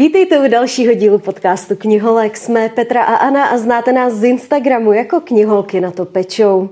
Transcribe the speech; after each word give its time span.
Vítejte 0.00 0.38
u 0.38 0.48
dalšího 0.48 0.94
dílu 0.94 1.18
podcastu 1.18 1.76
Kniholek. 1.76 2.36
Jsme 2.36 2.68
Petra 2.68 3.02
a 3.02 3.14
Ana 3.14 3.44
a 3.44 3.58
znáte 3.58 3.92
nás 3.92 4.12
z 4.12 4.24
Instagramu 4.24 4.92
jako 4.92 5.20
kniholky 5.20 5.80
na 5.80 5.90
to 5.90 6.04
pečou. 6.04 6.68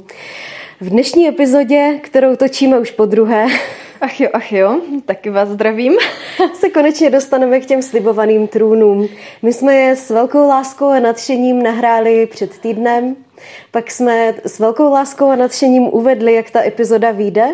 V 0.81 0.91
dnešní 0.91 1.28
epizodě, 1.28 2.00
kterou 2.02 2.36
točíme 2.36 2.78
už 2.78 2.91
po 2.91 3.06
druhé, 3.06 3.46
Ach 4.00 4.20
jo, 4.20 4.28
ach 4.33 4.52
jo, 4.52 4.80
taky 5.04 5.30
vás 5.30 5.49
zdravím. 5.49 5.92
se 6.54 6.68
konečně 6.68 7.10
dostaneme 7.10 7.60
k 7.60 7.67
těm 7.67 7.83
slibovaným 7.83 8.48
trůnům. 8.48 9.09
My 9.42 9.52
jsme 9.52 9.74
je 9.74 9.96
s 9.96 10.10
velkou 10.10 10.48
láskou 10.48 10.86
a 10.86 11.00
nadšením 11.00 11.62
nahráli 11.62 12.26
před 12.26 12.58
týdnem, 12.58 13.16
pak 13.70 13.90
jsme 13.90 14.34
s 14.45 14.58
velkou 14.58 14.90
láskou 14.92 15.30
a 15.30 15.36
nadšením 15.36 15.88
uvedli, 15.92 16.34
jak 16.34 16.50
ta 16.50 16.64
epizoda 16.64 17.10
vyjde. 17.10 17.48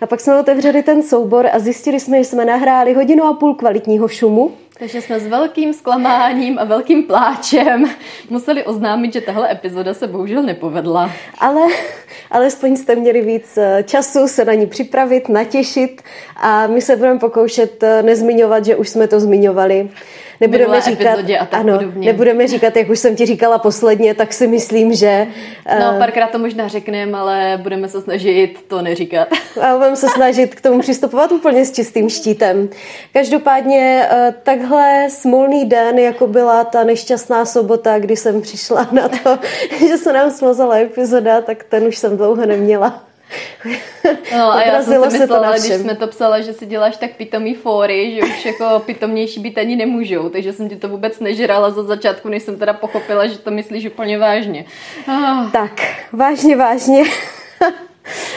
A 0.00 0.06
pak 0.06 0.20
jsme 0.20 0.40
otevřeli 0.40 0.82
ten 0.82 1.02
soubor 1.02 1.48
a 1.52 1.58
zjistili 1.58 2.00
jsme, 2.00 2.18
že 2.18 2.24
jsme 2.24 2.44
nahráli 2.44 2.94
hodinu 2.94 3.24
a 3.24 3.34
půl 3.34 3.54
kvalitního 3.54 4.08
šumu. 4.08 4.52
Takže 4.82 5.02
jsme 5.02 5.20
s 5.20 5.26
velkým 5.26 5.72
zklamáním 5.72 6.58
a 6.58 6.64
velkým 6.64 7.02
pláčem 7.02 7.84
museli 8.30 8.64
oznámit, 8.64 9.12
že 9.12 9.20
tahle 9.20 9.52
epizoda 9.52 9.94
se 9.94 10.06
bohužel 10.06 10.42
nepovedla. 10.42 11.10
Ale 11.38 11.60
alespoň 12.30 12.76
jste 12.76 12.96
měli 12.96 13.20
víc 13.20 13.58
eh, 13.58 13.84
času 13.86 14.28
se 14.28 14.44
na 14.44 14.54
ní 14.54 14.66
připravit, 14.66 15.28
natěšit 15.28 16.02
a 16.36 16.66
my 16.66 16.80
se 16.80 16.96
budeme 16.96 17.18
pokoušet 17.18 17.82
eh, 17.82 18.02
nezmiňovat, 18.02 18.64
že 18.64 18.76
už 18.76 18.88
jsme 18.88 19.08
to 19.08 19.20
zmiňovali 19.20 19.88
nebudeme 20.42 20.80
říkat, 20.80 21.18
a 21.40 21.46
tak 21.46 21.60
ano, 21.60 21.78
podobně. 21.78 22.06
nebudeme 22.06 22.46
říkat, 22.46 22.76
jak 22.76 22.88
už 22.88 22.98
jsem 22.98 23.16
ti 23.16 23.26
říkala 23.26 23.58
posledně, 23.58 24.14
tak 24.14 24.32
si 24.32 24.46
myslím, 24.46 24.94
že... 24.94 25.26
No, 25.80 25.92
uh, 25.92 25.98
párkrát 25.98 26.30
to 26.30 26.38
možná 26.38 26.68
řekneme, 26.68 27.18
ale 27.18 27.58
budeme 27.62 27.88
se 27.88 28.00
snažit 28.00 28.64
to 28.68 28.82
neříkat. 28.82 29.28
A 29.60 29.76
budeme 29.76 29.96
se 29.96 30.08
snažit 30.08 30.54
k 30.54 30.60
tomu 30.60 30.80
přistupovat 30.80 31.32
úplně 31.32 31.64
s 31.64 31.72
čistým 31.72 32.08
štítem. 32.08 32.68
Každopádně 33.12 34.08
uh, 34.12 34.34
takhle 34.72 35.10
smolný 35.10 35.64
den, 35.64 35.98
jako 35.98 36.26
byla 36.26 36.64
ta 36.64 36.84
nešťastná 36.84 37.44
sobota, 37.44 37.98
kdy 37.98 38.16
jsem 38.16 38.42
přišla 38.42 38.88
na 38.92 39.08
to, 39.08 39.38
že 39.88 39.98
se 39.98 40.12
nám 40.12 40.30
smazala 40.30 40.76
epizoda, 40.76 41.40
tak 41.40 41.64
ten 41.64 41.86
už 41.86 41.98
jsem 41.98 42.16
dlouho 42.16 42.46
neměla. 42.46 43.04
No 44.36 44.52
a 44.52 44.62
já 44.62 44.82
jsem 44.82 45.10
si 45.10 45.18
myslela, 45.18 45.52
když 45.52 45.72
jsme 45.72 45.94
to 45.94 46.06
psala, 46.06 46.40
že 46.40 46.52
si 46.52 46.66
děláš 46.66 46.96
tak 46.96 47.10
pitomý 47.16 47.54
fóry, 47.54 48.14
že 48.14 48.22
už 48.22 48.44
jako 48.44 48.82
pitomnější 48.86 49.40
být 49.40 49.58
ani 49.58 49.76
nemůžou, 49.76 50.28
takže 50.28 50.52
jsem 50.52 50.68
ti 50.68 50.76
to 50.76 50.88
vůbec 50.88 51.20
nežrala 51.20 51.70
za 51.70 51.82
začátku, 51.82 52.28
než 52.28 52.42
jsem 52.42 52.58
teda 52.58 52.72
pochopila, 52.72 53.26
že 53.26 53.38
to 53.38 53.50
myslíš 53.50 53.86
úplně 53.86 54.18
vážně. 54.18 54.64
Ah. 55.08 55.50
Tak, 55.52 55.72
vážně, 56.12 56.56
vážně. 56.56 57.04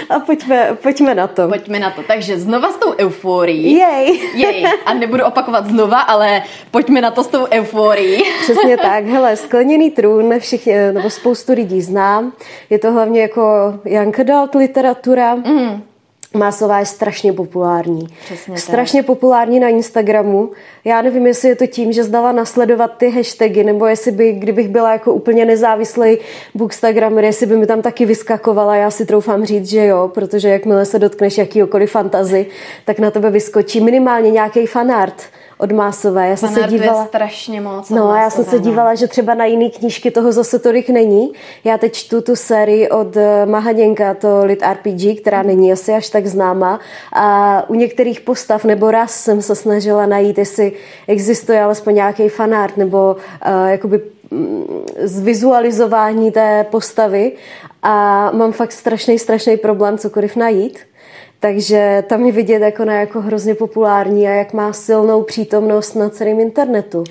A 0.10 0.20
pojďme, 0.20 0.78
pojďme 0.84 1.16
na 1.16 1.28
to. 1.28 1.48
Pojďme 1.48 1.80
na 1.80 1.90
to. 1.92 2.04
Takže 2.04 2.40
znova 2.40 2.72
s 2.72 2.78
tou 2.78 2.94
euforií. 2.98 3.74
Jej. 3.74 4.22
Jej. 4.34 4.66
A 4.86 4.94
nebudu 4.94 5.26
opakovat 5.26 5.66
znova, 5.66 6.00
ale 6.02 6.44
pojďme 6.72 7.02
na 7.02 7.12
to 7.12 7.24
s 7.24 7.28
tou 7.28 7.46
euforií. 7.52 8.24
Přesně 8.42 8.78
tak. 8.82 9.06
Hele, 9.06 9.36
skleněný 9.36 9.92
trůn 9.92 10.40
všichni, 10.40 10.74
nebo 10.92 11.10
spoustu 11.10 11.54
lidí 11.54 11.82
znám. 11.82 12.34
Je 12.70 12.80
to 12.80 12.92
hlavně 12.92 13.22
jako 13.22 13.74
young 13.86 14.20
adult 14.20 14.56
literatura. 14.56 15.36
Mm. 15.36 15.84
Másová 16.36 16.80
je 16.80 16.86
strašně 16.86 17.34
populární. 17.34 18.08
Přesně 18.26 18.58
strašně 18.58 19.02
tak. 19.02 19.08
populární 19.08 19.60
na 19.60 19.68
Instagramu. 19.68 20.52
Já 20.84 21.02
nevím, 21.02 21.28
jestli 21.28 21.50
je 21.50 21.56
to 21.56 21.68
tím, 21.68 21.92
že 21.92 22.04
zdala 22.04 22.32
nasledovat 22.32 22.98
ty 22.98 23.10
hashtagy, 23.10 23.64
nebo 23.64 23.86
jestli 23.86 24.12
by, 24.12 24.32
kdybych 24.32 24.70
byla 24.70 24.92
jako 24.92 25.14
úplně 25.14 25.46
nezávislý 25.46 26.18
bookstagramer, 26.56 27.24
jestli 27.24 27.46
by 27.46 27.58
mi 27.58 27.68
tam 27.68 27.82
taky 27.82 28.06
vyskakovala. 28.06 28.76
Já 28.76 28.92
si 28.92 29.06
troufám 29.06 29.46
říct, 29.46 29.70
že 29.70 29.86
jo, 29.86 30.12
protože 30.14 30.50
jakmile 30.50 30.86
se 30.86 31.00
dotkneš 31.00 31.38
jakýkoliv 31.38 31.92
fantazy, 31.92 32.46
tak 32.86 33.00
na 33.00 33.12
tebe 33.12 33.30
vyskočí 33.30 33.82
minimálně 33.82 34.32
nějaký 34.32 34.66
fanart 34.66 35.24
od 35.58 35.72
Másové. 35.72 36.30
Já 36.30 36.36
jsem 36.36 36.50
se 36.50 36.64
dívala... 36.64 37.02
je 37.02 37.08
strašně 37.08 37.62
moc. 37.62 37.90
No, 37.90 38.10
a 38.10 38.22
já 38.22 38.30
jsem 38.30 38.46
se 38.46 38.56
no. 38.56 38.62
dívala, 38.62 38.96
že 38.96 39.08
třeba 39.08 39.34
na 39.34 39.46
jiný 39.46 39.72
knížky 39.72 40.12
toho 40.12 40.32
zase 40.32 40.60
tolik 40.60 40.90
není. 40.90 41.34
Já 41.64 41.78
teď 41.78 41.94
čtu 41.94 42.22
tu 42.22 42.36
sérii 42.36 42.90
od 42.90 43.18
eh, 43.18 43.46
Mahaděnka, 43.46 44.14
to 44.14 44.46
Lit 44.46 44.64
RPG, 44.74 45.22
která 45.22 45.44
není 45.44 45.72
asi 45.72 45.94
až 45.94 46.10
tak 46.10 46.28
známá. 46.28 46.80
A 47.14 47.64
u 47.70 47.74
některých 47.74 48.22
postav 48.22 48.64
nebo 48.64 48.92
raz 48.92 49.12
jsem 49.12 49.42
se 49.42 49.56
snažila 49.56 50.06
najít, 50.06 50.38
jestli 50.38 50.72
existuje 51.08 51.62
alespoň 51.62 51.96
nějaký 51.96 52.30
fanart 52.30 52.78
nebo 52.78 53.16
uh, 53.16 53.70
jakoby 53.70 54.02
mm, 54.32 54.66
zvizualizování 55.04 56.32
té 56.32 56.66
postavy 56.72 57.32
a 57.84 58.32
mám 58.32 58.52
fakt 58.52 58.72
strašný, 58.72 59.20
strašný 59.20 59.58
problém 59.58 59.98
cokoliv 59.98 60.36
najít. 60.36 60.80
Takže 61.46 62.04
tam 62.08 62.26
je 62.26 62.32
vidět, 62.32 62.62
jako 62.62 62.86
na 62.86 62.94
jako 62.94 63.22
hrozně 63.22 63.56
populární 63.56 64.28
a 64.28 64.32
jak 64.32 64.54
má 64.54 64.74
silnou 64.74 65.24
přítomnost 65.24 65.94
na 65.94 66.10
celém 66.10 66.40
internetu. 66.40 67.04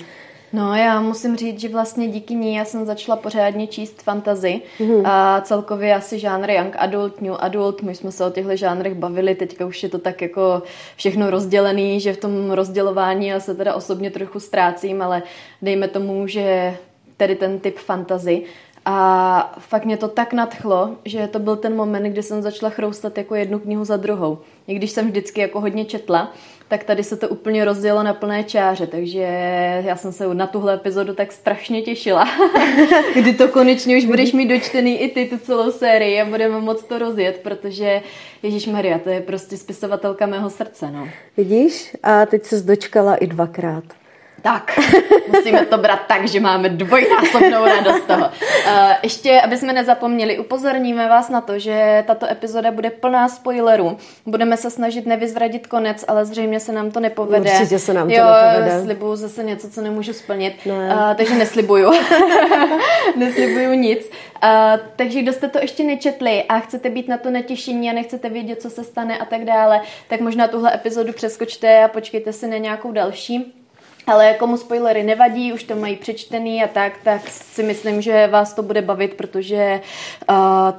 No 0.53 0.75
já 0.75 1.01
musím 1.01 1.35
říct, 1.35 1.59
že 1.59 1.69
vlastně 1.69 2.07
díky 2.07 2.35
ní 2.35 2.55
já 2.55 2.65
jsem 2.65 2.85
začala 2.85 3.15
pořádně 3.15 3.67
číst 3.67 4.01
fantazy 4.01 4.61
mm-hmm. 4.79 5.01
a 5.05 5.41
celkově 5.41 5.95
asi 5.95 6.19
žánr 6.19 6.49
young 6.49 6.75
adult, 6.77 7.21
new 7.21 7.33
adult, 7.39 7.81
my 7.81 7.95
jsme 7.95 8.11
se 8.11 8.25
o 8.25 8.29
těchto 8.29 8.55
žánrech 8.55 8.93
bavili, 8.93 9.35
teďka 9.35 9.65
už 9.65 9.83
je 9.83 9.89
to 9.89 9.99
tak 9.99 10.21
jako 10.21 10.63
všechno 10.95 11.29
rozdělený, 11.29 11.99
že 11.99 12.13
v 12.13 12.17
tom 12.17 12.51
rozdělování 12.51 13.27
já 13.27 13.39
se 13.39 13.55
teda 13.55 13.75
osobně 13.75 14.11
trochu 14.11 14.39
ztrácím, 14.39 15.01
ale 15.01 15.23
dejme 15.61 15.87
tomu, 15.87 16.27
že 16.27 16.77
tedy 17.17 17.35
ten 17.35 17.59
typ 17.59 17.77
fantazy 17.77 18.41
a 18.85 19.55
fakt 19.59 19.85
mě 19.85 19.97
to 19.97 20.07
tak 20.07 20.33
nadchlo, 20.33 20.95
že 21.05 21.27
to 21.27 21.39
byl 21.39 21.55
ten 21.55 21.75
moment, 21.75 22.03
kdy 22.03 22.23
jsem 22.23 22.41
začala 22.41 22.69
chroustat 22.69 23.17
jako 23.17 23.35
jednu 23.35 23.59
knihu 23.59 23.85
za 23.85 23.97
druhou. 23.97 24.37
I 24.67 24.75
když 24.75 24.91
jsem 24.91 25.07
vždycky 25.07 25.41
jako 25.41 25.61
hodně 25.61 25.85
četla, 25.85 26.33
tak 26.67 26.83
tady 26.83 27.03
se 27.03 27.17
to 27.17 27.29
úplně 27.29 27.65
rozdělo 27.65 28.03
na 28.03 28.13
plné 28.13 28.43
čáře, 28.43 28.87
takže 28.87 29.19
já 29.85 29.95
jsem 29.95 30.11
se 30.11 30.33
na 30.33 30.47
tuhle 30.47 30.73
epizodu 30.73 31.13
tak 31.13 31.31
strašně 31.31 31.81
těšila, 31.81 32.25
kdy 33.15 33.33
to 33.33 33.47
konečně 33.47 33.97
už 33.97 34.05
budeš 34.05 34.33
mít 34.33 34.47
dočtený 34.47 34.97
i 35.01 35.09
ty 35.09 35.25
tu 35.25 35.37
celou 35.37 35.71
sérii 35.71 36.21
a 36.21 36.25
budeme 36.25 36.61
moc 36.61 36.83
to 36.83 36.99
rozjet, 36.99 37.39
protože 37.43 38.01
Ježíš 38.43 38.67
Maria, 38.67 38.99
to 38.99 39.09
je 39.09 39.21
prostě 39.21 39.57
spisovatelka 39.57 40.25
mého 40.25 40.49
srdce, 40.49 40.91
no. 40.91 41.07
Vidíš? 41.37 41.95
A 42.03 42.25
teď 42.25 42.45
se 42.45 42.61
dočkala 42.61 43.15
i 43.15 43.27
dvakrát 43.27 43.83
tak, 44.45 44.79
musíme 45.27 45.65
to 45.65 45.77
brát 45.77 45.99
tak, 46.07 46.27
že 46.27 46.39
máme 46.39 46.69
dvojnásobnou 46.69 47.65
radost 47.65 48.05
toho. 48.07 48.25
Uh, 48.25 48.91
ještě, 49.03 49.41
aby 49.41 49.57
jsme 49.57 49.73
nezapomněli, 49.73 50.39
upozorníme 50.39 51.09
vás 51.09 51.29
na 51.29 51.41
to, 51.41 51.59
že 51.59 52.03
tato 52.07 52.29
epizoda 52.31 52.71
bude 52.71 52.89
plná 52.89 53.27
spoilerů. 53.27 53.97
Budeme 54.25 54.57
se 54.57 54.69
snažit 54.69 55.05
nevyzradit 55.05 55.67
konec, 55.67 56.05
ale 56.07 56.25
zřejmě 56.25 56.59
se 56.59 56.71
nám 56.71 56.91
to 56.91 56.99
nepovede. 56.99 57.51
Určitě 57.51 57.79
se 57.79 57.93
nám 57.93 58.07
to 58.07 58.13
jo, 58.13 58.25
nepovede. 58.25 58.83
slibuju 58.83 59.15
zase 59.15 59.43
něco, 59.43 59.69
co 59.69 59.81
nemůžu 59.81 60.13
splnit. 60.13 60.65
Ne. 60.65 60.95
Uh, 60.95 61.15
takže 61.15 61.35
neslibuju. 61.35 61.91
neslibuju 63.15 63.73
nic. 63.73 64.11
Uh, 64.43 64.49
takže 64.95 65.21
kdo 65.21 65.33
jste 65.33 65.47
to 65.47 65.59
ještě 65.59 65.83
nečetli 65.83 66.43
a 66.43 66.59
chcete 66.59 66.89
být 66.89 67.07
na 67.07 67.17
to 67.17 67.29
netěšení 67.29 67.89
a 67.89 67.93
nechcete 67.93 68.29
vědět, 68.29 68.61
co 68.61 68.69
se 68.69 68.83
stane 68.83 69.17
a 69.17 69.25
tak 69.25 69.45
dále, 69.45 69.81
tak 70.09 70.19
možná 70.19 70.47
tuhle 70.47 70.75
epizodu 70.75 71.13
přeskočte 71.13 71.83
a 71.83 71.87
počkejte 71.87 72.33
si 72.33 72.47
na 72.47 72.57
nějakou 72.57 72.91
další. 72.91 73.64
Ale 74.07 74.33
komu 74.33 74.57
spoilery 74.57 75.03
nevadí, 75.03 75.53
už 75.53 75.63
to 75.63 75.75
mají 75.75 75.95
přečtený 75.95 76.63
a 76.63 76.67
tak, 76.67 76.93
tak 77.03 77.21
si 77.29 77.63
myslím, 77.63 78.01
že 78.01 78.27
vás 78.27 78.53
to 78.53 78.63
bude 78.63 78.81
bavit, 78.81 79.13
protože 79.13 79.81
uh, 80.29 80.35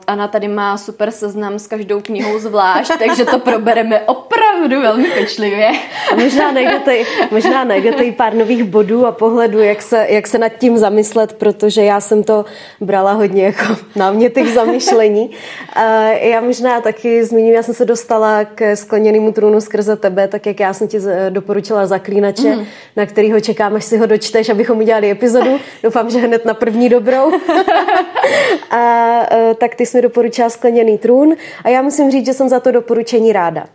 Ana 0.07 0.29
tady 0.29 0.49
má 0.49 0.79
super 0.79 1.11
seznam 1.11 1.59
s 1.59 1.67
každou 1.67 2.01
knihou 2.01 2.39
zvlášť, 2.39 2.93
takže 2.99 3.25
to 3.25 3.39
probereme 3.39 4.01
opravdu 4.01 4.81
velmi 4.81 5.09
pečlivě. 5.09 5.71
Možná 6.15 6.53
najdete, 6.53 6.97
možná 7.31 7.65
najdete 7.65 8.03
i 8.03 8.13
pár 8.13 8.35
nových 8.35 8.65
bodů 8.65 9.07
a 9.07 9.13
pohledů, 9.13 9.59
jak 9.59 9.83
se, 9.83 10.07
jak 10.09 10.27
se 10.27 10.39
nad 10.39 10.49
tím 10.49 10.79
zamyslet, 10.79 11.33
protože 11.33 11.85
já 11.85 12.01
jsem 12.01 12.25
to 12.25 12.45
brala 12.81 13.13
hodně 13.13 13.45
jako 13.45 13.77
náměty 13.97 14.43
k 14.43 14.55
zamyšlení. 14.55 15.31
Uh, 15.77 15.83
já 16.21 16.41
možná 16.41 16.81
taky 16.81 17.25
zmíním, 17.25 17.55
já 17.55 17.63
jsem 17.63 17.75
se 17.75 17.85
dostala 17.85 18.45
k 18.45 18.77
skleněnému 18.77 19.33
trůnu 19.33 19.61
skrze 19.61 19.97
tebe, 19.97 20.29
tak 20.29 20.47
jak 20.47 20.61
já 20.61 20.73
jsem 20.73 20.89
ti 20.89 20.99
doporučila 21.31 21.87
zaklínače, 21.87 22.57
mm. 22.57 22.67
na 22.97 23.07
kterýho 23.17 23.41
čekám, 23.41 23.75
až 23.75 23.85
si 23.85 23.97
ho 23.99 24.07
dočteš, 24.07 24.49
abychom 24.49 24.79
udělali 24.79 25.11
epizodu. 25.11 25.61
Doufám, 25.83 26.11
že 26.11 26.19
hned 26.19 26.45
na 26.45 26.55
první 26.55 26.89
dobrou. 26.89 27.33
a 28.71 29.21
e, 29.33 29.55
tak 29.55 29.75
ty 29.75 29.87
jsi 29.87 29.99
mi 29.99 30.03
doporučila 30.03 30.51
skleněný 30.51 30.99
trůn 30.99 31.37
a 31.65 31.69
já 31.69 31.83
musím 31.83 32.11
říct, 32.11 32.27
že 32.27 32.35
jsem 32.35 32.49
za 32.49 32.61
to 32.61 32.71
doporučení 32.71 33.33
ráda. 33.33 33.67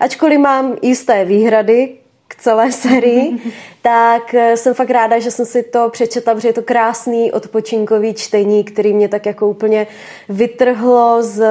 Ačkoliv 0.00 0.38
mám 0.38 0.76
jisté 0.82 1.24
výhrady 1.24 1.88
k 2.30 2.34
celé 2.42 2.72
sérii, 2.72 3.38
tak 3.82 4.34
eh, 4.34 4.56
jsem 4.56 4.74
fakt 4.74 4.90
ráda, 4.90 5.18
že 5.18 5.30
jsem 5.30 5.46
si 5.46 5.62
to 5.62 5.88
přečetla, 5.88 6.34
protože 6.34 6.48
je 6.48 6.52
to 6.52 6.62
krásný 6.62 7.32
odpočinkový 7.32 8.14
čtení, 8.14 8.64
který 8.64 8.92
mě 8.92 9.08
tak 9.08 9.26
jako 9.26 9.48
úplně 9.48 9.86
vytrhlo 10.28 11.22
z 11.22 11.44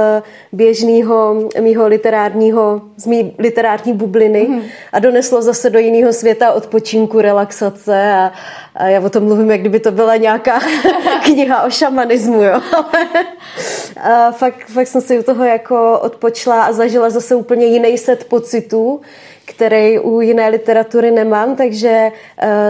běžného 0.51 1.49
mýho 1.59 1.87
literárního, 1.87 2.81
z 2.97 3.05
mý 3.05 3.35
literární 3.37 3.93
bubliny 3.93 4.47
mm. 4.49 4.61
a 4.93 4.99
doneslo 4.99 5.41
zase 5.41 5.69
do 5.69 5.79
jiného 5.79 6.13
světa 6.13 6.51
odpočinku, 6.51 7.21
relaxace 7.21 8.11
a, 8.11 8.31
a 8.75 8.87
já 8.87 9.01
o 9.01 9.09
tom 9.09 9.23
mluvím, 9.23 9.51
jak 9.51 9.59
kdyby 9.59 9.79
to 9.79 9.91
byla 9.91 10.15
nějaká 10.15 10.59
kniha 11.23 11.63
o 11.63 11.69
šamanismu, 11.69 12.43
jo. 12.43 12.61
a 14.01 14.31
fakt, 14.31 14.65
fakt 14.67 14.87
jsem 14.87 15.01
si 15.01 15.19
u 15.19 15.23
toho 15.23 15.45
jako 15.45 15.99
odpočla 15.99 16.63
a 16.63 16.71
zažila 16.71 17.09
zase 17.09 17.35
úplně 17.35 17.65
jiný 17.65 17.97
set 17.97 18.23
pocitů, 18.23 19.01
který 19.49 19.99
u 19.99 20.21
jiné 20.21 20.49
literatury 20.49 21.11
nemám, 21.11 21.55
takže 21.55 22.11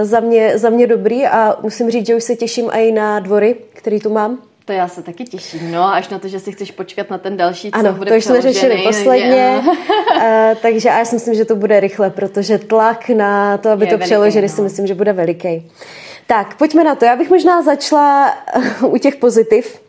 za 0.01 0.19
mě, 0.19 0.57
za 0.57 0.69
mě 0.69 0.87
dobrý 0.87 1.25
a 1.25 1.57
musím 1.61 1.91
říct, 1.91 2.07
že 2.07 2.15
už 2.15 2.23
se 2.23 2.35
těším 2.35 2.69
i 2.73 2.91
na 2.91 3.19
dvory, 3.19 3.55
který 3.73 3.99
tu 3.99 4.09
mám. 4.09 4.37
To 4.65 4.73
já 4.73 4.87
se 4.87 5.03
taky 5.03 5.23
těším, 5.23 5.71
no, 5.71 5.93
až 5.93 6.09
na 6.09 6.19
to, 6.19 6.27
že 6.27 6.39
si 6.39 6.51
chceš 6.51 6.71
počkat 6.71 7.09
na 7.09 7.17
ten 7.17 7.37
další, 7.37 7.71
co 7.71 7.79
ano, 7.79 7.93
bude 7.93 8.11
to 8.11 8.17
už 8.17 8.25
jsme 8.25 8.41
řešili 8.41 8.83
posledně, 8.83 9.61
uh, 9.65 9.75
takže 10.61 10.89
já 10.89 11.05
si 11.05 11.15
myslím, 11.15 11.35
že 11.35 11.45
to 11.45 11.55
bude 11.55 11.79
rychle, 11.79 12.09
protože 12.09 12.57
tlak 12.57 13.09
na 13.09 13.57
to, 13.57 13.69
aby 13.69 13.85
je 13.85 13.89
to 13.89 13.97
veliký, 13.97 14.09
přeložili, 14.09 14.47
no. 14.47 14.53
si 14.55 14.61
myslím, 14.61 14.87
že 14.87 14.95
bude 14.95 15.13
veliký. 15.13 15.71
Tak, 16.27 16.57
pojďme 16.57 16.83
na 16.83 16.95
to. 16.95 17.05
Já 17.05 17.15
bych 17.15 17.29
možná 17.29 17.61
začala 17.61 18.33
u 18.87 18.97
těch 18.97 19.15
pozitiv. 19.15 19.81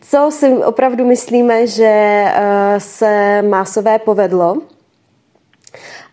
Co 0.00 0.30
si 0.30 0.52
opravdu 0.52 1.04
myslíme, 1.04 1.66
že 1.66 2.24
se 2.78 3.42
masové 3.42 3.98
povedlo? 3.98 4.56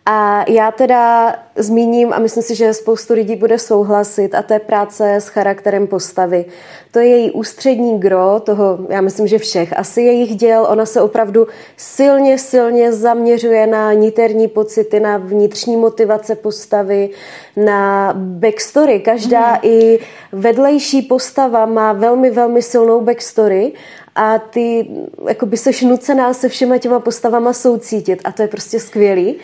A 0.06 0.46
já 0.50 0.72
teda 0.72 1.36
zmíním, 1.56 2.14
a 2.14 2.20
myslím 2.20 2.44
si, 2.44 2.56
že 2.56 2.74
spoustu 2.74 3.14
lidí 3.14 3.36
bude 3.36 3.60
souhlasit, 3.60 4.36
a 4.36 4.42
to 4.42 4.54
je 4.54 4.60
práce 4.60 5.16
s 5.16 5.28
charakterem 5.28 5.88
postavy. 5.88 6.46
To 6.92 7.00
je 7.00 7.08
její 7.08 7.32
ústřední 7.32 8.00
gro 8.00 8.40
toho, 8.40 8.80
já 8.90 9.02
myslím, 9.02 9.28
že 9.28 9.38
všech, 9.38 9.80
asi 9.80 10.02
jejich 10.02 10.36
děl. 10.36 10.68
Ona 10.70 10.86
se 10.86 11.02
opravdu 11.02 11.48
silně, 11.78 12.38
silně 12.38 12.94
zaměřuje 12.94 13.68
na 13.68 13.94
niterní 13.94 14.48
pocity, 14.48 15.00
na 15.00 15.18
vnitřní 15.18 15.78
motivace 15.78 16.36
postavy, 16.36 17.10
na 17.58 18.14
backstory. 18.18 19.00
Každá 19.00 19.52
mm. 19.52 19.60
i 19.62 20.00
vedlejší 20.32 21.02
postava 21.02 21.66
má 21.66 21.94
velmi, 21.94 22.32
velmi 22.32 22.62
silnou 22.62 23.02
backstory 23.02 23.74
a 24.15 24.39
ty 24.39 24.88
jako 25.27 25.45
by 25.45 25.57
seš 25.57 25.81
nucená 25.81 26.33
se 26.33 26.50
všema 26.50 26.77
těma 26.77 27.00
postavama 27.00 27.54
soucítit 27.54 28.21
a 28.24 28.31
to 28.31 28.42
je 28.42 28.48
prostě 28.48 28.80
skvělý. 28.80 29.36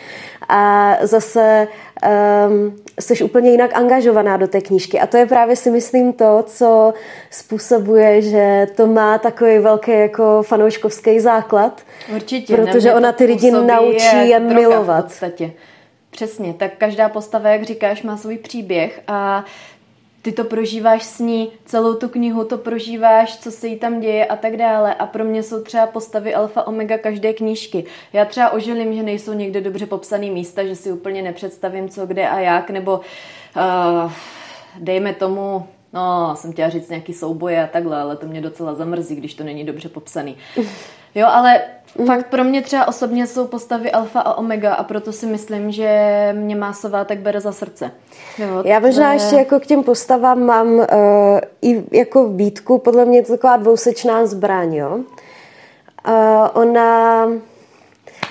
A 0.48 0.96
zase 1.02 1.68
um, 2.48 2.76
jsi 3.00 3.24
úplně 3.24 3.50
jinak 3.50 3.76
angažovaná 3.76 4.36
do 4.36 4.48
té 4.48 4.60
knížky. 4.60 5.00
A 5.00 5.06
to 5.06 5.16
je 5.16 5.26
právě 5.26 5.56
si 5.56 5.70
myslím 5.70 6.12
to, 6.12 6.44
co 6.46 6.94
způsobuje, 7.30 8.22
že 8.22 8.66
to 8.76 8.86
má 8.86 9.18
takový 9.18 9.58
velký 9.58 9.90
jako 9.90 10.42
fanouškovský 10.42 11.20
základ. 11.20 11.82
Určitě. 12.14 12.56
Protože 12.56 12.94
ona 12.94 13.12
ty 13.12 13.24
lidi 13.24 13.50
naučí 13.50 14.16
je, 14.16 14.26
je 14.26 14.40
milovat. 14.40 15.04
V 15.04 15.08
podstatě. 15.08 15.52
Přesně, 16.10 16.54
tak 16.54 16.70
každá 16.78 17.08
postava, 17.08 17.48
jak 17.48 17.62
říkáš, 17.62 18.02
má 18.02 18.16
svůj 18.16 18.38
příběh 18.38 19.00
a 19.08 19.44
ty 20.22 20.32
to 20.32 20.44
prožíváš 20.44 21.02
s 21.02 21.18
ní, 21.18 21.52
celou 21.64 21.94
tu 21.94 22.08
knihu 22.08 22.44
to 22.44 22.58
prožíváš, 22.58 23.38
co 23.38 23.50
se 23.50 23.66
jí 23.66 23.78
tam 23.78 24.00
děje 24.00 24.26
a 24.26 24.36
tak 24.36 24.56
dále. 24.56 24.94
A 24.94 25.06
pro 25.06 25.24
mě 25.24 25.42
jsou 25.42 25.62
třeba 25.62 25.86
postavy 25.86 26.34
alfa 26.34 26.66
omega 26.66 26.98
každé 26.98 27.32
knížky. 27.32 27.84
Já 28.12 28.24
třeba 28.24 28.50
ožilím, 28.50 28.94
že 28.94 29.02
nejsou 29.02 29.32
někde 29.32 29.60
dobře 29.60 29.86
popsaný 29.86 30.30
místa, 30.30 30.64
že 30.64 30.76
si 30.76 30.92
úplně 30.92 31.22
nepředstavím, 31.22 31.88
co 31.88 32.06
kde 32.06 32.28
a 32.28 32.40
jak, 32.40 32.70
nebo 32.70 33.00
uh, 33.56 34.12
dejme 34.78 35.14
tomu, 35.14 35.66
no, 35.92 36.32
jsem 36.36 36.52
chtěla 36.52 36.68
říct 36.68 36.88
nějaký 36.88 37.12
souboje 37.12 37.64
a 37.64 37.66
takhle, 37.66 38.00
ale 38.00 38.16
to 38.16 38.26
mě 38.26 38.40
docela 38.40 38.74
zamrzí, 38.74 39.16
když 39.16 39.34
to 39.34 39.44
není 39.44 39.64
dobře 39.64 39.88
popsaný. 39.88 40.36
Jo, 41.14 41.26
ale 41.30 41.60
Mm. 41.98 42.06
Fakt 42.06 42.26
pro 42.26 42.44
mě 42.44 42.62
třeba 42.62 42.88
osobně 42.88 43.26
jsou 43.26 43.46
postavy 43.46 43.92
alfa 43.92 44.20
a 44.20 44.34
omega 44.34 44.74
a 44.74 44.84
proto 44.84 45.12
si 45.12 45.26
myslím, 45.26 45.72
že 45.72 45.88
mě 46.36 46.56
Másová 46.56 47.04
tak 47.04 47.18
bere 47.18 47.40
za 47.40 47.52
srdce. 47.52 47.90
Jo, 48.38 48.62
Já 48.64 48.80
možná 48.80 49.12
je... 49.12 49.16
ještě 49.16 49.36
jako 49.36 49.60
k 49.60 49.66
těm 49.66 49.82
postavám 49.82 50.40
mám 50.40 50.68
uh, 50.68 50.84
i 51.62 51.84
jako 51.92 52.28
výtku, 52.28 52.78
podle 52.78 53.04
mě 53.04 53.18
je 53.18 53.22
to 53.22 53.32
taková 53.32 53.56
dvousečná 53.56 54.26
zbraň, 54.26 54.74
jo. 54.74 55.00
Uh, 56.08 56.48
ona 56.52 57.28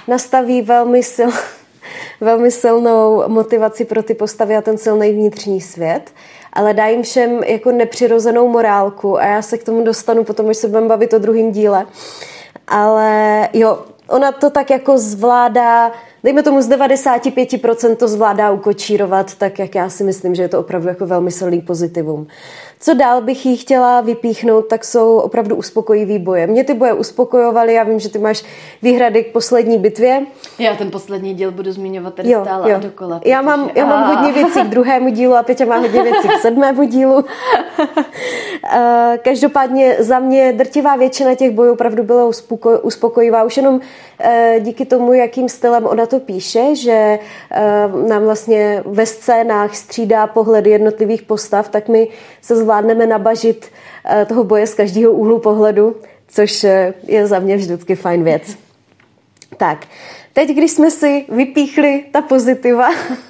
nastaví 0.08 0.62
velmi, 0.62 1.04
sil, 1.16 1.32
velmi 2.22 2.52
silnou 2.52 3.24
motivaci 3.28 3.86
pro 3.86 4.04
ty 4.04 4.14
postavy 4.14 4.56
a 4.56 4.62
ten 4.62 4.78
silný 4.78 5.12
vnitřní 5.12 5.62
svět, 5.62 6.12
ale 6.54 6.74
dá 6.74 6.88
jim 6.88 7.04
všem 7.04 7.44
jako 7.44 7.72
nepřirozenou 7.72 8.48
morálku 8.48 9.18
a 9.18 9.26
já 9.26 9.42
se 9.42 9.58
k 9.58 9.64
tomu 9.64 9.84
dostanu 9.84 10.24
potom, 10.24 10.50
až 10.50 10.58
se 10.58 10.68
budeme 10.68 10.88
bavit 10.88 11.14
o 11.14 11.20
druhém 11.20 11.52
díle. 11.52 11.84
Uh, 11.84 11.90
ale 12.70 13.50
jo, 13.54 13.86
ona 14.08 14.32
to 14.32 14.50
tak 14.50 14.70
jako 14.70 14.98
zvládá, 14.98 15.92
dejme 16.24 16.44
tomu 16.44 16.62
z 16.62 16.70
95% 16.70 17.96
to 17.96 18.08
zvládá 18.08 18.52
ukočírovat, 18.52 19.36
tak 19.36 19.60
jak 19.60 19.76
já 19.76 19.90
si 19.90 20.04
myslím, 20.04 20.36
že 20.36 20.42
je 20.42 20.48
to 20.48 20.60
opravdu 20.60 20.88
jako 20.88 21.06
velmi 21.06 21.32
silný 21.32 21.62
pozitivum. 21.62 22.28
Co 22.82 22.94
dál 22.94 23.22
bych 23.22 23.46
jí 23.46 23.58
chtěla 23.58 24.02
vypíchnout, 24.02 24.68
tak 24.68 24.86
jsou 24.86 25.18
opravdu 25.18 25.56
uspokojivý 25.56 26.20
boje. 26.20 26.48
Mě 26.48 26.64
ty 26.64 26.74
boje 26.74 26.94
uspokojovaly, 26.94 27.74
já 27.74 27.84
vím, 27.84 28.00
že 28.00 28.10
ty 28.10 28.20
máš 28.20 28.44
výhrady 28.82 29.24
k 29.24 29.34
poslední 29.34 29.78
bitvě. 29.78 30.26
Já 30.60 30.76
ten 30.76 30.92
poslední 30.92 31.34
díl 31.34 31.52
budu 31.52 31.72
zmiňovat 31.72 32.14
tady 32.14 32.32
jo, 32.32 32.42
stále 32.44 32.72
jo. 32.72 32.78
a 32.78 32.80
dokola. 32.80 33.20
Protože... 33.20 33.32
Já 33.32 33.42
mám, 33.42 33.70
já 33.76 33.86
mám 33.86 34.16
hodně 34.16 34.34
věcí 34.34 34.60
k 34.60 34.70
druhému 34.70 35.10
dílu 35.10 35.36
a 35.36 35.44
Peťa 35.44 35.66
má 35.66 35.78
hodně 35.78 36.04
věcí 36.04 36.28
k 36.28 36.42
sedmému 36.42 36.84
dílu. 36.84 37.26
Eh, 38.72 39.20
každopádně 39.24 39.96
za 40.00 40.20
mě 40.20 40.54
drtivá 40.54 40.96
většina 40.96 41.36
těch 41.36 41.52
bojů 41.52 41.74
opravdu 41.74 42.04
byla 42.04 42.32
uspokojivá. 42.82 43.44
Už 43.44 43.58
jenom 43.58 43.80
eh, 44.20 44.56
díky 44.60 44.86
tomu, 44.86 45.14
jakým 45.14 45.50
stylem 45.50 45.86
ona 45.86 46.06
to 46.10 46.20
píše, 46.20 46.76
že 46.76 47.20
eh, 47.52 47.62
nám 48.08 48.24
vlastně 48.24 48.84
ve 48.86 49.06
scénách 49.06 49.76
střídá 49.76 50.28
pohledy 50.28 50.70
jednotlivých 50.70 51.22
postav, 51.22 51.70
tak 51.70 51.88
my 51.88 52.08
se 52.42 52.56
zvládneme 52.56 53.08
nabažit 53.08 53.66
eh, 54.06 54.26
toho 54.26 54.44
boje 54.44 54.68
z 54.68 54.74
každého 54.74 55.12
úhlu 55.12 55.40
pohledu, 55.40 55.96
což 56.28 56.64
eh, 56.64 56.94
je 57.04 57.28
za 57.28 57.40
mě 57.40 57.58
vždycky 57.58 57.96
fajn 57.96 58.24
věc. 58.24 58.58
Tak, 59.58 59.86
teď, 60.34 60.50
když 60.50 60.72
jsme 60.72 60.92
si 60.92 61.26
vypíchli 61.30 62.06
ta 62.12 62.22
pozitiva, 62.22 62.90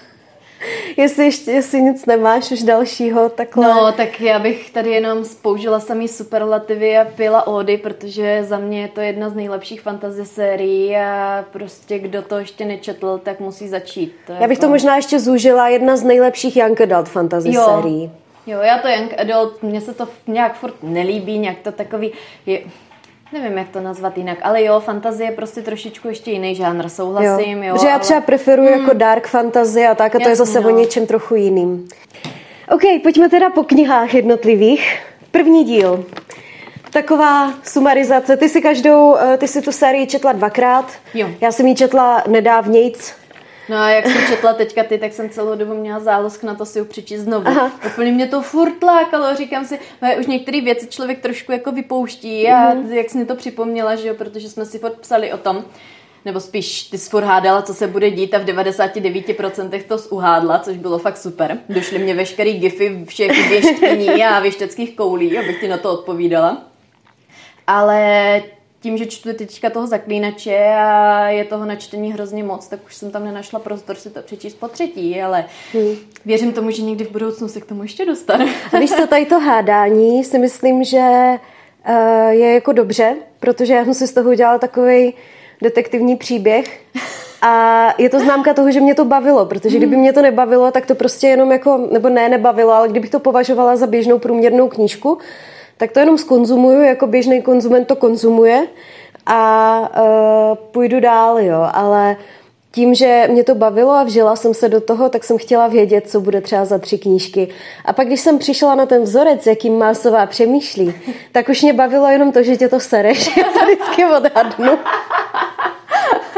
jestli 0.98 1.26
ještě 1.26 1.52
jestli 1.52 1.82
nic 1.82 2.06
nemáš 2.06 2.52
už 2.52 2.64
dalšího, 2.64 3.30
takhle. 3.30 3.68
No, 3.68 3.92
tak 3.92 4.22
já 4.22 4.40
bych 4.40 4.70
tady 4.70 4.90
jenom 4.90 5.26
spoužila 5.26 5.80
samý 5.80 6.08
superlativy 6.08 6.98
a 6.98 7.06
pila 7.06 7.48
ódy, 7.48 7.78
protože 7.78 8.44
za 8.44 8.58
mě 8.58 8.82
je 8.82 8.88
to 8.88 9.02
jedna 9.02 9.30
z 9.30 9.36
nejlepších 9.36 9.82
fantasy 9.82 10.26
sérií 10.26 10.96
a 10.96 11.46
prostě 11.52 12.00
kdo 12.00 12.22
to 12.22 12.38
ještě 12.38 12.66
nečetl, 12.66 13.22
tak 13.24 13.40
musí 13.40 13.68
začít. 13.68 14.16
To 14.28 14.34
já 14.34 14.48
bych 14.48 14.58
jako... 14.58 14.62
to 14.62 14.70
možná 14.70 14.96
ještě 14.96 15.20
zúžila, 15.20 15.70
jedna 15.70 15.98
z 15.98 16.04
nejlepších 16.04 16.58
young 16.58 16.82
adult 16.82 17.10
fantasy 17.10 17.54
jo. 17.54 17.64
sérií. 17.66 18.12
Jo, 18.48 18.60
já 18.60 18.78
to 18.78 18.88
young 18.88 19.14
adult, 19.18 19.64
mně 19.64 19.82
se 19.82 19.94
to 19.94 20.08
nějak 20.28 20.56
furt 20.56 20.74
nelíbí, 20.84 21.38
nějak 21.38 21.58
to 21.64 21.72
takový, 21.72 22.12
je, 22.46 22.60
nevím, 23.34 23.58
jak 23.58 23.70
to 23.70 23.82
nazvat 23.82 24.18
jinak, 24.18 24.38
ale 24.42 24.64
jo, 24.64 24.80
fantazie 24.80 25.30
je 25.30 25.36
prostě 25.36 25.62
trošičku 25.62 26.08
ještě 26.08 26.32
jiný 26.32 26.56
žánr, 26.56 26.90
souhlasím, 26.90 27.64
jo. 27.64 27.74
jo 27.74 27.82
Že 27.82 27.88
já 27.88 28.00
třeba 28.00 28.18
ale... 28.18 28.26
preferuji 28.26 28.70
hmm. 28.70 28.82
jako 28.82 28.94
dark 28.94 29.28
fantasy 29.28 29.86
a 29.86 29.96
tak, 29.96 30.16
a 30.16 30.20
to 30.20 30.22
Jasný, 30.22 30.32
je 30.32 30.36
zase 30.36 30.62
no. 30.62 30.68
o 30.68 30.72
něčem 30.72 31.08
trochu 31.08 31.36
jiným. 31.36 31.88
OK, 32.72 32.82
pojďme 33.04 33.30
teda 33.30 33.50
po 33.50 33.64
knihách 33.64 34.14
jednotlivých. 34.14 35.00
První 35.32 35.64
díl. 35.64 36.06
Taková 36.92 37.54
sumarizace. 37.64 38.38
Ty 38.38 38.50
si 38.50 38.62
každou, 38.62 39.18
eh, 39.18 39.38
ty 39.38 39.48
si 39.48 39.62
tu 39.62 39.72
sérii 39.72 40.08
četla 40.08 40.32
dvakrát. 40.32 40.92
Jo. 41.14 41.30
Já 41.42 41.52
jsem 41.52 41.68
ji 41.68 41.76
četla 41.76 42.24
nedávnějc, 42.28 43.14
No 43.70 43.78
a 43.78 43.90
jak 43.90 44.08
jsem 44.08 44.28
četla 44.28 44.54
teďka 44.54 44.84
ty, 44.84 44.98
tak 44.98 45.14
jsem 45.14 45.30
celou 45.30 45.56
dobu 45.56 45.74
měla 45.74 46.00
zálosk 46.00 46.44
na 46.44 46.56
to 46.56 46.66
si 46.66 46.80
ho 46.80 46.86
přečíst 46.86 47.22
znovu. 47.22 47.48
Aha. 47.48 47.72
Úplně 47.88 48.12
mě 48.12 48.28
to 48.28 48.42
furt 48.42 48.84
lákalo, 48.84 49.36
říkám 49.36 49.66
si, 49.66 49.80
no, 50.02 50.10
už 50.20 50.28
některé 50.28 50.62
věci 50.62 50.88
člověk 50.88 51.20
trošku 51.20 51.52
jako 51.52 51.72
vypouští 51.72 52.48
a 52.48 52.76
mm-hmm. 52.76 52.92
jak 52.92 53.10
jsi 53.10 53.18
mi 53.18 53.26
to 53.26 53.36
připomněla, 53.36 53.96
že 53.96 54.08
jo, 54.08 54.16
protože 54.16 54.50
jsme 54.50 54.66
si 54.66 54.80
furt 54.80 55.00
psali 55.00 55.34
o 55.34 55.38
tom, 55.38 55.64
nebo 56.26 56.40
spíš 56.40 56.84
ty 56.84 56.98
jsi 56.98 57.10
furt 57.10 57.24
hádala, 57.24 57.62
co 57.62 57.74
se 57.74 57.88
bude 57.88 58.12
dít 58.12 58.34
a 58.34 58.40
v 58.40 58.46
99% 58.46 59.84
to 59.88 59.98
uhádla, 60.16 60.60
což 60.60 60.78
bylo 60.78 61.00
fakt 61.00 61.18
super. 61.18 61.58
Došly 61.70 62.00
mě 62.00 62.16
veškerý 62.16 62.60
gify 62.60 63.06
všech 63.06 63.50
věštkyní 63.50 64.24
a 64.26 64.40
věšteckých 64.40 64.96
koulí, 64.96 65.38
abych 65.38 65.60
ti 65.60 65.68
na 65.68 65.78
to 65.78 65.94
odpovídala. 65.94 66.64
Ale 67.68 68.42
tím, 68.82 68.98
že 68.98 69.06
čtu 69.06 69.34
teďka 69.34 69.70
toho 69.70 69.88
zaklínače 69.88 70.76
a 70.78 71.30
je 71.30 71.46
toho 71.46 71.66
načtení 71.66 72.14
hrozně 72.14 72.44
moc, 72.44 72.68
tak 72.68 72.80
už 72.86 72.96
jsem 72.96 73.12
tam 73.12 73.26
nenašla 73.26 73.60
prostor 73.60 73.96
si 73.96 74.10
to 74.10 74.22
přečíst 74.22 74.54
po 74.54 74.68
třetí, 74.68 75.22
ale 75.22 75.46
hmm. 75.74 75.96
věřím 76.26 76.54
tomu, 76.54 76.72
že 76.72 76.82
někdy 76.82 77.06
v 77.06 77.12
budoucnu 77.12 77.48
se 77.48 77.62
k 77.62 77.66
tomu 77.66 77.84
ještě 77.84 78.06
dostane. 78.06 78.46
A 78.74 78.80
víš 78.80 78.92
co, 78.92 79.08
tady 79.08 79.26
to 79.26 79.40
hádání 79.40 80.24
si 80.24 80.40
myslím, 80.40 80.84
že 80.84 81.36
uh, 81.90 82.30
je 82.30 82.54
jako 82.54 82.72
dobře, 82.72 83.16
protože 83.40 83.74
já 83.74 83.86
jsem 83.86 83.94
si 83.94 84.08
z 84.08 84.14
toho 84.14 84.30
udělala 84.30 84.58
takový 84.58 85.14
detektivní 85.62 86.16
příběh 86.16 86.82
a 87.42 87.88
je 87.98 88.10
to 88.10 88.20
známka 88.20 88.54
toho, 88.54 88.72
že 88.72 88.80
mě 88.80 88.96
to 88.96 89.06
bavilo, 89.06 89.46
protože 89.46 89.78
kdyby 89.78 89.96
hmm. 89.96 90.02
mě 90.02 90.14
to 90.14 90.22
nebavilo, 90.22 90.72
tak 90.72 90.86
to 90.86 90.96
prostě 90.96 91.28
jenom 91.28 91.52
jako, 91.52 91.88
nebo 91.92 92.10
ne 92.10 92.30
nebavilo, 92.30 92.72
ale 92.72 92.90
kdybych 92.90 93.10
to 93.10 93.20
považovala 93.20 93.76
za 93.76 93.88
běžnou 93.88 94.20
průměrnou 94.20 94.68
knížku, 94.68 95.18
tak 95.80 95.92
to 95.92 96.00
jenom 96.00 96.18
skonzumuju, 96.18 96.82
jako 96.82 97.08
běžný 97.08 97.42
konzument 97.42 97.86
to 97.86 97.96
konzumuje 97.96 98.68
a 99.26 99.80
uh, 99.80 100.58
půjdu 100.72 101.00
dál, 101.00 101.40
jo, 101.40 101.70
ale 101.74 102.18
tím, 102.72 102.96
že 102.96 103.28
mě 103.32 103.44
to 103.44 103.56
bavilo 103.56 103.92
a 103.92 104.04
vžila 104.04 104.36
jsem 104.36 104.54
se 104.54 104.70
do 104.70 104.82
toho, 104.82 105.10
tak 105.10 105.24
jsem 105.24 105.38
chtěla 105.38 105.68
vědět, 105.68 106.10
co 106.10 106.22
bude 106.22 106.42
třeba 106.42 106.66
za 106.66 106.78
tři 106.78 106.98
knížky. 106.98 107.48
A 107.86 107.94
pak, 107.94 108.08
když 108.08 108.22
jsem 108.22 108.40
přišla 108.40 108.76
na 108.76 108.86
ten 108.86 109.02
vzorec, 109.02 109.48
jakým 109.48 109.78
Másová 109.78 110.26
přemýšlí, 110.26 110.94
tak 111.32 111.50
už 111.50 111.62
mě 111.62 111.74
bavilo 111.74 112.08
jenom 112.08 112.32
to, 112.32 112.44
že 112.44 112.58
tě 112.58 112.70
to 112.70 112.80
sere, 112.80 113.14
že 113.14 113.32
já 113.38 113.44
to 113.44 113.66
vždycky 113.66 114.06
odhadnu. 114.06 114.78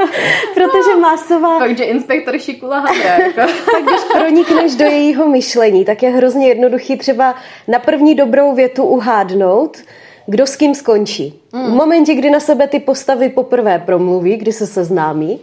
protože 0.53 0.95
Másová... 0.99 1.59
Fakt, 1.59 1.77
že 1.77 1.83
inspektor 1.83 2.39
Šikula 2.39 2.79
Hadra, 2.79 3.17
jako. 3.17 3.41
tak 3.71 3.83
když 3.83 4.03
pronikneš 4.11 4.75
do 4.75 4.85
jejího 4.85 5.27
myšlení, 5.27 5.85
tak 5.85 6.03
je 6.03 6.09
hrozně 6.09 6.47
jednoduchý 6.47 6.97
třeba 6.97 7.35
na 7.67 7.79
první 7.79 8.15
dobrou 8.15 8.55
větu 8.55 8.83
uhádnout, 8.83 9.77
kdo 10.25 10.47
s 10.47 10.55
kým 10.55 10.75
skončí. 10.75 11.41
Mm. 11.53 11.65
V 11.65 11.69
momentě, 11.69 12.13
kdy 12.13 12.29
na 12.29 12.39
sebe 12.39 12.67
ty 12.67 12.79
postavy 12.79 13.29
poprvé 13.29 13.79
promluví, 13.79 14.37
kdy 14.37 14.51
se 14.51 14.67
seznámí, 14.67 15.39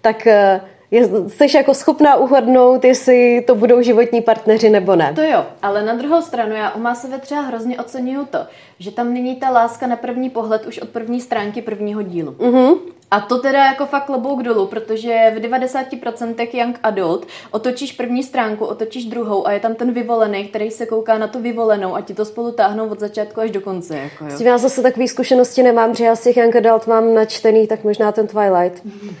tak 0.00 0.26
je, 0.26 0.60
jsi 0.92 1.56
jako 1.56 1.74
schopná 1.74 2.16
uhadnout, 2.16 2.84
jestli 2.84 3.44
to 3.46 3.54
budou 3.54 3.82
životní 3.82 4.20
partneři 4.20 4.70
nebo 4.70 4.96
ne. 4.96 5.12
To 5.14 5.22
jo, 5.22 5.46
ale 5.62 5.84
na 5.84 5.94
druhou 5.94 6.22
stranu 6.22 6.54
já 6.54 6.70
u 6.70 6.80
Másové 6.80 7.18
třeba 7.18 7.40
hrozně 7.40 7.80
oceňuju 7.80 8.26
to, 8.26 8.38
že 8.78 8.90
tam 8.90 9.14
není 9.14 9.36
ta 9.36 9.50
láska 9.50 9.86
na 9.86 9.96
první 9.96 10.30
pohled 10.30 10.66
už 10.66 10.78
od 10.78 10.88
první 10.88 11.20
stránky 11.20 11.62
prvního 11.62 12.02
dílu. 12.02 12.32
Mm-hmm. 12.32 12.78
A 13.10 13.20
to 13.20 13.38
teda 13.38 13.64
jako 13.64 13.86
fakt 13.86 14.04
klobouk 14.04 14.42
dolů, 14.42 14.66
protože 14.66 15.32
v 15.36 15.40
90% 15.40 16.48
Young 16.52 16.78
Adult 16.82 17.26
otočíš 17.50 17.92
první 17.92 18.22
stránku, 18.22 18.64
otočíš 18.64 19.04
druhou 19.04 19.46
a 19.46 19.52
je 19.52 19.60
tam 19.60 19.74
ten 19.74 19.92
vyvolený, 19.92 20.44
který 20.44 20.70
se 20.70 20.86
kouká 20.86 21.18
na 21.18 21.26
tu 21.26 21.40
vyvolenou 21.40 21.94
a 21.94 22.00
ti 22.00 22.14
to 22.14 22.24
spolu 22.24 22.52
táhnou 22.52 22.88
od 22.88 23.00
začátku 23.00 23.40
až 23.40 23.50
do 23.50 23.60
konce. 23.60 23.98
Jako 23.98 24.24
jo. 24.24 24.36
Já 24.40 24.58
zase 24.58 24.82
takové 24.82 25.08
zkušenosti 25.08 25.62
nemám, 25.62 25.94
že 25.94 26.04
já 26.04 26.16
z 26.16 26.22
těch 26.22 26.36
Young 26.36 26.56
Adult 26.56 26.86
mám 26.86 27.14
načtený, 27.14 27.66
tak 27.66 27.84
možná 27.84 28.12
ten 28.12 28.26
Twilight. 28.26 28.84
Mm-hmm. 28.84 29.14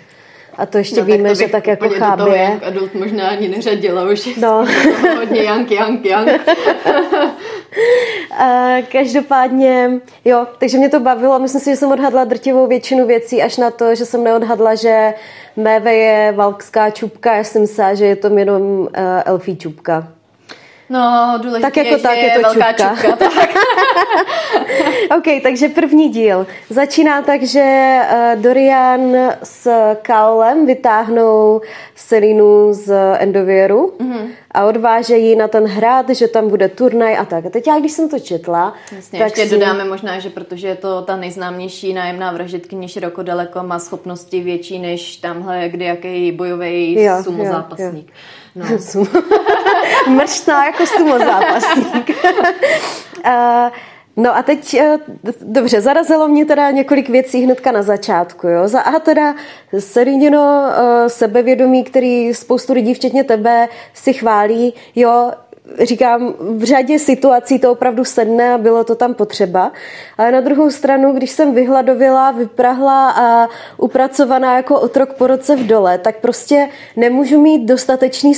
A 0.56 0.66
to 0.66 0.78
ještě 0.78 1.00
no, 1.00 1.06
víme, 1.06 1.28
tak 1.28 1.38
to 1.38 1.42
že 1.42 1.48
tak 1.48 1.66
jako 1.66 1.88
chábě. 1.88 2.48
Young 2.50 2.62
Adult 2.62 2.94
možná 2.94 3.28
ani 3.28 3.48
neřadila, 3.48 4.10
už 4.10 4.36
no. 4.36 4.66
hodně 5.16 5.42
Young, 5.42 5.70
Young, 5.70 6.04
Young. 6.06 6.28
Každopádně, 8.92 9.90
jo, 10.24 10.46
takže 10.58 10.78
mě 10.78 10.88
to 10.88 11.00
bavilo. 11.00 11.38
Myslím 11.38 11.60
si, 11.60 11.70
že 11.70 11.76
jsem 11.76 11.92
odhadla 11.92 12.24
drtivou 12.24 12.66
většinu 12.66 13.06
věcí, 13.06 13.42
až 13.42 13.56
na 13.56 13.70
to, 13.70 13.94
že 13.94 14.04
jsem 14.04 14.24
neodhadla, 14.24 14.74
že 14.74 15.14
Méve 15.56 15.94
je 15.94 16.32
valkská 16.36 16.90
čupka. 16.90 17.36
Já 17.36 17.44
jsem 17.44 17.62
myslela, 17.62 17.94
že 17.94 18.06
je 18.06 18.16
to 18.16 18.38
jenom 18.38 18.62
uh, 18.62 18.88
elfí 19.24 19.56
čupka. 19.56 20.08
No, 20.90 21.38
důležité 21.42 21.70
tak 21.70 21.76
jako 21.76 21.88
je, 21.88 21.98
tak 21.98 22.16
je, 22.16 22.24
je 22.24 22.30
to 22.30 22.40
velká 22.40 22.72
čupka. 22.72 22.94
čupka 22.94 23.16
tak. 23.30 23.50
OK, 25.16 25.42
takže 25.42 25.68
první 25.68 26.08
díl. 26.08 26.46
Začíná 26.70 27.22
tak, 27.22 27.42
že 27.42 27.98
uh, 28.12 28.42
Dorian 28.42 29.16
s 29.42 29.68
Kaolem 30.02 30.66
vytáhnou 30.66 31.60
Selinu 31.94 32.72
z 32.72 32.94
Endovieru 33.18 33.92
mm-hmm. 33.98 34.28
a 34.50 34.64
odvážejí 34.64 35.36
na 35.36 35.48
ten 35.48 35.64
hrad, 35.66 36.10
že 36.10 36.28
tam 36.28 36.48
bude 36.48 36.68
turnaj 36.68 37.16
a 37.18 37.24
tak. 37.24 37.46
A 37.46 37.50
teď 37.50 37.66
já, 37.66 37.78
když 37.78 37.92
jsem 37.92 38.08
to 38.08 38.18
četla... 38.18 38.74
Jasně, 38.96 39.18
tak 39.18 39.28
ještě 39.28 39.46
si... 39.46 39.58
dodáme 39.58 39.84
možná, 39.84 40.18
že 40.18 40.30
protože 40.30 40.68
je 40.68 40.76
to 40.76 41.02
ta 41.02 41.16
nejznámější 41.16 41.92
nájemná 41.92 42.32
vražetkyně 42.32 42.88
široko 42.88 43.22
daleko, 43.22 43.62
má 43.62 43.78
schopnosti 43.78 44.40
větší 44.40 44.78
než 44.78 45.16
tamhle 45.16 45.68
kdy 45.68 45.84
jaký 45.84 46.32
bojový 46.32 47.08
sumo 47.22 47.44
zápasník. 47.44 48.08
Jo. 48.08 48.41
No. 48.54 48.64
Mrštná 50.08 50.66
jako 50.66 50.86
sumo 50.86 51.18
zápasník. 51.18 52.10
uh, 53.24 53.70
No 54.16 54.36
a 54.36 54.42
teď, 54.42 54.74
eh, 54.74 54.98
dobře, 55.42 55.80
zarazilo 55.80 56.28
mě 56.28 56.44
teda 56.44 56.70
několik 56.70 57.08
věcí 57.08 57.44
hnedka 57.44 57.72
na 57.72 57.82
začátku. 57.82 58.48
Jo. 58.48 58.68
Za 58.68 58.80
A 58.80 58.98
teda 58.98 59.34
Seriněno 59.78 60.64
eh, 60.66 61.08
sebevědomí, 61.08 61.84
který 61.84 62.34
spoustu 62.34 62.72
lidí, 62.72 62.94
včetně 62.94 63.24
tebe, 63.24 63.68
si 63.94 64.12
chválí, 64.12 64.74
jo, 64.96 65.32
říkám, 65.82 66.34
v 66.38 66.64
řadě 66.64 66.98
situací 66.98 67.58
to 67.58 67.72
opravdu 67.72 68.04
sedne 68.04 68.54
a 68.54 68.58
bylo 68.58 68.84
to 68.84 68.94
tam 68.94 69.14
potřeba. 69.14 69.72
Ale 70.18 70.32
na 70.32 70.40
druhou 70.40 70.70
stranu, 70.70 71.12
když 71.12 71.30
jsem 71.30 71.54
vyhladovila, 71.54 72.30
vyprahla 72.30 73.10
a 73.10 73.48
upracovaná 73.76 74.56
jako 74.56 74.80
otrok 74.80 75.12
po 75.12 75.26
roce 75.26 75.56
v 75.56 75.66
dole, 75.66 75.98
tak 75.98 76.16
prostě 76.16 76.68
nemůžu 76.96 77.40
mít 77.40 77.66
dostatečný 77.66 78.34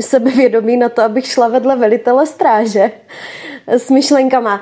sebevědomí 0.00 0.76
na 0.76 0.88
to, 0.88 1.02
abych 1.02 1.26
šla 1.26 1.48
vedle 1.48 1.76
velitele 1.76 2.26
stráže 2.26 2.90
s 3.66 3.90
myšlenkama 3.90 4.60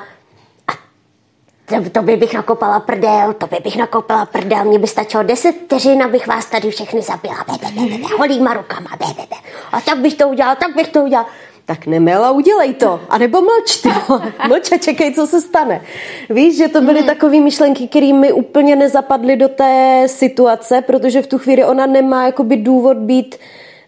to, 1.67 1.91
to 1.91 2.03
by 2.03 2.17
bych 2.17 2.35
nakopala 2.35 2.81
prdel, 2.81 3.33
to 3.33 3.47
by 3.47 3.57
bych 3.65 3.77
nakopala 3.77 4.27
prdel, 4.27 4.65
mně 4.65 4.79
by 4.79 4.87
stačilo 4.87 5.23
deset 5.23 5.53
vteřin, 5.53 6.03
abych 6.03 6.27
vás 6.27 6.47
tady 6.47 6.71
všechny 6.71 7.03
zabila, 7.03 7.45
be, 7.47 7.53
be, 7.53 7.81
be, 7.81 7.99
be, 7.99 8.17
holýma 8.19 8.55
rukama, 8.55 8.91
be, 8.99 9.07
be, 9.07 9.27
be. 9.31 9.37
a 9.73 9.81
tak 9.81 9.99
bych 9.99 10.15
to 10.15 10.29
udělal, 10.29 10.57
tak 10.57 10.77
bych 10.77 10.89
to 10.89 11.01
udělal. 11.01 11.27
Tak 11.67 11.87
nemela, 11.87 12.31
udělej 12.31 12.75
to. 12.75 13.01
A 13.09 13.19
nebo 13.19 13.41
mlč, 13.41 13.77
ty 13.83 13.89
Mlč 14.49 14.73
a 14.73 14.79
čekej, 14.79 15.15
co 15.15 15.27
se 15.27 15.41
stane. 15.41 15.83
Víš, 16.31 16.57
že 16.57 16.69
to 16.69 16.81
byly 16.81 17.01
mm. 17.01 17.07
takové 17.07 17.41
myšlenky, 17.41 17.89
které 17.89 18.13
mi 18.13 18.33
úplně 18.33 18.77
nezapadly 18.77 19.37
do 19.37 19.49
té 19.49 20.03
situace, 20.07 20.83
protože 20.83 21.23
v 21.23 21.27
tu 21.27 21.39
chvíli 21.39 21.65
ona 21.65 21.87
nemá 21.87 22.27
jakoby 22.27 22.57
důvod 22.57 22.97
být 22.97 23.37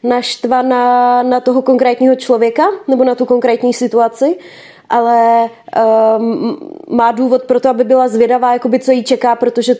naštvaná 0.02 1.22
na 1.22 1.40
toho 1.40 1.62
konkrétního 1.62 2.14
člověka 2.16 2.66
nebo 2.88 3.04
na 3.04 3.14
tu 3.14 3.26
konkrétní 3.26 3.74
situaci 3.74 4.36
ale 4.88 5.50
um, 6.18 6.58
má 6.88 7.12
důvod 7.12 7.44
pro 7.44 7.60
to, 7.60 7.68
aby 7.68 7.84
byla 7.84 8.08
zvědavá, 8.08 8.52
jakoby, 8.52 8.78
co 8.78 8.92
jí 8.92 9.04
čeká, 9.04 9.36
protože 9.36 9.74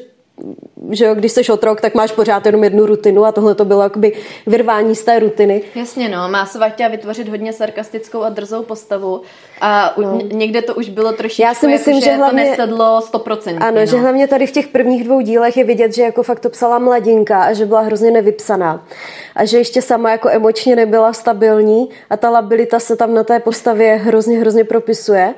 že 0.91 1.05
jo, 1.05 1.15
když 1.15 1.33
jsi 1.33 1.53
otrok, 1.53 1.81
tak 1.81 1.95
máš 1.95 2.13
pořád 2.13 2.47
jenom 2.47 2.65
jednu 2.65 2.87
rutinu 2.87 3.25
a 3.25 3.33
tohle 3.33 3.55
to 3.55 3.65
bylo 3.65 3.83
jakoby 3.83 4.13
vyrvání 4.47 4.95
z 4.95 5.05
té 5.05 5.19
rutiny. 5.19 5.63
Jasně, 5.75 6.09
no, 6.09 6.29
má 6.29 6.45
chtěla 6.69 6.89
vytvořit 6.89 7.29
hodně 7.29 7.53
sarkastickou 7.53 8.23
a 8.23 8.29
drzou 8.29 8.63
postavu 8.63 9.23
a 9.61 9.95
no. 9.99 10.19
někde 10.33 10.63
to 10.63 10.75
už 10.75 10.89
bylo 10.89 11.13
trošičku, 11.13 11.43
Já 11.43 11.55
si 11.55 11.67
myslím, 11.67 11.95
jako, 11.95 12.05
že, 12.05 12.11
že 12.11 12.17
hlavně, 12.17 12.45
to 12.45 12.51
nesedlo 12.51 13.01
100%. 13.13 13.57
Ano, 13.61 13.81
no. 13.81 13.87
že 13.87 13.97
hlavně 13.97 14.29
tady 14.29 14.47
v 14.47 14.51
těch 14.51 14.69
prvních 14.69 15.05
dvou 15.05 15.21
dílech 15.21 15.57
je 15.57 15.65
vidět, 15.65 15.95
že 15.95 16.03
jako 16.03 16.23
fakt 16.23 16.41
to 16.41 16.51
psala 16.51 16.79
mladinka 16.79 17.43
a 17.43 17.53
že 17.53 17.67
byla 17.67 17.81
hrozně 17.81 18.11
nevypsaná 18.11 18.87
a 19.35 19.45
že 19.45 19.59
ještě 19.59 19.83
sama 19.83 20.11
jako 20.11 20.29
emočně 20.29 20.77
nebyla 20.77 21.13
stabilní 21.13 21.89
a 22.11 22.17
ta 22.17 22.31
labilita 22.31 22.81
se 22.81 22.97
tam 22.97 23.15
na 23.15 23.25
té 23.25 23.41
postavě 23.41 23.95
hrozně, 23.95 24.39
hrozně 24.39 24.65
propisuje. 24.65 25.35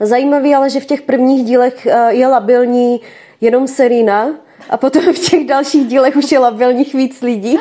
Zajímavý 0.00 0.54
ale, 0.54 0.70
že 0.70 0.80
v 0.80 0.86
těch 0.86 1.02
prvních 1.02 1.44
dílech 1.44 1.86
eh, 1.86 2.14
je 2.14 2.26
labilní 2.26 3.00
jenom 3.42 3.68
Serena 3.68 4.28
a 4.70 4.76
potom 4.76 5.02
v 5.02 5.18
těch 5.30 5.46
dalších 5.46 5.86
dílech 5.86 6.16
už 6.16 6.32
je 6.32 6.38
labilních 6.38 6.94
víc 6.94 7.22
lidí 7.22 7.58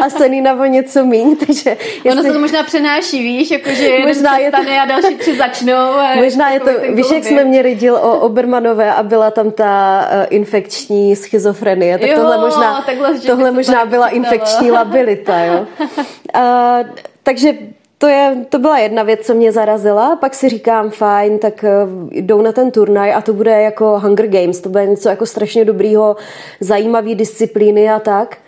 a 0.00 0.10
Serena 0.10 0.54
o 0.54 0.64
něco 0.64 1.04
míň, 1.04 1.36
takže... 1.46 1.70
Jestli... 2.04 2.10
Ono 2.10 2.22
se 2.22 2.32
to 2.32 2.38
možná 2.38 2.62
přenáší, 2.62 3.22
víš, 3.22 3.50
jakože 3.50 3.84
jeden 3.84 4.08
možná 4.08 4.38
je 4.38 4.50
to... 4.50 4.56
a 4.82 4.84
další 4.84 5.16
tři 5.16 5.36
začnou. 5.36 5.76
A 5.76 6.14
možná 6.24 6.50
je 6.50 6.60
to, 6.60 6.70
víš, 6.94 7.10
jak 7.10 7.24
jsme 7.24 7.44
měli 7.44 7.74
díl 7.74 7.94
o 7.94 8.20
Obermanové 8.20 8.94
a 8.94 9.02
byla 9.02 9.30
tam 9.30 9.50
ta 9.50 10.00
uh, 10.12 10.26
infekční 10.30 11.16
schizofrenie, 11.16 11.98
tak 11.98 12.10
jo, 12.10 12.16
tohle 12.16 12.38
možná, 12.38 12.84
tohle 13.26 13.52
možná 13.52 13.84
byla 13.84 14.08
infekční 14.08 14.70
labilita, 14.70 15.40
jo. 15.40 15.66
Uh, 15.80 16.88
takže 17.22 17.52
to, 17.98 18.06
je, 18.06 18.46
to 18.48 18.58
byla 18.58 18.78
jedna 18.78 19.02
věc, 19.02 19.20
co 19.26 19.34
mě 19.34 19.52
zarazila. 19.52 20.16
Pak 20.16 20.34
si 20.34 20.48
říkám, 20.48 20.90
fajn, 20.90 21.38
tak 21.38 21.64
eh, 21.64 21.70
jdou 22.10 22.42
na 22.42 22.52
ten 22.52 22.70
turnaj 22.70 23.14
a 23.14 23.20
to 23.20 23.32
bude 23.32 23.62
jako 23.62 24.00
Hunger 24.00 24.26
Games. 24.26 24.60
To 24.60 24.68
bude 24.68 24.86
něco 24.86 25.08
jako 25.08 25.26
strašně 25.26 25.64
dobrýho, 25.64 26.16
zajímavý 26.60 27.14
disciplíny 27.14 27.90
a 27.90 27.98
tak. 27.98 28.38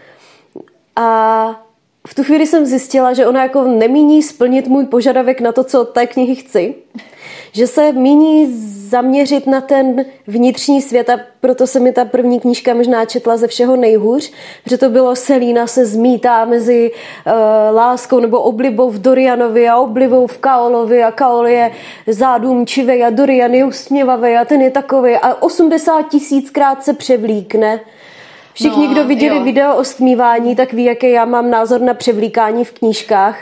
A 0.96 1.69
v 2.06 2.14
tu 2.14 2.22
chvíli 2.22 2.46
jsem 2.46 2.66
zjistila, 2.66 3.12
že 3.12 3.26
ona 3.26 3.42
jako 3.42 3.64
nemíní 3.64 4.22
splnit 4.22 4.68
můj 4.68 4.86
požadavek 4.86 5.40
na 5.40 5.52
to, 5.52 5.64
co 5.64 5.80
od 5.80 5.88
té 5.88 6.06
knihy 6.06 6.34
chci 6.34 6.74
že 7.52 7.66
se 7.66 7.92
míní 7.92 8.52
zaměřit 8.88 9.46
na 9.46 9.60
ten 9.60 10.04
vnitřní 10.26 10.82
svět 10.82 11.10
a 11.10 11.20
proto 11.40 11.66
se 11.66 11.80
mi 11.80 11.92
ta 11.92 12.04
první 12.04 12.40
knížka 12.40 12.74
možná 12.74 13.04
četla 13.04 13.36
ze 13.36 13.46
všeho 13.46 13.76
nejhůř, 13.76 14.32
že 14.66 14.78
to 14.78 14.88
bylo 14.88 15.16
Selína 15.16 15.66
se 15.66 15.86
zmítá 15.86 16.44
mezi 16.44 16.90
uh, 16.90 17.32
láskou 17.76 18.20
nebo 18.20 18.40
oblibou 18.40 18.90
v 18.90 18.98
Dorianovi 18.98 19.68
a 19.68 19.76
oblibou 19.76 20.26
v 20.26 20.38
Kaolovi 20.38 21.02
a 21.02 21.10
Kaol 21.10 21.46
je 21.46 21.72
zádumčivý 22.06 23.02
a 23.02 23.10
Dorian 23.10 23.54
je 23.54 23.64
usměvavý 23.64 24.36
a 24.36 24.44
ten 24.44 24.60
je 24.60 24.70
takový 24.70 25.14
a 25.14 25.42
80 25.42 26.08
tisíckrát 26.08 26.84
se 26.84 26.94
převlíkne. 26.94 27.80
Všichni, 28.54 28.86
no, 28.86 28.92
kdo 28.92 29.04
viděli 29.04 29.36
jo. 29.36 29.44
video 29.44 29.76
o 29.76 29.84
stmívání, 29.84 30.56
tak 30.56 30.72
ví, 30.72 30.84
jaký 30.84 31.10
já 31.10 31.24
mám 31.24 31.50
názor 31.50 31.80
na 31.80 31.94
převlíkání 31.94 32.64
v 32.64 32.72
knížkách. 32.72 33.38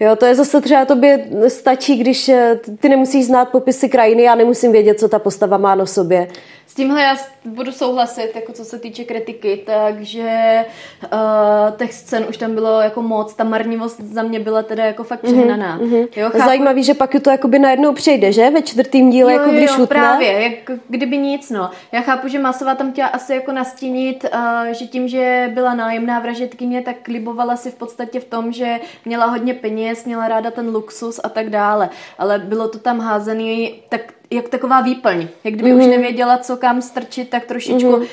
Jo, 0.00 0.16
to 0.16 0.26
je 0.26 0.34
zase 0.34 0.60
třeba 0.60 0.84
tobě 0.84 1.24
stačí, 1.48 1.96
když 1.96 2.28
eh, 2.28 2.60
ty 2.80 2.88
nemusíš 2.88 3.26
znát 3.26 3.48
popisy 3.48 3.88
krajiny, 3.88 4.22
já 4.22 4.34
nemusím 4.34 4.72
vědět, 4.72 5.00
co 5.00 5.08
ta 5.08 5.18
postava 5.18 5.58
má 5.58 5.74
na 5.74 5.86
sobě. 5.86 6.28
S 6.68 6.74
tímhle 6.74 7.02
já 7.02 7.16
budu 7.44 7.72
souhlasit, 7.72 8.30
jako 8.34 8.52
co 8.52 8.64
se 8.64 8.78
týče 8.78 9.04
kritiky, 9.04 9.64
takže 9.66 10.64
uh, 11.12 11.76
těch 11.76 11.94
scén 11.94 12.26
už 12.28 12.36
tam 12.36 12.54
bylo 12.54 12.80
jako 12.80 13.02
moc, 13.02 13.34
ta 13.34 13.44
marnivost 13.44 14.00
za 14.00 14.22
mě 14.22 14.40
byla 14.40 14.62
teda 14.62 14.84
jako 14.84 15.04
fakt 15.04 15.22
mhm, 15.22 15.32
přehnaná. 15.32 15.78
Mm-hmm. 15.78 16.08
Jo, 16.16 16.30
chápu... 16.30 16.44
Zajímavý, 16.44 16.84
že 16.84 16.94
pak 16.94 17.10
to 17.22 17.30
jakoby 17.30 17.58
najednou 17.58 17.92
přejde, 17.92 18.32
že? 18.32 18.50
Ve 18.50 18.62
čtvrtým 18.62 19.10
díle, 19.10 19.32
jo, 19.32 19.38
jako 19.38 19.50
když 19.52 19.70
jo, 19.78 19.86
právě, 19.86 20.42
jak 20.42 20.78
kdyby 20.88 21.18
nic, 21.18 21.50
no. 21.50 21.70
Já 21.92 22.00
chápu, 22.00 22.28
že 22.28 22.38
Masová 22.38 22.74
tam 22.74 22.92
chtěla 22.92 23.08
asi 23.08 23.34
jako 23.34 23.52
nastínit, 23.52 24.24
uh, 24.34 24.72
že 24.72 24.86
tím, 24.86 25.08
že 25.08 25.50
byla 25.54 25.74
nájemná 25.74 26.20
vražetkyně, 26.20 26.82
tak 26.82 27.08
libovala 27.08 27.56
si 27.56 27.70
v 27.70 27.74
podstatě 27.74 28.20
v 28.20 28.24
tom, 28.24 28.52
že 28.52 28.80
měla 29.04 29.26
hodně 29.26 29.54
peněz, 29.54 30.04
měla 30.04 30.28
ráda 30.28 30.50
ten 30.50 30.74
luxus 30.74 31.20
a 31.24 31.28
tak 31.28 31.50
dále. 31.50 31.90
Ale 32.18 32.38
bylo 32.38 32.68
to 32.68 32.78
tam 32.78 33.00
házený 33.00 33.74
tak 33.88 34.17
jak 34.30 34.48
taková 34.48 34.80
výplň. 34.80 35.28
Jak 35.44 35.54
kdyby 35.54 35.70
mm-hmm. 35.70 35.78
už 35.78 35.82
mhm. 35.82 35.90
nevěděla, 35.90 36.38
co 36.38 36.56
kam 36.56 36.82
strčit, 36.82 37.28
tak 37.30 37.44
trošičku 37.44 37.90
mm-hmm 37.90 38.06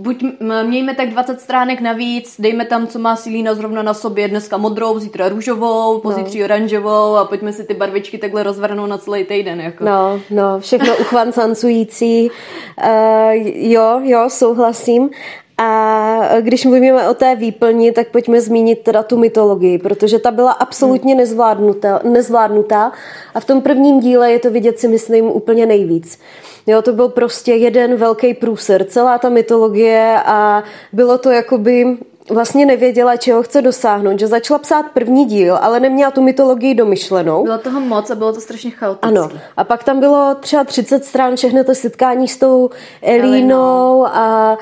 buď 0.00 0.24
mějme 0.62 0.94
tak 0.94 1.10
20 1.10 1.40
stránek 1.40 1.80
navíc, 1.80 2.36
dejme 2.38 2.64
tam, 2.64 2.86
co 2.86 2.98
má 2.98 3.16
Silína 3.16 3.54
zrovna 3.54 3.82
na 3.82 3.94
sobě, 3.94 4.28
dneska 4.28 4.56
modrou, 4.56 4.98
zítra 4.98 5.28
růžovou, 5.28 6.00
pozítří 6.00 6.38
no. 6.38 6.44
oranžovou 6.44 7.16
a 7.16 7.24
pojďme 7.24 7.52
si 7.52 7.64
ty 7.64 7.74
barvičky 7.74 8.18
takhle 8.18 8.42
rozvrhnout 8.42 8.88
na 8.88 8.98
celý 8.98 9.24
týden. 9.24 9.60
Jako. 9.60 9.84
No, 9.84 10.20
no, 10.30 10.60
všechno 10.60 10.96
uchvancancující. 10.96 12.30
Uh, 12.84 13.32
jo, 13.54 14.00
jo, 14.02 14.30
souhlasím. 14.30 15.10
A 15.62 16.40
když 16.40 16.64
mluvíme 16.64 17.08
o 17.08 17.14
té 17.14 17.34
výplni, 17.34 17.92
tak 17.92 18.08
pojďme 18.08 18.40
zmínit 18.40 18.78
teda 18.82 19.02
tu 19.02 19.16
mytologii, 19.16 19.78
protože 19.78 20.18
ta 20.18 20.30
byla 20.30 20.52
absolutně 20.52 21.14
nezvládnutá, 21.14 22.00
nezvládnutá 22.04 22.92
a 23.34 23.40
v 23.40 23.44
tom 23.44 23.62
prvním 23.62 24.00
díle 24.00 24.32
je 24.32 24.38
to 24.38 24.50
vidět 24.50 24.78
si 24.78 24.88
myslím 24.88 25.26
úplně 25.26 25.66
nejvíc. 25.66 26.18
Jo, 26.66 26.82
to 26.82 26.92
byl 26.92 27.08
prostě 27.08 27.54
jeden 27.54 27.96
velký 27.96 28.34
průser, 28.34 28.84
celá 28.84 29.18
ta 29.18 29.28
mytologie 29.28 30.16
a 30.24 30.64
bylo 30.92 31.18
to 31.18 31.30
jakoby 31.30 31.98
vlastně 32.30 32.66
nevěděla, 32.66 33.16
čeho 33.16 33.42
chce 33.42 33.62
dosáhnout, 33.62 34.18
že 34.18 34.26
začala 34.26 34.58
psát 34.58 34.86
první 34.94 35.24
díl, 35.24 35.58
ale 35.60 35.80
neměla 35.80 36.10
tu 36.10 36.22
mytologii 36.22 36.74
domyšlenou. 36.74 37.44
Bylo 37.44 37.58
toho 37.58 37.80
moc 37.80 38.10
a 38.10 38.14
bylo 38.14 38.32
to 38.32 38.40
strašně 38.40 38.70
chaotické. 38.70 39.08
Ano. 39.08 39.28
A 39.56 39.64
pak 39.64 39.84
tam 39.84 40.00
bylo 40.00 40.36
třeba 40.40 40.64
30 40.64 41.04
stran 41.04 41.36
všechny 41.36 41.64
to 41.64 41.74
setkání 41.74 42.28
s 42.28 42.36
tou 42.36 42.70
Elínou 43.02 44.06
a 44.06 44.58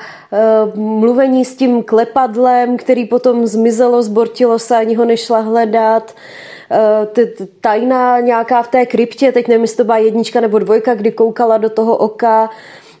uh, 0.75 0.79
mluvení 0.79 1.45
s 1.45 1.55
tím 1.55 1.83
klepadlem, 1.83 2.77
který 2.77 3.05
potom 3.05 3.47
zmizelo, 3.47 4.03
zbortilo 4.03 4.59
se, 4.59 4.75
ani 4.75 4.95
ho 4.95 5.05
nešla 5.05 5.39
hledat. 5.39 6.13
Uh, 7.15 7.25
tajná 7.61 8.19
nějaká 8.19 8.63
v 8.63 8.67
té 8.67 8.85
kryptě, 8.85 9.31
teď 9.31 9.47
nevím, 9.47 9.61
jestli 9.61 9.77
to 9.77 9.83
byla 9.83 9.97
jednička 9.97 10.41
nebo 10.41 10.59
dvojka, 10.59 10.93
kdy 10.93 11.11
koukala 11.11 11.57
do 11.57 11.69
toho 11.69 11.97
oka. 11.97 12.49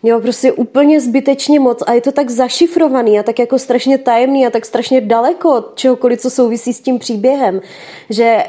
Jo, 0.03 0.21
prostě 0.21 0.51
úplně 0.51 1.01
zbytečně 1.01 1.59
moc 1.59 1.83
a 1.87 1.93
je 1.93 2.01
to 2.01 2.11
tak 2.11 2.29
zašifrovaný 2.29 3.19
a 3.19 3.23
tak 3.23 3.39
jako 3.39 3.59
strašně 3.59 3.97
tajemný 3.97 4.47
a 4.47 4.49
tak 4.49 4.65
strašně 4.65 5.01
daleko 5.01 5.55
od 5.55 5.75
čehokoliv, 5.75 6.21
co 6.21 6.29
souvisí 6.29 6.73
s 6.73 6.81
tím 6.81 6.99
příběhem, 6.99 7.61
že 8.09 8.43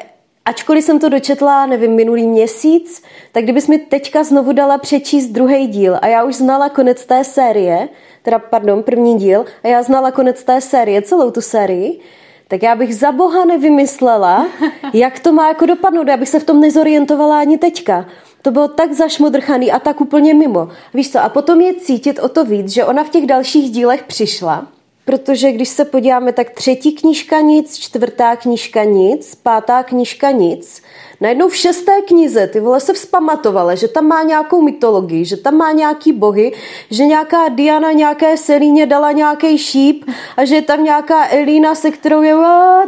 ačkoliv 0.44 0.84
jsem 0.84 0.98
to 0.98 1.08
dočetla, 1.08 1.66
nevím, 1.66 1.94
minulý 1.94 2.26
měsíc, 2.26 3.02
tak 3.32 3.44
kdybys 3.44 3.68
mi 3.68 3.78
teďka 3.78 4.24
znovu 4.24 4.52
dala 4.52 4.78
přečíst 4.78 5.26
druhý 5.26 5.66
díl 5.66 5.98
a 6.02 6.06
já 6.06 6.24
už 6.24 6.34
znala 6.34 6.68
konec 6.68 7.06
té 7.06 7.24
série, 7.24 7.88
teda 8.22 8.38
pardon, 8.38 8.82
první 8.82 9.18
díl, 9.18 9.44
a 9.64 9.68
já 9.68 9.82
znala 9.82 10.10
konec 10.10 10.44
té 10.44 10.60
série, 10.60 11.02
celou 11.02 11.30
tu 11.30 11.40
sérii, 11.40 12.00
tak 12.48 12.62
já 12.62 12.74
bych 12.74 12.96
za 12.96 13.12
boha 13.12 13.44
nevymyslela, 13.44 14.46
jak 14.92 15.18
to 15.18 15.32
má 15.32 15.48
jako 15.48 15.66
dopadnout. 15.66 16.08
Já 16.08 16.16
bych 16.16 16.28
se 16.28 16.40
v 16.40 16.44
tom 16.44 16.60
nezorientovala 16.60 17.40
ani 17.40 17.58
teďka. 17.58 18.06
To 18.42 18.50
bylo 18.50 18.68
tak 18.68 18.92
zašmodrchaný 18.92 19.72
a 19.72 19.78
tak 19.78 20.00
úplně 20.00 20.34
mimo. 20.34 20.68
Víš 20.94 21.12
co, 21.12 21.20
a 21.20 21.28
potom 21.28 21.60
je 21.60 21.74
cítit 21.74 22.18
o 22.18 22.28
to 22.28 22.44
víc, 22.44 22.68
že 22.68 22.84
ona 22.84 23.04
v 23.04 23.08
těch 23.08 23.26
dalších 23.26 23.70
dílech 23.70 24.02
přišla, 24.02 24.66
protože 25.04 25.52
když 25.52 25.68
se 25.68 25.84
podíváme, 25.84 26.32
tak 26.32 26.50
třetí 26.50 26.92
knížka 26.92 27.40
nic, 27.40 27.78
čtvrtá 27.78 28.36
knížka 28.36 28.84
nic, 28.84 29.34
pátá 29.34 29.82
knížka 29.82 30.30
nic, 30.30 30.82
najednou 31.20 31.48
v 31.48 31.56
šesté 31.56 31.92
knize 32.08 32.46
ty 32.46 32.60
vole 32.60 32.80
se 32.80 32.92
vzpamatovala, 32.92 33.74
že 33.74 33.88
tam 33.88 34.06
má 34.06 34.22
nějakou 34.22 34.62
mytologii, 34.62 35.24
že 35.24 35.36
tam 35.36 35.56
má 35.56 35.72
nějaký 35.72 36.12
bohy, 36.12 36.52
že 36.90 37.06
nějaká 37.06 37.48
Diana 37.48 37.92
nějaké 37.92 38.36
Selíně 38.36 38.86
dala 38.86 39.12
nějaký 39.12 39.58
šíp 39.58 40.04
a 40.36 40.44
že 40.44 40.54
je 40.54 40.62
tam 40.62 40.84
nějaká 40.84 41.26
Elína, 41.30 41.74
se 41.74 41.90
kterou 41.90 42.22
je 42.22 42.34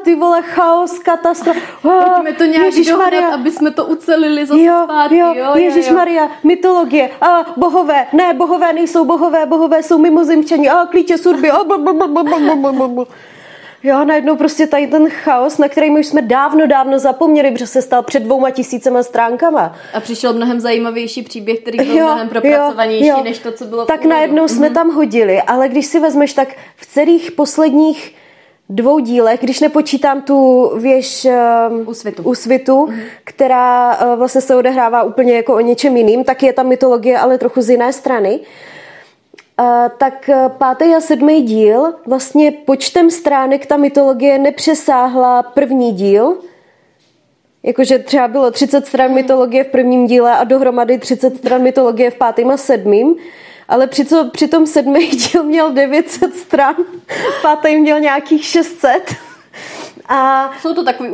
ty 0.02 0.14
vole 0.14 0.42
chaos, 0.42 0.98
katastrofa. 0.98 1.60
Pojďme 1.82 2.32
to 2.32 2.44
nějak 2.44 2.74
dohnat, 2.74 3.34
aby 3.34 3.50
jsme 3.50 3.70
to 3.70 3.86
ucelili 3.86 4.46
zase 4.46 4.62
jo, 4.62 4.80
zpátky. 4.84 5.16
Jo, 5.16 5.34
jo, 5.34 5.54
Ježíš 5.54 5.90
Maria, 5.90 6.28
mytologie, 6.44 7.10
a 7.20 7.46
bohové, 7.56 8.06
ne, 8.12 8.34
bohové 8.34 8.72
nejsou 8.72 9.04
bohové, 9.04 9.46
bohové 9.46 9.82
jsou 9.82 9.98
mimozemšťani, 9.98 10.68
a 10.68 10.86
klíče 10.86 11.18
surby, 11.18 11.50
a 11.50 11.64
blablabla. 11.64 13.06
Jo, 13.84 14.04
najednou 14.04 14.36
prostě 14.36 14.66
tady 14.66 14.86
ten 14.86 15.10
chaos, 15.10 15.58
na 15.58 15.68
který 15.68 15.90
my 15.90 16.00
už 16.00 16.06
jsme 16.06 16.22
dávno, 16.22 16.66
dávno 16.66 16.98
zapomněli, 16.98 17.50
protože 17.50 17.66
se 17.66 17.82
stal 17.82 18.02
před 18.02 18.22
dvouma 18.22 18.50
tisícema 18.50 19.02
stránkama. 19.02 19.74
A 19.94 20.00
přišel 20.00 20.32
mnohem 20.32 20.60
zajímavější 20.60 21.22
příběh, 21.22 21.60
který 21.60 21.78
byl 21.78 21.96
jo, 21.96 22.04
mnohem 22.04 22.28
propracovanější, 22.28 23.06
jo, 23.06 23.16
jo. 23.16 23.24
než 23.24 23.38
to, 23.38 23.52
co 23.52 23.64
bylo 23.64 23.84
Tak 23.84 24.04
najednou 24.04 24.48
jsme 24.48 24.68
mm-hmm. 24.68 24.74
tam 24.74 24.90
hodili, 24.94 25.42
ale 25.42 25.68
když 25.68 25.86
si 25.86 26.00
vezmeš, 26.00 26.34
tak 26.34 26.48
v 26.76 26.86
celých 26.86 27.32
posledních 27.32 28.14
dvou 28.68 28.98
dílech, 28.98 29.40
když 29.40 29.60
nepočítám 29.60 30.22
tu 30.22 30.70
věž 30.78 31.26
um, 31.70 31.88
úsvitu, 31.88 32.22
úsvitu 32.22 32.86
mm-hmm. 32.86 33.02
která 33.24 33.96
uh, 33.96 34.18
vlastně 34.18 34.40
se 34.40 34.56
odehrává 34.56 35.02
úplně 35.02 35.36
jako 35.36 35.54
o 35.54 35.60
něčem 35.60 35.96
jiným, 35.96 36.24
tak 36.24 36.42
je 36.42 36.52
ta 36.52 36.62
mytologie 36.62 37.18
ale 37.18 37.38
trochu 37.38 37.62
z 37.62 37.70
jiné 37.70 37.92
strany, 37.92 38.40
tak 39.98 40.28
e, 40.28 40.48
pátý 40.48 40.84
a 40.84 41.00
sedmý 41.00 41.42
díl 41.42 41.94
vlastně 42.06 42.50
počtem 42.50 43.10
stránek 43.10 43.66
ta 43.66 43.76
mytologie 43.76 44.38
nepřesáhla 44.38 45.42
první 45.42 45.92
díl. 45.92 46.38
Jakože 47.62 47.98
třeba 47.98 48.28
bylo 48.28 48.50
30 48.50 48.86
stran 48.86 49.06
hmm. 49.06 49.14
mytologie 49.14 49.64
v 49.64 49.68
prvním 49.68 50.06
díle 50.06 50.32
a 50.32 50.44
dohromady 50.44 50.98
30 50.98 51.36
stran 51.36 51.62
mytologie 51.62 52.10
v 52.10 52.14
pátém 52.14 52.50
a 52.50 52.56
sedmým. 52.56 53.14
Ale 53.68 53.86
při, 53.86 54.04
co, 54.04 54.30
při 54.32 54.48
tom 54.48 54.66
sedmý 54.66 55.06
díl 55.08 55.42
měl 55.42 55.72
900 55.72 56.34
stran, 56.34 56.74
pátý 57.42 57.76
měl 57.76 58.00
nějakých 58.00 58.44
600. 58.44 59.14
A 60.08 60.50
Jsou 60.60 60.74
to 60.74 60.84
takový 60.84 61.10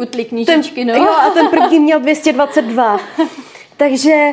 ten, 0.47 0.63
no? 0.85 0.95
Jo, 0.95 1.13
a 1.13 1.31
ten 1.31 1.49
první 1.49 1.81
měl 1.81 2.01
222. 2.01 3.01
Takže 3.77 4.33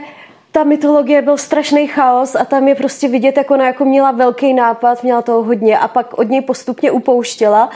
ta 0.56 0.64
mytologie 0.64 1.22
byl 1.22 1.38
strašný 1.38 1.88
chaos 1.88 2.36
a 2.36 2.46
tam 2.46 2.68
je 2.68 2.76
prostě 2.76 3.08
vidět, 3.08 3.38
jak 3.38 3.52
ona 3.52 3.66
jako 3.66 3.86
měla 3.86 4.12
velký 4.12 4.54
nápad, 4.54 5.04
měla 5.04 5.22
toho 5.22 5.44
hodně 5.44 5.78
a 5.78 5.88
pak 5.88 6.14
od 6.14 6.30
něj 6.30 6.42
postupně 6.42 6.92
upouštěla. 6.92 7.70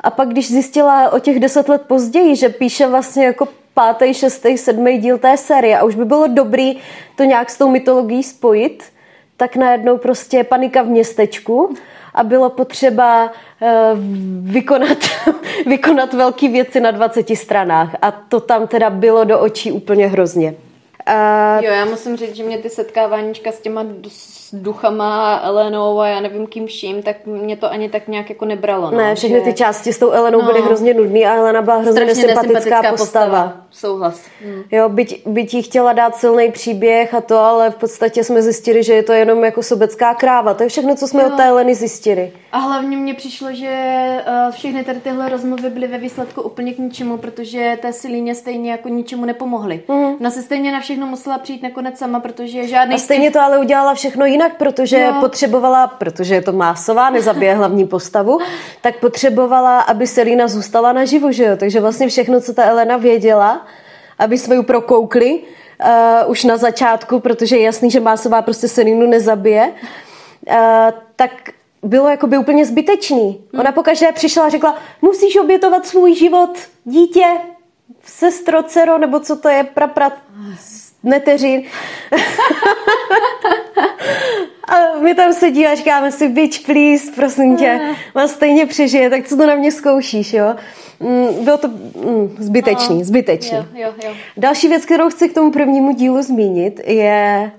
A 0.00 0.10
pak, 0.10 0.28
když 0.28 0.50
zjistila 0.50 1.10
o 1.12 1.18
těch 1.18 1.40
deset 1.40 1.68
let 1.68 1.82
později, 1.86 2.36
že 2.36 2.48
píše 2.48 2.86
vlastně 2.86 3.24
jako 3.24 3.48
pátý, 3.74 4.14
šestý, 4.14 4.58
sedmý 4.58 4.98
díl 4.98 5.18
té 5.18 5.36
série 5.36 5.78
a 5.78 5.84
už 5.84 5.94
by 5.94 6.04
bylo 6.04 6.26
dobrý 6.26 6.78
to 7.16 7.24
nějak 7.24 7.50
s 7.50 7.58
tou 7.58 7.70
mytologií 7.70 8.22
spojit, 8.22 8.84
tak 9.36 9.56
najednou 9.56 9.98
prostě 9.98 10.44
panika 10.44 10.82
v 10.82 10.86
městečku 10.86 11.74
a 12.14 12.22
bylo 12.22 12.50
potřeba 12.50 13.24
uh, 13.24 13.68
vykonat, 14.52 14.98
vykonat 15.66 16.12
velké 16.12 16.48
věci 16.48 16.80
na 16.80 16.90
20 16.90 17.36
stranách. 17.36 17.96
A 18.02 18.10
to 18.10 18.40
tam 18.40 18.66
teda 18.66 18.90
bylo 18.90 19.24
do 19.24 19.40
očí 19.40 19.72
úplně 19.72 20.06
hrozně. 20.06 20.54
Uh, 21.08 21.64
jo, 21.64 21.72
já 21.72 21.84
musím 21.84 22.16
říct, 22.16 22.36
že 22.36 22.44
mě 22.44 22.58
ty 22.58 22.70
setkáváníčka 22.70 23.52
s 23.52 23.60
těma 23.60 23.84
duchama, 24.52 25.40
Elenou 25.44 26.00
a 26.00 26.08
já 26.08 26.20
nevím 26.20 26.46
kým 26.46 26.66
vším, 26.66 27.02
tak 27.02 27.26
mě 27.26 27.56
to 27.56 27.70
ani 27.70 27.88
tak 27.88 28.08
nějak 28.08 28.28
jako 28.28 28.44
nebralo. 28.44 28.90
No, 28.90 28.96
ne, 28.96 29.14
všechny 29.14 29.38
že... 29.38 29.44
ty 29.44 29.54
části 29.54 29.92
s 29.92 29.98
tou 29.98 30.10
Elenou 30.10 30.40
no, 30.40 30.46
byly 30.46 30.60
hrozně 30.60 30.94
nudný 30.94 31.26
a 31.26 31.34
Elena 31.34 31.62
byla 31.62 31.76
hrozně 31.76 32.04
nesympatická, 32.04 32.42
nesympatická 32.42 32.90
postava. 32.90 33.26
postava. 33.26 33.64
Souhlas. 33.70 34.20
Hmm. 34.44 34.62
Jo, 34.72 34.88
byť, 34.88 35.26
byť 35.26 35.54
jí 35.54 35.62
chtěla 35.62 35.92
dát 35.92 36.16
silný 36.16 36.52
příběh 36.52 37.14
a 37.14 37.20
to, 37.20 37.38
ale 37.38 37.70
v 37.70 37.74
podstatě 37.74 38.24
jsme 38.24 38.42
zjistili, 38.42 38.82
že 38.82 38.94
je 38.94 39.02
to 39.02 39.12
jenom 39.12 39.44
jako 39.44 39.62
sobecká 39.62 40.14
kráva. 40.14 40.54
To 40.54 40.62
je 40.62 40.68
všechno, 40.68 40.94
co 40.94 41.08
jsme 41.08 41.22
jo. 41.22 41.28
od 41.28 41.36
té 41.36 41.48
Eleny 41.48 41.74
zjistili. 41.74 42.32
A 42.52 42.58
hlavně 42.58 42.96
mně 42.96 43.14
přišlo, 43.14 43.52
že 43.52 44.06
uh, 44.46 44.52
všechny 44.52 44.84
tady 44.84 45.00
tyhle 45.00 45.28
rozmluvy 45.28 45.70
byly 45.70 45.86
ve 45.86 45.98
výsledku 45.98 46.42
úplně 46.42 46.74
k 46.74 46.78
ničemu, 46.78 47.16
protože 47.16 47.78
té 47.82 47.92
Silíně 47.92 48.34
stejně 48.34 48.70
jako 48.70 48.88
ničemu 48.88 49.24
nepomohly. 49.24 49.80
Mm. 49.88 50.16
Ona 50.20 50.30
se 50.30 50.42
stejně 50.42 50.72
na 50.72 50.80
všechno 50.94 51.06
musela 51.06 51.38
přijít 51.38 51.62
nakonec 51.62 51.98
sama, 51.98 52.20
protože 52.20 52.68
žádný... 52.68 52.94
A 52.94 52.98
stejně 52.98 53.30
to 53.30 53.40
ale 53.40 53.58
udělala 53.58 53.94
všechno 53.94 54.26
jinak, 54.26 54.56
protože 54.56 55.00
jo. 55.00 55.14
potřebovala, 55.20 55.86
protože 55.86 56.34
je 56.34 56.42
to 56.42 56.52
másová, 56.52 57.10
nezabije 57.10 57.54
hlavní 57.54 57.86
postavu, 57.86 58.38
tak 58.80 59.00
potřebovala, 59.00 59.80
aby 59.80 60.06
Selina 60.06 60.48
zůstala 60.48 60.92
naživu, 60.92 61.32
že 61.32 61.44
jo? 61.44 61.56
Takže 61.56 61.80
vlastně 61.80 62.08
všechno, 62.08 62.40
co 62.40 62.54
ta 62.54 62.64
Elena 62.64 62.96
věděla, 62.96 63.66
aby 64.18 64.38
jsme 64.38 64.54
ji 64.54 64.62
prokoukli, 64.62 65.40
uh, 65.40 66.30
už 66.30 66.44
na 66.44 66.56
začátku, 66.56 67.20
protože 67.20 67.56
je 67.56 67.62
jasný, 67.62 67.90
že 67.90 68.00
Másová 68.00 68.42
prostě 68.42 68.68
Selinu 68.68 69.06
nezabije, 69.06 69.72
uh, 69.72 70.54
tak 71.16 71.30
bylo 71.82 72.08
jakoby 72.08 72.38
úplně 72.38 72.66
zbytečný. 72.66 73.40
Ona 73.58 73.72
pokaždé 73.72 74.12
přišla 74.12 74.44
a 74.44 74.48
řekla, 74.48 74.78
musíš 75.02 75.36
obětovat 75.36 75.86
svůj 75.86 76.14
život, 76.14 76.58
dítě, 76.84 77.26
sestro, 78.06 78.62
dcero, 78.62 78.98
nebo 78.98 79.20
co 79.20 79.36
to 79.36 79.48
je, 79.48 79.64
praprat, 79.64 80.12
neteřin. 81.04 81.62
a 84.68 84.98
my 85.02 85.14
tam 85.14 85.32
sedíme 85.32 85.72
a 85.72 85.74
říkáme 85.74 86.12
si, 86.12 86.28
bitch, 86.28 86.60
please, 86.66 87.12
prosím 87.14 87.56
tě, 87.56 87.80
má 88.14 88.28
stejně 88.28 88.66
přežije, 88.66 89.10
tak 89.10 89.28
co 89.28 89.36
to 89.36 89.46
na 89.46 89.54
mě 89.54 89.72
zkoušíš, 89.72 90.32
jo? 90.32 90.54
Mm, 91.00 91.44
bylo 91.44 91.58
to 91.58 91.68
mm, 91.68 92.36
zbytečný, 92.38 93.04
zbytečný. 93.04 93.56
Jo, 93.56 93.64
jo, 93.74 93.92
jo. 94.04 94.10
Další 94.36 94.68
věc, 94.68 94.84
kterou 94.84 95.10
chci 95.10 95.28
k 95.28 95.34
tomu 95.34 95.50
prvnímu 95.50 95.92
dílu 95.92 96.22
zmínit, 96.22 96.80
je, 96.86 97.52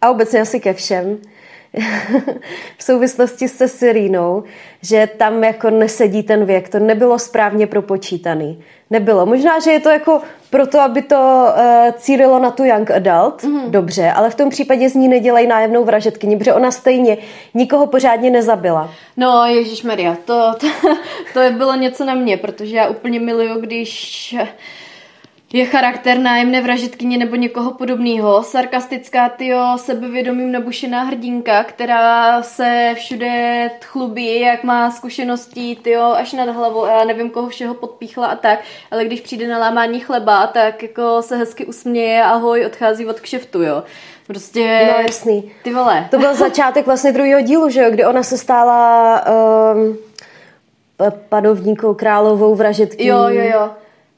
a 0.00 0.10
obecně 0.10 0.40
asi 0.40 0.60
ke 0.60 0.74
všem, 0.74 1.18
v 2.78 2.82
souvislosti 2.82 3.48
se 3.48 3.68
Sirínou, 3.68 4.42
že 4.82 5.08
tam 5.16 5.44
jako 5.44 5.70
nesedí 5.70 6.22
ten 6.22 6.44
věk, 6.44 6.68
to 6.68 6.78
nebylo 6.78 7.18
správně 7.18 7.66
propočítaný. 7.66 8.64
Nebylo. 8.90 9.26
Možná, 9.26 9.60
že 9.60 9.70
je 9.70 9.80
to 9.80 9.88
jako 9.88 10.22
proto, 10.50 10.80
aby 10.80 11.02
to 11.02 11.16
uh, 11.16 11.92
cílilo 11.96 12.38
na 12.38 12.50
tu 12.50 12.64
young 12.64 12.90
adult, 12.90 13.42
mm-hmm. 13.42 13.70
dobře, 13.70 14.10
ale 14.10 14.30
v 14.30 14.34
tom 14.34 14.50
případě 14.50 14.88
z 14.88 14.94
ní 14.94 15.08
nedělají 15.08 15.46
nájemnou 15.46 15.84
vražetkyni, 15.84 16.36
protože 16.36 16.54
ona 16.54 16.70
stejně 16.70 17.18
nikoho 17.54 17.86
pořádně 17.86 18.30
nezabila. 18.30 18.90
No, 19.16 19.46
Ježíš 19.46 19.82
Maria, 19.82 20.16
to, 20.24 20.54
to, 20.60 20.66
to 21.34 21.56
bylo 21.56 21.74
něco 21.74 22.04
na 22.04 22.14
mě, 22.14 22.36
protože 22.36 22.76
já 22.76 22.88
úplně 22.88 23.20
miluju, 23.20 23.60
když 23.60 24.36
je 25.52 25.66
charakter 25.66 26.18
nájemné 26.18 26.62
vražetkyně 26.62 27.18
nebo 27.18 27.36
někoho 27.36 27.70
podobného. 27.70 28.42
Sarkastická, 28.42 29.28
tyjo, 29.28 29.64
sebevědomým 29.76 30.52
nabušená 30.52 31.02
hrdinka, 31.02 31.64
která 31.64 32.42
se 32.42 32.92
všude 32.96 33.70
chlubí, 33.82 34.40
jak 34.40 34.64
má 34.64 34.90
zkušeností, 34.90 35.76
tyjo, 35.76 36.02
až 36.02 36.32
nad 36.32 36.48
hlavou. 36.48 36.86
Já 36.86 37.04
nevím, 37.04 37.30
koho 37.30 37.48
všeho 37.48 37.74
podpíchla 37.74 38.26
a 38.26 38.36
tak, 38.36 38.60
ale 38.90 39.04
když 39.04 39.20
přijde 39.20 39.48
na 39.48 39.58
lámání 39.58 40.00
chleba, 40.00 40.46
tak 40.46 40.82
jako 40.82 41.22
se 41.22 41.36
hezky 41.36 41.66
usměje, 41.66 42.22
ahoj, 42.22 42.66
odchází 42.66 43.06
od 43.06 43.20
kšeftu, 43.20 43.62
jo. 43.62 43.82
Prostě... 44.26 44.88
No 44.96 45.02
jasný. 45.02 45.52
Ty 45.62 45.74
vole. 45.74 46.06
To 46.10 46.18
byl 46.18 46.34
začátek 46.46 46.86
vlastně 46.86 47.12
druhého 47.12 47.40
dílu, 47.40 47.70
že 47.70 47.80
jo, 47.80 47.90
kdy 47.90 48.04
ona 48.04 48.22
se 48.22 48.38
stála 48.38 49.24
um, 49.74 49.98
panovníkou, 51.28 51.94
královou 51.94 52.54
vražetkyní. 52.54 53.08
Jo, 53.08 53.28
jo, 53.28 53.42
jo. 53.52 53.70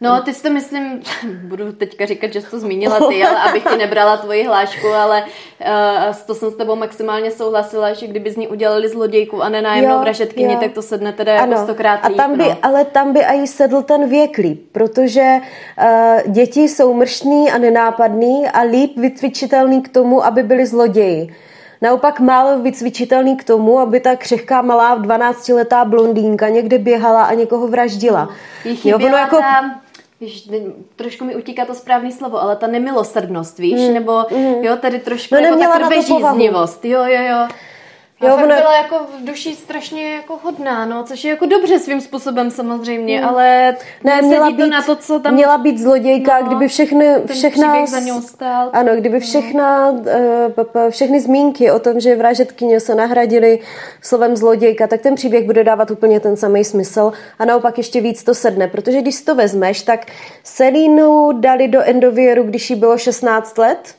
No, 0.02 0.22
ty 0.22 0.34
jsi 0.34 0.42
to 0.42 0.50
myslím, 0.50 1.02
budu 1.44 1.72
teďka 1.72 2.06
říkat, 2.06 2.32
že 2.32 2.40
jsi 2.40 2.50
to 2.50 2.58
zmínila 2.58 3.08
ty, 3.08 3.24
ale 3.24 3.38
abych 3.38 3.64
ti 3.64 3.76
nebrala 3.76 4.16
tvoji 4.16 4.44
hlášku, 4.44 4.88
ale 4.88 5.22
uh, 5.22 6.14
to 6.26 6.34
jsem 6.34 6.50
s 6.50 6.56
tebou 6.56 6.76
maximálně 6.76 7.30
souhlasila, 7.30 7.92
že 7.92 8.06
kdyby 8.06 8.30
z 8.30 8.36
ní 8.36 8.48
udělali 8.48 8.88
zlodějku 8.88 9.42
a 9.42 9.48
nenájemnou 9.48 10.00
vražetkyni, 10.00 10.56
tak 10.56 10.72
to 10.72 10.82
sedne 10.82 11.12
teda 11.12 11.32
jako 11.32 11.64
stokrát 11.64 12.08
líp, 12.08 12.20
a 12.20 12.22
tam 12.22 12.36
by, 12.36 12.44
no. 12.44 12.56
Ale 12.62 12.84
tam 12.84 13.12
by 13.12 13.20
i 13.20 13.46
sedl 13.46 13.82
ten 13.82 14.08
věk 14.08 14.38
líp, 14.38 14.68
protože 14.72 15.36
uh, 15.38 16.32
děti 16.32 16.60
jsou 16.60 16.94
mrštný 16.94 17.50
a 17.50 17.58
nenápadný 17.58 18.48
a 18.48 18.60
líp 18.60 18.98
vycvičitelný 18.98 19.82
k 19.82 19.88
tomu, 19.88 20.24
aby 20.24 20.42
byli 20.42 20.66
zloději. 20.66 21.34
Naopak 21.82 22.20
málo 22.20 22.58
vycvičitelný 22.58 23.36
k 23.36 23.44
tomu, 23.44 23.78
aby 23.78 24.00
ta 24.00 24.16
křehká 24.16 24.62
malá 24.62 24.98
12-letá 25.02 25.84
blondýnka 25.84 26.48
někde 26.48 26.78
běhala 26.78 27.24
a 27.24 27.34
někoho 27.34 27.68
vraždila. 27.68 28.28
jo, 28.84 28.96
ono 28.96 29.16
jako... 29.16 29.36
ta 29.36 29.81
víš, 30.22 30.48
trošku 30.96 31.24
mi 31.24 31.36
utíká 31.36 31.64
to 31.64 31.74
správné 31.74 32.12
slovo, 32.12 32.42
ale 32.42 32.56
ta 32.56 32.66
nemilosrdnost, 32.66 33.58
víš, 33.58 33.80
mm. 33.80 33.94
nebo 33.94 34.24
mm. 34.30 34.64
jo, 34.64 34.76
tady 34.76 34.98
trošku 34.98 35.34
no, 35.34 35.40
jako 35.40 35.58
ta 35.58 35.78
krvežíznivost, 35.78 36.84
jo, 36.84 37.04
jo, 37.04 37.22
jo. 37.22 37.48
Jo, 38.22 38.34
ona... 38.34 38.56
byla 38.56 38.76
jako 38.76 38.98
v 39.18 39.24
duši 39.24 39.56
strašně 39.56 40.14
jako 40.14 40.38
hodná, 40.42 40.86
no, 40.86 41.04
což 41.04 41.24
je 41.24 41.30
jako 41.30 41.46
dobře 41.46 41.78
svým 41.78 42.00
způsobem 42.00 42.50
samozřejmě, 42.50 43.20
mm. 43.20 43.28
ale 43.28 43.76
ne, 44.04 44.22
měla 44.22 44.50
být, 44.50 44.56
to 44.56 44.66
na 44.66 44.82
to, 44.82 44.96
co 44.96 45.20
tam... 45.20 45.34
Měla 45.34 45.58
být 45.58 45.78
zlodějka, 45.78 46.40
no, 46.40 46.46
kdyby 46.46 46.68
všechny, 46.68 47.14
všechna... 47.32 47.86
za 47.86 48.00
něj 48.00 48.22
stál. 48.22 48.70
Ano, 48.72 48.96
kdyby 48.96 49.20
všechna, 49.20 49.92
no. 49.92 50.90
všechny 50.90 51.20
zmínky 51.20 51.70
o 51.70 51.78
tom, 51.78 52.00
že 52.00 52.16
vražetkyně 52.16 52.80
se 52.80 52.94
nahradili 52.94 53.58
slovem 54.02 54.36
zlodějka, 54.36 54.86
tak 54.86 55.00
ten 55.00 55.14
příběh 55.14 55.46
bude 55.46 55.64
dávat 55.64 55.90
úplně 55.90 56.20
ten 56.20 56.36
samý 56.36 56.64
smysl 56.64 57.12
a 57.38 57.44
naopak 57.44 57.78
ještě 57.78 58.00
víc 58.00 58.24
to 58.24 58.34
sedne, 58.34 58.68
protože 58.68 59.00
když 59.00 59.22
to 59.22 59.34
vezmeš, 59.34 59.82
tak 59.82 60.06
Selínu 60.44 61.32
dali 61.32 61.68
do 61.68 61.82
endověru, 61.82 62.42
když 62.42 62.70
jí 62.70 62.76
bylo 62.76 62.98
16 62.98 63.58
let, 63.58 63.94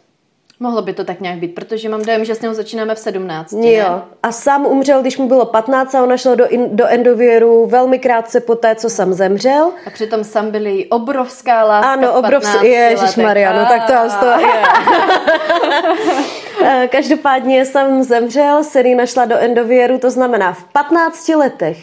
Mohlo 0.64 0.82
by 0.82 0.94
to 0.94 1.04
tak 1.04 1.22
nějak 1.22 1.40
být, 1.40 1.56
protože 1.56 1.90
mám 1.90 2.02
dojem, 2.02 2.26
že 2.26 2.36
s 2.36 2.42
něho 2.42 2.54
začínáme 2.54 2.96
v 2.96 3.00
17. 3.00 3.54
Jo. 3.54 3.60
Ne? 3.62 4.02
A 4.24 4.32
sám 4.32 4.66
umřel, 4.66 5.02
když 5.02 5.18
mu 5.18 5.28
bylo 5.28 5.46
15 5.46 5.96
a 5.96 6.04
ona 6.04 6.18
šla 6.18 6.36
do, 6.36 6.48
in, 6.48 6.78
do 6.78 6.88
endověru 6.88 7.66
velmi 7.66 8.00
krátce 8.00 8.40
po 8.40 8.56
té, 8.56 8.76
co 8.76 8.90
sam 8.90 9.14
zemřel. 9.14 9.72
A 9.88 9.90
přitom 9.90 10.24
sam 10.24 10.52
byly 10.52 10.86
obrovská 10.86 11.64
láska 11.64 11.92
Ano, 11.92 12.14
obrovská, 12.14 12.64
ježiš 12.64 13.16
Maria, 13.16 13.54
no 13.54 13.66
tak 13.66 13.88
to, 13.88 14.20
to 14.20 14.40
je. 14.40 14.54
Eh, 16.66 16.88
každopádně 16.92 17.66
jsem 17.66 18.04
zemřel, 18.04 18.64
Serena 18.64 19.06
šla 19.06 19.26
do 19.26 19.38
endověru, 19.38 19.98
to 19.98 20.10
znamená 20.10 20.54
v 20.54 20.64
15 20.64 21.30
letech 21.30 21.78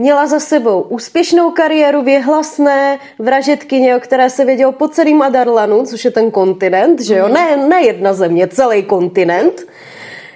Měla 0.00 0.26
za 0.26 0.40
sebou 0.40 0.80
úspěšnou 0.80 1.50
kariéru 1.50 2.02
věhlasné 2.02 2.98
vražetkyně, 3.18 3.96
o 3.96 4.00
které 4.00 4.30
se 4.30 4.44
vědělo 4.44 4.72
po 4.72 4.88
celém 4.88 5.22
Adarlanu, 5.22 5.86
což 5.86 6.04
je 6.04 6.10
ten 6.10 6.30
kontinent, 6.30 7.00
že 7.00 7.16
jo? 7.16 7.24
Mhm. 7.24 7.34
Ne, 7.34 7.56
ne 7.56 7.86
jedna 7.86 8.12
země, 8.12 8.48
celý 8.48 8.82
kontinent. 8.82 9.66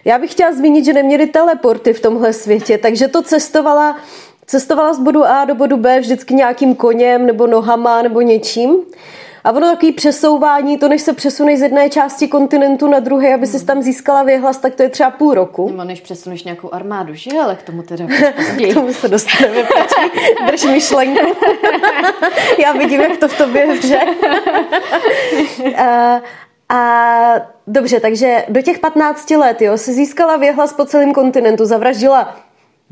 Já 0.05 0.19
bych 0.19 0.33
chtěla 0.33 0.53
zmínit, 0.53 0.85
že 0.85 0.93
neměli 0.93 1.27
teleporty 1.27 1.93
v 1.93 2.01
tomhle 2.01 2.33
světě, 2.33 2.79
takže 2.79 3.09
to 3.09 3.23
cestovala, 3.23 3.97
cestovala 4.47 4.93
z 4.93 4.99
bodu 4.99 5.25
A 5.25 5.45
do 5.45 5.55
bodu 5.55 5.77
B 5.77 6.01
vždycky 6.01 6.35
nějakým 6.35 6.75
koněm 6.75 7.27
nebo 7.27 7.47
nohama 7.47 8.03
nebo 8.03 8.21
něčím. 8.21 8.77
A 9.45 9.51
ono 9.53 9.71
takový 9.71 9.93
přesouvání, 9.93 10.79
to 10.79 10.89
než 10.89 11.03
se 11.03 11.13
přesuneš 11.13 11.59
z 11.59 11.63
jedné 11.63 11.91
části 11.91 12.29
kontinentu 12.29 12.89
na 12.89 13.01
druhé, 13.01 13.35
aby 13.35 13.47
si 13.47 13.65
tam 13.65 13.83
získala 13.83 14.23
věhlas, 14.23 14.59
tak 14.59 14.75
to 14.75 14.83
je 14.83 14.89
třeba 14.89 15.11
půl 15.11 15.35
roku. 15.35 15.69
Nebo 15.69 15.85
než 15.85 16.01
přesuneš 16.01 16.45
nějakou 16.45 16.75
armádu, 16.75 17.15
že? 17.15 17.31
Ale 17.41 17.57
k 17.57 17.63
tomu 17.63 17.83
teda 17.83 18.07
K 18.71 18.75
tomu 18.75 18.93
se 18.93 19.09
dostaneme, 19.09 19.69
drž 20.47 20.65
myšlenku. 20.65 21.27
Já 22.63 22.73
vidím, 22.73 23.01
jak 23.01 23.17
to 23.17 23.29
v 23.29 23.39
tobě 23.39 23.67
hře. 23.67 24.01
a, 25.77 26.21
a 26.69 27.35
dobře, 27.67 28.01
takže 28.01 28.45
do 28.49 28.63
těch 28.63 28.79
15 28.79 29.31
let, 29.31 29.63
jo, 29.63 29.79
si 29.79 29.93
získala 29.93 30.37
věhlas 30.37 30.73
po 30.73 30.85
celém 30.85 31.13
kontinentu, 31.13 31.65
zavraždila 31.65 32.37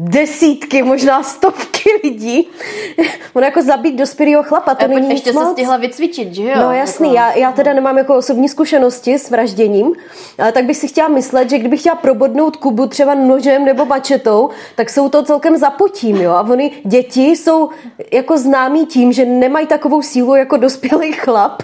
desítky, 0.02 0.82
možná 0.82 1.22
stovky 1.22 1.90
lidí. 2.04 2.48
Ono 3.34 3.46
jako 3.46 3.62
zabít 3.62 3.96
dospělého 3.98 4.42
chlapa, 4.42 4.74
to 4.74 4.88
není 4.88 5.10
Ještě 5.10 5.32
se 5.32 5.46
stihla 5.52 5.76
vycvičit, 5.76 6.34
že 6.34 6.42
jo? 6.42 6.54
No 6.56 6.72
jasný, 6.72 7.14
jako... 7.14 7.16
já, 7.16 7.32
já 7.36 7.52
teda 7.52 7.72
nemám 7.72 7.98
jako 7.98 8.16
osobní 8.16 8.48
zkušenosti 8.48 9.18
s 9.18 9.30
vražděním, 9.30 9.92
ale 10.38 10.52
tak 10.52 10.64
bych 10.64 10.76
si 10.76 10.88
chtěla 10.88 11.08
myslet, 11.08 11.50
že 11.50 11.58
kdybych 11.58 11.80
chtěla 11.80 11.96
probodnout 11.96 12.56
Kubu 12.56 12.86
třeba 12.86 13.14
nožem 13.14 13.64
nebo 13.64 13.84
mačetou, 13.84 14.50
tak 14.76 14.90
jsou 14.90 15.08
to 15.08 15.22
celkem 15.22 15.56
zapotím, 15.56 16.16
jo? 16.16 16.32
A 16.32 16.40
oni, 16.40 16.70
děti 16.84 17.26
jsou 17.26 17.70
jako 18.12 18.38
známí 18.38 18.86
tím, 18.86 19.12
že 19.12 19.24
nemají 19.24 19.66
takovou 19.66 20.02
sílu 20.02 20.34
jako 20.34 20.56
dospělý 20.56 21.12
chlap. 21.12 21.62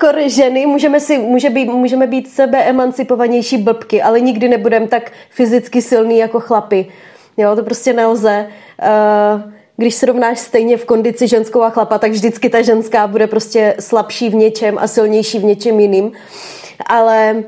Kor 0.00 0.14
ženy, 0.26 0.66
můžeme, 0.66 1.00
si, 1.00 1.18
může 1.18 1.50
být, 1.50 1.64
můžeme 1.64 2.06
být 2.06 2.30
sebe 2.30 2.58
emancipovanější 2.58 3.58
blbky, 3.58 4.02
ale 4.02 4.20
nikdy 4.20 4.48
nebudeme 4.48 4.88
tak 4.88 5.12
fyzicky 5.30 5.82
silný 5.82 6.18
jako 6.18 6.40
chlapy. 6.40 6.86
Jo, 7.40 7.56
to 7.56 7.62
prostě 7.62 7.92
nelze. 7.92 8.46
Uh, 8.82 9.52
když 9.76 9.94
srovnáš 9.94 10.38
stejně 10.38 10.76
v 10.76 10.84
kondici 10.84 11.28
ženskou 11.28 11.62
a 11.62 11.70
chlapa, 11.70 11.98
tak 11.98 12.10
vždycky 12.10 12.48
ta 12.48 12.62
ženská 12.62 13.06
bude 13.06 13.26
prostě 13.26 13.74
slabší 13.80 14.30
v 14.30 14.34
něčem 14.34 14.78
a 14.78 14.86
silnější 14.86 15.38
v 15.38 15.44
něčem 15.44 15.80
jiným. 15.80 16.12
Ale 16.86 17.44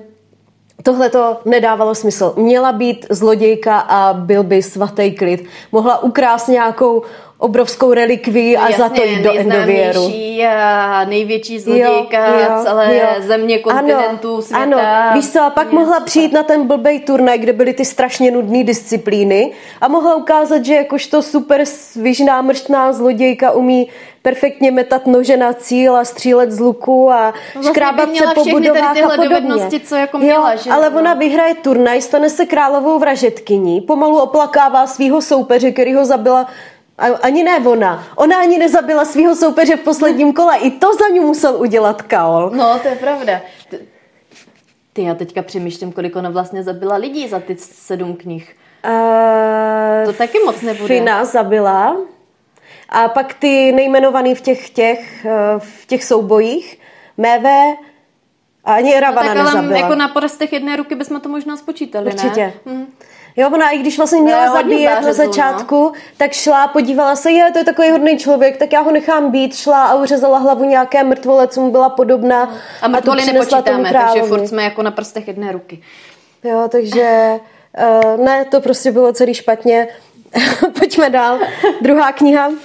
Tohle 0.82 1.10
to 1.10 1.36
nedávalo 1.44 1.94
smysl. 1.94 2.34
Měla 2.36 2.72
být 2.72 3.06
zlodějka 3.10 3.78
a 3.78 4.14
byl 4.14 4.42
by 4.42 4.62
svatý 4.62 5.12
klid. 5.12 5.44
Mohla 5.72 6.02
ukrást 6.02 6.48
nějakou 6.48 7.02
obrovskou 7.42 7.92
relikví 7.92 8.56
a 8.56 8.68
Jasně, 8.68 8.84
za 8.84 8.88
to 8.88 9.02
jít 9.02 9.22
do 9.22 9.32
endověru. 9.32 10.12
a 10.48 11.04
největší 11.04 11.60
zlodějka 11.60 12.26
jo, 12.26 12.34
jo, 12.38 12.64
celé 12.64 12.96
jo. 12.96 13.06
země, 13.18 13.58
kontinentu, 13.58 14.32
ano, 14.32 14.42
světa. 14.42 14.62
Ano, 14.62 14.78
víš 15.14 15.30
co, 15.30 15.40
a 15.42 15.50
pak 15.50 15.72
mohla 15.72 16.00
přijít 16.00 16.32
na 16.32 16.42
ten 16.42 16.66
blbej 16.66 17.00
turnaj, 17.00 17.38
kde 17.38 17.52
byly 17.52 17.74
ty 17.74 17.84
strašně 17.84 18.30
nudné 18.30 18.64
disciplíny 18.64 19.52
a 19.80 19.88
mohla 19.88 20.14
ukázat, 20.14 20.64
že 20.64 20.74
jakožto 20.74 21.22
super 21.22 21.66
svižná 21.66 22.42
mrštná 22.42 22.92
zlodějka 22.92 23.50
umí 23.50 23.88
perfektně 24.22 24.70
metat 24.70 25.06
nože 25.06 25.36
na 25.36 25.52
cíl 25.52 25.96
a 25.96 26.04
střílet 26.04 26.52
z 26.52 26.60
luku 26.60 27.10
a 27.10 27.26
no 27.26 27.32
vlastně 27.54 27.70
škrábat 27.70 28.16
se 28.16 28.24
po 28.34 28.44
budovách 28.44 28.96
a 29.02 29.08
podobně. 29.08 29.80
co 29.80 29.96
jako 29.96 30.18
měla, 30.18 30.52
jo, 30.52 30.58
že? 30.64 30.70
ale 30.70 30.90
no. 30.90 31.00
ona 31.00 31.14
vyhraje 31.14 31.54
turnaj, 31.54 32.02
stane 32.02 32.30
se 32.30 32.46
královou 32.46 32.98
vražetkyní, 32.98 33.80
pomalu 33.80 34.18
oplakává 34.18 34.86
svého 34.86 35.22
soupeře, 35.22 35.70
který 35.70 35.94
ho 35.94 36.04
zabila 36.04 36.46
ani 36.98 37.42
ne 37.42 37.58
ona. 37.58 38.04
Ona 38.16 38.36
ani 38.36 38.58
nezabila 38.58 39.04
svého 39.04 39.36
soupeře 39.36 39.76
v 39.76 39.80
posledním 39.80 40.32
kole. 40.32 40.58
I 40.58 40.70
to 40.70 40.94
za 40.94 41.08
ní 41.08 41.20
musel 41.20 41.56
udělat 41.56 42.02
Kaol. 42.02 42.50
No, 42.50 42.78
to 42.78 42.88
je 42.88 42.96
pravda. 42.96 43.40
Ty, 44.92 45.02
já 45.02 45.14
teďka 45.14 45.42
přemýšlím, 45.42 45.92
kolik 45.92 46.16
ona 46.16 46.30
vlastně 46.30 46.62
zabila 46.62 46.96
lidí 46.96 47.28
za 47.28 47.40
ty 47.40 47.56
sedm 47.58 48.16
knih. 48.16 48.56
Uh, 48.84 50.06
to 50.06 50.12
taky 50.12 50.38
moc 50.44 50.60
nebude. 50.60 50.86
Fina 50.86 51.24
zabila. 51.24 51.96
A 52.88 53.08
pak 53.08 53.34
ty 53.34 53.72
nejmenovaný 53.72 54.34
v 54.34 54.40
těch, 54.40 54.70
těch, 54.70 55.24
eh, 55.24 55.58
v 55.58 55.86
těch 55.86 56.04
soubojích. 56.04 56.78
Meve 57.16 57.76
a 58.64 58.74
ani 58.74 59.00
Ravana 59.00 59.34
no, 59.34 59.44
tak 59.44 59.56
ale 59.56 59.78
jako 59.78 59.94
na 59.94 60.08
prstech 60.08 60.52
jedné 60.52 60.76
ruky 60.76 60.94
bychom 60.94 61.20
to 61.20 61.28
možná 61.28 61.56
spočítali, 61.56 62.06
Určitě. 62.06 62.40
ne? 62.40 62.52
Hm. 62.66 62.86
Jo, 63.36 63.50
ona 63.54 63.70
i 63.70 63.78
když 63.78 63.96
vlastně 63.96 64.20
měla 64.20 64.46
no, 64.46 64.52
zabíjet 64.52 65.02
na 65.02 65.12
začátku, 65.12 65.82
no. 65.84 65.92
tak 66.16 66.32
šla, 66.32 66.68
podívala 66.68 67.16
se, 67.16 67.30
je, 67.30 67.50
to 67.52 67.58
je 67.58 67.64
takový 67.64 67.90
hodný 67.90 68.18
člověk, 68.18 68.56
tak 68.56 68.72
já 68.72 68.80
ho 68.80 68.92
nechám 68.92 69.30
být, 69.30 69.56
šla 69.56 69.84
a 69.84 69.94
uřezala 69.94 70.38
hlavu 70.38 70.64
nějaké 70.64 71.04
mrtvole, 71.04 71.48
co 71.48 71.60
mu 71.60 71.70
byla 71.70 71.88
podobná. 71.88 72.54
A 72.82 72.88
mrtvoly 72.88 73.24
nepočítáme, 73.24 73.92
takže 73.92 74.22
furt 74.22 74.46
jsme 74.46 74.64
jako 74.64 74.82
na 74.82 74.90
prstech 74.90 75.28
jedné 75.28 75.52
ruky. 75.52 75.82
Jo, 76.44 76.68
takže 76.68 77.38
uh, 78.16 78.24
ne, 78.24 78.44
to 78.44 78.60
prostě 78.60 78.92
bylo 78.92 79.12
celý 79.12 79.34
špatně. 79.34 79.88
Pojďme 80.78 81.10
dál. 81.10 81.38
Druhá 81.80 82.12
kniha. 82.12 82.48
Uh, 82.48 82.56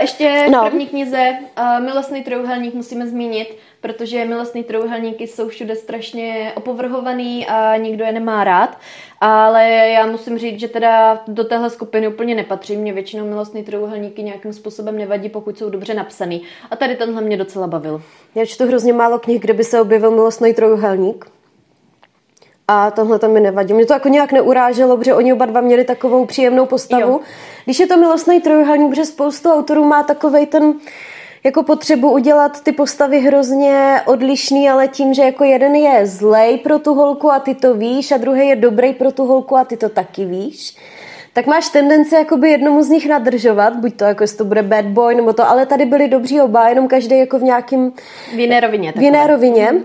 ještě 0.00 0.46
no. 0.50 0.64
první 0.64 0.86
knize 0.86 1.38
uh, 1.58 1.84
Milostný 1.84 2.24
trojuhelník 2.24 2.74
musíme 2.74 3.06
zmínit, 3.06 3.58
protože 3.80 4.24
milostný 4.24 4.64
trojuhelníky 4.64 5.26
jsou 5.26 5.48
všude 5.48 5.76
strašně 5.76 6.52
opovrhovaný 6.54 7.46
a 7.46 7.76
nikdo 7.76 8.04
je 8.04 8.12
nemá 8.12 8.44
rád. 8.44 8.78
Ale 9.20 9.68
já 9.68 10.06
musím 10.06 10.38
říct, 10.38 10.60
že 10.60 10.68
teda 10.68 11.22
do 11.28 11.44
téhle 11.44 11.70
skupiny 11.70 12.08
úplně 12.08 12.34
nepatří. 12.34 12.76
Mě 12.76 12.92
většinou 12.92 13.24
milostný 13.24 13.64
trojuhelníky 13.64 14.22
nějakým 14.22 14.52
způsobem 14.52 14.98
nevadí, 14.98 15.28
pokud 15.28 15.58
jsou 15.58 15.70
dobře 15.70 15.94
napsaný. 15.94 16.42
A 16.70 16.76
tady 16.76 16.96
tenhle 16.96 17.22
mě 17.22 17.36
docela 17.36 17.66
bavil. 17.66 18.02
Já 18.34 18.44
čtu 18.44 18.66
hrozně 18.66 18.92
málo 18.92 19.18
knih, 19.18 19.40
kde 19.40 19.52
by 19.52 19.64
se 19.64 19.80
objevil 19.80 20.10
milostný 20.10 20.54
trojuhelník. 20.54 21.35
A 22.68 22.90
tohle 22.90 23.18
to 23.18 23.28
mi 23.28 23.40
nevadí. 23.40 23.74
Mě 23.74 23.86
to 23.86 23.92
jako 23.92 24.08
nějak 24.08 24.32
neuráželo, 24.32 24.96
protože 24.96 25.14
oni 25.14 25.32
oba 25.32 25.46
dva 25.46 25.60
měli 25.60 25.84
takovou 25.84 26.26
příjemnou 26.26 26.66
postavu. 26.66 27.12
Jo. 27.12 27.20
Když 27.64 27.78
je 27.78 27.86
to 27.86 27.96
milostný 27.96 28.40
trojuhelník, 28.40 28.90
protože 28.90 29.04
spoustu 29.04 29.52
autorů 29.52 29.84
má 29.84 30.02
takovej 30.02 30.46
ten 30.46 30.74
jako 31.44 31.62
potřebu 31.62 32.10
udělat 32.10 32.62
ty 32.62 32.72
postavy 32.72 33.20
hrozně 33.20 34.00
odlišný, 34.06 34.70
ale 34.70 34.88
tím, 34.88 35.14
že 35.14 35.22
jako 35.22 35.44
jeden 35.44 35.74
je 35.74 36.06
zlej 36.06 36.58
pro 36.58 36.78
tu 36.78 36.94
holku 36.94 37.32
a 37.32 37.38
ty 37.38 37.54
to 37.54 37.74
víš 37.74 38.12
a 38.12 38.16
druhý 38.16 38.48
je 38.48 38.56
dobrý 38.56 38.92
pro 38.92 39.12
tu 39.12 39.24
holku 39.24 39.56
a 39.56 39.64
ty 39.64 39.76
to 39.76 39.88
taky 39.88 40.24
víš, 40.24 40.76
tak 41.32 41.46
máš 41.46 41.68
tendenci 41.68 42.14
jakoby 42.14 42.50
jednomu 42.50 42.82
z 42.82 42.88
nich 42.88 43.08
nadržovat, 43.08 43.76
buď 43.76 43.96
to 43.96 44.04
jako 44.04 44.22
jestli 44.22 44.38
to 44.38 44.44
bude 44.44 44.62
bad 44.62 44.84
boy 44.84 45.14
nebo 45.14 45.32
to, 45.32 45.48
ale 45.48 45.66
tady 45.66 45.84
byli 45.84 46.08
dobří 46.08 46.40
oba, 46.40 46.68
jenom 46.68 46.88
každý 46.88 47.18
jako 47.18 47.38
v 47.38 47.42
nějakým... 47.42 47.92
V 48.34 48.38
jiné 48.38 48.60
rovině. 48.60 48.92
V 48.96 49.02
jiné 49.02 49.26
rovině. 49.26 49.72
Mm. 49.72 49.84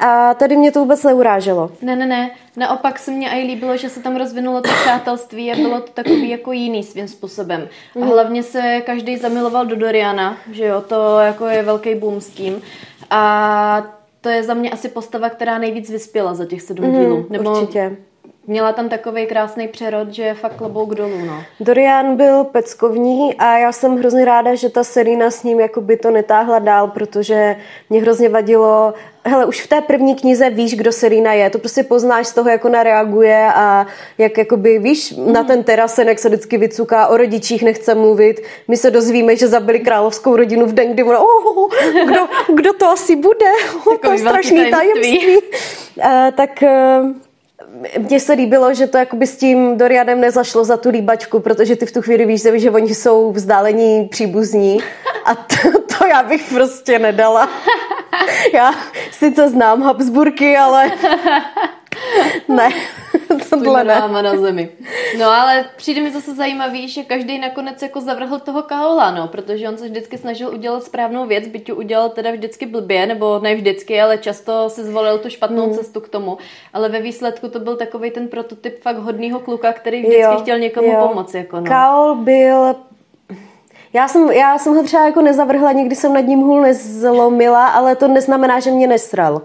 A 0.00 0.34
tady 0.34 0.56
mě 0.56 0.72
to 0.72 0.80
vůbec 0.80 1.04
neuráželo. 1.04 1.70
Ne, 1.82 1.96
ne, 1.96 2.06
ne. 2.06 2.30
Naopak 2.56 2.98
se 2.98 3.10
mně 3.10 3.30
i 3.30 3.46
líbilo, 3.46 3.76
že 3.76 3.88
se 3.88 4.00
tam 4.00 4.16
rozvinulo 4.16 4.60
to 4.60 4.68
přátelství 4.82 5.52
a 5.52 5.56
bylo 5.56 5.80
to 5.80 5.92
takový 5.92 6.28
jako 6.28 6.52
jiný 6.52 6.82
svým 6.82 7.08
způsobem. 7.08 7.68
A 7.96 7.98
mhm. 7.98 8.08
hlavně 8.08 8.42
se 8.42 8.82
každý 8.86 9.16
zamiloval 9.16 9.66
do 9.66 9.76
Doriana, 9.76 10.36
že 10.52 10.64
jo, 10.64 10.80
to 10.80 11.18
jako 11.18 11.46
je 11.46 11.62
velký 11.62 11.94
boom 11.94 12.20
s 12.20 12.28
tím. 12.28 12.62
A 13.10 13.82
to 14.20 14.28
je 14.28 14.42
za 14.42 14.54
mě 14.54 14.70
asi 14.70 14.88
postava, 14.88 15.30
která 15.30 15.58
nejvíc 15.58 15.90
vyspěla 15.90 16.34
za 16.34 16.46
těch 16.46 16.62
sedm 16.62 16.86
mm, 16.86 17.00
dílů. 17.00 17.26
Nebo 17.30 17.60
určitě. 17.60 17.96
Měla 18.50 18.72
tam 18.72 18.88
takový 18.88 19.26
krásný 19.26 19.68
přerod, 19.68 20.14
že 20.14 20.22
je 20.22 20.34
fakt 20.34 20.56
klobouk 20.56 20.94
dolů, 20.94 21.24
no. 21.26 21.42
Dorian 21.60 22.16
byl 22.16 22.44
peckovní 22.44 23.34
a 23.34 23.58
já 23.58 23.72
jsem 23.72 23.96
hrozně 23.96 24.24
ráda, 24.24 24.54
že 24.54 24.68
ta 24.68 24.84
Serena 24.84 25.30
s 25.30 25.42
ním 25.42 25.60
jako 25.60 25.80
by 25.80 25.96
to 25.96 26.10
netáhla 26.10 26.58
dál, 26.58 26.88
protože 26.88 27.56
mě 27.90 28.00
hrozně 28.02 28.28
vadilo, 28.28 28.94
hele, 29.24 29.46
už 29.46 29.62
v 29.62 29.66
té 29.66 29.80
první 29.80 30.14
knize 30.14 30.50
víš, 30.50 30.76
kdo 30.76 30.92
Serena 30.92 31.32
je, 31.32 31.50
to 31.50 31.58
prostě 31.58 31.82
poznáš 31.82 32.26
z 32.26 32.32
toho, 32.32 32.50
jak 32.50 32.64
ona 32.64 32.82
reaguje 32.82 33.52
a 33.54 33.86
jak 34.18 34.38
jakoby, 34.38 34.78
víš, 34.78 35.12
mm. 35.12 35.32
na 35.32 35.44
ten 35.44 35.64
terasen, 35.64 36.08
jak 36.08 36.18
se 36.18 36.28
vždycky 36.28 36.58
vycuká, 36.58 37.06
o 37.06 37.16
rodičích 37.16 37.62
nechce 37.62 37.94
mluvit, 37.94 38.40
my 38.68 38.76
se 38.76 38.90
dozvíme, 38.90 39.36
že 39.36 39.48
zabili 39.48 39.80
královskou 39.80 40.36
rodinu 40.36 40.66
v 40.66 40.72
den, 40.72 40.92
kdy 40.92 41.02
ona, 41.02 41.20
oh, 41.20 41.70
kdo, 42.04 42.28
kdo 42.54 42.72
to 42.72 42.88
asi 42.88 43.16
bude, 43.16 43.52
oh, 43.86 43.96
to 43.98 44.12
je 44.12 44.18
strašný 44.18 44.70
tajemství. 44.70 45.18
tajemství. 45.18 45.36
Uh, 45.96 46.30
tak 46.36 46.62
uh, 46.62 47.27
mně 47.98 48.20
se 48.20 48.32
líbilo, 48.32 48.74
že 48.74 48.86
to 48.86 48.98
jakoby 48.98 49.26
s 49.26 49.36
tím 49.36 49.78
Dorianem 49.78 50.20
nezašlo 50.20 50.64
za 50.64 50.76
tu 50.76 50.88
líbačku, 50.90 51.40
protože 51.40 51.76
ty 51.76 51.86
v 51.86 51.92
tu 51.92 52.02
chvíli 52.02 52.26
víš, 52.26 52.42
že 52.54 52.70
oni 52.70 52.94
jsou 52.94 53.32
vzdálení 53.32 54.08
příbuzní 54.08 54.78
a 55.24 55.34
to, 55.34 55.78
to 55.98 56.06
já 56.06 56.22
bych 56.22 56.48
prostě 56.54 56.98
nedala. 56.98 57.48
Já 58.54 58.74
sice 59.10 59.48
znám 59.48 59.82
Habsburky, 59.82 60.56
ale 60.56 60.92
ne. 62.48 62.68
Tohle 63.50 63.84
ne. 63.84 64.22
na 64.22 64.36
zemi. 64.36 64.68
No 65.18 65.26
ale 65.26 65.64
přijde 65.76 66.00
mi 66.00 66.10
zase 66.10 66.34
zajímavý, 66.34 66.88
že 66.88 67.02
každý 67.02 67.38
nakonec 67.38 67.82
jako 67.82 68.00
zavrhl 68.00 68.38
toho 68.38 68.62
Kaola, 68.62 69.10
no, 69.10 69.28
protože 69.28 69.68
on 69.68 69.76
se 69.76 69.84
vždycky 69.84 70.18
snažil 70.18 70.48
udělat 70.48 70.84
správnou 70.84 71.26
věc, 71.26 71.48
byť 71.48 71.72
udělal 71.72 72.08
teda 72.08 72.30
vždycky 72.30 72.66
blbě, 72.66 73.06
nebo 73.06 73.38
ne 73.38 73.54
vždycky, 73.54 74.00
ale 74.00 74.18
často 74.18 74.70
si 74.70 74.84
zvolil 74.84 75.18
tu 75.18 75.30
špatnou 75.30 75.64
hmm. 75.64 75.74
cestu 75.74 76.00
k 76.00 76.08
tomu. 76.08 76.38
Ale 76.72 76.88
ve 76.88 77.00
výsledku 77.00 77.48
to 77.48 77.60
byl 77.60 77.76
takový 77.76 78.10
ten 78.10 78.28
prototyp 78.28 78.82
fakt 78.82 78.98
hodného 78.98 79.40
kluka, 79.40 79.72
který 79.72 80.02
vždycky 80.02 80.22
jo, 80.22 80.38
chtěl 80.42 80.58
někomu 80.58 80.92
jo. 80.92 81.08
pomoct. 81.08 81.34
Jako 81.34 81.60
no. 81.60 81.66
Kaol 81.66 82.14
byl 82.14 82.74
já 83.92 84.08
jsem, 84.08 84.30
já 84.30 84.58
jsem 84.58 84.74
ho 84.74 84.82
třeba 84.82 85.06
jako 85.06 85.22
nezavrhla, 85.22 85.72
nikdy 85.72 85.96
jsem 85.96 86.12
nad 86.12 86.20
ním 86.20 86.40
hůl 86.40 86.60
nezlomila, 86.60 87.68
ale 87.68 87.96
to 87.96 88.08
neznamená, 88.08 88.60
že 88.60 88.70
mě 88.70 88.86
nesral. 88.86 89.42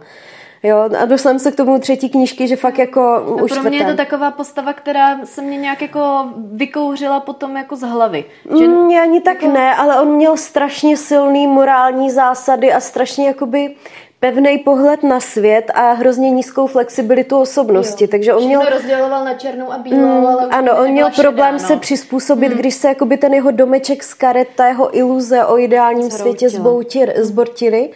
Jo, 0.64 0.90
a 1.00 1.06
došla 1.06 1.32
jsem 1.32 1.40
se 1.40 1.52
k 1.52 1.56
tomu 1.56 1.80
třetí 1.80 2.10
knížky, 2.10 2.48
že 2.48 2.56
fakt 2.56 2.78
jako 2.78 3.24
no, 3.28 3.44
už 3.44 3.52
Pro 3.52 3.64
mě 3.64 3.78
je 3.78 3.86
to 3.86 3.96
taková 3.96 4.32
postava, 4.32 4.74
která 4.74 5.26
se 5.26 5.42
mě 5.42 5.58
nějak 5.58 5.82
jako 5.82 6.30
vykouřila 6.52 7.20
potom 7.20 7.58
jako 7.58 7.76
z 7.76 7.82
hlavy. 7.82 8.26
Že... 8.58 8.68
Mě 8.68 9.02
ani 9.02 9.22
tak 9.22 9.42
jako... 9.42 9.56
ne, 9.56 9.76
ale 9.76 10.02
on 10.02 10.08
měl 10.08 10.38
strašně 10.38 10.98
silný 10.98 11.48
morální 11.48 12.12
zásady 12.12 12.74
a 12.74 12.80
strašně 12.80 13.28
jakoby 13.28 13.76
pevný 14.20 14.58
pohled 14.58 15.04
na 15.04 15.20
svět 15.20 15.72
a 15.74 15.92
hrozně 15.92 16.30
nízkou 16.30 16.68
flexibilitu 16.68 17.40
osobnosti. 17.40 18.04
Jo. 18.04 18.08
Takže 18.12 18.34
on 18.34 18.46
měl 18.46 18.70
rozděloval 18.70 19.26
na 19.26 19.34
černou 19.34 19.72
a 19.72 19.78
bílou, 19.78 19.98
mm, 19.98 20.26
ale 20.26 20.48
Ano, 20.48 20.78
on 20.78 20.92
měl 20.92 21.10
problém 21.16 21.60
šedá, 21.60 21.64
no. 21.64 21.68
se 21.68 21.76
přizpůsobit, 21.76 22.52
mm. 22.52 22.58
když 22.58 22.76
se 22.76 22.88
jakoby 22.88 23.18
ten 23.18 23.34
jeho 23.34 23.52
domeček 23.52 24.04
z 24.04 24.14
karet, 24.14 24.48
ta 24.56 24.68
jeho 24.68 24.98
iluze 24.98 25.46
o 25.46 25.58
ideálním 25.58 26.02
Zhroutila. 26.02 26.20
světě 26.20 26.50
zboutir, 26.50 27.14
zbortili. 27.18 27.90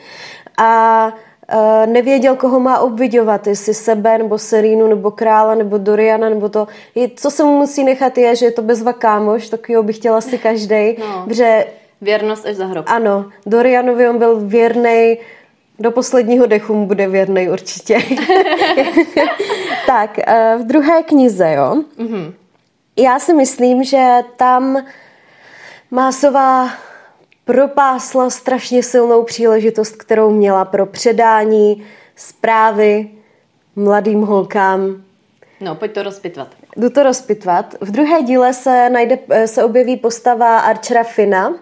A 0.58 1.13
nevěděl, 1.86 2.36
koho 2.36 2.60
má 2.60 2.79
obvidovat, 2.79 3.47
jestli 3.47 3.73
sebe, 3.73 4.17
nebo 4.17 4.38
Serínu, 4.38 4.88
nebo 4.88 5.12
krála, 5.12 5.55
nebo 5.55 5.77
Doriana, 5.77 6.29
nebo 6.29 6.49
to. 6.49 6.67
Co 7.15 7.31
se 7.31 7.43
mu 7.43 7.57
musí 7.57 7.83
nechat 7.83 8.17
je, 8.17 8.36
že 8.36 8.45
je 8.45 8.51
to 8.51 8.62
bezva 8.62 8.93
kámoš, 8.93 9.49
takového 9.49 9.83
bych 9.83 9.95
chtěla 9.95 10.21
si 10.21 10.38
každý. 10.38 10.75
No. 10.99 11.25
Že, 11.29 11.65
Věrnost 12.01 12.45
až 12.45 12.55
za 12.55 12.65
hrob. 12.65 12.86
Ano, 12.89 13.25
Dorianovi 13.45 14.10
on 14.10 14.17
byl 14.17 14.39
věrný 14.39 15.17
do 15.79 15.91
posledního 15.91 16.45
dechu 16.45 16.73
mu 16.73 16.86
bude 16.86 17.07
věrný 17.07 17.49
určitě. 17.49 17.97
tak, 19.88 20.19
uh, 20.27 20.62
v 20.62 20.65
druhé 20.65 21.03
knize, 21.03 21.53
jo. 21.53 21.83
Mm-hmm. 21.99 22.33
Já 22.97 23.19
si 23.19 23.33
myslím, 23.33 23.83
že 23.83 24.19
tam 24.36 24.86
Másová 25.91 26.69
propásla 27.47 28.29
strašně 28.29 28.83
silnou 28.83 29.23
příležitost, 29.23 29.95
kterou 29.95 30.29
měla 30.29 30.65
pro 30.65 30.86
předání 30.86 31.83
zprávy 32.15 33.10
mladým 33.75 34.21
holkám. 34.21 35.03
No, 35.62 35.75
pojď 35.75 35.91
to 35.91 36.03
rozpitvat. 36.03 36.47
Jdu 36.77 36.89
to 36.89 37.03
rozpitvat. 37.03 37.75
V 37.81 37.91
druhé 37.91 38.23
díle 38.23 38.53
se, 38.53 38.89
najde, 38.89 39.19
se 39.45 39.63
objeví 39.63 39.97
postava 39.97 40.60
Archera 40.60 41.03
Fina, 41.03 41.55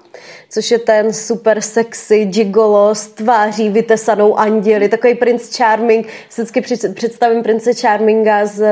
což 0.50 0.72
je 0.72 0.80
ten 0.80 1.14
super 1.14 1.62
sexy 1.62 2.26
gigolo 2.26 2.96
s 2.96 3.08
tváří 3.08 3.70
vytesanou 3.70 4.40
anděli, 4.40 4.90
takový 4.90 5.16
prince 5.16 5.58
Charming. 5.58 6.08
Vždycky 6.30 6.62
představím 6.94 7.44
prince 7.44 7.74
Charminga 7.74 8.46
z, 8.46 8.66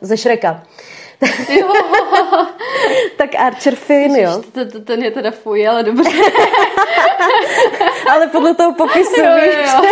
ze 0.00 0.16
Šreka. 0.16 0.62
tak 3.16 3.30
Archer 3.38 3.74
Finn, 3.74 4.16
jo. 4.16 4.42
To, 4.52 4.66
to, 4.66 4.80
ten 4.80 5.02
je 5.02 5.10
teda 5.10 5.30
fuj, 5.30 5.68
ale 5.68 5.82
dobře. 5.82 6.10
ale 8.12 8.26
podle 8.26 8.54
toho 8.54 8.74
popisu, 8.74 9.20
jo, 9.20 9.36
víš. 9.36 9.74
Jo, 9.74 9.82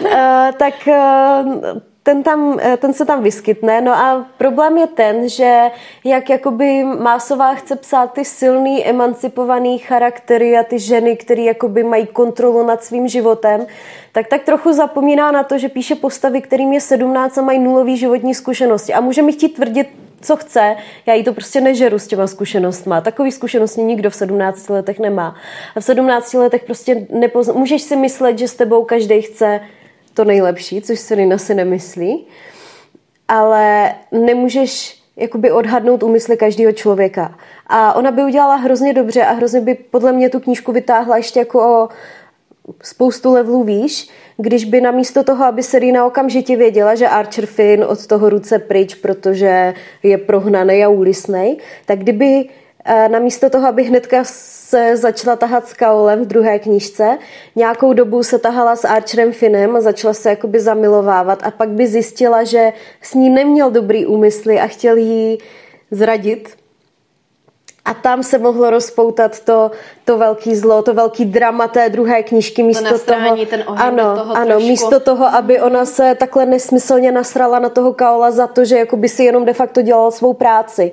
jo. 0.00 0.10
uh, 0.10 0.52
tak 0.56 0.74
uh, 0.86 1.80
ten, 2.02 2.22
tam, 2.22 2.58
ten 2.78 2.92
se 2.92 3.04
tam 3.04 3.22
vyskytne. 3.22 3.80
No 3.80 3.92
a 3.92 4.26
problém 4.38 4.78
je 4.78 4.86
ten, 4.86 5.28
že 5.28 5.70
jak 6.04 6.30
jakoby 6.30 6.84
Másová 6.84 7.54
chce 7.54 7.76
psát 7.76 8.12
ty 8.12 8.24
silný, 8.24 8.86
emancipovaný 8.86 9.78
charaktery 9.78 10.58
a 10.58 10.62
ty 10.62 10.78
ženy, 10.78 11.16
které 11.16 11.42
jakoby 11.42 11.82
mají 11.82 12.06
kontrolu 12.06 12.66
nad 12.66 12.84
svým 12.84 13.08
životem, 13.08 13.66
tak 14.12 14.28
tak 14.28 14.42
trochu 14.42 14.72
zapomíná 14.72 15.30
na 15.30 15.42
to, 15.42 15.58
že 15.58 15.68
píše 15.68 15.94
postavy, 15.94 16.40
kterým 16.40 16.72
je 16.72 16.80
17 16.80 17.38
a 17.38 17.42
mají 17.42 17.58
nulový 17.58 17.96
životní 17.96 18.34
zkušenosti. 18.34 18.94
A 18.94 19.00
může 19.00 19.22
mi 19.22 19.32
chtít 19.32 19.48
tvrdit 19.48 20.01
co 20.22 20.36
chce, 20.36 20.76
já 21.06 21.14
jí 21.14 21.24
to 21.24 21.32
prostě 21.32 21.60
nežeru 21.60 21.98
s 21.98 22.06
těma 22.06 22.26
zkušenostma. 22.26 23.00
Takový 23.00 23.32
zkušenosti 23.32 23.82
nikdo 23.82 24.10
v 24.10 24.14
17 24.14 24.68
letech 24.68 24.98
nemá. 24.98 25.36
A 25.76 25.80
v 25.80 25.84
17 25.84 26.34
letech 26.34 26.64
prostě 26.64 26.94
nepozna- 26.94 27.54
můžeš 27.54 27.82
si 27.82 27.96
myslet, 27.96 28.38
že 28.38 28.48
s 28.48 28.54
tebou 28.54 28.84
každý 28.84 29.22
chce 29.22 29.60
to 30.14 30.24
nejlepší, 30.24 30.82
což 30.82 30.98
se 30.98 31.14
Rina 31.14 31.38
si 31.38 31.54
nemyslí, 31.54 32.26
ale 33.28 33.94
nemůžeš 34.12 35.02
jakoby 35.16 35.50
odhadnout 35.50 36.02
úmysly 36.02 36.36
každého 36.36 36.72
člověka. 36.72 37.38
A 37.66 37.92
ona 37.92 38.10
by 38.10 38.24
udělala 38.24 38.56
hrozně 38.56 38.92
dobře 38.92 39.24
a 39.24 39.32
hrozně 39.32 39.60
by 39.60 39.74
podle 39.74 40.12
mě 40.12 40.30
tu 40.30 40.40
knížku 40.40 40.72
vytáhla 40.72 41.16
ještě 41.16 41.38
jako 41.38 41.58
o 41.60 41.88
spoustu 42.82 43.32
levelů 43.32 43.64
výš, 43.64 44.08
když 44.36 44.64
by 44.64 44.80
namísto 44.80 45.24
toho, 45.24 45.44
aby 45.44 45.62
Serena 45.62 46.06
okamžitě 46.06 46.56
věděla, 46.56 46.94
že 46.94 47.08
Archer 47.08 47.46
Finn 47.46 47.84
od 47.84 48.06
toho 48.06 48.28
ruce 48.30 48.58
pryč, 48.58 48.94
protože 48.94 49.74
je 50.02 50.18
prohnaný 50.18 50.84
a 50.84 50.88
úlisný, 50.88 51.58
tak 51.86 51.98
kdyby 51.98 52.48
eh, 52.84 53.08
namísto 53.08 53.50
toho, 53.50 53.68
aby 53.68 53.84
hnedka 53.84 54.24
se 54.24 54.96
začala 54.96 55.36
tahat 55.36 55.68
s 55.68 55.72
Kaolem 55.72 56.24
v 56.24 56.26
druhé 56.26 56.58
knížce, 56.58 57.18
nějakou 57.56 57.92
dobu 57.92 58.22
se 58.22 58.38
tahala 58.38 58.76
s 58.76 58.84
Archerem 58.84 59.32
Finem 59.32 59.76
a 59.76 59.80
začala 59.80 60.14
se 60.14 60.30
jakoby 60.30 60.60
zamilovávat 60.60 61.42
a 61.42 61.50
pak 61.50 61.68
by 61.68 61.86
zjistila, 61.86 62.44
že 62.44 62.72
s 63.02 63.14
ní 63.14 63.30
neměl 63.30 63.70
dobrý 63.70 64.06
úmysly 64.06 64.60
a 64.60 64.66
chtěl 64.66 64.96
jí 64.96 65.38
zradit, 65.90 66.61
a 67.84 67.94
tam 67.94 68.22
se 68.22 68.38
mohlo 68.38 68.70
rozpoutat 68.70 69.40
to, 69.40 69.70
to 70.04 70.18
velký 70.18 70.56
zlo, 70.56 70.82
to 70.82 70.94
velký 70.94 71.24
drama 71.24 71.68
té 71.68 71.88
druhé 71.88 72.22
knížky 72.22 72.62
místo 72.62 72.98
to 72.98 72.98
toho, 72.98 73.46
ten 73.46 73.64
ano, 73.66 74.16
toho 74.16 74.36
ano, 74.36 74.46
trošku. 74.46 74.68
místo 74.68 75.00
toho, 75.00 75.26
aby 75.26 75.60
ona 75.60 75.84
se 75.84 76.14
takhle 76.14 76.46
nesmyslně 76.46 77.12
nasrala 77.12 77.58
na 77.58 77.68
toho 77.68 77.92
Kaola 77.92 78.30
za 78.30 78.46
to, 78.46 78.64
že 78.64 78.78
jako 78.78 78.96
by 78.96 79.08
si 79.08 79.24
jenom 79.24 79.44
de 79.44 79.52
facto 79.52 79.82
dělal 79.82 80.10
svou 80.10 80.32
práci. 80.32 80.92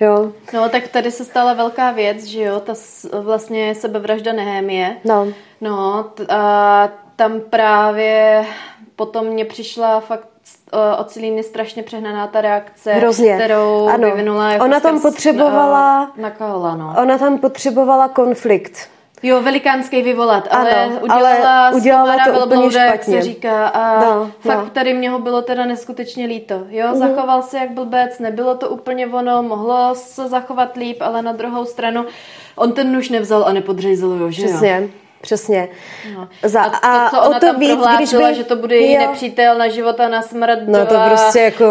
Jo. 0.00 0.32
No, 0.52 0.68
tak 0.68 0.88
tady 0.88 1.10
se 1.10 1.24
stala 1.24 1.52
velká 1.52 1.90
věc, 1.90 2.24
že 2.24 2.42
jo, 2.42 2.60
ta 2.60 2.72
vlastně 3.20 3.74
sebevražda 3.74 4.32
Nehemie. 4.32 4.96
No. 5.04 5.28
No, 5.60 6.10
t- 6.14 6.26
a 6.28 6.88
tam 7.16 7.40
právě 7.40 8.44
potom 8.96 9.26
mě 9.26 9.44
přišla 9.44 10.00
fakt 10.00 10.28
od 10.98 11.10
Celíny 11.10 11.42
strašně 11.42 11.82
přehnaná 11.82 12.26
ta 12.26 12.40
reakce, 12.40 12.92
Hrozně. 12.92 13.34
kterou 13.34 13.88
Ano. 13.88 14.10
vyvinula 14.10 14.50
jako 14.52 14.64
Ona 14.64 14.80
tam 14.80 15.00
potřebovala- 15.00 16.08
uh, 16.16 16.22
na 16.22 16.30
Kaola, 16.30 16.74
no. 16.76 16.94
Ona 17.02 17.18
tam 17.18 17.38
potřebovala 17.38 18.08
konflikt. 18.08 18.88
Jo, 19.22 19.42
velikánský 19.42 20.02
vyvolat, 20.02 20.48
ale 20.50 20.74
Ano, 20.84 20.98
udělala, 21.02 21.66
ale 21.66 21.76
udělala 21.76 22.04
z 22.06 22.10
komára 22.10 22.24
to 22.24 22.30
úplně 22.30 22.48
velblouda, 22.56 22.84
jak 22.84 22.94
špatně. 22.94 23.14
se 23.16 23.22
říká. 23.22 23.66
A 23.68 24.00
No, 24.00 24.30
fakt 24.40 24.58
no. 24.64 24.70
Tady 24.70 24.94
mě 24.94 25.10
ho 25.10 25.18
bylo 25.18 25.42
teda 25.42 25.64
neskutečně 25.66 26.26
líto. 26.26 26.62
Jo, 26.68 26.88
zachoval 26.94 27.42
se 27.42 27.58
jak 27.58 27.70
blbec, 27.70 28.18
nebylo 28.18 28.54
to 28.54 28.68
úplně 28.68 29.06
ono, 29.06 29.42
mohlo 29.42 29.94
se 29.94 30.28
zachovat 30.28 30.76
líp, 30.76 30.96
ale 31.00 31.22
na 31.22 31.32
druhou 31.32 31.64
stranu 31.64 32.04
on 32.56 32.72
ten 32.72 32.92
nůž 32.92 33.08
nevzal 33.08 33.44
a 33.44 33.52
nepodřízl 33.52 34.08
ho, 34.08 34.30
že 34.30 34.46
jo? 34.46 34.88
Přesně. 35.24 35.68
No. 36.14 36.28
Za, 36.42 36.60
a 36.62 37.10
to, 37.10 37.16
co 37.16 37.22
ona 37.22 37.36
o 37.36 37.40
to 37.40 37.46
tam 37.46 37.58
víc, 37.60 37.78
když 37.96 38.14
by... 38.14 38.34
že 38.34 38.44
to 38.44 38.56
bude 38.56 38.76
její 38.76 38.92
Jo. 38.94 39.00
nepřítel 39.00 39.58
na 39.58 39.68
život 39.68 40.00
a 40.00 40.08
na 40.08 40.22
smrt. 40.22 40.58
No 40.66 40.86
to 40.86 40.96
a 41.00 41.08
prostě 41.08 41.40
jako... 41.40 41.64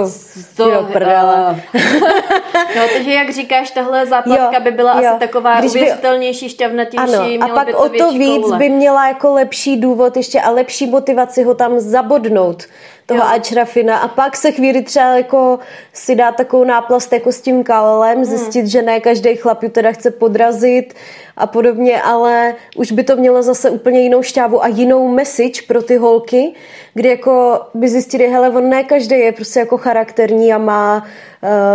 To, 0.57 0.69
jo, 0.69 0.87
prdele. 0.93 1.61
no, 2.75 2.81
takže 2.93 3.13
jak 3.13 3.29
říkáš, 3.29 3.71
tahle 3.71 4.05
záplavka 4.05 4.57
Jo, 4.57 4.61
by 4.63 4.71
byla 4.71 5.01
jo. 5.01 5.09
asi 5.09 5.19
taková 5.19 5.59
Když 5.59 5.73
by- 5.73 5.79
uvěřitelnější, 5.79 6.49
šťavnatější, 6.49 7.13
Ano, 7.15 7.45
a 7.45 7.47
pak 7.47 7.65
by 7.65 7.71
to 7.71 7.77
o 7.79 7.89
to 7.89 8.11
víc 8.11 8.41
koule. 8.43 8.57
by 8.57 8.69
měla 8.69 9.07
jako 9.07 9.33
lepší 9.33 9.77
důvod 9.77 10.17
ještě 10.17 10.41
a 10.41 10.49
lepší 10.49 10.87
motivaci 10.87 11.43
ho 11.43 11.53
tam 11.53 11.79
zabodnout 11.79 12.63
toho 13.05 13.19
Jo. 13.19 13.25
Ačrafina 13.27 13.97
a 13.97 14.07
pak 14.07 14.35
se 14.35 14.51
chvíli 14.51 14.81
třeba 14.81 15.17
jako 15.17 15.59
si 15.93 16.15
dát 16.15 16.35
takovou 16.35 16.63
náplast 16.63 17.13
jako 17.13 17.31
s 17.31 17.41
tím 17.41 17.63
Kaolem, 17.63 18.15
Hmm. 18.15 18.25
zjistit, 18.25 18.67
že 18.67 18.81
ne 18.81 18.99
každý 18.99 19.35
chlap 19.35 19.63
ju 19.63 19.69
teda 19.69 19.91
chce 19.91 20.11
podrazit 20.11 20.93
a 21.37 21.47
podobně, 21.47 22.01
ale 22.01 22.55
už 22.75 22.91
by 22.91 23.03
to 23.03 23.15
mělo 23.15 23.43
zase 23.43 23.69
úplně 23.69 24.01
jinou 24.01 24.21
šťávu 24.21 24.63
a 24.63 24.67
jinou 24.67 25.07
message 25.07 25.61
pro 25.67 25.81
ty 25.83 25.97
holky, 25.97 26.53
kdy 26.93 27.09
jako 27.09 27.61
by 27.73 27.89
zjistili, 27.89 28.27
hele, 28.27 28.49
on 28.49 28.69
ne 28.69 28.83
každý 28.83 29.19
je 29.19 29.31
prostě 29.31 29.59
jako 29.59 29.77
charakterní 29.77 30.53
a 30.53 30.57
má, 30.57 31.05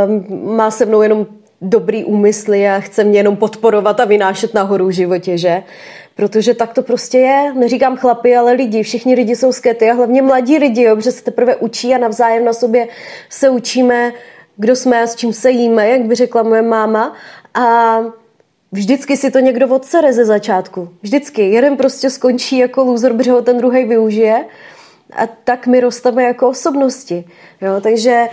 um, 0.07 0.57
má 0.57 0.71
se 0.71 0.87
mnou 0.87 1.03
jenom 1.03 1.27
dobrý 1.61 2.05
úmysly 2.05 2.69
a 2.69 2.81
chce 2.81 3.05
mě 3.05 3.19
jenom 3.19 3.37
podporovat 3.37 4.01
a 4.01 4.05
vynášet 4.05 4.55
nahoru 4.55 4.87
v 4.87 4.91
životě, 4.91 5.39
že? 5.39 5.63
Protože 6.19 6.55
tak 6.55 6.73
to 6.73 6.83
prostě 6.83 7.19
je. 7.19 7.55
Neříkám 7.55 7.97
chlapi, 7.97 8.37
ale 8.37 8.53
lidi. 8.53 8.83
Všichni 8.83 9.15
lidi 9.15 9.37
jsou 9.37 9.53
skety 9.53 9.91
a 9.91 9.95
hlavně 9.95 10.23
mladí 10.23 10.59
lidi, 10.59 10.83
jo, 10.83 10.97
protože 10.97 11.13
se 11.13 11.25
teprve 11.25 11.57
učí 11.57 11.95
a 11.95 11.99
navzájem 11.99 12.45
na 12.45 12.53
sobě 12.53 12.89
se 13.29 13.51
učíme, 13.51 14.13
kdo 14.57 14.77
jsme 14.77 15.03
a 15.03 15.07
s 15.07 15.15
čím 15.15 15.33
se 15.33 15.51
jíme, 15.51 15.89
jak 15.89 16.03
by 16.03 16.15
řekla 16.15 16.43
moje 16.43 16.63
máma. 16.63 17.15
A 17.55 17.99
vždycky 18.73 19.17
si 19.17 19.31
to 19.31 19.39
někdo 19.39 19.69
odsere 19.69 20.13
ze 20.13 20.25
začátku. 20.25 20.89
Vždycky. 21.03 21.51
Jeden 21.51 21.77
prostě 21.77 22.11
skončí 22.11 22.59
jako 22.59 22.85
loser, 22.85 23.13
protože 23.13 23.33
ho 23.33 23.43
ten 23.43 23.59
druhý 23.59 23.85
využije. 23.85 24.45
A 25.13 25.27
tak 25.45 25.67
my 25.67 25.81
rosteme 25.81 26.23
jako 26.23 26.49
osobnosti. 26.49 27.25
Jo, 27.61 27.81
takže 27.81 28.29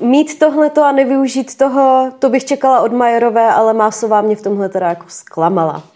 mít 0.00 0.38
tohleto 0.38 0.84
a 0.84 0.92
nevyužít 0.92 1.56
toho, 1.56 2.12
to 2.18 2.28
bych 2.28 2.44
čekala 2.44 2.80
od 2.80 2.92
Majerové, 2.92 3.48
ale 3.48 3.74
Másová 3.74 4.20
mě 4.20 4.36
v 4.36 4.42
tomhle 4.42 4.68
teda 4.68 4.88
jako 4.88 5.04
zklamala. 5.08 5.95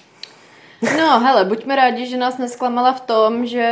No, 0.83 1.21
hele, 1.21 1.45
buďme 1.45 1.77
rádi, 1.77 2.07
že 2.07 2.17
nás 2.17 2.39
nesklamala 2.39 2.93
v 2.93 3.01
tom, 3.01 3.47
že 3.47 3.65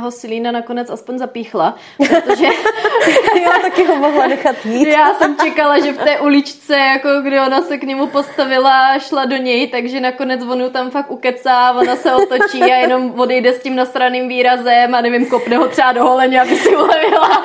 ho 0.00 0.10
Silína 0.10 0.50
nakonec 0.52 0.90
aspoň 0.90 1.18
zapíchla, 1.18 1.74
protože 1.98 2.46
Já 3.42 3.50
taky 3.62 3.84
ho 3.84 3.96
mohla 3.96 4.26
nechat 4.26 4.56
jít. 4.66 4.88
já 4.88 5.14
jsem 5.14 5.36
čekala, 5.42 5.78
že 5.78 5.92
v 5.92 5.98
té 5.98 6.20
uličce, 6.20 6.76
jako 6.78 7.08
kdy 7.22 7.40
ona 7.40 7.62
se 7.62 7.78
k 7.78 7.82
němu 7.82 8.06
postavila 8.06 8.86
a 8.86 8.98
šla 8.98 9.24
do 9.24 9.36
něj, 9.36 9.66
takže 9.68 10.00
nakonec 10.00 10.42
on 10.42 10.70
tam 10.70 10.90
fakt 10.90 11.10
ukecá, 11.10 11.72
ona 11.72 11.96
se 11.96 12.12
otočí 12.14 12.62
a 12.62 12.76
jenom 12.76 13.20
odejde 13.20 13.52
s 13.52 13.62
tím 13.62 13.76
nastraným 13.76 14.28
výrazem 14.28 14.94
a 14.94 15.00
nevím, 15.00 15.26
kopne 15.26 15.56
ho 15.56 15.68
třeba 15.68 15.92
do 15.92 16.02
holeně, 16.04 16.40
aby 16.40 16.56
si 16.56 16.76
ulevila. 16.76 17.44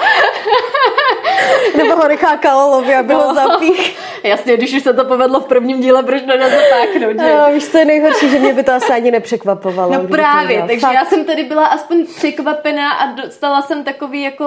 Nebo 1.77 1.95
ho 1.95 2.07
nechá 2.07 2.37
Kaolovi, 2.37 2.95
aby 2.95 3.13
ho 3.13 3.27
No. 3.27 3.33
zapích. 3.33 3.97
Jasně, 4.23 4.57
když 4.57 4.73
už 4.73 4.83
se 4.83 4.93
to 4.93 5.05
povedlo 5.05 5.39
v 5.39 5.45
prvním 5.45 5.81
díle, 5.81 6.03
proč 6.03 6.21
to 6.21 6.37
nezatáknout? 6.37 7.15
No, 7.15 7.53
víš, 7.53 7.67
co 7.67 7.77
je 7.77 7.85
nejhorší, 7.85 8.29
že 8.29 8.39
mě 8.39 8.53
by 8.53 8.63
to 8.63 8.73
asi 8.73 8.93
ani 8.93 9.11
nepřekvapovalo. 9.11 9.93
No 9.93 10.01
to 10.01 10.07
právě, 10.07 10.59
takže 10.67 10.79
Fakt. 10.79 10.93
já 10.93 11.05
jsem 11.05 11.25
tady 11.25 11.43
byla 11.43 11.65
aspoň 11.65 12.05
překvapená 12.05 12.91
a 12.91 13.11
dostala 13.11 13.61
jsem 13.61 13.83
takový 13.83 14.21
jako 14.21 14.45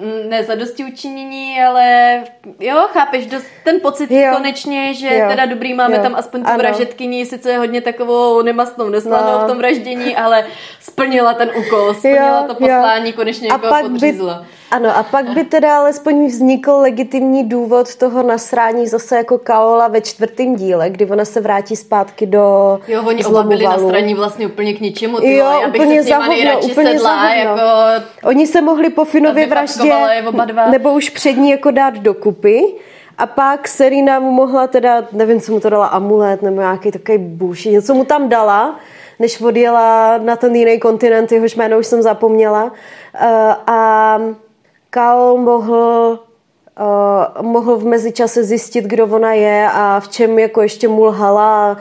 mm, 0.00 0.30
ne 0.30 0.44
zadosti 0.44 0.84
učinění, 0.84 1.62
ale 1.62 2.18
jo, 2.60 2.76
chápeš, 2.92 3.26
dost, 3.26 3.46
ten 3.64 3.80
pocit 3.80 4.10
Jo. 4.10 4.32
konečně, 4.36 4.94
že 4.94 5.14
Jo. 5.16 5.28
teda 5.28 5.46
dobrý, 5.46 5.74
máme 5.74 5.96
Jo. 5.96 6.02
tam 6.02 6.14
aspoň 6.14 6.42
tu 6.42 6.48
Ano. 6.48 6.58
vražetkyni, 6.58 7.26
sice 7.26 7.50
je 7.50 7.58
hodně 7.58 7.80
takovou 7.80 8.42
nemastnou 8.42 8.88
neslanou 8.88 9.32
No. 9.32 9.44
v 9.44 9.48
tom 9.48 9.58
vraždění, 9.58 10.16
ale 10.16 10.46
splnila 10.80 11.34
ten 11.34 11.50
úkol, 11.56 11.94
splnila 11.94 12.42
to 12.42 12.54
poslání, 12.54 13.12
konečně 13.12 13.48
A 13.48 13.52
někoho 13.54 13.70
pak 13.72 13.84
by, 13.84 13.90
podřízla. 13.90 14.44
Ano, 14.74 14.96
a 14.96 15.02
pak 15.02 15.28
by 15.28 15.44
teda 15.44 15.78
alespoň 15.78 16.26
vznikl 16.26 16.70
legitimní 16.70 17.48
důvod 17.48 17.94
toho 17.96 18.22
nasrání 18.22 18.88
zase 18.88 19.16
jako 19.16 19.38
Kaola 19.38 19.88
ve 19.88 20.00
čtvrtém 20.00 20.56
díle, 20.56 20.90
kdy 20.90 21.06
ona 21.06 21.24
se 21.24 21.40
vrátí 21.40 21.76
zpátky 21.76 22.26
do 22.26 22.78
Jo, 22.88 23.02
oni 23.06 23.24
oba 23.24 23.42
byli 23.42 23.64
na 23.64 23.70
Zlomovalu. 23.70 23.88
straně 23.88 24.14
vlastně 24.14 24.46
úplně 24.46 24.74
k 24.74 24.80
ničemu, 24.80 25.20
ty 25.20 25.36
Jo, 25.36 25.46
já 25.62 25.68
bych 25.68 25.82
úplně 25.82 26.02
se 26.02 26.02
s 26.02 26.06
nima 26.06 26.18
za 26.18 26.24
hovno, 26.24 26.34
nejradši 26.34 26.72
úplně 26.72 26.90
sedla, 26.90 27.10
za 27.10 27.20
hovno. 27.20 27.62
jako 27.62 28.28
Oni 28.28 28.46
se 28.46 28.60
mohli 28.60 28.90
po 28.90 29.04
Finově 29.04 29.46
vraždě 29.46 29.94
nebo 30.70 30.92
už 30.92 31.10
před 31.10 31.32
ní 31.32 31.50
jako 31.50 31.70
dát 31.70 31.94
dokupy 31.94 32.64
a 33.18 33.26
pak 33.26 33.68
Serena 33.68 34.20
mu 34.20 34.30
mohla 34.30 34.66
teda, 34.66 35.04
nevím, 35.12 35.40
co 35.40 35.52
mu 35.52 35.60
to 35.60 35.70
dala, 35.70 35.86
amulet 35.86 36.42
nebo 36.42 36.60
nějaký 36.60 36.90
takový 36.90 37.18
buši, 37.18 37.70
něco 37.70 37.94
mu 37.94 38.04
tam 38.04 38.28
dala, 38.28 38.78
než 39.18 39.40
odjela 39.40 40.18
na 40.18 40.36
ten 40.36 40.54
jiný 40.54 40.80
kontinent, 40.80 41.32
jehož 41.32 41.56
jméno 41.56 41.78
už 41.78 41.86
jsem 41.86 42.02
zapomněla. 42.02 42.64
Uh, 42.64 42.70
a 43.66 44.18
Kaol 44.94 45.38
mohl 45.38 46.18
Uh, 46.80 47.42
mohl 47.46 47.76
v 47.76 47.84
mezičase 47.86 48.44
zjistit, 48.44 48.84
kdo 48.84 49.06
ona 49.06 49.32
je 49.32 49.68
a 49.72 50.00
v 50.00 50.08
čem 50.08 50.38
jako 50.38 50.62
ještě 50.62 50.88
mu 50.88 51.04
lhala 51.04 51.76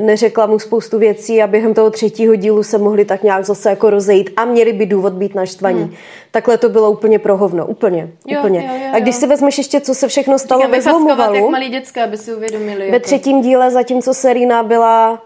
neřekla 0.00 0.46
mu 0.46 0.58
spoustu 0.58 0.98
věcí 0.98 1.42
a 1.42 1.46
během 1.46 1.74
toho 1.74 1.90
třetího 1.90 2.34
dílu 2.34 2.62
se 2.62 2.78
mohli 2.78 3.04
tak 3.04 3.22
nějak 3.22 3.44
zase 3.44 3.70
jako 3.70 3.90
rozejít 3.90 4.30
a 4.36 4.44
měli 4.44 4.72
by 4.72 4.86
důvod 4.86 5.12
být 5.12 5.34
naštvaní. 5.34 5.82
Hmm. 5.82 5.94
Takhle 6.30 6.58
to 6.58 6.68
bylo 6.68 6.90
úplně 6.90 7.18
pro 7.18 7.36
hovno, 7.36 7.66
úplně, 7.66 8.10
Jo, 8.26 8.38
úplně. 8.38 8.58
jo, 8.72 8.84
jo, 8.86 8.90
a 8.94 8.98
když 8.98 9.14
jo. 9.14 9.20
si 9.20 9.26
vezmeš 9.26 9.58
ještě, 9.58 9.80
co 9.80 9.94
se 9.94 10.08
všechno 10.08 10.38
stalo 10.38 10.60
ve 10.62 10.66
vyfackovat 10.68 11.08
jak 11.08 11.18
Zlomovalu, 11.18 11.50
malý 11.50 11.68
děcka, 11.68 12.04
aby 12.04 12.16
si 12.16 12.34
uvědomili. 12.34 12.78
ve 12.78 12.86
jako. 12.96 13.04
třetím 13.04 13.40
díle, 13.42 13.70
zatímco 13.70 14.14
Serena 14.14 14.62
byla 14.62 15.22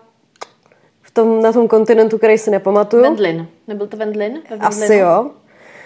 v 1.02 1.10
tom, 1.10 1.42
na 1.42 1.52
tom 1.52 1.68
kontinentu, 1.68 2.18
který 2.18 2.38
si 2.38 2.50
nepamatuju. 2.50 3.02
Vendlin. 3.02 3.46
Nebyl 3.68 3.86
to 3.86 3.96
Vendlin? 3.96 4.38
Ve 4.50 4.56
Asi 4.56 4.78
Vendlinu? 4.80 5.02
jo. 5.02 5.30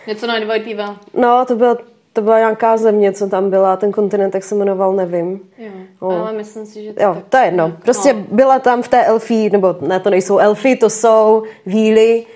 Něco 0.07 0.27
na 0.27 0.39
dvojitýva. 0.39 0.97
No, 1.15 1.45
to 1.45 1.57
byla, 1.57 1.77
to 2.13 2.23
byla 2.23 2.39
nějaká 2.39 2.77
země, 2.77 3.13
co 3.13 3.29
tam 3.29 3.51
byla, 3.51 3.77
ten 3.77 3.93
kontinent, 3.93 4.35
jak 4.35 4.45
se 4.45 4.55
jmenoval, 4.55 4.93
nevím. 4.93 5.41
Jo, 5.59 5.69
No. 6.03 6.09
ale 6.11 6.33
myslím 6.33 6.67
si, 6.67 6.85
že 6.85 6.93
to 6.93 7.03
Jo, 7.03 7.15
tak. 7.15 7.25
to 7.29 7.37
je 7.37 7.45
jedno. 7.45 7.73
Prostě 7.83 8.13
No. 8.13 8.25
byla 8.31 8.59
tam 8.59 8.83
v 8.83 8.89
té 8.89 9.05
elfí, 9.05 9.51
nebo 9.51 9.77
ne, 9.81 10.01
to 10.01 10.11
nejsou 10.11 10.39
elfy, 10.39 10.77
to 10.77 10.91
jsou 10.91 11.43
víly, 11.67 12.27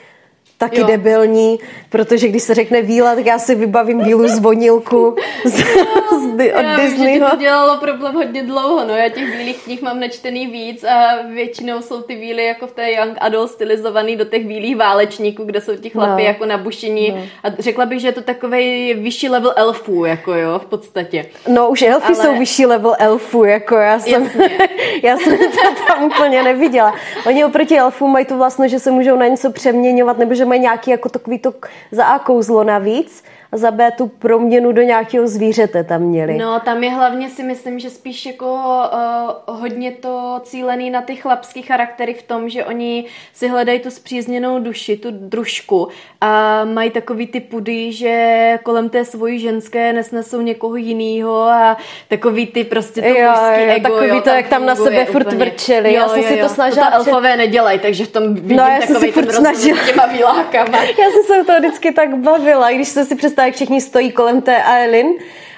taky 0.68 0.80
Jo. 0.80 0.86
debilní, 0.86 1.58
protože 1.90 2.28
když 2.28 2.42
se 2.42 2.54
řekne 2.54 2.82
víla, 2.82 3.14
tak 3.14 3.26
já 3.26 3.38
si 3.38 3.54
vybavím 3.54 4.04
vílu 4.04 4.28
z 4.28 4.38
vonilku 4.38 5.16
z, 5.44 5.56
z, 5.58 6.34
od 6.34 6.62
Já 6.62 6.76
Disneyho. 6.76 7.30
to 7.30 7.36
dělalo 7.36 7.76
problém 7.76 8.14
hodně 8.14 8.42
dlouho, 8.42 8.84
no 8.88 8.94
já 8.96 9.08
těch 9.08 9.36
bílých 9.36 9.62
knih 9.64 9.82
mám 9.82 10.00
načtený 10.00 10.46
víc 10.46 10.84
a 10.84 11.22
většinou 11.34 11.82
jsou 11.82 12.02
ty 12.02 12.14
víly 12.14 12.44
jako 12.44 12.66
v 12.66 12.72
té 12.72 12.92
young 12.92 13.16
adult 13.20 13.50
stylizovaný 13.50 14.16
do 14.16 14.24
těch 14.24 14.46
bílých 14.46 14.76
válečníků, 14.76 15.44
kde 15.44 15.60
jsou 15.60 15.76
ti 15.76 15.90
chlapy 15.90 16.22
No. 16.22 16.28
jako 16.28 16.46
nabušení 16.46 17.30
a 17.44 17.48
řekla 17.58 17.86
bych, 17.86 18.00
že 18.00 18.08
je 18.08 18.12
to 18.12 18.20
takový 18.22 18.94
vyšší 18.94 19.28
level 19.28 19.52
elfů, 19.56 20.04
jako 20.04 20.34
jo, 20.34 20.58
v 20.58 20.66
podstatě. 20.66 21.26
No 21.48 21.68
už 21.68 21.82
elfy 21.82 22.06
Ale- 22.06 22.16
jsou 22.16 22.38
vyšší 22.38 22.66
level 22.66 22.94
elfů, 22.98 23.44
jako 23.44 23.76
já 23.76 23.98
jsem, 23.98 24.30
já 25.02 25.16
jsem 25.16 25.38
to 25.38 25.84
tam 25.86 26.04
úplně 26.04 26.42
neviděla. 26.42 26.94
Oni 27.26 27.44
oproti 27.44 27.78
elfům 27.78 28.12
mají 28.12 28.24
tu 28.26 28.36
vlastnost, 28.36 28.70
že 28.70 28.78
se 28.78 28.90
můžou 28.90 29.16
na 29.16 29.26
něco 29.26 29.52
přeměňovat, 29.52 30.18
nebo 30.18 30.34
že 30.34 30.44
mají 30.44 30.53
mají 30.54 30.62
nějaký 30.62 30.90
jako 30.90 31.08
takový 31.08 31.38
to 31.38 31.54
za 31.90 32.04
A 32.04 32.18
kouzlo 32.18 32.64
navíc 32.64 33.24
za 33.54 33.70
B 33.70 33.90
tu 33.90 34.06
proměnu 34.06 34.72
do 34.72 34.82
nějakého 34.82 35.26
zvířete 35.28 35.84
tam 35.84 36.02
měli. 36.02 36.38
No, 36.38 36.60
tam 36.60 36.84
je 36.84 36.90
hlavně 36.90 37.28
si 37.28 37.42
myslím, 37.42 37.78
že 37.78 37.90
spíš 37.90 38.26
jako 38.26 38.46
uh, 38.54 39.60
hodně 39.60 39.92
to 39.92 40.40
cílený 40.44 40.90
na 40.90 41.02
ty 41.02 41.16
chlapský 41.16 41.62
charaktery 41.62 42.14
v 42.14 42.22
tom, 42.22 42.48
že 42.48 42.64
oni 42.64 43.04
si 43.34 43.48
hledají 43.48 43.80
tu 43.80 43.90
zpřízněnou 43.90 44.58
duši, 44.58 44.96
tu 44.96 45.08
družku 45.10 45.88
a 46.20 46.64
mají 46.64 46.90
takový 46.90 47.26
ty 47.26 47.40
pudy, 47.40 47.92
že 47.92 48.58
kolem 48.62 48.88
té 48.88 49.04
svojí 49.04 49.38
ženské 49.38 49.92
nesnesou 49.92 50.40
někoho 50.40 50.76
jiného 50.76 51.34
a 51.42 51.76
takový 52.08 52.46
ty 52.46 52.64
prostě 52.64 53.02
to 53.02 53.08
Jo, 53.08 53.14
jo, 53.16 53.32
ego, 53.76 53.82
takový 53.88 54.08
jo, 54.08 54.20
to, 54.20 54.30
jak 54.30 54.48
tam 54.48 54.66
na 54.66 54.74
sebe 54.76 55.04
furt 55.04 55.26
úplně. 55.26 55.44
vrčeli. 55.44 55.94
Jo, 55.94 56.00
Já 56.00 56.08
jsem 56.08 56.18
jo, 56.22 56.28
si 56.28 56.34
to 56.34 56.40
jo. 56.40 56.48
snažila 56.48 56.90
To 56.90 57.00
před- 57.00 57.10
elfové 57.10 57.36
nedělají, 57.36 57.78
takže 57.78 58.04
v 58.04 58.08
tom 58.12 58.34
vidím 58.34 58.56
No, 58.56 58.62
já 58.64 58.80
jsem 58.80 58.88
takový 58.94 59.06
si 59.06 59.12
furt 59.12 59.32
snažila. 59.32 59.78
s 59.82 59.86
těma 59.90 60.06
výlákama. 60.12 60.78
Já 60.84 61.10
jsem 61.10 61.22
se 61.26 61.40
o 61.40 61.44
to 61.44 61.52
vždycky 61.58 61.92
tak 61.92 62.16
bavila, 62.16 62.70
když 62.72 62.88
se 62.88 63.04
si 63.04 63.14
představila, 63.16 63.43
jak 63.46 63.54
všichni 63.54 63.80
stojí 63.80 64.12
kolem 64.12 64.42
té 64.42 64.62
Aelin 64.62 65.06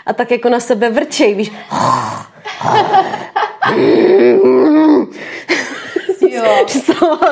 a 0.06 0.12
tak 0.12 0.30
jako 0.30 0.48
na 0.48 0.60
sebe 0.60 0.90
vrčej, 0.90 1.34
víš. 1.34 1.50
Jo. 6.28 6.66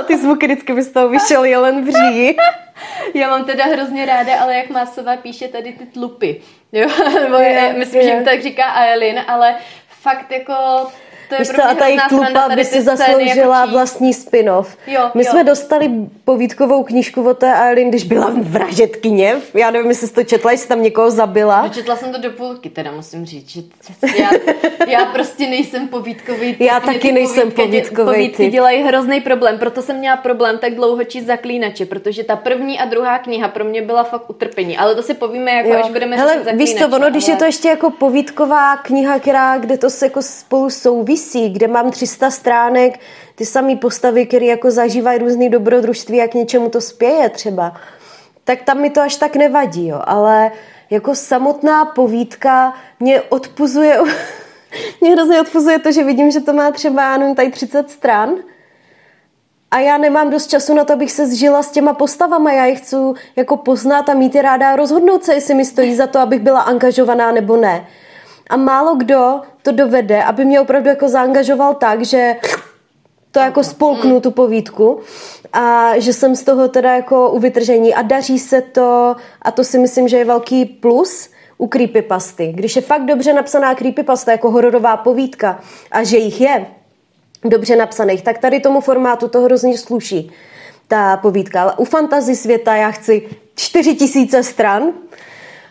Ty 0.06 0.16
zvuky, 0.16 0.46
vždycky 0.46 0.72
by 0.72 0.82
z 0.82 0.92
toho 0.92 1.08
vyšel 1.08 1.44
jelen 1.44 1.84
v 1.84 1.88
říji. 1.88 2.36
Já 3.14 3.30
mám 3.30 3.44
teda 3.44 3.64
hrozně 3.64 4.06
ráda, 4.06 4.40
ale 4.40 4.56
jak 4.56 4.70
Másová 4.70 5.16
píše 5.16 5.48
tady 5.48 5.72
ty 5.72 5.86
tlupy. 5.86 6.40
Jo? 6.72 6.88
Nebo 7.22 7.36
je, 7.36 7.74
myslím, 7.78 8.00
je. 8.00 8.06
že 8.06 8.14
jim 8.14 8.24
tak 8.24 8.42
říká 8.42 8.64
Aelin, 8.64 9.20
ale 9.28 9.56
fakt 9.88 10.32
jako 10.32 10.54
to 11.28 11.34
je 11.34 11.38
Víš 11.38 11.48
co, 11.48 11.64
a 11.64 11.74
ta 11.74 11.86
tlupa 12.08 12.48
tady 12.48 12.56
by 12.56 12.64
si 12.64 12.82
zasloužila 12.82 13.60
jako 13.60 13.72
vlastní 13.72 14.14
spin-off. 14.14 14.76
Jo, 14.86 15.10
My 15.14 15.24
jo. 15.24 15.30
jsme 15.30 15.44
dostali 15.44 15.90
povídkovou 16.24 16.82
knížku 16.82 17.28
od 17.28 17.38
té 17.38 17.54
Aelin, 17.54 17.88
když 17.88 18.04
byla 18.04 18.32
vražetkyně. 18.42 19.36
Já 19.54 19.70
nevím, 19.70 19.88
jestli 19.88 20.06
jsi 20.08 20.14
to 20.14 20.24
četla, 20.24 20.50
jestli 20.50 20.68
tam 20.68 20.82
někoho 20.82 21.10
zabila. 21.10 21.62
Dočetla 21.62 21.96
jsem 21.96 22.12
to 22.12 22.18
do 22.18 22.30
půlky, 22.30 22.70
teda 22.70 22.92
musím 22.92 23.26
říct, 23.26 23.48
že 23.48 23.62
já, 24.18 24.30
já 24.86 25.04
prostě 25.04 25.46
nejsem 25.46 25.88
povídkový 25.88 26.52
typ. 26.54 26.60
Já 26.60 26.80
taky 26.80 27.12
nejsem 27.12 27.50
povídkovej 27.50 28.14
Povídky 28.14 28.36
typ. 28.36 28.52
dělají 28.52 28.82
hrozný 28.82 29.20
problém, 29.20 29.58
proto 29.58 29.82
jsem 29.82 29.96
měla 29.96 30.16
problém 30.16 30.58
tak 30.58 30.74
dlouho 30.74 31.04
číst 31.04 31.24
zaklínače, 31.24 31.86
protože 31.86 32.24
ta 32.24 32.36
první 32.36 32.78
a 32.78 32.84
druhá 32.84 33.18
kniha 33.18 33.48
pro 33.48 33.64
mě 33.64 33.82
byla 33.82 34.04
fakt 34.04 34.30
utrpení, 34.30 34.78
ale 34.78 34.94
to 34.94 35.02
si 35.02 35.14
povíme, 35.14 35.50
jako 35.50 35.84
až 35.84 35.90
budeme 35.90 36.16
Hele, 36.16 36.36
víš 36.52 36.74
co, 36.74 36.86
ono, 36.86 37.10
když 37.10 37.24
ale... 37.24 37.32
je 37.32 37.38
to 37.38 37.44
ještě 37.44 37.68
jako 37.68 37.90
povídková 37.90 38.76
kniha, 38.76 39.18
která, 39.18 39.58
kde 39.58 39.78
to 39.78 39.90
se 39.90 40.06
jako 40.06 40.22
spolu 40.22 40.70
souvisí, 41.16 41.50
kde 41.50 41.68
mám 41.68 41.90
300 41.90 42.30
stránek, 42.30 43.00
ty 43.34 43.46
samé 43.46 43.76
postavy, 43.76 44.26
které 44.26 44.46
jako 44.46 44.70
zažívají 44.70 45.18
různý 45.18 45.48
dobrodružství 45.50 46.22
a 46.22 46.28
k 46.28 46.34
něčemu 46.34 46.70
to 46.70 46.80
spěje 46.80 47.28
třeba, 47.28 47.74
tak 48.44 48.62
tam 48.62 48.80
mi 48.80 48.90
to 48.90 49.00
až 49.00 49.16
tak 49.16 49.36
nevadí, 49.36 49.88
jo. 49.88 50.00
Ale 50.04 50.52
jako 50.90 51.14
samotná 51.14 51.84
povídka 51.84 52.74
mě 53.00 53.20
odpuzuje, 53.22 53.98
mě 55.00 55.10
hrozně 55.10 55.40
odpuzuje 55.40 55.78
to, 55.78 55.92
že 55.92 56.04
vidím, 56.04 56.30
že 56.30 56.40
to 56.40 56.52
má 56.52 56.70
třeba, 56.70 57.16
nevím, 57.16 57.34
tady 57.34 57.50
30 57.50 57.90
stran, 57.90 58.34
a 59.70 59.78
já 59.78 59.98
nemám 59.98 60.30
dost 60.30 60.46
času 60.46 60.74
na 60.74 60.84
to, 60.84 60.92
abych 60.92 61.12
se 61.12 61.26
zžila 61.26 61.62
s 61.62 61.70
těma 61.70 61.94
postavama. 61.94 62.52
Já 62.52 62.64
je 62.64 62.74
chci 62.74 62.96
jako 63.36 63.56
poznat 63.56 64.08
a 64.08 64.14
mít 64.14 64.34
je 64.34 64.42
ráda 64.42 64.72
a 64.72 64.76
rozhodnout 64.76 65.24
se, 65.24 65.34
jestli 65.34 65.54
mi 65.54 65.64
stojí 65.64 65.94
za 65.94 66.06
to, 66.06 66.18
abych 66.18 66.40
byla 66.40 66.60
angažovaná 66.60 67.32
nebo 67.32 67.56
ne. 67.56 67.86
A 68.50 68.56
málo 68.56 68.94
kdo 68.94 69.40
to 69.62 69.72
dovede, 69.72 70.22
aby 70.22 70.44
mě 70.44 70.60
opravdu 70.60 70.88
jako 70.88 71.08
zaangažoval 71.08 71.74
tak, 71.74 72.04
že 72.04 72.36
to 73.30 73.40
jako 73.40 73.64
spolknu 73.64 74.20
tu 74.20 74.30
povídku 74.30 75.00
a 75.52 75.98
že 75.98 76.12
jsem 76.12 76.36
z 76.36 76.42
toho 76.42 76.68
teda 76.68 76.94
jako 76.94 77.30
u 77.30 77.38
vytržení 77.38 77.94
a 77.94 78.02
daří 78.02 78.38
se 78.38 78.60
to 78.60 79.16
a 79.42 79.50
to 79.50 79.64
si 79.64 79.78
myslím, 79.78 80.08
že 80.08 80.16
je 80.16 80.24
velký 80.24 80.64
plus 80.64 81.30
u 81.58 81.66
creepypasty. 81.66 82.52
Když 82.56 82.76
je 82.76 82.82
fakt 82.82 83.04
dobře 83.04 83.32
napsaná 83.32 83.74
creepypasta 83.74 84.32
jako 84.32 84.50
hororová 84.50 84.96
povídka 84.96 85.60
a 85.90 86.04
že 86.04 86.16
jich 86.16 86.40
je, 86.40 86.66
dobře 87.44 87.76
napsaných, 87.76 88.22
tak 88.22 88.38
tady 88.38 88.60
tomu 88.60 88.80
formátu 88.80 89.28
to 89.28 89.40
hrozně 89.40 89.78
sluší, 89.78 90.32
ta 90.88 91.16
povídka. 91.16 91.62
Ale 91.62 91.74
u 91.76 91.84
fantasy 91.84 92.36
světa 92.36 92.76
já 92.76 92.90
chci 92.90 93.28
čtyři 93.54 93.94
tisíce 93.94 94.42
stran, 94.42 94.92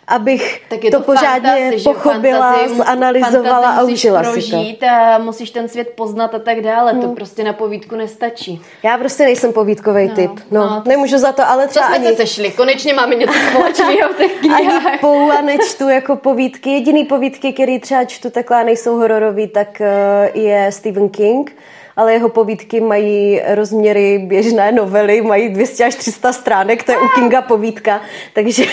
abych 0.08 0.62
Tak 0.70 0.84
je 0.84 0.91
to, 0.91 0.97
to 0.97 1.04
pořádně 1.04 1.49
fantasy, 1.49 1.84
pochopila, 1.84 2.54
fantasy- 2.56 2.78
zanalizovala 2.78 3.70
a 3.70 3.84
užila 3.84 4.24
si 4.24 4.41
to. 4.41 4.49
prožít 4.49 4.84
a 4.84 5.18
musíš 5.18 5.51
ten 5.51 5.68
svět 5.70 5.93
poznat 5.95 6.36
a 6.36 6.39
tak 6.39 6.62
dále. 6.62 6.91
Hmm. 6.91 7.01
To 7.01 7.08
prostě 7.08 7.43
na 7.43 7.54
povídku 7.54 7.95
nestačí. 7.95 8.62
Já 8.84 8.97
prostě 8.97 9.24
nejsem 9.24 9.54
povídkový 9.54 10.10
typ. 10.10 10.32
No, 10.51 10.62
no, 10.62 10.84
nemůžu 10.86 11.18
za 11.18 11.32
to, 11.32 11.49
ale 11.49 11.68
třeba 11.68 11.86
jsme 11.88 11.95
ani, 11.95 12.08
se 12.08 12.16
sešli? 12.16 12.51
Konečně 12.51 12.93
máme 12.93 13.16
něco 13.16 13.34
společného 13.49 14.14
v 14.14 14.18
těch 14.18 14.32
ani 14.43 14.68
knihách. 14.68 14.99
poula 14.99 15.41
nečtu 15.41 15.89
jako 15.89 16.16
povídky. 16.16 16.70
Jediný 16.70 17.06
povídky, 17.06 17.54
který 17.54 17.80
třeba 17.80 18.06
čtu 18.06 18.30
takhle 18.30 18.64
nejsou 18.64 18.97
hororový, 18.97 19.47
tak 19.47 19.82
eh, 19.82 20.32
je 20.34 20.72
Stephen 20.72 21.10
King. 21.10 21.56
Ale 21.96 22.14
jeho 22.14 22.30
povídky 22.30 22.82
mají 22.82 23.41
rozměry 23.48 24.20
běžné 24.20 24.72
novely, 24.72 25.22
mají 25.22 25.50
200 25.50 25.86
až 25.86 25.96
300 25.96 26.34
stránek, 26.34 26.84
to 26.84 26.91
je 26.91 26.98
u 26.98 27.08
Kinga 27.16 27.41
povídka, 27.41 28.02
takže... 28.34 28.66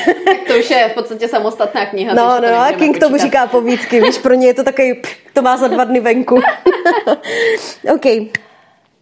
To 0.47 0.59
už 0.59 0.71
je 0.71 0.89
v 0.89 0.95
podstatě 0.95 1.29
samostatná 1.29 1.87
kniha. 1.87 2.15
No, 2.15 2.27
no, 2.27 2.41
to 2.41 2.47
no, 2.47 2.61
a 2.61 2.73
King 2.73 2.99
tomu 2.99 3.17
říká 3.17 3.47
povídky, 3.47 4.01
víš, 4.01 4.19
pro 4.19 4.35
ně 4.35 4.47
je 4.47 4.55
to 4.55 4.65
takový, 4.65 5.03
to 5.33 5.43
má 5.43 5.57
za 5.57 5.69
dva 5.69 5.85
dny 5.85 6.01
venku. 6.01 6.41
OK, 7.95 8.07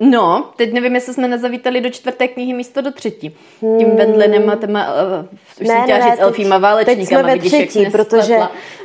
No, 0.00 0.50
teď 0.56 0.72
nevím, 0.72 0.94
jestli 0.94 1.14
jsme 1.14 1.28
nezavítali 1.28 1.80
do 1.80 1.90
čtvrté 1.90 2.28
knihy 2.28 2.52
místo 2.52 2.80
do 2.80 2.92
třetí. 2.92 3.36
Tím 3.60 3.96
Wendlinem 3.96 4.50
a 4.50 4.56
téma, 4.56 4.86
uh, 5.20 5.26
už 5.60 5.66
jsem 5.66 5.82
chtěla 5.82 6.10
říct 6.10 6.20
elfíma 6.20 6.56
teď 6.56 6.62
válečníkama, 6.62 7.06
jsme 7.06 7.22
ve 7.22 7.34
vidíš, 7.34 7.52
třetí, 7.52 7.90
protože 7.90 8.38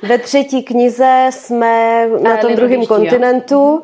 ve 0.04 0.18
třetí 0.18 0.64
knize 0.64 1.28
jsme 1.30 2.08
na 2.22 2.38
tom 2.38 2.56
druhém 2.56 2.82
odjíždí, 2.90 3.16
jo. 3.52 3.82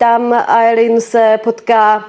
Tam 0.00 0.32
Aileen 0.32 1.00
se 1.00 1.40
potká 1.44 2.04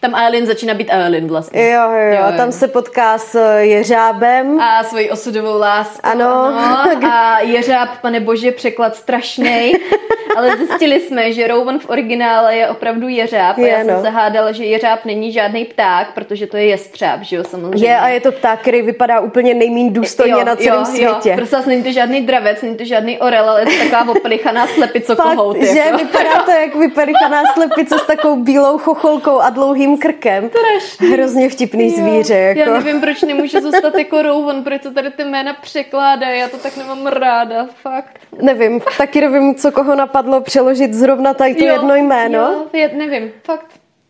Tam 0.00 0.14
Aileen 0.14 0.46
začíná 0.46 0.74
být 0.74 0.90
Aileen 0.90 1.28
vlastně. 1.28 1.70
Jo, 1.70 1.90
jo, 1.90 2.12
jo, 2.18 2.36
tam 2.36 2.52
se 2.52 2.68
potká 2.68 3.18
s 3.18 3.58
Jeřábem. 3.58 4.60
A 4.60 4.84
svoji 4.84 5.10
osudovou 5.10 5.58
lásku. 5.58 6.00
Ano. 6.02 6.26
ano. 6.44 7.08
A 7.12 7.40
Jeřáb, 7.40 7.88
pane 8.02 8.20
bože, 8.20 8.52
překlad 8.52 8.96
strašný. 8.96 9.72
Ale 10.36 10.56
zjistili 10.56 11.00
jsme, 11.00 11.32
že 11.32 11.46
Rowan 11.46 11.78
v 11.78 11.90
originále 11.90 12.56
je 12.56 12.68
opravdu 12.68 13.08
jeřáb. 13.08 13.58
A 13.58 13.60
Je, 13.60 13.68
já 13.68 13.78
jsem 13.78 13.94
no. 13.94 14.02
se 14.02 14.10
hádala, 14.10 14.52
že 14.52 14.64
jeřáb 14.64 15.04
není 15.04 15.32
žádný 15.32 15.64
pták, 15.64 16.14
protože 16.14 16.46
to 16.46 16.56
je 16.56 16.66
jestřáb, 16.66 17.22
že 17.22 17.36
jo, 17.36 17.44
samozřejmě. 17.44 17.88
Je 17.88 17.98
a 17.98 18.08
je 18.08 18.20
to 18.20 18.32
pták, 18.32 18.60
který 18.60 18.82
vypadá 18.82 19.20
úplně 19.20 19.54
nejméně 19.54 19.90
důstojně 19.90 20.44
na 20.44 20.56
celém 20.56 20.84
světě. 20.84 21.28
Jo. 21.30 21.36
Prostě 21.36 21.56
není 21.66 21.82
to 21.82 21.92
žádný 21.92 22.20
dravec, 22.26 22.62
není 22.62 22.76
to 22.76 22.84
žádný 22.84 23.18
orel, 23.18 23.50
ale 23.50 23.60
je 23.60 23.66
to 23.66 23.90
taková 23.90 24.12
oplichaná 24.18 24.66
slepico 24.66 25.16
Fakt, 25.16 25.26
kohout. 25.36 25.56
že 25.62 25.78
jako. 25.78 25.96
vypadá 25.98 26.42
to 26.44 26.50
jak 26.50 26.74
vypelichaná 26.74 27.42
slepice 27.54 27.98
s 27.98 28.06
takovou 28.06 28.36
bílou 28.36 28.78
chocholkou 28.78 29.40
a 29.40 29.50
dlouhým 29.50 29.85
krkem. 29.98 30.50
Strašný. 30.50 31.08
Hrozně 31.12 31.48
vtipný 31.48 31.90
zvíře. 31.90 32.34
Jako. 32.34 32.60
Já 32.60 32.72
nevím, 32.80 33.00
proč 33.00 33.22
nemůže 33.22 33.60
zůstat 33.60 33.94
jako 33.94 34.22
Rowan, 34.22 34.64
proč 34.64 34.82
se 34.82 34.90
tady 34.90 35.10
ty 35.10 35.24
jména 35.24 35.54
překládají, 35.54 36.40
já 36.40 36.48
to 36.48 36.56
tak 36.56 36.76
nemám 36.76 37.06
ráda, 37.06 37.66
fakt. 37.82 38.20
Nevím, 38.42 38.80
taky 38.98 39.20
nevím, 39.20 39.54
co 39.54 39.72
koho 39.72 39.94
napadlo 39.94 40.40
přeložit 40.40 40.94
zrovna 40.94 41.34
tady 41.34 41.54
to 41.54 41.64
jedno 41.64 41.94
jméno. 41.94 42.38
Jo, 42.38 42.66
je, 42.72 42.90
nevím, 42.94 43.32
fakt. 43.44 43.66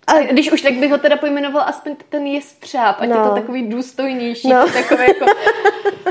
A 0.07 0.18
když 0.18 0.52
už, 0.52 0.62
tak 0.62 0.72
bych 0.72 0.90
ho 0.90 0.98
teda 0.98 1.16
pojmenoval 1.16 1.62
aspoň 1.66 1.96
ten 2.09 2.26
jestřáb, 2.26 2.96
ať 3.00 3.09
No. 3.09 3.16
je 3.16 3.22
to 3.28 3.34
takový 3.34 3.62
důstojnější, 3.68 4.48
No. 4.48 4.61
no. 4.61 4.72
takový 4.72 5.02
jako 5.09 5.24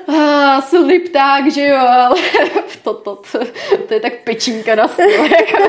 ah, 0.12 0.62
silný 0.62 1.00
pták, 1.00 1.52
že 1.52 1.68
jo, 1.68 1.78
ale 1.78 2.16
to, 2.84 2.94
to, 2.94 3.16
to, 3.32 3.40
to 3.88 3.94
je 3.94 4.00
tak 4.00 4.14
pečínka 4.24 4.76
na 4.76 4.88
stůl. 4.88 5.06
Jako. 5.26 5.64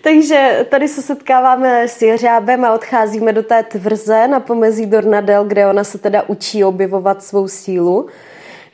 Takže 0.00 0.66
tady 0.68 0.88
se 0.88 1.02
setkáváme 1.02 1.88
s 1.88 2.02
Jeřábem 2.02 2.64
a 2.64 2.72
odcházíme 2.74 3.32
do 3.32 3.42
té 3.42 3.62
tvrze 3.62 4.28
na 4.28 4.40
pomezí 4.40 4.86
Dornadel, 4.86 5.44
kde 5.44 5.66
ona 5.66 5.84
se 5.84 5.98
teda 5.98 6.22
učí 6.26 6.64
objevovat 6.64 7.24
svou 7.24 7.48
sílu. 7.48 8.08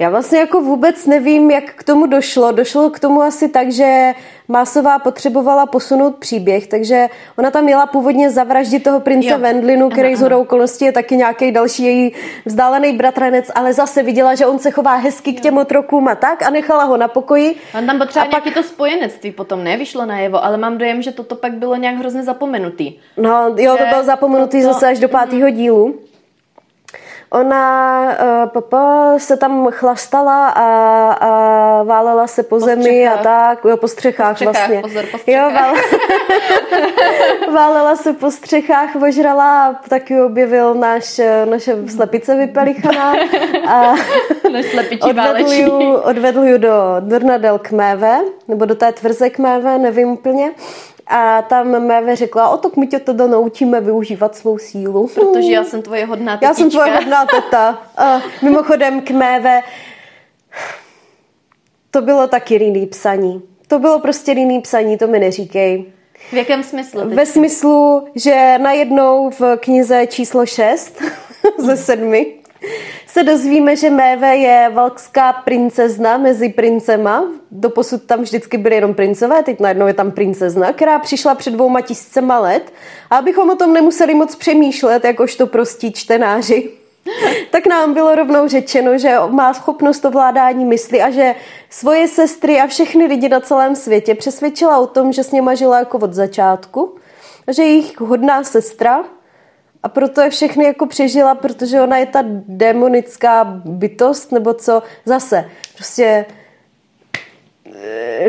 Já 0.00 0.10
vlastně 0.10 0.38
jako 0.38 0.60
vůbec 0.60 1.06
nevím, 1.06 1.50
jak 1.50 1.64
k 1.74 1.82
tomu 1.84 2.06
došlo. 2.06 2.52
Došlo 2.52 2.90
k 2.90 2.98
tomu 3.00 3.22
asi 3.22 3.48
tak, 3.48 3.72
že 3.72 4.12
Másová 4.48 4.98
potřebovala 4.98 5.66
posunout 5.66 6.16
příběh, 6.16 6.66
takže 6.66 7.08
ona 7.38 7.50
tam 7.50 7.64
měla 7.64 7.86
původně 7.86 8.30
zavraždit 8.30 8.82
toho 8.84 9.00
prince 9.00 9.28
Jo. 9.28 9.38
Wendlinu, 9.38 9.90
který 9.90 10.16
z 10.16 10.20
hodou 10.20 10.40
okolností 10.40 10.84
je 10.84 10.92
taky 10.92 11.16
nějaký 11.16 11.52
další 11.52 11.82
její 11.84 12.12
vzdálený 12.44 12.92
bratranec, 12.92 13.50
ale 13.54 13.72
zase 13.72 14.02
viděla, 14.02 14.34
že 14.34 14.46
on 14.46 14.58
se 14.58 14.70
chová 14.70 14.94
hezky 14.94 15.32
k 15.32 15.40
těm 15.40 15.58
otrokům 15.58 16.08
a 16.08 16.14
tak 16.14 16.42
a 16.42 16.50
nechala 16.50 16.84
ho 16.84 16.96
na 16.96 17.08
pokoji. 17.08 17.54
On 17.78 17.86
tam 17.86 17.98
potřeba 17.98 18.22
A 18.24 18.28
pak- 18.28 18.44
nějaký 18.44 18.50
to 18.60 18.62
spojenectví 18.68 19.32
potom, 19.32 19.64
ne? 19.64 19.76
Vyšlo 19.76 20.06
najevo, 20.06 20.44
ale 20.44 20.56
mám 20.56 20.78
dojem, 20.78 21.02
že 21.02 21.12
toto 21.12 21.34
pak 21.34 21.52
bylo 21.52 21.76
nějak 21.76 21.96
hrozně 21.96 22.22
zapomenutý. 22.22 22.98
No, 23.16 23.54
jo, 23.56 23.72
to 23.76 23.84
Že 23.84 23.90
byl 23.90 24.04
zapomenutý 24.04 24.60
to- 24.62 24.66
zase 24.72 24.86
až 24.88 24.98
do 24.98 25.08
pátého 25.08 25.50
dílu. 25.50 25.94
Ona 27.32 28.02
uh, 28.02 28.50
papa 28.50 29.14
se 29.18 29.36
tam 29.36 29.68
chlastala 29.70 30.48
a, 30.48 30.66
a 31.12 31.82
válela 31.82 32.26
se 32.26 32.42
po, 32.42 32.48
po 32.48 32.60
zemi 32.60 32.82
střechách. 32.82 33.20
a 33.20 33.22
tak, 33.22 33.64
jo, 33.64 33.76
po 33.76 33.88
střechách, 33.88 34.28
po 34.30 34.34
střechách 34.34 34.54
vlastně. 34.54 34.82
Pozor, 34.82 35.04
po 35.12 35.18
střechách. 35.18 35.52
Jo, 35.52 35.60
vále... 35.60 35.78
válela 37.54 37.96
se 37.96 38.12
po 38.12 38.30
střechách, 38.30 38.96
ožrala 39.08 39.66
a 39.66 39.72
taky 39.88 40.20
objevil 40.20 40.74
náš, 40.74 41.20
naše 41.44 41.76
slepice 41.88 42.36
vypelichaná. 42.36 43.14
A 43.68 43.94
odvedl, 45.10 45.52
ju, 45.52 45.94
odvedl 45.94 46.44
ju 46.44 46.58
do 46.58 46.96
Dornadel 47.00 47.58
Kméve, 47.58 48.20
nebo 48.48 48.64
do 48.64 48.74
té 48.74 48.92
tvrze 48.92 49.30
Kméve, 49.30 49.78
nevím 49.78 50.08
úplně. 50.08 50.50
A 51.10 51.42
tam 51.42 51.86
Méve 51.86 52.16
řekla, 52.16 52.48
o 52.48 52.56
tak 52.56 52.76
my 52.76 52.86
tě 52.86 52.98
teda 52.98 53.26
naučíme 53.26 53.80
využívat 53.80 54.36
svou 54.36 54.58
sílu. 54.58 55.06
Protože 55.14 55.52
já 55.52 55.64
jsem 55.64 55.82
tvoje 55.82 56.06
hodná 56.06 56.32
tetička. 56.36 56.48
Já 56.48 56.54
jsem 56.54 56.70
tvoje 56.70 56.92
hodná 56.96 57.26
teta. 57.26 57.82
A 57.96 58.20
mimochodem 58.42 59.00
k 59.00 59.10
Méve 59.10 59.62
to 61.90 62.00
bylo 62.02 62.26
taky 62.26 62.54
jiný 62.64 62.86
psaní. 62.86 63.42
To 63.66 63.78
bylo 63.78 64.00
prostě 64.00 64.32
jiný 64.32 64.60
psaní, 64.60 64.98
to 64.98 65.06
mi 65.06 65.18
neříkej. 65.18 65.84
V 66.30 66.32
jakém 66.32 66.62
smyslu? 66.62 67.00
Teď? 67.00 67.14
Ve 67.14 67.26
smyslu, 67.26 68.08
že 68.14 68.58
najednou 68.58 69.30
v 69.30 69.56
knize 69.56 70.06
číslo 70.06 70.46
6 70.46 71.02
ze 71.58 71.76
sedmi 71.76 72.39
se 73.06 73.22
dozvíme, 73.22 73.76
že 73.76 73.90
Méve 73.90 74.36
je 74.36 74.70
valkská 74.74 75.32
princezna 75.32 76.18
mezi 76.18 76.48
princema. 76.48 77.24
Doposud 77.50 78.02
tam 78.02 78.22
vždycky 78.22 78.58
byly 78.58 78.74
jenom 78.74 78.94
princové, 78.94 79.42
teď 79.42 79.60
najednou 79.60 79.86
je 79.86 79.94
tam 79.94 80.10
princezna, 80.10 80.72
která 80.72 80.98
přišla 80.98 81.34
před 81.34 81.50
dvouma 81.50 81.80
tisícema 81.80 82.38
let. 82.38 82.72
A 83.10 83.16
abychom 83.16 83.50
o 83.50 83.56
tom 83.56 83.72
nemuseli 83.72 84.14
moc 84.14 84.36
přemýšlet, 84.36 85.04
jakožto 85.04 85.46
prostí 85.46 85.92
čtenáři, 85.92 86.70
tak 87.50 87.66
nám 87.66 87.94
bylo 87.94 88.14
rovnou 88.14 88.48
řečeno, 88.48 88.98
že 88.98 89.16
má 89.30 89.54
schopnost 89.54 90.04
ovládání 90.04 90.64
mysli 90.64 91.02
a 91.02 91.10
že 91.10 91.34
svoje 91.70 92.08
sestry 92.08 92.60
a 92.60 92.66
všechny 92.66 93.06
lidi 93.06 93.28
na 93.28 93.40
celém 93.40 93.76
světě 93.76 94.14
přesvědčila 94.14 94.78
o 94.78 94.86
tom, 94.86 95.12
že 95.12 95.24
s 95.24 95.32
něma 95.32 95.54
žila 95.54 95.78
jako 95.78 95.98
od 95.98 96.14
začátku, 96.14 96.96
že 97.48 97.62
je 97.62 97.68
jejich 97.68 98.00
hodná 98.00 98.44
sestra 98.44 99.04
a 99.82 99.88
proto 99.88 100.20
je 100.20 100.30
všechny 100.30 100.64
jako 100.64 100.86
přežila, 100.86 101.34
protože 101.34 101.80
ona 101.80 101.96
je 101.96 102.06
ta 102.06 102.24
demonická 102.48 103.44
bytost, 103.64 104.32
nebo 104.32 104.54
co 104.54 104.82
zase, 105.04 105.50
prostě 105.74 106.26
eh, 107.74 108.24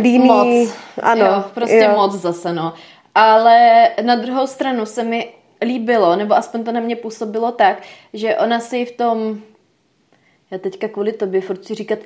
líný. 0.00 0.18
Moc. 0.64 0.74
Ano. 1.02 1.26
Jo, 1.26 1.44
prostě 1.54 1.76
jo. 1.76 1.96
moc 1.96 2.12
zase, 2.12 2.52
no. 2.52 2.74
Ale 3.14 3.88
na 4.02 4.14
druhou 4.14 4.46
stranu 4.46 4.86
se 4.86 5.02
mi 5.04 5.32
líbilo, 5.62 6.16
nebo 6.16 6.34
aspoň 6.34 6.64
to 6.64 6.72
na 6.72 6.80
mě 6.80 6.96
působilo 6.96 7.52
tak, 7.52 7.82
že 8.12 8.36
ona 8.36 8.60
si 8.60 8.84
v 8.84 8.96
tom 8.96 9.40
já 10.50 10.58
teďka 10.58 10.88
kvůli 10.88 11.12
tobě 11.12 11.40
furt 11.40 11.64
si 11.64 11.74
říkat 11.74 11.98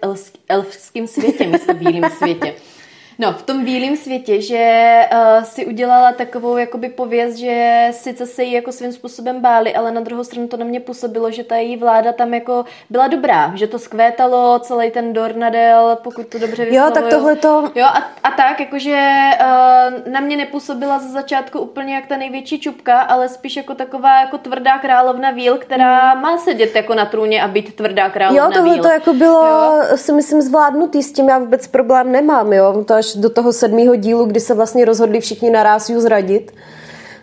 elfským 0.48 1.06
světě, 1.06 1.46
myslím 1.46 1.78
bílým 1.78 2.04
světě. 2.10 2.54
No, 3.20 3.32
v 3.32 3.42
tom 3.42 3.64
bílém 3.64 3.96
světě, 3.96 4.40
že 4.40 4.94
uh, 5.12 5.44
si 5.44 5.66
udělala 5.66 6.12
takovou 6.12 6.56
jakoby 6.56 6.88
pověst, 6.88 7.36
že 7.36 7.88
sice 7.90 8.26
se 8.26 8.42
jí 8.42 8.52
jako 8.52 8.72
svým 8.72 8.92
způsobem 8.92 9.40
báli, 9.40 9.74
ale 9.74 9.90
na 9.90 10.00
druhou 10.00 10.24
stranu 10.24 10.48
to 10.48 10.56
na 10.56 10.64
mě 10.64 10.80
působilo, 10.80 11.30
že 11.30 11.44
ta 11.44 11.56
její 11.56 11.76
vláda 11.76 12.12
tam 12.12 12.34
jako 12.34 12.64
byla 12.90 13.08
dobrá, 13.08 13.52
že 13.54 13.66
to 13.66 13.78
skvétalo, 13.78 14.58
celý 14.58 14.90
ten 14.90 15.12
Dornadel, 15.12 15.98
pokud 16.02 16.26
to 16.26 16.38
dobře 16.38 16.64
vyslovuju. 16.64 16.88
Jo, 16.88 16.94
tak 16.94 17.10
tohle 17.10 17.36
to... 17.36 17.70
Jo, 17.74 17.84
a, 17.84 18.10
a 18.24 18.30
tak, 18.30 18.60
jakože 18.60 19.30
uh, 19.40 20.12
na 20.12 20.20
mě 20.20 20.36
nepůsobila 20.36 20.98
ze 20.98 21.08
začátku 21.08 21.58
úplně 21.60 21.94
jak 21.94 22.06
ta 22.06 22.16
největší 22.16 22.60
čupka, 22.60 23.00
ale 23.00 23.28
spíš 23.28 23.56
jako 23.56 23.74
taková 23.74 24.20
jako 24.20 24.38
tvrdá 24.38 24.78
královna 24.78 25.30
víl, 25.30 25.58
která 25.58 26.14
mm. 26.14 26.22
má 26.22 26.38
sedět 26.38 26.76
jako 26.76 26.94
na 26.94 27.06
trůně 27.06 27.42
a 27.42 27.48
být 27.48 27.76
tvrdá 27.76 28.10
královna 28.10 28.44
Jo, 28.44 28.50
tohle 28.54 28.78
to 28.78 28.88
jako 28.88 29.12
bylo, 29.12 29.44
jo? 29.44 29.96
si 29.96 30.12
myslím, 30.12 30.42
zvládnutý, 30.42 31.02
s 31.02 31.12
tím 31.12 31.28
já 31.28 31.38
vůbec 31.38 31.66
problém 31.66 32.12
nemám, 32.12 32.52
jo, 32.52 32.84
to 32.84 32.94
až 32.94 33.09
do 33.16 33.30
toho 33.30 33.52
sedmého 33.52 33.96
dílu, 33.96 34.24
kdy 34.24 34.40
se 34.40 34.54
vlastně 34.54 34.84
rozhodli 34.84 35.20
všichni 35.20 35.50
naraz 35.50 35.90
ju 35.90 36.00
zradit, 36.00 36.52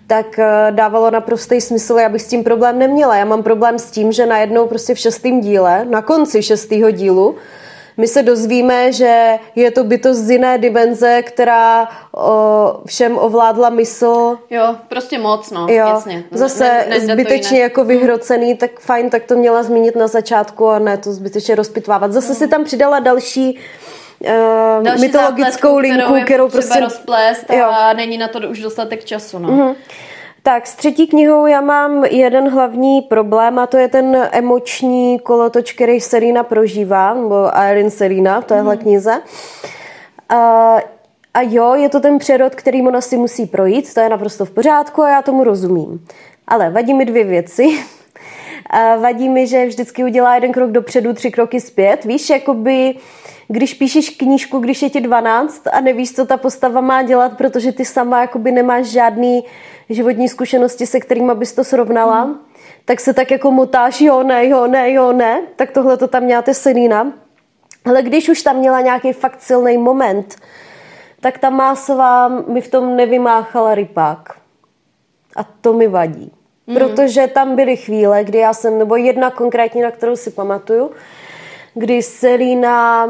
tak 0.07 0.39
eh, 0.39 0.67
dávalo 0.71 1.11
naprostý 1.11 1.61
smysl, 1.61 1.93
já 1.93 2.09
bych 2.09 2.21
s 2.21 2.27
tím 2.27 2.43
problém 2.43 2.79
neměla. 2.79 3.15
Já 3.15 3.25
mám 3.25 3.43
problém 3.43 3.79
s 3.79 3.91
tím, 3.91 4.11
že 4.11 4.25
najednou 4.25 4.67
prostě 4.67 4.93
v 4.93 4.99
šestém 4.99 5.41
díle, 5.41 5.85
na 5.85 6.01
konci 6.01 6.43
šestého 6.43 6.91
dílu, 6.91 7.35
my 7.97 8.07
se 8.07 8.23
dozvíme, 8.23 8.91
že 8.91 9.39
je 9.55 9.71
to 9.71 9.83
bytost 9.83 10.19
z 10.19 10.29
jiné 10.29 10.57
dimenze, 10.57 11.21
která 11.21 11.89
o, 12.11 12.79
všem 12.85 13.17
ovládla 13.17 13.69
mysl. 13.69 14.37
Jo, 14.49 14.75
prostě 14.87 15.19
moc, 15.19 15.51
no, 15.51 15.67
jo. 15.69 15.87
jasně. 15.87 16.23
Zase 16.31 16.63
ne, 16.63 16.85
ne, 16.89 16.99
zbytečně 16.99 17.59
jako 17.59 17.83
vyhrocený, 17.83 18.55
tak 18.55 18.79
fajn, 18.79 19.09
tak 19.09 19.23
to 19.23 19.35
měla 19.35 19.63
zmínit 19.63 19.95
na 19.95 20.07
začátku 20.07 20.67
a 20.67 20.79
ne 20.79 20.97
to 20.97 21.11
zbytečně 21.11 21.55
rozpitvávat. 21.55 22.11
Zase 22.11 22.29
mm. 22.29 22.35
si 22.35 22.47
tam 22.47 22.63
přidala 22.63 22.99
další 22.99 23.53
uh, 23.53 23.59
mytologickou 24.99 25.77
linku, 25.77 25.97
kterou, 25.97 26.23
kterou 26.23 26.49
prostě... 26.49 26.79
rozplést 26.79 27.51
a 27.51 27.53
jo. 27.53 27.71
není 27.95 28.17
na 28.17 28.27
to 28.27 28.39
už 28.39 28.59
dostatek 28.59 29.05
času. 29.05 29.39
No. 29.39 29.49
Mm-hmm. 29.49 29.75
Tak 30.47 30.67
s 30.67 30.75
třetí 30.75 31.07
knihou 31.07 31.45
já 31.45 31.61
mám 31.61 32.05
jeden 32.05 32.49
hlavní 32.49 33.01
problém 33.01 33.59
a 33.59 33.67
to 33.67 33.77
je 33.77 33.87
ten 33.87 34.29
emoční 34.31 35.19
kolotoč, 35.19 35.73
který 35.73 36.01
Serena 36.01 36.43
prožívá, 36.43 37.13
nebo 37.13 37.57
Aileen 37.57 37.91
Serena 37.91 38.41
v 38.41 38.45
téhle 38.45 38.75
mm. 38.75 38.81
knize. 38.81 39.21
A, 40.29 40.75
a 41.33 41.41
jo, 41.41 41.75
je 41.75 41.89
to 41.89 41.99
ten 41.99 42.19
přerod, 42.19 42.55
který 42.55 42.81
ona 42.81 43.01
si 43.01 43.17
musí 43.17 43.45
projít, 43.45 43.93
to 43.93 43.99
je 43.99 44.09
naprosto 44.09 44.45
v 44.45 44.51
pořádku 44.51 45.01
a 45.01 45.09
já 45.09 45.21
tomu 45.21 45.43
rozumím. 45.43 46.05
Ale 46.47 46.69
vadí 46.69 46.93
mi 46.93 47.05
dvě 47.05 47.23
věci. 47.23 47.79
A 48.69 48.95
vadí 49.01 49.29
mi, 49.29 49.47
že 49.47 49.65
vždycky 49.65 50.03
udělá 50.03 50.35
jeden 50.35 50.51
krok 50.51 50.71
dopředu, 50.71 51.13
tři 51.13 51.31
kroky 51.31 51.61
zpět. 51.61 52.05
Víš, 52.05 52.29
jakoby 52.29 52.95
když 53.47 53.73
píšeš 53.73 54.09
knížku, 54.09 54.59
když 54.59 54.81
je 54.81 54.89
ti 54.89 55.01
12 55.01 55.67
a 55.71 55.81
nevíš, 55.81 56.13
co 56.13 56.25
ta 56.25 56.37
postava 56.37 56.81
má 56.81 57.03
dělat, 57.03 57.37
protože 57.37 57.71
ty 57.71 57.85
sama 57.85 58.21
jakoby 58.21 58.51
nemáš 58.51 58.85
žádný 58.85 59.43
životní 59.89 60.29
zkušenosti, 60.29 60.85
se 60.85 60.99
kterými 60.99 61.35
bys 61.35 61.53
to 61.53 61.63
srovnala, 61.63 62.21
hmm. 62.21 62.39
tak 62.85 62.99
se 62.99 63.13
tak 63.13 63.31
jako 63.31 63.51
motáš, 63.51 64.01
jo, 64.01 64.23
ne, 64.23 64.47
jo, 64.47 64.67
ne, 64.67 64.91
jo, 64.91 65.13
ne, 65.13 65.41
tak 65.55 65.71
tohle 65.71 65.97
to 65.97 66.07
tam 66.07 66.23
měla 66.23 66.43
Selína. 66.51 67.13
Ale 67.85 68.01
když 68.01 68.29
už 68.29 68.41
tam 68.41 68.55
měla 68.55 68.81
nějaký 68.81 69.13
fakt 69.13 69.41
silný 69.41 69.77
moment, 69.77 70.35
tak 71.19 71.37
ta 71.37 71.49
Másová 71.49 72.27
mi 72.27 72.61
v 72.61 72.71
tom 72.71 72.95
nevymáchala 72.95 73.75
rypák. 73.75 74.29
A 75.35 75.43
to 75.43 75.73
mi 75.73 75.87
vadí. 75.87 76.31
Mm. 76.67 76.75
Protože 76.75 77.27
tam 77.27 77.55
byly 77.55 77.75
chvíle, 77.75 78.23
kdy 78.23 78.37
já 78.37 78.53
jsem, 78.53 78.77
nebo 78.77 78.95
jedna 78.95 79.31
konkrétně, 79.31 79.83
na 79.83 79.91
kterou 79.91 80.15
si 80.15 80.31
pamatuju, 80.31 80.91
kdy 81.73 82.01
Selína 82.01 83.09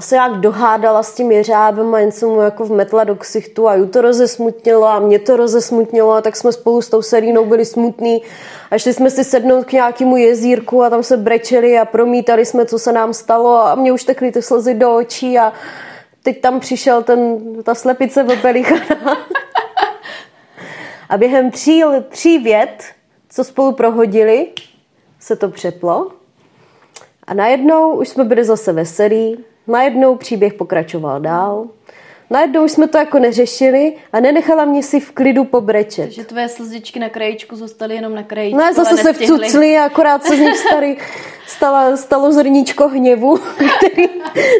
se 0.00 0.16
jak 0.16 0.32
dohádala 0.32 1.02
s 1.02 1.14
tím 1.14 1.30
jeřábem 1.30 1.94
a 1.94 1.98
jen 1.98 2.12
jsem 2.12 2.28
mu 2.28 2.40
jako 2.40 2.64
vmetla 2.64 3.04
do 3.04 3.16
ksichtu 3.16 3.68
a 3.68 3.74
ju 3.74 3.86
to 3.86 4.00
rozesmutnilo 4.00 4.86
a 4.86 4.98
mě 4.98 5.18
to 5.18 5.36
rozesmutnilo 5.36 6.12
a 6.12 6.20
tak 6.20 6.36
jsme 6.36 6.52
spolu 6.52 6.82
s 6.82 6.88
tou 6.88 7.02
Selínou 7.02 7.44
byli 7.44 7.64
smutní 7.64 8.22
a 8.70 8.78
šli 8.78 8.94
jsme 8.94 9.10
si 9.10 9.24
sednout 9.24 9.64
k 9.64 9.72
nějakému 9.72 10.16
jezírku 10.16 10.82
a 10.82 10.90
tam 10.90 11.02
se 11.02 11.16
brečeli 11.16 11.78
a 11.78 11.84
promítali 11.84 12.46
jsme, 12.46 12.66
co 12.66 12.78
se 12.78 12.92
nám 12.92 13.14
stalo 13.14 13.56
a 13.56 13.74
mě 13.74 13.92
už 13.92 14.04
tekly 14.04 14.32
ty 14.32 14.42
slzy 14.42 14.74
do 14.74 14.96
očí 14.96 15.38
a 15.38 15.52
teď 16.22 16.40
tam 16.40 16.60
přišel 16.60 17.02
ten, 17.02 17.38
ta 17.62 17.74
slepice 17.74 18.24
Pelichana. 18.42 19.16
a 21.08 21.16
během 21.16 21.50
tří, 21.50 21.84
tří 22.08 22.38
vět, 22.38 22.84
co 23.28 23.44
spolu 23.44 23.72
prohodili, 23.72 24.46
se 25.20 25.36
to 25.36 25.48
přeplo 25.48 26.10
a 27.26 27.34
najednou 27.34 27.96
už 27.96 28.08
jsme 28.08 28.24
byli 28.24 28.44
zase 28.44 28.72
veselí, 28.72 29.44
najednou 29.68 30.16
příběh 30.16 30.54
pokračoval 30.54 31.20
dál. 31.20 31.66
Najednou 32.30 32.68
jsme 32.68 32.88
to 32.88 32.98
jako 32.98 33.18
neřešili 33.18 33.92
a 34.12 34.20
nenechala 34.20 34.64
mě 34.64 34.82
si 34.82 35.00
v 35.00 35.12
klidu 35.12 35.44
pobrečet. 35.44 36.10
Že 36.10 36.24
tvoje 36.24 36.48
slzičky 36.48 36.98
na 36.98 37.08
krajičku 37.08 37.56
zůstaly 37.56 37.94
jenom 37.94 38.14
na 38.14 38.22
krajičku 38.22 38.60
No 38.60 38.72
zase 38.74 38.96
se 38.96 39.12
vcucli 39.12 39.78
a 39.78 39.84
akorát 39.84 40.24
se 40.24 40.36
z 40.36 40.40
nich 40.40 40.58
starý 40.68 40.96
stala, 41.46 41.96
stalo 41.96 42.32
zrníčko 42.32 42.88
hněvu, 42.88 43.36
který 43.76 44.08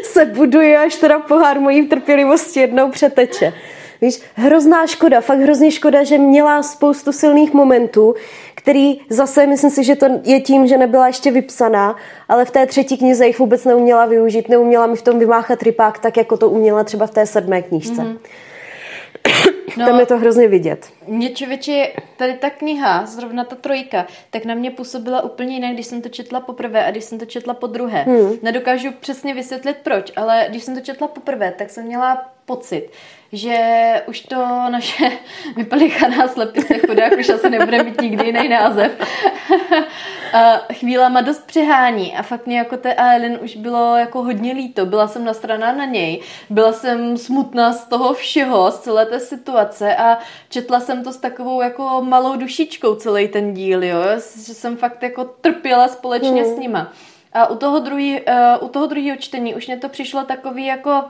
se 0.03 0.25
buduje, 0.25 0.77
až 0.77 0.95
teda 0.95 1.19
pohár 1.19 1.59
mojí 1.59 1.87
trpělivosti 1.87 2.59
jednou 2.59 2.91
přeteče. 2.91 3.53
Víš, 4.01 4.21
hrozná 4.35 4.87
škoda, 4.87 5.21
fakt 5.21 5.39
hrozně 5.39 5.71
škoda, 5.71 6.03
že 6.03 6.17
měla 6.17 6.63
spoustu 6.63 7.11
silných 7.11 7.53
momentů, 7.53 8.15
který 8.55 8.99
zase, 9.09 9.47
myslím 9.47 9.71
si, 9.71 9.83
že 9.83 9.95
to 9.95 10.05
je 10.23 10.41
tím, 10.41 10.67
že 10.67 10.77
nebyla 10.77 11.07
ještě 11.07 11.31
vypsaná, 11.31 11.95
ale 12.29 12.45
v 12.45 12.51
té 12.51 12.65
třetí 12.65 12.97
knize 12.97 13.27
jich 13.27 13.39
vůbec 13.39 13.65
neuměla 13.65 14.05
využít, 14.05 14.49
neuměla 14.49 14.87
mi 14.87 14.95
v 14.95 15.01
tom 15.01 15.19
vymáchat 15.19 15.63
rypák 15.63 15.99
tak, 15.99 16.17
jako 16.17 16.37
to 16.37 16.49
uměla 16.49 16.83
třeba 16.83 17.07
v 17.07 17.11
té 17.11 17.25
sedmé 17.25 17.61
knížce. 17.61 18.01
Mm-hmm. 18.01 18.17
No, 19.77 19.85
Tam 19.85 19.99
je 19.99 20.05
to 20.05 20.17
hrozně 20.17 20.47
vidět. 20.47 20.89
Mě 21.07 21.29
člověče, 21.29 21.93
tady 22.17 22.33
ta 22.33 22.49
kniha, 22.49 23.05
zrovna 23.05 23.43
ta 23.43 23.55
trojka, 23.55 24.07
tak 24.29 24.45
na 24.45 24.55
mě 24.55 24.71
působila 24.71 25.21
úplně 25.21 25.53
jinak, 25.53 25.73
když 25.73 25.85
jsem 25.85 26.01
to 26.01 26.09
četla 26.09 26.39
poprvé 26.39 26.85
a 26.85 26.91
když 26.91 27.03
jsem 27.03 27.19
to 27.19 27.25
četla 27.25 27.53
po 27.53 27.67
druhé. 27.67 28.03
Hmm. 28.03 28.33
Nedokážu 28.41 28.91
přesně 28.99 29.33
vysvětlit 29.33 29.77
proč, 29.83 30.11
ale 30.15 30.45
když 30.49 30.63
jsem 30.63 30.75
to 30.75 30.81
četla 30.81 31.07
poprvé, 31.07 31.53
tak 31.57 31.69
jsem 31.69 31.85
měla 31.85 32.29
pocit, 32.45 32.89
že 33.31 33.57
už 34.07 34.19
to 34.19 34.35
naše 34.69 35.11
vypalichaná 35.55 36.27
slepice 36.27 36.79
chudák 36.87 37.13
už 37.19 37.29
asi 37.29 37.49
nebude 37.49 37.83
mít 37.83 38.01
nikdy 38.01 38.25
jiný 38.25 38.49
název. 38.49 38.91
chvílema 40.73 41.21
dost 41.21 41.45
přehání 41.45 42.15
a 42.15 42.23
fakt 42.23 42.45
mě 42.45 42.57
jako 42.57 42.77
té 42.77 42.93
Aelin 42.93 43.39
už 43.41 43.55
bylo 43.55 43.97
jako 43.97 44.23
hodně 44.23 44.53
líto. 44.53 44.85
Byla 44.85 45.07
jsem 45.07 45.25
nastraná 45.25 45.71
na 45.71 45.85
něj, 45.85 46.21
byla 46.49 46.73
jsem 46.73 47.17
smutná 47.17 47.73
z 47.73 47.85
toho 47.85 48.13
všeho, 48.13 48.71
z 48.71 48.79
celé 48.79 49.05
té 49.05 49.19
situace 49.19 49.95
a 49.95 50.19
četla 50.49 50.79
jsem 50.79 51.03
to 51.03 51.13
s 51.13 51.17
takovou 51.17 51.61
jako 51.61 52.01
malou 52.01 52.35
dušičkou 52.35 52.95
celý 52.95 53.27
ten 53.27 53.53
díl, 53.53 53.83
jo, 53.83 53.99
že 54.47 54.53
jsem 54.53 54.77
fakt 54.77 55.03
jako 55.03 55.23
trpěla 55.23 55.87
společně 55.87 56.43
hmm. 56.43 56.55
s 56.55 56.59
nima. 56.59 56.91
A 57.33 57.47
u 57.49 57.55
toho, 57.55 57.79
druhý, 57.79 58.21
uh, 58.21 58.67
u 58.67 58.69
toho 58.69 58.87
druhého 58.87 59.17
čtení 59.17 59.55
už 59.55 59.67
mě 59.67 59.77
to 59.77 59.89
přišlo 59.89 60.23
takový 60.23 60.65
jako 60.65 61.03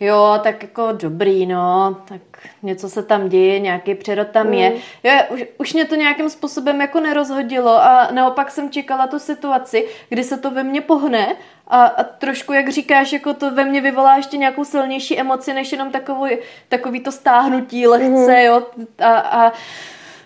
jo, 0.00 0.40
tak 0.42 0.62
jako 0.62 0.92
dobrý, 0.92 1.46
no, 1.46 1.96
tak 2.08 2.20
něco 2.62 2.88
se 2.88 3.02
tam 3.02 3.28
děje, 3.28 3.60
nějaký 3.60 3.94
přerod 3.94 4.28
tam 4.28 4.46
mm. 4.46 4.54
je. 4.54 4.72
Jo, 5.04 5.12
už, 5.30 5.44
už 5.58 5.72
mě 5.72 5.84
to 5.84 5.94
nějakým 5.94 6.30
způsobem 6.30 6.80
jako 6.80 7.00
nerozhodilo 7.00 7.82
a 7.82 8.08
naopak 8.12 8.50
jsem 8.50 8.70
čekala 8.70 9.06
tu 9.06 9.18
situaci, 9.18 9.88
kdy 10.08 10.24
se 10.24 10.38
to 10.38 10.50
ve 10.50 10.62
mně 10.62 10.80
pohne 10.80 11.36
a, 11.68 11.84
a 11.84 12.02
trošku, 12.02 12.52
jak 12.52 12.68
říkáš, 12.68 13.12
jako 13.12 13.34
to 13.34 13.50
ve 13.50 13.64
mně 13.64 13.80
vyvolá 13.80 14.16
ještě 14.16 14.36
nějakou 14.36 14.64
silnější 14.64 15.18
emoci, 15.20 15.52
než 15.52 15.72
jenom 15.72 15.90
takový, 15.90 16.36
takový 16.68 17.00
to 17.00 17.12
stáhnutí 17.12 17.86
lehce, 17.86 18.34
mm. 18.34 18.44
jo, 18.46 18.62
a, 18.98 19.14
a 19.18 19.52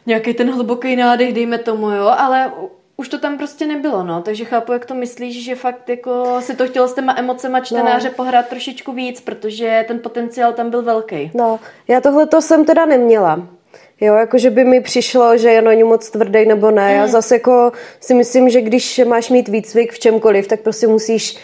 nějaký 0.06 0.34
ten 0.34 0.52
hluboký 0.54 0.96
nádech, 0.96 1.32
dejme 1.34 1.58
tomu, 1.58 1.90
jo, 1.90 2.06
ale 2.18 2.52
už 3.00 3.08
to 3.08 3.18
tam 3.18 3.38
prostě 3.38 3.66
nebylo, 3.66 4.04
no, 4.04 4.22
takže 4.22 4.44
chápu, 4.44 4.72
jak 4.72 4.86
to 4.86 4.94
myslíš, 4.94 5.44
že 5.44 5.54
fakt 5.54 5.88
jako 5.88 6.40
si 6.40 6.56
to 6.56 6.66
chtělo 6.66 6.88
s 6.88 6.94
těma 6.94 7.14
emocema 7.18 7.60
čtenáře 7.60 8.08
no. 8.08 8.14
pohrát 8.14 8.48
trošičku 8.48 8.92
víc, 8.92 9.20
protože 9.20 9.84
ten 9.88 9.98
potenciál 9.98 10.52
tam 10.52 10.70
byl 10.70 10.82
velký. 10.82 11.30
No, 11.34 11.60
já 11.88 12.00
tohle 12.00 12.26
to 12.26 12.42
jsem 12.42 12.64
teda 12.64 12.86
neměla. 12.86 13.48
Jo, 14.00 14.14
jakože 14.14 14.50
by 14.50 14.64
mi 14.64 14.80
přišlo, 14.80 15.36
že 15.36 15.48
je 15.48 15.62
na 15.62 15.74
ní 15.74 15.84
moc 15.84 16.10
tvrdý 16.10 16.46
nebo 16.46 16.70
ne. 16.70 16.88
Mm. 16.88 16.96
Já 16.96 17.06
zase 17.06 17.34
jako 17.34 17.72
si 18.00 18.14
myslím, 18.14 18.50
že 18.50 18.60
když 18.60 19.00
máš 19.06 19.30
mít 19.30 19.48
výcvik 19.48 19.92
v 19.92 19.98
čemkoliv, 19.98 20.46
tak 20.46 20.60
prostě 20.60 20.86
musíš, 20.86 21.38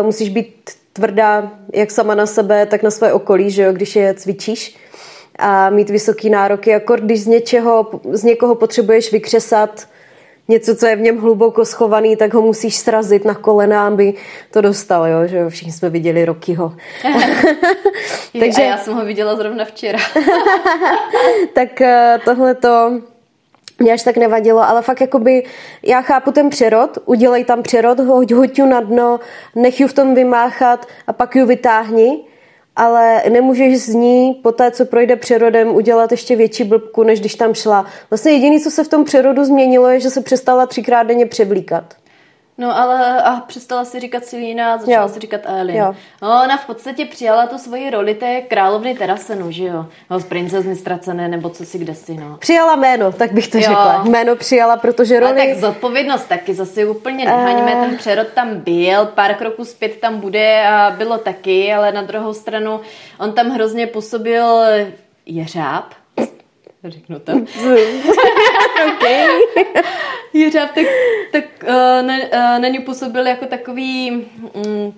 uh, 0.00 0.06
musíš 0.06 0.28
být 0.28 0.70
tvrdá 0.92 1.52
jak 1.72 1.90
sama 1.90 2.14
na 2.14 2.26
sebe, 2.26 2.66
tak 2.66 2.82
na 2.82 2.90
své 2.90 3.12
okolí, 3.12 3.50
že 3.50 3.62
jo, 3.62 3.72
když 3.72 3.96
je 3.96 4.14
cvičíš 4.14 4.76
a 5.38 5.70
mít 5.70 5.90
vysoký 5.90 6.30
nároky, 6.30 6.70
jako 6.70 6.96
když 6.96 7.22
z 7.22 7.26
něčeho, 7.26 7.90
z 8.12 8.24
někoho 8.24 8.54
potřebuješ 8.54 9.12
vykřesat 9.12 9.86
něco, 10.48 10.76
co 10.76 10.86
je 10.86 10.96
v 10.96 11.00
něm 11.00 11.18
hluboko 11.18 11.64
schovaný, 11.64 12.16
tak 12.16 12.34
ho 12.34 12.42
musíš 12.42 12.76
srazit 12.76 13.24
na 13.24 13.34
kolena, 13.34 13.86
aby 13.86 14.14
to 14.50 14.60
dostal, 14.60 15.06
jo? 15.06 15.26
že 15.26 15.48
všichni 15.48 15.72
jsme 15.72 15.90
viděli 15.90 16.24
Rokyho. 16.24 16.76
Takže 18.40 18.62
a 18.62 18.64
já 18.64 18.76
jsem 18.76 18.94
ho 18.94 19.04
viděla 19.04 19.36
zrovna 19.36 19.64
včera. 19.64 19.98
tak 21.54 21.80
eh, 21.80 22.18
tohle 22.24 22.54
to 22.54 23.00
mě 23.78 23.92
až 23.92 24.02
tak 24.02 24.16
nevadilo, 24.16 24.68
ale 24.68 24.82
fakt 24.82 25.00
jakoby 25.00 25.42
já 25.82 26.02
chápu 26.02 26.32
ten 26.32 26.50
přerod, 26.50 26.98
udělej 27.04 27.44
tam 27.44 27.62
přerod, 27.62 28.00
hoď, 28.00 28.32
hoď 28.32 28.58
ju 28.58 28.66
na 28.66 28.80
dno, 28.80 29.20
nech 29.54 29.80
ju 29.80 29.88
v 29.88 29.92
tom 29.92 30.14
vymáchat 30.14 30.86
a 31.06 31.12
pak 31.12 31.36
ju 31.36 31.46
vytáhni 31.46 32.24
ale 32.76 33.22
nemůžeš 33.30 33.78
z 33.78 33.88
ní 33.88 34.40
po 34.42 34.52
té, 34.52 34.70
co 34.70 34.84
projde 34.84 35.16
přerodem, 35.16 35.74
udělat 35.74 36.10
ještě 36.10 36.36
větší 36.36 36.64
blbku, 36.64 37.02
než 37.02 37.20
když 37.20 37.34
tam 37.34 37.54
šla. 37.54 37.86
Vlastně 38.10 38.32
jediné, 38.32 38.60
co 38.60 38.70
se 38.70 38.84
v 38.84 38.88
tom 38.88 39.04
přerodu 39.04 39.44
změnilo, 39.44 39.88
je, 39.88 40.00
že 40.00 40.10
se 40.10 40.20
přestala 40.20 40.66
třikrát 40.66 41.02
denně 41.02 41.26
převlíkat. 41.26 41.94
No 42.58 42.78
ale 42.78 43.22
a 43.22 43.40
přestala 43.40 43.84
si 43.84 44.00
říkat 44.00 44.24
Silína 44.24 44.74
a 44.74 44.78
začala 44.78 45.02
jo. 45.02 45.08
si 45.08 45.20
říkat 45.20 45.40
Elin. 45.44 45.76
Jo. 45.76 45.94
No, 46.22 46.28
ona 46.28 46.56
v 46.56 46.66
podstatě 46.66 47.04
přijala 47.04 47.46
tu 47.46 47.58
svoji 47.58 47.90
roli 47.90 48.14
té 48.14 48.40
královny 48.40 48.94
Terasenu, 48.94 49.50
že 49.50 49.64
jo? 49.64 49.86
No, 50.10 50.18
z 50.20 50.24
princezny 50.24 50.76
ztracené, 50.76 51.28
nebo 51.28 51.50
co 51.50 51.64
si 51.64 51.78
kde 51.78 51.94
si, 51.94 52.14
no. 52.14 52.36
Přijala 52.36 52.76
jméno, 52.76 53.12
tak 53.12 53.32
bych 53.32 53.48
to 53.48 53.58
jo. 53.58 53.62
řekla. 53.62 54.02
Jméno 54.04 54.36
přijala, 54.36 54.76
protože 54.76 55.20
roli... 55.20 55.42
A 55.42 55.46
tak 55.46 55.54
zodpovědnost 55.60 56.24
taky 56.24 56.54
zase 56.54 56.86
úplně 56.86 57.24
nehaňme, 57.24 57.74
uh... 57.74 57.80
ten 57.80 57.96
přerod 57.96 58.28
tam 58.28 58.60
byl, 58.60 59.06
pár 59.06 59.34
kroků 59.34 59.64
zpět 59.64 60.00
tam 60.00 60.20
bude 60.20 60.66
a 60.68 60.90
bylo 60.90 61.18
taky, 61.18 61.72
ale 61.72 61.92
na 61.92 62.02
druhou 62.02 62.34
stranu 62.34 62.80
on 63.18 63.32
tam 63.32 63.50
hrozně 63.50 63.86
působil 63.86 64.46
jeřáb, 65.26 65.84
řeknu 66.90 67.18
to. 67.18 67.32
okay. 68.96 69.26
Jeřáb 70.32 70.70
tak, 70.74 70.84
tak 71.32 71.44
uh, 71.62 72.06
na, 72.06 72.14
uh, 72.16 72.62
na 72.62 72.68
ní 72.68 72.78
působil 72.78 73.26
jako 73.26 73.46
takový 73.46 74.26
um, 74.52 74.94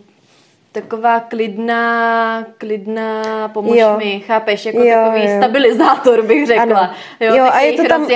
taková 0.81 1.21
klidná, 1.21 2.47
klidná, 2.59 3.49
pomož 3.49 3.79
jo. 3.79 3.97
mi, 3.99 4.21
chápeš, 4.27 4.67
jako 4.67 4.83
jo, 4.83 4.95
takový 4.95 5.25
jo. 5.25 5.37
stabilizátor 5.37 6.23
bych 6.23 6.47
řekla. 6.47 6.79
Ano. 6.79 6.91
Jo, 7.21 7.35
jo 7.35 7.45
a 7.53 7.61
je 7.61 7.73
to 7.73 7.85
tam, 7.89 8.07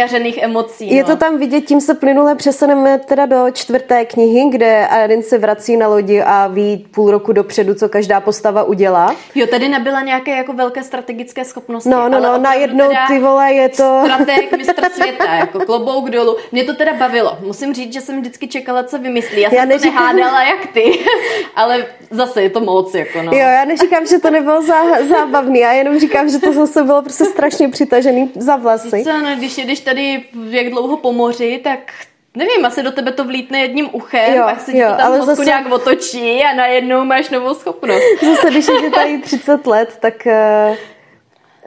emocí. 0.41 0.95
Je 0.95 1.03
no. 1.03 1.09
to 1.09 1.17
tam 1.17 1.39
vidět, 1.39 1.61
tím 1.61 1.81
se 1.81 1.95
plynule 1.95 2.35
přesuneme 2.35 2.99
teda 2.99 3.27
do 3.27 3.47
čtvrté 3.53 4.05
knihy, 4.05 4.51
kde 4.51 4.87
Arin 4.87 5.23
se 5.23 5.39
vrací 5.39 5.77
na 5.77 5.89
lodi 5.89 6.23
a 6.23 6.47
ví 6.47 6.87
půl 6.91 7.11
roku 7.11 7.33
dopředu, 7.33 7.75
co 7.75 7.89
každá 7.89 8.21
postava 8.21 8.63
udělá. 8.63 9.15
Jo, 9.35 9.47
tady 9.47 9.69
nebyla 9.69 10.01
nějaké 10.01 10.37
jako 10.37 10.53
velké 10.53 10.83
strategické 10.83 11.45
schopnosti. 11.45 11.89
No, 11.89 12.09
no, 12.09 12.21
no, 12.21 12.39
najednou 12.39 12.89
ty 13.09 13.19
vole 13.19 13.53
je 13.53 13.69
to... 13.69 14.03
Strateg, 14.05 14.53
mistr 14.57 14.91
světa, 14.91 15.35
jako 15.35 15.61
klobouk 15.61 16.11
dolů. 16.11 16.37
Mě 16.53 16.65
to 16.65 16.75
teda 16.75 16.93
bavilo. 16.95 17.39
Musím 17.41 17.75
říct, 17.75 17.93
že 17.93 18.01
jsem 18.01 18.21
vždycky 18.21 18.49
čekala, 18.49 18.83
co 18.83 18.99
vymyslí. 18.99 19.41
Já, 19.41 19.55
Já 19.55 19.61
jsem 19.61 19.69
neříkám... 19.69 20.11
to 20.11 20.17
nehádala 20.17 20.43
jak 20.43 20.67
ty, 20.67 20.99
ale 21.57 21.87
zase 22.11 22.43
je 22.51 22.55
to 22.55 22.61
moc, 22.61 22.95
jako 22.95 23.23
no. 23.23 23.33
Jo, 23.33 23.39
já 23.39 23.65
neříkám, 23.65 24.07
že 24.07 24.19
to 24.19 24.31
nebylo 24.31 24.63
zá, 24.63 24.83
zábavný, 25.09 25.61
já 25.61 25.73
jenom 25.73 25.99
říkám, 25.99 26.29
že 26.29 26.39
to 26.39 26.53
zase 26.53 26.83
bylo 26.83 27.03
prostě 27.03 27.25
strašně 27.25 27.69
přitažený 27.69 28.31
za 28.37 28.57
vlasy. 28.57 29.05
Co, 29.05 29.19
no, 29.19 29.37
když 29.37 29.59
jedeš 29.59 29.81
tady 29.81 30.23
jak 30.51 30.71
dlouho 30.71 30.97
po 30.97 31.13
moři, 31.13 31.61
tak 31.65 31.79
Nevím, 32.35 32.67
asi 32.67 32.83
do 32.83 32.93
tebe 32.93 33.13
to 33.13 33.25
vlítne 33.25 33.61
jedním 33.61 33.89
uchem, 33.93 34.35
jo, 34.35 34.43
pak 34.45 34.61
se 34.61 34.77
jo, 34.77 34.89
to 34.91 34.97
tam 34.97 35.07
ale 35.07 35.27
zase... 35.27 35.45
nějak 35.45 35.73
otočí 35.73 36.43
a 36.43 36.55
najednou 36.55 37.05
máš 37.05 37.31
novou 37.31 37.55
schopnost. 37.55 38.03
Zase, 38.25 38.51
když 38.51 38.69
je 38.83 38.91
tady 38.91 39.19
30 39.19 39.67
let, 39.67 39.97
tak 40.01 40.27
uh, 40.27 40.77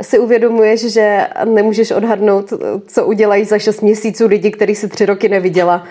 si 0.01 0.19
uvědomuješ, 0.19 0.81
že 0.93 1.27
nemůžeš 1.45 1.91
odhadnout, 1.91 2.53
co 2.88 3.05
udělají 3.05 3.45
za 3.45 3.59
6 3.59 3.81
měsíců 3.81 4.27
lidi, 4.27 4.51
který 4.51 4.75
si 4.75 4.88
tři 4.88 5.05
roky 5.05 5.29
neviděla. 5.29 5.88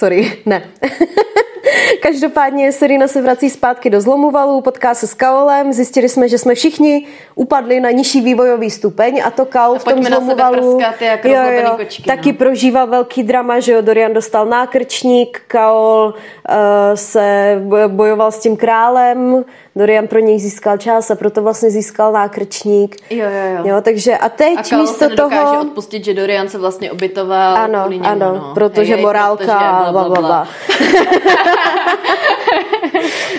Sorry, 0.00 0.32
ne. 0.46 0.62
Každopádně 2.02 2.72
Serena 2.72 3.08
se 3.08 3.22
vrací 3.22 3.50
zpátky 3.50 3.90
do 3.90 4.00
zlomovalu, 4.00 4.60
potká 4.60 4.94
se 4.94 5.06
s 5.06 5.14
Kaolem, 5.14 5.72
zjistili 5.72 6.08
jsme, 6.08 6.28
že 6.28 6.38
jsme 6.38 6.54
všichni 6.54 7.06
upadli 7.34 7.80
na 7.80 7.90
nižší 7.90 8.20
vývojový 8.20 8.70
stupeň 8.70 9.22
a 9.24 9.30
to 9.30 9.46
Kaol 9.46 9.78
v 9.78 9.84
tom 9.84 10.04
zlomovalu 10.04 10.80
jak 11.00 11.24
jo, 11.24 11.32
jo, 11.32 11.76
kočky, 11.76 12.02
taky 12.02 12.32
no. 12.32 12.38
prožíval 12.38 12.86
velký 12.86 13.22
drama, 13.22 13.60
že 13.60 13.72
jo, 13.72 13.80
Dorian 13.80 14.12
dostal 14.12 14.46
nákrčník, 14.46 15.42
Kaol 15.46 16.14
uh, 16.14 16.54
se 16.94 17.58
bojoval 17.88 18.32
s 18.32 18.38
tím 18.38 18.56
králem, 18.56 19.44
Dorian 19.80 20.06
pro 20.06 20.18
něj 20.18 20.38
získal 20.38 20.78
čas 20.78 21.10
a 21.10 21.14
proto 21.14 21.42
vlastně 21.42 21.70
získal 21.70 22.12
nákrčník. 22.12 22.96
Jo, 23.10 23.24
jo, 23.24 23.56
jo. 23.56 23.62
jo 23.64 23.80
takže 23.80 24.16
a 24.16 24.28
teď 24.28 24.72
a 24.72 24.76
místo 24.76 25.08
se 25.08 25.08
toho... 25.08 25.60
odpustit, 25.60 26.04
že 26.04 26.14
Dorian 26.14 26.48
se 26.48 26.58
vlastně 26.58 26.92
obytoval 26.92 27.56
Ano, 27.56 27.88
němu, 27.88 28.04
ano, 28.06 28.34
no. 28.34 28.54
protože 28.54 28.94
hej, 28.94 29.02
morálka 29.02 29.44
protože 29.44 29.92
bla, 29.92 30.08
bla, 30.08 30.20
bla. 30.20 30.48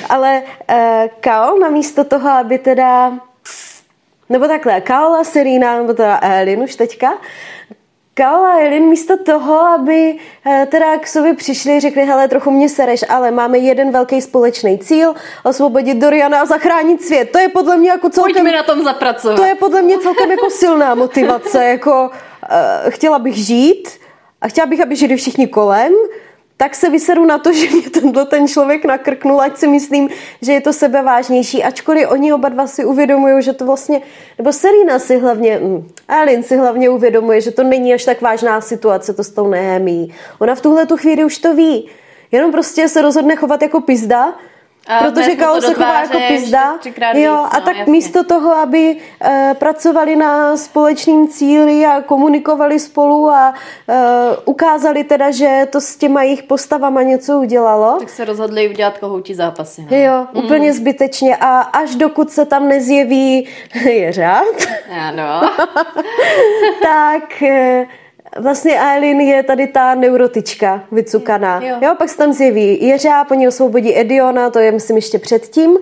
Ale 0.10 0.42
uh, 0.42 0.76
Kaol 1.20 1.60
namísto 1.60 2.04
toho, 2.04 2.30
aby 2.30 2.58
teda 2.58 3.14
nebo 4.30 4.48
takhle, 4.48 4.82
Kaola, 4.82 5.24
Serena, 5.24 5.78
nebo 5.78 5.94
teda 5.94 6.20
Elin 6.22 6.60
už 6.60 6.76
teďka, 6.76 7.14
Kao 8.14 8.44
a 8.44 8.60
Elin 8.60 8.86
místo 8.86 9.18
toho, 9.18 9.60
aby 9.60 10.16
eh, 10.46 10.68
teda 10.72 10.98
k 10.98 11.08
sobě 11.08 11.34
přišli, 11.34 11.80
řekli, 11.80 12.06
hele, 12.06 12.28
trochu 12.28 12.52
mě 12.52 12.70
sereš, 12.70 13.04
ale 13.10 13.32
máme 13.32 13.58
jeden 13.58 13.92
velký 13.92 14.22
společný 14.22 14.80
cíl, 14.80 15.16
osvobodit 15.44 15.98
Doriana 15.98 16.42
a 16.42 16.46
zachránit 16.46 17.04
svět. 17.04 17.32
To 17.32 17.40
je 17.40 17.50
podle 17.50 17.78
mě 17.78 17.90
jako 17.90 18.10
celkem... 18.10 18.34
Pojďme 18.34 18.52
na 18.52 18.64
tom 18.64 18.84
zapracovat. 18.84 19.36
To 19.36 19.44
je 19.44 19.56
podle 19.56 19.82
mě 19.82 19.98
celkem 19.98 20.32
jako 20.32 20.50
silná 20.50 20.96
motivace, 20.96 21.66
jako 21.66 22.10
uh, 22.10 22.92
chtěla 22.92 23.20
bych 23.20 23.36
žít 23.36 23.90
a 24.42 24.48
chtěla 24.48 24.66
bych, 24.66 24.82
aby 24.82 24.96
žili 24.96 25.16
všichni 25.16 25.48
kolem, 25.48 25.94
tak 26.62 26.76
se 26.76 26.90
vyseru 26.90 27.26
na 27.26 27.38
to, 27.38 27.54
že 27.54 27.70
mě 27.70 27.90
tenhle 27.90 28.26
ten 28.26 28.48
člověk 28.48 28.86
nakrknul, 28.86 29.42
ať 29.42 29.58
si 29.58 29.68
myslím, 29.68 30.10
že 30.42 30.54
je 30.54 30.62
to 30.62 30.74
sebevážnější, 30.74 31.64
ačkoliv 31.64 32.08
oni 32.12 32.34
oba 32.34 32.50
dva 32.50 32.68
si 32.68 32.86
uvědomují, 32.86 33.44
že 33.44 33.54
to 33.54 33.66
vlastně, 33.66 34.02
nebo 34.38 34.54
Serena 34.54 35.00
si 35.00 35.18
hlavně, 35.18 35.60
mm, 35.60 35.88
Alin 36.08 36.44
si 36.44 36.58
hlavně 36.58 36.90
uvědomuje, 36.90 37.42
že 37.42 37.52
to 37.52 37.64
není 37.64 37.94
až 37.94 38.06
tak 38.06 38.22
vážná 38.22 38.62
situace, 38.62 39.14
to 39.14 39.24
s 39.24 39.30
tou 39.30 39.48
nehemí. 39.48 40.14
Ona 40.40 40.56
v 40.56 40.62
tuhle 40.62 40.86
tu 40.86 40.98
chvíli 40.98 41.26
už 41.26 41.38
to 41.38 41.56
ví. 41.56 41.90
Jenom 42.32 42.52
prostě 42.52 42.90
se 42.90 43.02
rozhodne 43.02 43.36
chovat 43.36 43.62
jako 43.62 43.82
pizda, 43.82 44.34
Protože 45.00 45.36
Kao 45.36 45.62
se 45.62 45.74
chová 45.74 46.02
jako 46.02 46.18
pizda. 46.28 46.80
Jo, 47.14 47.34
a 47.34 47.60
no, 47.60 47.66
tak 47.66 47.78
jasně. 47.78 47.92
místo 47.92 48.24
toho, 48.24 48.54
aby 48.56 48.96
uh, 48.96 49.54
pracovali 49.54 50.16
na 50.16 50.58
společným 50.58 51.28
cíli 51.28 51.86
a 51.86 52.02
komunikovali 52.02 52.80
spolu 52.80 53.30
a 53.30 53.54
uh, 53.88 53.96
ukázali 54.46 55.04
teda, 55.04 55.32
že 55.32 55.68
to 55.70 55.82
s 55.82 55.96
těma 55.96 56.24
jejich 56.24 56.44
postavama 56.44 57.02
něco 57.02 57.40
udělalo. 57.40 58.00
Tak 58.00 58.10
se 58.10 58.26
rozhodli 58.26 58.70
udělat 58.70 58.98
kohoutí 58.98 59.34
zápasy. 59.34 59.86
No. 59.92 59.98
Jo, 59.98 60.28
mm. 60.34 60.44
úplně 60.46 60.74
zbytečně. 60.74 61.36
A 61.36 61.60
až 61.60 61.96
dokud 61.96 62.32
se 62.32 62.46
tam 62.46 62.68
nezjeví 62.68 63.48
jeřáb, 63.86 64.56
ano. 65.08 65.42
tak 66.84 67.24
uh, 67.42 67.88
vlastně 68.40 68.80
Aileen 68.80 69.22
je 69.22 69.44
tady 69.44 69.68
ta 69.68 69.96
neurotička 69.96 70.84
vycukaná. 70.92 71.62
Jo. 71.64 71.76
Jo, 71.82 71.96
pak 71.98 72.10
se 72.10 72.18
tam 72.18 72.34
zjeví 72.34 72.88
Jeřáb, 72.88 73.32
oni 73.32 73.48
osvobodí 73.48 73.98
Ediona, 73.98 74.50
to 74.50 74.60
je 74.60 74.72
myslím 74.72 74.96
ještě 74.96 75.20
předtím. 75.20 75.78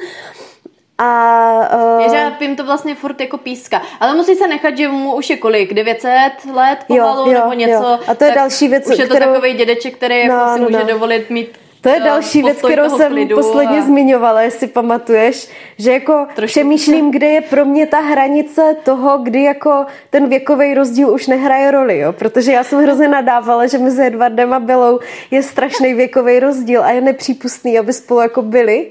A 0.97 1.59
uh, 1.95 2.01
Jeřáb 2.01 2.41
jim 2.41 2.55
to 2.55 2.63
vlastně 2.65 2.95
furt 2.95 3.21
jako 3.21 3.37
píska. 3.37 3.81
Ale 3.99 4.15
musí 4.15 4.35
se 4.35 4.47
nechat, 4.47 4.77
že 4.77 4.87
mu 4.87 5.15
už 5.15 5.29
je 5.29 5.37
kolik? 5.37 5.73
900 5.73 6.11
let 6.53 6.77
pomalu 6.87 7.31
Jo, 7.31 7.37
jo, 7.37 7.39
nebo 7.41 7.53
něco. 7.53 7.71
jo. 7.73 7.99
A 8.07 8.15
to 8.15 8.23
je 8.23 8.31
další 8.31 8.67
věc, 8.67 8.89
Už 8.89 8.97
je 8.97 9.07
to 9.07 9.15
kterou- 9.15 9.31
takový 9.33 9.53
dědeček, 9.53 9.95
který 9.95 10.19
jako 10.19 10.33
No, 10.35 10.53
si 10.53 10.59
no, 10.61 10.65
může 10.69 10.83
no. 10.83 10.89
dovolit 10.89 11.29
mít 11.29 11.57
To 11.81 11.89
je 11.89 11.99
další 11.99 12.41
věc, 12.43 12.53
postoj 12.53 12.71
kterou 12.71 12.89
jsem 12.97 13.27
posledně 13.27 13.79
a- 13.79 13.81
zmiňovala, 13.81 14.41
jestli 14.41 14.67
pamatuješ, 14.67 15.47
že 15.77 15.91
jako 15.91 16.25
Trošku. 16.35 16.47
přemýšlím, 16.51 17.11
kde 17.11 17.27
je 17.27 17.41
pro 17.41 17.65
mě 17.65 17.87
ta 17.87 17.99
hranice 17.99 18.75
toho, 18.83 19.17
kdy 19.17 19.43
jako 19.43 19.85
ten 20.09 20.29
věkový 20.29 20.73
rozdíl 20.73 21.09
už 21.09 21.27
nehraje 21.27 21.71
roli, 21.71 21.99
jo? 21.99 22.13
protože 22.13 22.51
já 22.51 22.63
jsem 22.63 22.83
hrozně 22.83 23.07
nadávala, 23.07 23.67
že 23.67 23.77
mezi 23.77 24.03
Edwardem 24.05 24.53
a 24.53 24.59
Belou 24.59 24.99
je 25.31 25.43
strašný 25.43 25.93
věkový 25.93 26.39
rozdíl 26.39 26.83
a 26.83 26.91
je 26.91 27.01
nepřípustný, 27.01 27.79
aby 27.79 27.93
spolu 27.93 28.19
jako 28.19 28.41
byli. 28.41 28.87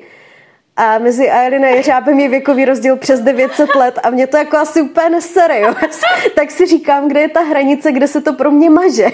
A 0.76 0.98
mezi 0.98 1.30
Aileen 1.30 1.64
a 1.64 1.68
Jeřábem 1.68 2.20
je 2.20 2.28
věkový 2.28 2.64
rozdíl 2.64 2.96
přes 2.96 3.20
900 3.20 3.74
let 3.74 3.98
a 4.02 4.10
mě 4.10 4.26
to 4.26 4.36
jako 4.36 4.56
asi 4.56 4.80
úplně 4.82 5.10
nesere, 5.10 5.60
jo? 5.60 5.74
tak 6.34 6.50
si 6.50 6.66
říkám, 6.66 7.08
kde 7.08 7.20
je 7.20 7.28
ta 7.28 7.40
hranice, 7.40 7.92
kde 7.92 8.06
se 8.06 8.20
to 8.20 8.32
pro 8.32 8.50
mě 8.50 8.70
maže. 8.70 9.06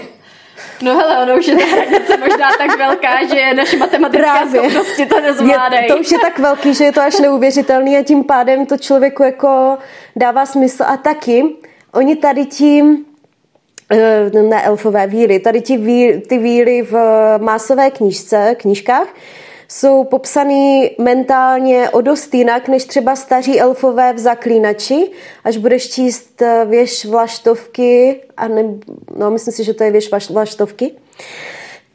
No 0.83 0.99
hele, 0.99 1.23
ono 1.23 1.39
už 1.39 1.47
je 1.47 1.57
ta 1.57 1.65
hranice 1.65 2.17
možná 2.17 2.49
tak 2.59 2.79
velká, 2.79 3.27
že 3.35 3.55
naše 3.55 3.77
matematické 3.77 4.23
Právě. 4.23 4.61
schopnosti 4.61 5.07
to 5.07 5.17
Je, 5.17 5.23
nezvládají. 5.23 5.87
to 5.89 5.97
už 5.97 6.11
je 6.13 6.19
tak 6.19 6.39
velký, 6.39 6.75
že 6.75 6.85
je 6.85 6.93
to 6.93 7.01
až 7.01 7.19
neuvěřitelný 7.19 7.97
a 7.97 8.03
tím 8.03 8.25
pádem 8.25 8.67
to 8.67 8.77
člověku 8.77 9.23
jako 9.23 9.79
dává 10.17 10.47
smysl 10.47 10.83
a 10.87 10.97
taky 10.97 11.45
oni 11.93 12.17
tady 12.17 12.45
tím 12.47 13.05
eh, 13.93 14.31
ne 14.43 14.63
elfové 14.63 15.07
víly, 15.07 15.39
tady 15.39 15.61
ti 15.61 15.77
ví, 15.77 16.23
ty 16.29 16.39
víly 16.39 16.83
v 16.83 16.95
másové 17.39 17.91
knížce, 17.91 18.55
knížkách 18.59 19.07
jsou 19.75 20.05
popsaný 20.05 20.91
mentálně 20.99 21.91
o 21.91 22.01
dost 22.01 22.35
jinak, 22.35 22.69
než 22.69 22.85
třeba 22.85 23.17
staří 23.17 23.61
elfové 23.61 24.13
v 24.13 24.19
Zaklínači. 24.19 25.11
Až 25.45 25.57
budeš 25.57 25.91
číst 25.91 26.43
eh, 26.43 26.65
věž 26.65 27.05
vlaštovky, 27.05 28.21
a 28.37 28.49
ne, 28.49 28.63
no 29.17 29.31
myslím 29.31 29.55
si, 29.55 29.65
že 29.65 29.75
to 29.75 29.85
je 29.85 29.91
věž 29.91 30.13
vlaš- 30.13 30.33
vlaštovky, 30.33 30.93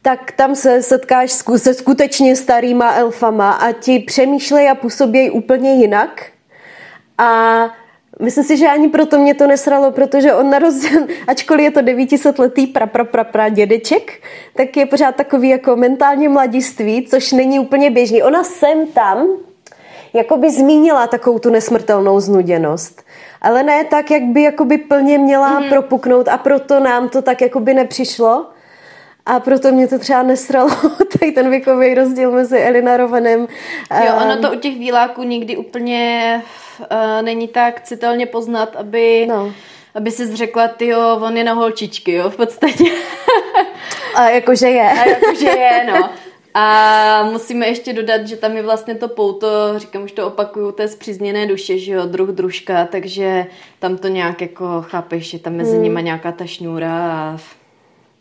tak 0.02 0.32
tam 0.32 0.56
se 0.56 0.84
setkáš 0.84 1.32
se 1.58 1.74
skutečně 1.74 2.36
starýma 2.36 2.94
elfama 2.94 3.52
a 3.52 3.72
ti 3.72 4.00
přemýšlejí 4.00 4.68
a 4.68 4.76
působějí 4.76 5.30
úplně 5.32 5.74
jinak. 5.74 6.26
A 7.18 7.64
myslím 8.20 8.44
si, 8.44 8.58
že 8.58 8.68
ani 8.68 8.90
proto 8.90 9.20
mě 9.20 9.34
to 9.34 9.48
nesralo, 9.48 9.92
protože 9.92 10.34
on 10.34 10.50
na 10.50 10.60
rozdíl, 10.60 11.08
ačkoliv 11.28 11.64
je 11.64 11.72
to 11.72 11.82
900 11.82 12.40
letý 12.40 12.68
pra, 12.68 12.86
pra, 12.86 13.04
pra, 13.04 13.24
pra 13.24 13.50
dědeček, 13.50 14.22
tak 14.56 14.78
je 14.78 14.86
pořád 14.86 15.16
takový 15.16 15.50
jako 15.50 15.76
mentálně 15.76 16.30
mladiství, 16.30 17.08
což 17.08 17.32
není 17.32 17.60
úplně 17.60 17.92
běžný. 17.92 18.24
Ona 18.24 18.44
sem 18.44 18.88
tam 18.88 19.28
jakoby 20.14 20.52
zmínila 20.52 21.08
takovou 21.08 21.40
tu 21.40 21.50
nesmrtelnou 21.50 22.20
znuděnost. 22.20 23.04
Ale 23.42 23.64
ne 23.64 23.84
tak, 23.84 24.12
jak 24.12 24.24
by 24.24 24.42
jakoby 24.42 24.78
plně 24.78 25.18
měla 25.18 25.60
mm. 25.60 25.70
propuknout 25.70 26.28
a 26.28 26.38
proto 26.38 26.80
nám 26.80 27.10
to 27.10 27.22
tak 27.22 27.42
jakoby 27.42 27.74
nepřišlo. 27.74 28.46
A 29.26 29.40
proto 29.40 29.72
mě 29.72 29.88
to 29.88 30.00
třeba 30.00 30.24
nesralo, 30.24 30.70
tady 31.20 31.32
ten 31.32 31.50
věkový 31.50 31.94
rozdíl 31.94 32.32
mezi 32.32 32.58
Elina 32.58 32.98
Rovanem. 32.98 33.48
Jo, 34.06 34.14
ono 34.24 34.42
to 34.42 34.52
u 34.52 34.60
těch 34.60 34.80
výláků 34.80 35.24
nikdy 35.24 35.58
úplně 35.58 36.42
uh, 36.80 37.22
není 37.22 37.48
tak 37.48 37.82
citelně 37.82 38.26
poznat, 38.26 38.76
aby, 38.76 39.26
No. 39.30 39.52
aby 39.96 40.12
si 40.12 40.36
řekla, 40.36 40.68
ty 40.68 40.88
jo, 40.88 41.20
on 41.22 41.38
je 41.38 41.44
na 41.44 41.54
holčičky, 41.54 42.12
jo, 42.14 42.30
v 42.30 42.36
podstatě. 42.36 42.84
A 44.16 44.30
jakože 44.30 44.68
je. 44.70 44.90
A 44.92 45.10
jakože 45.10 45.48
je, 45.48 45.86
no. 45.94 46.10
A 46.54 47.24
musíme 47.32 47.68
ještě 47.68 47.94
dodat, 47.94 48.28
že 48.28 48.36
tam 48.38 48.56
je 48.56 48.64
vlastně 48.64 48.96
to 48.96 49.08
pouto, 49.08 49.48
říkám, 49.78 50.04
už 50.04 50.12
to 50.12 50.28
opakuju, 50.28 50.72
té 50.72 50.88
zpřízněné 50.88 51.48
duše, 51.48 51.78
že 51.80 51.92
jo, 51.94 52.06
druh 52.06 52.30
družka, 52.30 52.86
takže 52.86 53.46
tam 53.80 53.98
to 53.98 54.08
nějak 54.08 54.42
jako, 54.42 54.66
chápeš, 54.82 55.34
je 55.34 55.40
tam 55.40 55.54
mezi 55.54 55.72
Hmm. 55.74 55.84
nimi 55.84 56.04
nějaká 56.04 56.32
ta 56.32 56.46
šňůra 56.46 57.12
a 57.12 57.38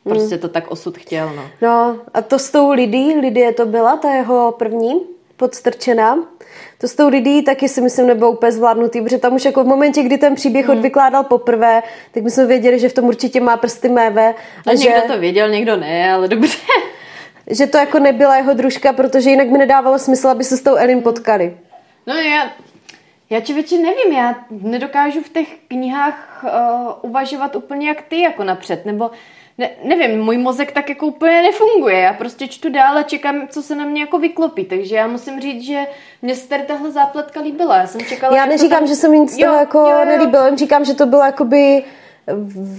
prostě 0.03 0.39
to 0.39 0.49
tak 0.49 0.71
osud 0.71 0.99
chtěl, 0.99 1.31
no. 1.37 1.43
No 1.63 1.97
a 2.15 2.23
to 2.23 2.39
s 2.39 2.51
tou 2.51 2.71
Lidí, 2.73 3.15
Lidie 3.15 3.53
to 3.53 3.67
byla, 3.67 3.97
ta 3.97 4.11
jeho 4.15 4.55
první 4.59 4.93
podstrčená. 5.39 6.19
To 6.79 6.89
s 6.89 6.95
tou 6.95 7.09
Lidí 7.09 7.43
taky 7.43 7.69
si 7.69 7.81
myslím 7.81 8.07
nebylo 8.07 8.31
úplně 8.31 8.53
zvládnutý, 8.53 9.01
protože 9.01 9.19
tam 9.19 9.35
už 9.35 9.45
jako 9.45 9.65
v 9.65 9.67
momentě, 9.67 10.03
kdy 10.03 10.19
ten 10.19 10.35
příběh 10.35 10.67
Hmm. 10.67 10.77
odvykládal 10.77 11.25
poprvé, 11.25 11.83
tak 12.13 12.23
my 12.23 12.31
jsme 12.31 12.47
věděli, 12.47 12.79
že 12.79 12.89
v 12.89 12.93
tom 12.93 13.05
určitě 13.05 13.41
má 13.41 13.57
prsty 13.57 13.89
méve. 13.89 14.35
No, 14.67 14.73
A 14.73 14.77
že, 14.77 14.85
někdo 14.89 15.01
to 15.15 15.19
věděl, 15.19 15.49
někdo 15.49 15.77
ne, 15.77 16.13
ale 16.13 16.29
dobře. 16.29 16.59
že 17.51 17.67
to 17.67 17.79
jako 17.79 17.99
nebyla 17.99 18.37
jeho 18.37 18.55
družka, 18.55 18.93
protože 18.93 19.31
jinak 19.31 19.49
by 19.49 19.59
nedávalo 19.59 19.99
smysl, 19.99 20.29
aby 20.29 20.45
se 20.45 20.57
s 20.57 20.63
tou 20.63 20.77
Elin 20.77 21.03
potkali. 21.03 21.57
No 22.07 22.15
já, 22.15 22.51
já 23.31 23.41
člověče 23.41 23.77
nevím, 23.79 24.13
já 24.13 24.35
nedokážu 24.51 25.21
v 25.23 25.29
těch 25.29 25.49
knihách 25.69 26.45
uh, 26.45 26.51
uvažovat 27.11 27.57
úplně 27.57 27.89
jak 27.89 28.03
ty 28.03 28.21
jako 28.21 28.45
napřed, 28.45 28.87
nebo 28.87 29.11
ne, 29.59 29.71
nevím, 29.85 30.21
můj 30.25 30.39
mozek 30.39 30.73
tak 30.73 30.89
jako 30.89 31.07
úplně 31.07 31.43
nefunguje, 31.43 31.99
já 31.99 32.13
prostě 32.13 32.49
čtu 32.49 32.69
dál 32.71 32.99
a 32.99 33.03
čekám, 33.03 33.49
co 33.49 33.63
se 33.63 33.75
na 33.77 33.85
mě 33.85 34.01
jako 34.01 34.19
vyklopí, 34.19 34.65
takže 34.65 34.97
já 34.97 35.07
musím 35.07 35.41
říct, 35.41 35.63
že 35.63 35.87
mě 36.23 36.35
se 36.35 36.49
tady 36.49 36.63
tahle 36.63 36.91
zápletka 36.91 37.41
líbila, 37.41 37.77
já 37.77 37.87
jsem 37.87 38.01
čekala, 38.01 38.37
Já 38.37 38.45
to 38.45 38.51
neříkám, 38.51 38.79
tam... 38.79 38.87
že 38.89 38.95
se 38.95 39.09
mi 39.09 39.19
nic 39.19 39.33
z 39.35 39.39
toho 39.39 39.53
Jo, 39.55 39.59
jako 39.61 39.79
jo, 39.79 39.89
jo. 39.89 40.05
nelíbilo, 40.05 40.45
jen 40.45 40.59
říkám, 40.59 40.85
že 40.85 40.95
to 40.95 41.07
bylo 41.07 41.23
jakoby 41.23 41.83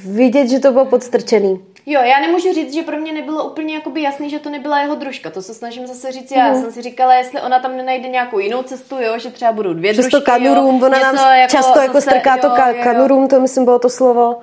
vidět, 0.06 0.48
že 0.48 0.60
to 0.60 0.72
bylo 0.72 0.86
podstrčený. 0.86 1.60
Jo, 1.86 2.02
já 2.02 2.20
nemůžu 2.20 2.54
říct, 2.54 2.74
že 2.74 2.82
pro 2.84 2.98
mě 2.98 3.14
nebylo 3.14 3.44
úplně 3.44 3.74
jakoby 3.76 4.02
jasný, 4.02 4.30
že 4.30 4.40
to 4.40 4.50
nebyla 4.50 4.80
jeho 4.80 4.96
družka. 4.96 5.30
To 5.30 5.42
se 5.42 5.54
snažím 5.54 5.88
zase 5.88 6.12
říct 6.12 6.32
já. 6.32 6.48
Já 6.48 6.54
jsem 6.56 6.72
si 6.72 6.82
říkala, 6.82 7.14
jestli 7.14 7.42
ona 7.42 7.60
tam 7.60 7.78
nenajde 7.78 8.08
nějakou 8.10 8.40
jinou 8.40 8.64
cestu, 8.64 8.96
jo, 9.00 9.18
že 9.20 9.30
třeba 9.30 9.52
budou 9.52 9.74
dvě 9.74 9.94
Přes 9.94 10.06
družky, 10.06 10.20
to 10.26 10.32
kanurum, 10.32 10.80
jo, 10.80 10.86
ona 10.86 11.00
nám 11.00 11.16
něco 11.16 11.58
často 11.58 11.80
jako 11.80 12.02
strká 12.02 12.38
to 12.38 12.48
jo, 12.48 12.54
ka- 12.54 12.70
jo, 12.70 12.76
jo. 12.78 12.84
kanurum, 12.84 13.28
to 13.28 13.40
myslím 13.40 13.66
bylo 13.66 13.80
to 13.80 13.90
slovo. 13.90 14.40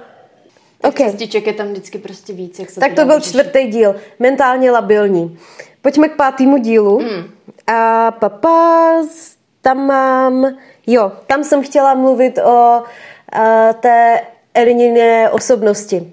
Okay. 0.82 1.06
cestiček 1.06 1.46
je 1.46 1.52
tam 1.52 1.66
vždycky 1.68 1.98
prostě 1.98 2.32
víc, 2.32 2.58
jak 2.58 2.70
se 2.70 2.80
Tak 2.80 2.94
to 2.94 3.04
byl 3.04 3.14
vyřešit. 3.14 3.30
čtvrtý 3.30 3.66
díl, 3.66 3.96
mentálně 4.18 4.70
labilní. 4.70 5.38
Pojďme 5.82 6.08
k 6.08 6.16
pátému 6.16 6.58
dílu. 6.58 6.98
Hmm. 6.98 7.24
A 7.66 8.10
papa, 8.10 8.92
tam 9.60 9.86
mám, 9.86 10.56
jo, 10.86 11.12
tam 11.26 11.44
jsem 11.44 11.62
chtěla 11.62 11.94
mluvit 11.94 12.38
o 12.38 12.82
a, 13.32 13.72
té 13.72 14.20
Elininé 14.54 15.30
osobnosti. 15.30 16.12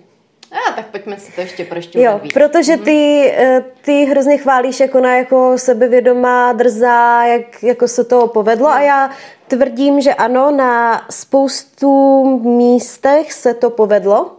A 0.69 0.71
tak 0.71 0.85
pojďme 0.85 1.17
si 1.19 1.31
to 1.31 1.41
ještě 1.41 1.65
prošťouvat 1.65 2.11
Jo, 2.11 2.19
víc. 2.23 2.33
protože 2.33 2.77
ty, 2.77 3.31
eh, 3.37 3.63
ty 3.81 4.05
hrozně 4.05 4.37
chválíš, 4.37 4.79
jak 4.79 4.95
ona 4.95 5.15
jako 5.15 5.57
sebevědomá, 5.57 6.53
drzá, 6.53 7.25
jak 7.25 7.63
jako 7.63 7.87
se 7.87 8.03
to 8.03 8.27
povedlo 8.27 8.67
a 8.67 8.81
já 8.81 9.09
tvrdím, 9.47 10.01
že 10.01 10.13
ano, 10.13 10.51
na 10.51 11.01
spoustu 11.09 12.23
místech 12.39 13.33
se 13.33 13.53
to 13.53 13.69
povedlo. 13.69 14.31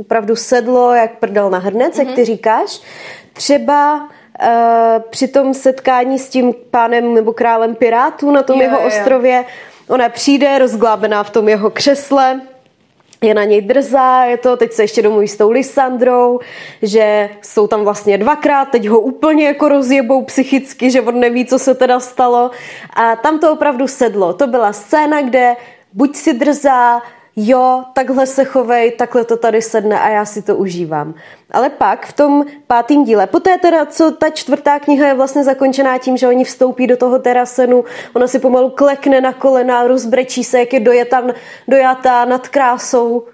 Opravdu 0.00 0.36
sedlo 0.36 0.94
jak 0.94 1.18
prdel 1.18 1.50
na 1.50 1.58
hrnec, 1.58 1.98
jak 1.98 2.14
ty 2.14 2.24
říkáš. 2.24 2.80
Třeba 3.32 4.08
eh, 4.40 5.02
při 5.10 5.28
tom 5.28 5.54
setkání 5.54 6.18
s 6.18 6.28
tím 6.28 6.54
pánem 6.70 7.14
nebo 7.14 7.32
králem 7.32 7.74
pirátů 7.74 8.30
na 8.30 8.42
tom 8.42 8.56
Jo, 8.56 8.62
jeho 8.62 8.80
jo, 8.80 8.86
ostrově, 8.86 9.44
ona 9.88 10.08
přijde 10.08 10.58
rozglábená 10.58 11.22
v 11.22 11.30
tom 11.30 11.48
jeho 11.48 11.70
křesle, 11.70 12.40
je 13.22 13.34
na 13.34 13.44
něj 13.44 13.62
drzá, 13.62 14.24
je 14.24 14.36
to, 14.36 14.56
teď 14.56 14.72
se 14.72 14.82
ještě 14.82 15.02
domluví 15.02 15.28
s 15.28 15.36
tou 15.36 15.50
Lysandrou, 15.50 16.40
že 16.82 17.30
jsou 17.42 17.66
tam 17.66 17.84
vlastně 17.84 18.18
dvakrát, 18.18 18.64
teď 18.64 18.88
ho 18.88 19.00
úplně 19.00 19.46
jako 19.46 19.68
rozjebou 19.68 20.24
psychicky, 20.24 20.90
že 20.90 21.00
on 21.00 21.20
neví, 21.20 21.46
co 21.46 21.58
se 21.58 21.74
teda 21.74 22.00
stalo 22.00 22.50
a 22.94 23.16
tam 23.16 23.38
to 23.38 23.52
opravdu 23.52 23.88
sedlo. 23.88 24.32
To 24.32 24.46
byla 24.46 24.72
scéna, 24.72 25.22
kde 25.22 25.56
buď 25.92 26.16
si 26.16 26.32
drzá, 26.32 27.02
jo, 27.40 27.84
takhle 27.92 28.26
se 28.26 28.44
chovej, 28.44 28.90
takhle 28.90 29.24
to 29.24 29.36
tady 29.36 29.62
sedne 29.62 30.00
a 30.00 30.08
já 30.08 30.24
si 30.24 30.42
to 30.42 30.56
užívám. 30.56 31.14
Ale 31.50 31.70
pak 31.70 32.06
v 32.06 32.12
tom 32.12 32.44
pátém 32.66 33.04
díle, 33.04 33.26
poté 33.26 33.58
teda, 33.58 33.86
co 33.86 34.10
ta 34.10 34.30
čtvrtá 34.30 34.78
kniha 34.78 35.08
je 35.08 35.14
vlastně 35.14 35.44
zakončená 35.44 35.98
tím, 35.98 36.16
že 36.16 36.28
oni 36.28 36.44
vstoupí 36.44 36.86
do 36.86 36.96
toho 36.96 37.18
terasenu, 37.18 37.84
ona 38.14 38.26
si 38.26 38.38
pomalu 38.38 38.70
klekne 38.70 39.20
na 39.20 39.32
kolena, 39.32 39.86
rozbrečí 39.86 40.44
se, 40.44 40.58
jak 40.58 40.72
je 40.72 40.80
dojatá, 40.80 41.22
dojatá 41.68 42.24
nad 42.24 42.48
krásou, 42.48 43.24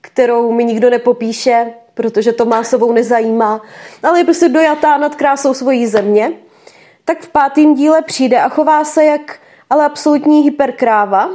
kterou 0.00 0.52
mi 0.52 0.64
nikdo 0.64 0.90
nepopíše, 0.90 1.72
protože 1.94 2.32
to 2.32 2.44
Másovou 2.44 2.92
nezajímá, 2.92 3.62
ale 4.02 4.20
je 4.20 4.24
prostě 4.24 4.48
dojatá 4.48 4.96
nad 4.96 5.14
krásou 5.14 5.54
svojí 5.54 5.86
země, 5.86 6.32
tak 7.04 7.20
v 7.20 7.28
pátém 7.28 7.74
díle 7.74 8.02
přijde 8.02 8.40
a 8.40 8.48
chová 8.48 8.84
se 8.84 9.04
jak 9.04 9.38
ale 9.70 9.84
absolutní 9.84 10.42
hyperkráva, 10.42 11.30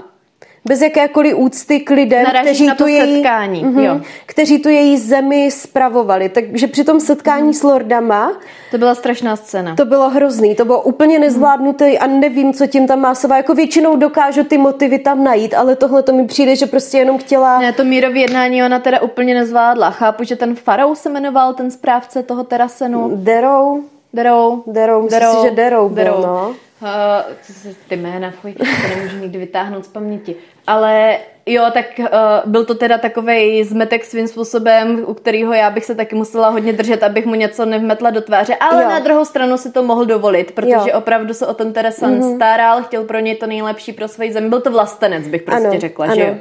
bez 0.66 0.82
jakékoliv 0.82 1.36
úcty 1.38 1.80
k 1.80 1.90
lidem, 1.90 2.24
Narážíš 2.24 2.50
kteří 2.58 2.72
tu, 2.78 2.88
její, 2.88 3.16
setkání, 3.16 3.64
Mhm, 3.64 3.80
jo. 3.80 4.02
kteří 4.26 4.60
tu 4.60 4.70
její 4.70 4.98
zemi 4.98 5.52
spravovali. 5.52 6.30
Takže 6.30 6.68
při 6.68 6.84
tom 6.84 7.00
setkání 7.00 7.44
Mhm. 7.44 7.54
s 7.54 7.64
lordama 7.64 8.32
To 8.72 8.78
byla 8.78 8.96
strašná 8.96 9.36
scéna. 9.36 9.76
to 9.76 9.86
bylo 9.86 10.10
hrozný, 10.10 10.56
to 10.56 10.66
bylo 10.66 10.82
úplně 10.82 11.20
nezvládnuté 11.20 11.98
a 11.98 12.08
nevím, 12.08 12.54
co 12.54 12.68
tím 12.68 12.88
tam 12.88 13.00
Másová, 13.00 13.38
jako 13.38 13.54
většinou 13.56 13.96
dokážu 13.96 14.44
ty 14.44 14.58
motivy 14.58 15.00
tam 15.00 15.24
najít, 15.24 15.54
ale 15.54 15.76
tohle 15.76 16.04
to 16.04 16.14
mi 16.14 16.28
přijde, 16.28 16.56
že 16.56 16.66
prostě 16.66 16.98
jenom 16.98 17.18
chtěla... 17.18 17.60
Ne, 17.60 17.74
to 17.74 17.84
mírový 17.84 18.22
jednání 18.22 18.64
ona 18.64 18.80
teda 18.80 19.02
úplně 19.02 19.34
nezvládla. 19.34 19.90
Chápu, 19.90 20.24
že 20.24 20.36
ten 20.36 20.56
Farou 20.56 20.96
se 20.96 21.10
jmenoval, 21.10 21.54
ten 21.54 21.72
správce 21.72 22.24
toho 22.24 22.44
terasenu. 22.44 23.12
Derou, 23.16 23.82
Derou. 24.14 24.64
Derou, 24.68 25.02
myslím 25.02 25.22
si, 25.24 25.38
že 25.50 25.52
Derou 25.52 25.90
byl, 25.90 26.20
no. 26.24 26.56
Uh, 26.84 27.74
ty 27.88 27.96
jména, 27.96 28.32
fuj, 28.32 28.54
to 28.54 28.64
nemůžu 28.96 29.18
nikdy 29.18 29.40
vytáhnout 29.40 29.86
z 29.86 29.88
paměti. 29.88 30.36
Ale 30.68 31.18
jo, 31.46 31.66
tak 31.74 31.86
uh, 32.00 32.06
byl 32.46 32.66
to 32.66 32.76
teda 32.76 32.98
takový 32.98 33.64
zmetek 33.64 34.06
svým 34.06 34.28
způsobem, 34.28 35.04
u 35.08 35.14
kterého 35.14 35.54
já 35.54 35.70
bych 35.70 35.86
se 35.86 35.96
taky 35.96 36.16
musela 36.16 36.50
hodně 36.50 36.74
držet, 36.74 37.04
abych 37.04 37.26
mu 37.26 37.36
něco 37.36 37.66
nevmetla 37.66 38.10
do 38.10 38.22
tváře. 38.22 38.56
Ale 38.56 38.84
Jo. 38.84 38.90
na 38.90 39.00
druhou 39.00 39.26
stranu 39.26 39.58
si 39.58 39.72
to 39.72 39.84
mohl 39.84 40.06
dovolit, 40.06 40.52
protože 40.52 40.90
Jo. 40.90 40.98
opravdu 40.98 41.34
se 41.34 41.48
o 41.48 41.54
ten 41.54 41.74
Teresan 41.74 42.20
mm-hmm. 42.20 42.36
staral, 42.36 42.84
chtěl 42.84 43.04
pro 43.04 43.20
něj 43.20 43.36
to 43.36 43.48
nejlepší 43.48 43.94
pro 43.94 44.08
svoji 44.08 44.34
zemi. 44.34 44.50
Byl 44.50 44.62
to 44.62 44.72
vlastenec, 44.72 45.28
bych 45.28 45.42
prostě 45.42 45.68
Ano, 45.68 45.80
řekla, 45.80 46.06
ano. 46.06 46.16
že 46.16 46.22
jo. 46.22 46.36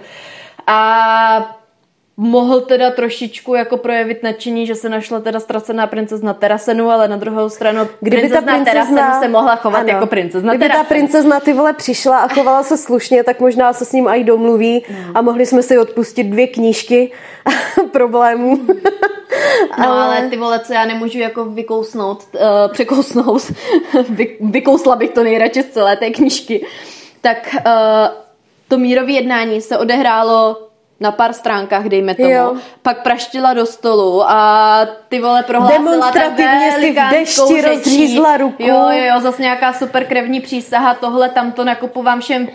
A 0.67 1.62
mohl 2.23 2.61
teda 2.61 2.91
trošičku 2.91 3.55
jako 3.55 3.77
projevit 3.77 4.23
nadšení, 4.23 4.67
že 4.67 4.75
se 4.75 4.89
našla 4.89 5.21
teda 5.21 5.41
ztracená 5.41 5.87
princezna 5.87 6.35
Terasenu, 6.35 6.91
ale 6.91 7.09
na 7.09 7.17
druhou 7.17 7.49
stranu 7.49 7.89
Kdyby 8.01 8.29
ta 8.29 8.41
princezna 8.41 8.55
princezna 8.55 8.73
Terasenu 8.73 9.23
se 9.23 9.29
mohla 9.29 9.57
chovat 9.57 9.79
ano. 9.79 9.89
jako 9.89 10.07
princezna 10.07 10.53
Kdyby 10.53 10.65
ta 10.65 10.75
Terasenu. 10.75 10.89
princezna 10.89 11.41
ty 11.41 11.53
vole 11.53 11.73
přišla 11.73 12.19
a 12.19 12.29
chovala 12.29 12.63
se 12.63 12.77
slušně, 12.77 13.25
tak 13.25 13.41
možná 13.41 13.73
se 13.73 13.85
s 13.85 13.93
ním 13.93 14.09
i 14.09 14.25
domluví 14.25 14.85
a 15.15 15.23
mohli 15.23 15.47
jsme 15.47 15.63
si 15.63 15.79
odpustit 15.79 16.25
dvě 16.25 16.47
knížky 16.47 17.13
problémů. 17.93 18.61
No 19.79 19.93
ale 19.93 20.29
ty 20.31 20.37
vole, 20.37 20.59
co 20.61 20.73
já 20.73 20.85
nemůžu 20.85 21.19
jako 21.19 21.45
vykousnout, 21.45 22.25
uh, 22.35 22.41
překousnout, 22.73 23.53
Vy, 24.09 24.37
vykousla 24.41 24.97
bych 24.97 25.11
to 25.11 25.25
nejradši 25.25 25.63
z 25.63 25.67
celé 25.71 25.97
té 25.97 26.11
knížky, 26.11 26.67
tak 27.21 27.57
uh, 27.67 27.73
to 28.69 28.79
mírové 28.79 29.13
jednání 29.13 29.61
se 29.61 29.79
odehrálo 29.79 30.57
na 31.01 31.13
pár 31.13 31.33
stránkách, 31.33 31.85
dejme 31.89 32.15
tomu. 32.15 32.31
Jo. 32.31 32.57
Pak 32.83 33.03
praštila 33.03 33.55
do 33.55 33.67
stolu 33.67 34.23
a 34.31 34.81
ty 35.09 35.21
vole 35.21 35.43
prohlásila 35.43 35.79
Demonstrativně 35.79 36.73
si 36.81 36.91
v 36.93 37.11
dešti 37.11 37.43
řečí. 37.47 37.63
rozřízla 37.63 38.37
ruku. 38.37 38.63
Jo, 38.63 38.77
jo, 38.91 39.05
jo, 39.15 39.21
zase 39.21 39.43
nějaká 39.43 39.73
super 39.73 40.05
krevní 40.05 40.41
přísaha, 40.41 40.95
tohle, 40.95 41.29
tamto 41.29 41.65
nakupu 41.65 42.03
vám 42.03 42.21
všem 42.21 42.49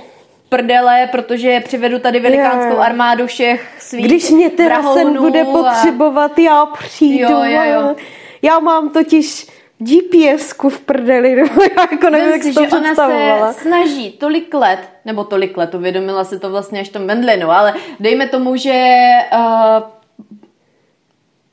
prdele, 0.50 1.08
protože 1.12 1.60
přivedu 1.60 2.00
tady 2.00 2.20
velikánskou 2.20 2.78
armádu 2.78 3.28
všech 3.28 3.76
svých 3.80 4.06
Když 4.06 4.30
mě 4.30 4.50
Terasen 4.50 4.84
vrahounů 4.94 5.22
bude 5.22 5.42
a- 5.42 5.46
potřebovat, 5.46 6.40
já 6.40 6.66
přijdu. 6.66 7.32
Jo, 7.34 7.44
jo, 7.44 7.62
jo. 7.74 7.96
Já 8.42 8.60
mám 8.60 8.90
totiž 8.90 9.48
GPS-ku 9.80 10.70
v 10.70 10.80
prdeli, 10.80 11.36
nebo 11.44 11.64
já 11.64 11.88
jako 11.92 12.10
nevím, 12.10 12.32
jak 12.32 12.44
si, 12.44 12.54
to 12.54 12.66
že 12.66 12.78
ona 12.78 12.96
se 12.96 13.62
snaží 13.62 14.12
tolik 14.12 14.54
let, 14.54 14.80
nebo 15.06 15.24
tolik 15.24 15.58
let, 15.58 15.76
uvědomila 15.76 16.24
si 16.24 16.40
to 16.40 16.50
vlastně 16.50 16.80
až 16.80 16.90
tom 16.90 17.06
Mendlinu, 17.06 17.52
ale 17.52 17.74
dejme 18.00 18.28
tomu, 18.28 18.56
že 18.56 18.94
uh, 19.34 19.84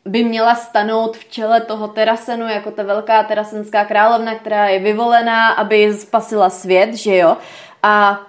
by 0.04 0.24
měla 0.24 0.54
stanout 0.54 1.16
v 1.16 1.30
čele 1.30 1.60
toho 1.60 1.88
terasenu 1.88 2.48
jako 2.48 2.70
ta 2.70 2.82
velká 2.82 3.22
terasenská 3.22 3.84
královna, 3.84 4.34
která 4.34 4.68
je 4.68 4.78
vyvolená, 4.78 5.48
aby 5.48 5.94
spasila 5.94 6.50
svět, 6.50 6.94
že 6.94 7.16
jo? 7.16 7.36
A 7.82 8.20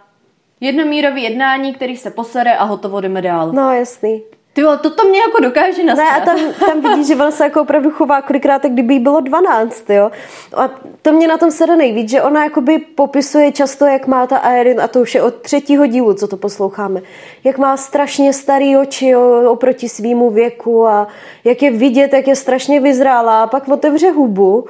jednomírový 0.60 1.24
jednání, 1.24 1.74
který 1.74 1.98
se 1.98 2.12
posere 2.12 2.56
a 2.56 2.64
hotovo 2.64 3.02
jdeme 3.02 3.22
dál. 3.22 3.52
No, 3.52 3.72
jasný. 3.72 4.24
Ty 4.56 4.64
vole, 4.64 4.78
toto 4.78 5.08
mě 5.08 5.20
jako 5.20 5.40
dokáže 5.40 5.84
Ne, 5.84 5.94
nastat. 5.96 6.22
a 6.22 6.26
tam, 6.26 6.40
tam 6.66 6.82
vidíš, 6.82 7.08
že 7.08 7.16
ona 7.16 7.32
se 7.32 7.44
jako 7.44 7.62
opravdu 7.62 7.92
chová 7.92 8.22
kolikrát, 8.22 8.62
tak 8.62 8.72
kdyby 8.72 8.94
jí 8.94 9.00
bylo 9.00 9.20
12, 9.20 9.90
jo. 9.90 10.12
A 10.56 10.70
to 11.02 11.12
mě 11.12 11.28
na 11.28 11.38
tom 11.38 11.52
sere 11.52 11.76
nejvíc, 11.76 12.10
že 12.10 12.22
ona 12.22 12.44
jakoby 12.44 12.78
popisuje 12.78 13.52
často, 13.52 13.86
jak 13.86 14.08
má 14.08 14.28
ta 14.28 14.38
Aerin, 14.38 14.82
a 14.82 14.88
to 14.88 15.00
už 15.02 15.16
je 15.16 15.22
od 15.22 15.36
třetího 15.36 15.86
dílu, 15.86 16.14
co 16.14 16.28
to 16.28 16.38
posloucháme, 16.38 17.02
jak 17.44 17.58
má 17.58 17.78
strašně 17.78 18.34
starý 18.34 18.78
oči 18.78 19.08
jo, 19.08 19.52
oproti 19.52 19.90
svýmu 19.90 20.30
věku 20.30 20.88
a 20.88 21.08
jak 21.44 21.62
je 21.62 21.72
vidět, 21.72 22.14
jak 22.14 22.28
je 22.28 22.36
strašně 22.36 22.80
vyzrála 22.80 23.44
a 23.44 23.48
pak 23.48 23.68
otevře 23.68 24.12
hubu 24.12 24.66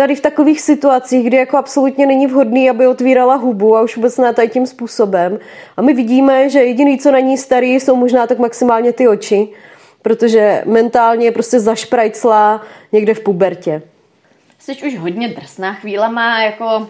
tady 0.00 0.14
v 0.14 0.20
takových 0.20 0.60
situacích, 0.60 1.26
kdy 1.26 1.36
jako 1.36 1.56
absolutně 1.56 2.06
není 2.06 2.26
vhodný, 2.26 2.70
aby 2.70 2.86
otvírala 2.86 3.34
hubu 3.34 3.76
a 3.76 3.82
už 3.82 3.96
vůbec 3.96 4.18
ne 4.18 4.34
tady 4.34 4.48
tím 4.48 4.66
způsobem. 4.66 5.38
A 5.76 5.82
my 5.82 5.94
vidíme, 5.94 6.50
že 6.50 6.64
jediný, 6.64 6.98
co 6.98 7.10
na 7.10 7.18
ní 7.18 7.38
starý, 7.38 7.74
jsou 7.74 7.96
možná 7.96 8.26
tak 8.26 8.38
maximálně 8.38 8.92
ty 8.92 9.08
oči, 9.08 9.48
protože 10.02 10.62
mentálně 10.66 11.24
je 11.24 11.32
prostě 11.32 11.60
zašprajclá 11.60 12.62
někde 12.92 13.14
v 13.14 13.20
pubertě. 13.20 13.82
Jsi 14.58 14.72
už 14.86 14.98
hodně 14.98 15.28
drsná 15.28 15.74
chvílema, 15.74 16.42
jako... 16.42 16.88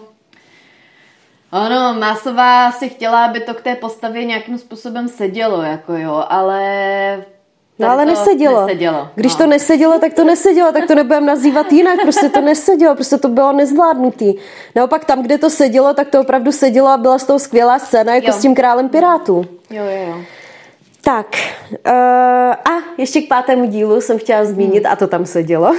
Ano, 1.51 1.99
Másová 1.99 2.71
si 2.71 2.89
chtěla, 2.89 3.25
aby 3.25 3.39
to 3.39 3.53
k 3.53 3.61
té 3.61 3.75
postavě 3.75 4.25
nějakým 4.25 4.57
způsobem 4.57 5.07
sedělo, 5.07 5.61
jako 5.61 5.93
jo, 5.93 6.25
ale... 6.29 7.25
No 7.81 7.89
ale 7.91 8.05
to 8.05 8.11
nesedělo. 8.11 8.61
nesedělo. 8.61 9.07
Když 9.15 9.31
no. 9.33 9.37
to 9.37 9.47
nesedělo, 9.47 9.99
tak 9.99 10.13
to 10.13 10.23
nesedělo, 10.23 10.71
tak 10.71 10.87
to 10.87 10.95
nebudeme 10.95 11.25
nazývat 11.25 11.71
jinak, 11.71 12.01
prostě 12.01 12.29
to 12.29 12.41
nesedělo, 12.41 12.95
prostě 12.95 13.17
to 13.17 13.27
bylo 13.27 13.51
nezvládnutý. 13.53 14.33
Naopak 14.75 15.05
tam, 15.05 15.21
kde 15.21 15.37
to 15.37 15.49
sedělo, 15.49 15.93
tak 15.93 16.09
to 16.09 16.21
opravdu 16.21 16.51
sedělo 16.51 16.87
a 16.87 16.97
byla 16.97 17.19
z 17.19 17.23
toho 17.23 17.39
skvělá 17.39 17.79
scéna, 17.79 18.15
jako 18.15 18.27
Jo. 18.27 18.33
s 18.33 18.41
tím 18.41 18.55
králem 18.55 18.89
pirátů. 18.89 19.45
Jo, 19.69 19.83
jo, 19.83 20.07
jo. 20.07 20.15
Tak, 21.03 21.27
uh, 21.87 21.91
a 22.51 22.77
ještě 22.97 23.21
k 23.21 23.27
pátému 23.27 23.65
dílu 23.65 24.01
jsem 24.01 24.17
chtěla 24.19 24.45
zmínit, 24.45 24.85
a 24.85 24.95
to 24.95 25.07
tam 25.07 25.25
se 25.25 25.43
dělo, 25.43 25.75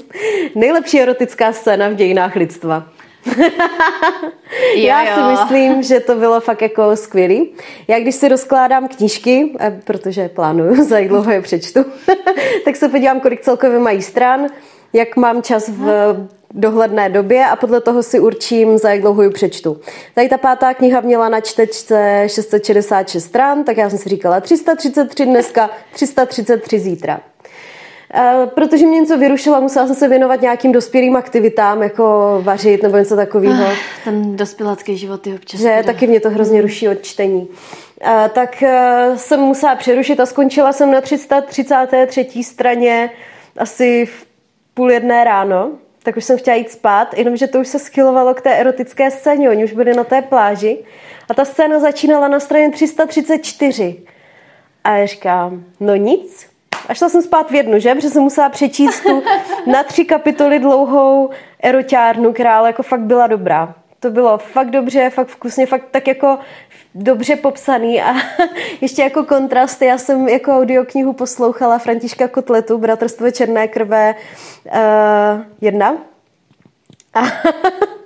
nejlepší 0.54 1.00
erotická 1.00 1.52
scéna 1.52 1.88
v 1.88 1.94
dějinách 1.94 2.36
lidstva. 2.36 2.84
Jo, 3.26 3.32
Já 4.76 5.02
jo. 5.02 5.14
si 5.14 5.22
myslím, 5.30 5.82
že 5.82 6.00
to 6.00 6.14
bylo 6.14 6.40
fakt 6.40 6.62
jako 6.62 6.96
skvělý. 6.96 7.50
Já 7.88 8.00
když 8.00 8.14
si 8.14 8.28
rozkládám 8.28 8.88
knížky, 8.88 9.52
eh, 9.60 9.80
protože 9.84 10.28
plánuju, 10.28 10.84
za 10.88 10.98
jak 10.98 11.08
dlouho 11.08 11.30
je 11.30 11.40
přečtu, 11.40 11.84
tak 12.64 12.76
se 12.76 12.88
podívám, 12.88 13.20
kolik 13.20 13.40
celkově 13.40 13.78
mají 13.78 14.02
stran, 14.02 14.46
jak 14.92 15.16
mám 15.16 15.42
čas 15.42 15.68
v 15.68 16.16
dohledné 16.54 17.08
době 17.08 17.46
a 17.46 17.56
podle 17.56 17.80
toho 17.80 18.02
si 18.02 18.20
určím, 18.20 18.78
za 18.78 18.90
jak 18.90 19.00
dlouho 19.00 19.22
ji 19.22 19.30
přečtu. 19.30 19.80
Tady 20.14 20.28
ta 20.28 20.38
pátá 20.38 20.74
kniha 20.74 21.00
měla 21.00 21.28
na 21.28 21.40
čtečce 21.40 22.24
666 22.26 23.24
stran, 23.24 23.64
tak 23.64 23.76
já 23.76 23.90
jsem 23.90 23.98
si 23.98 24.08
říkala 24.08 24.40
333 24.40 25.26
dneska, 25.26 25.70
333 25.92 26.78
zítra. 26.78 27.20
Eh, 28.14 28.46
Protože 28.54 28.86
mě 28.86 29.00
něco 29.00 29.18
vyrušilo, 29.18 29.60
musela 29.60 29.86
jsem 29.86 29.96
se 29.96 30.08
věnovat 30.08 30.40
nějakým 30.40 30.72
dospělým 30.72 31.16
aktivitám, 31.16 31.82
jako 31.82 32.38
vařit 32.44 32.82
nebo 32.82 32.96
něco 32.96 33.16
takového. 33.16 33.64
Ten 34.04 34.36
dospělácký 34.36 34.96
život 34.96 35.26
je 35.26 35.34
občas... 35.34 35.60
Že 35.60 35.68
teda- 35.68 35.82
taky 35.82 36.06
mě 36.06 36.20
to 36.20 36.30
hrozně 36.30 36.62
ruší 36.62 36.88
od 36.88 37.02
čtení. 37.02 37.48
A, 38.04 38.28
tak 38.28 38.62
eh, 38.62 39.12
jsem 39.16 39.40
musela 39.40 39.74
přerušit 39.74 40.20
a 40.20 40.26
skončila 40.26 40.72
jsem 40.72 40.90
na 40.90 41.00
333. 41.00 42.44
straně 42.44 43.10
asi 43.56 44.06
v 44.06 44.26
půl 44.74 44.90
jedné 44.90 45.24
ráno. 45.24 45.70
Tak 46.02 46.16
už 46.16 46.24
jsem 46.24 46.38
chtěla 46.38 46.56
jít 46.56 46.70
spát, 46.70 47.18
jenomže 47.18 47.46
to 47.46 47.60
už 47.60 47.68
se 47.68 47.78
schylovalo 47.78 48.34
k 48.34 48.40
té 48.40 48.56
erotické 48.56 49.10
scéně. 49.10 49.50
Oni 49.50 49.64
už 49.64 49.72
byli 49.72 49.94
na 49.94 50.04
té 50.04 50.22
pláži 50.22 50.78
a 51.28 51.34
ta 51.34 51.44
scéna 51.44 51.80
začínala 51.80 52.28
na 52.28 52.40
straně 52.40 52.70
334. 52.70 53.96
A 54.84 54.96
já 54.96 55.06
říkám, 55.06 55.64
no 55.80 55.96
nic. 55.96 56.49
A 56.90 56.94
šla 56.94 57.08
jsem 57.08 57.22
spát 57.22 57.50
v 57.50 57.54
jednu, 57.54 57.78
že? 57.78 57.94
Protože 57.94 58.10
jsem 58.10 58.22
musela 58.22 58.48
přečíst 58.48 59.00
tu 59.00 59.22
na 59.66 59.82
tři 59.82 60.04
kapitoly 60.04 60.58
dlouhou 60.58 61.30
eroťárnu, 61.60 62.32
která 62.32 62.58
ale 62.58 62.68
jako 62.68 62.82
fakt 62.82 63.00
byla 63.00 63.26
dobrá. 63.26 63.74
To 64.00 64.10
bylo 64.10 64.38
fakt 64.38 64.70
dobře, 64.70 65.10
fakt 65.10 65.28
vkusně, 65.28 65.66
fakt 65.66 65.84
tak 65.90 66.08
jako 66.08 66.38
dobře 66.94 67.36
popsaný 67.36 68.02
a 68.02 68.14
ještě 68.80 69.02
jako 69.02 69.24
kontrast, 69.24 69.82
já 69.82 69.98
jsem 69.98 70.28
jako 70.28 70.52
audioknihu 70.52 71.12
poslouchala 71.12 71.78
Františka 71.78 72.28
Kotletu, 72.28 72.78
Bratrstvo 72.78 73.30
černé 73.30 73.68
krve 73.68 74.14
uh, 74.64 74.72
jedna. 75.60 75.96
A 77.14 77.20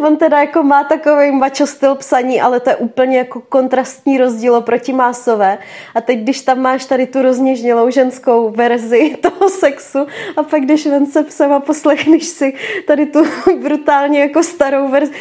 On 0.00 0.16
teda 0.16 0.40
jako 0.40 0.62
má 0.62 0.84
takový 0.84 1.32
macho 1.32 1.66
styl 1.66 1.94
psaní, 1.94 2.40
ale 2.40 2.60
to 2.60 2.70
je 2.70 2.76
úplně 2.76 3.18
jako 3.18 3.40
kontrastní 3.40 4.18
rozdíl 4.18 4.54
oproti 4.54 4.92
Másové. 4.92 5.58
A 5.94 6.00
teď, 6.00 6.18
když 6.18 6.42
tam 6.42 6.60
máš 6.60 6.84
tady 6.84 7.06
tu 7.06 7.22
rozněžnělou 7.22 7.90
ženskou 7.90 8.50
verzi 8.50 9.16
toho 9.22 9.50
sexu 9.50 10.06
a 10.36 10.42
pak 10.42 10.66
jdeš 10.66 10.86
ven 10.86 11.06
se 11.06 11.22
psem 11.22 11.52
a 11.52 11.60
poslechneš 11.60 12.24
si 12.24 12.54
tady 12.86 13.06
tu 13.06 13.22
brutálně 13.62 14.20
jako 14.20 14.42
starou 14.42 14.88
verzi, 14.88 15.12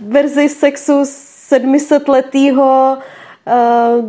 verzi 0.00 0.48
sexu 0.48 1.00
700 1.04 2.08
letýho 2.08 2.98
uh, 3.46 4.04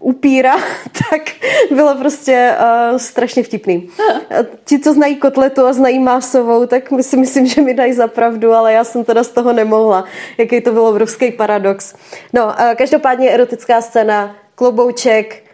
upíra, 0.00 0.56
tak 1.10 1.22
bylo 1.70 1.94
prostě 1.94 2.54
uh, 2.90 2.96
strašně 2.96 3.42
vtipný. 3.42 3.88
Ti, 4.64 4.78
co 4.78 4.92
znají 4.92 5.16
kotletu 5.16 5.66
a 5.66 5.72
znají 5.72 5.98
másovou, 5.98 6.66
tak 6.66 6.90
my 6.90 7.02
si 7.02 7.16
myslím, 7.16 7.46
že 7.46 7.62
mi 7.62 7.74
dají 7.74 7.92
za 7.92 8.06
pravdu, 8.06 8.52
ale 8.52 8.72
já 8.72 8.84
jsem 8.84 9.04
teda 9.04 9.24
z 9.24 9.28
toho 9.28 9.52
nemohla. 9.52 10.04
Jaký 10.38 10.60
to 10.60 10.72
byl 10.72 10.86
obrovský 10.86 11.32
paradox. 11.32 11.94
No, 12.32 12.46
uh, 12.46 12.52
každopádně 12.74 13.30
erotická 13.30 13.80
scéna, 13.80 14.36
klobouček, 14.54 15.48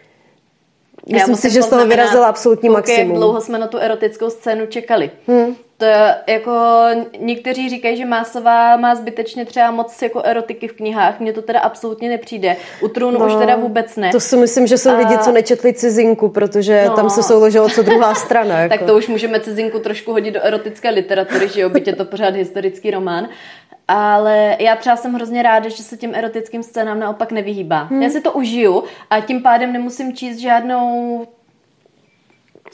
Myslím 1.13 1.35
si, 1.35 1.49
že 1.49 1.63
z 1.63 1.69
toho 1.69 1.85
vyrazila 1.85 2.27
absolutní 2.27 2.69
maximum. 2.69 3.09
Jak 3.09 3.17
dlouho 3.17 3.41
jsme 3.41 3.57
na 3.57 3.67
tu 3.67 3.77
erotickou 3.77 4.29
scénu 4.29 4.65
čekali. 4.65 5.11
Hmm. 5.27 5.55
To 5.77 5.85
je, 5.85 6.15
jako 6.27 6.51
někteří 7.19 7.69
říkají, 7.69 7.97
že 7.97 8.05
Másová 8.05 8.77
má 8.77 8.95
zbytečně 8.95 9.45
třeba 9.45 9.71
moc 9.71 10.01
jako 10.01 10.21
erotiky 10.23 10.67
v 10.67 10.73
knihách. 10.73 11.19
Mně 11.19 11.33
to 11.33 11.41
teda 11.41 11.59
absolutně 11.59 12.09
nepřijde. 12.09 12.55
U 12.81 12.87
Trůnu 12.87 13.19
no, 13.19 13.25
už 13.25 13.35
teda 13.35 13.55
vůbec 13.55 13.95
ne. 13.95 14.11
To 14.11 14.19
si 14.19 14.37
myslím, 14.37 14.67
že 14.67 14.77
jsou 14.77 14.89
a... 14.89 14.97
lidi, 14.97 15.17
co 15.17 15.31
nečetli 15.31 15.73
cizinku, 15.73 16.29
protože 16.29 16.85
no. 16.87 16.95
tam 16.95 17.09
se 17.09 17.23
souložilo 17.23 17.69
co 17.69 17.83
druhá 17.83 18.15
strana. 18.15 18.59
Jako. 18.65 18.77
tak 18.77 18.87
to 18.87 18.97
už 18.97 19.07
můžeme 19.07 19.39
cizinku 19.39 19.79
trošku 19.79 20.11
hodit 20.11 20.31
do 20.31 20.43
erotické 20.43 20.89
literatury, 20.89 21.49
že 21.49 21.61
jo, 21.61 21.69
byť 21.69 21.87
je 21.87 21.95
to 21.95 22.05
pořád 22.05 22.35
historický 22.35 22.91
román. 22.91 23.27
Ale 23.87 24.57
já 24.59 24.75
třeba 24.75 24.95
jsem 24.95 25.13
hrozně 25.13 25.43
ráda, 25.43 25.69
že 25.69 25.83
se 25.83 25.97
těm 25.97 26.15
erotickým 26.15 26.63
scénám 26.63 26.99
naopak 26.99 27.31
nevyhýbá. 27.31 27.83
Hmm. 27.83 28.03
Já 28.03 28.09
si 28.09 28.21
to 28.21 28.31
užiju 28.31 28.83
a 29.09 29.21
tím 29.21 29.41
pádem 29.41 29.73
nemusím 29.73 30.13
číst 30.13 30.37
žádnou 30.37 31.27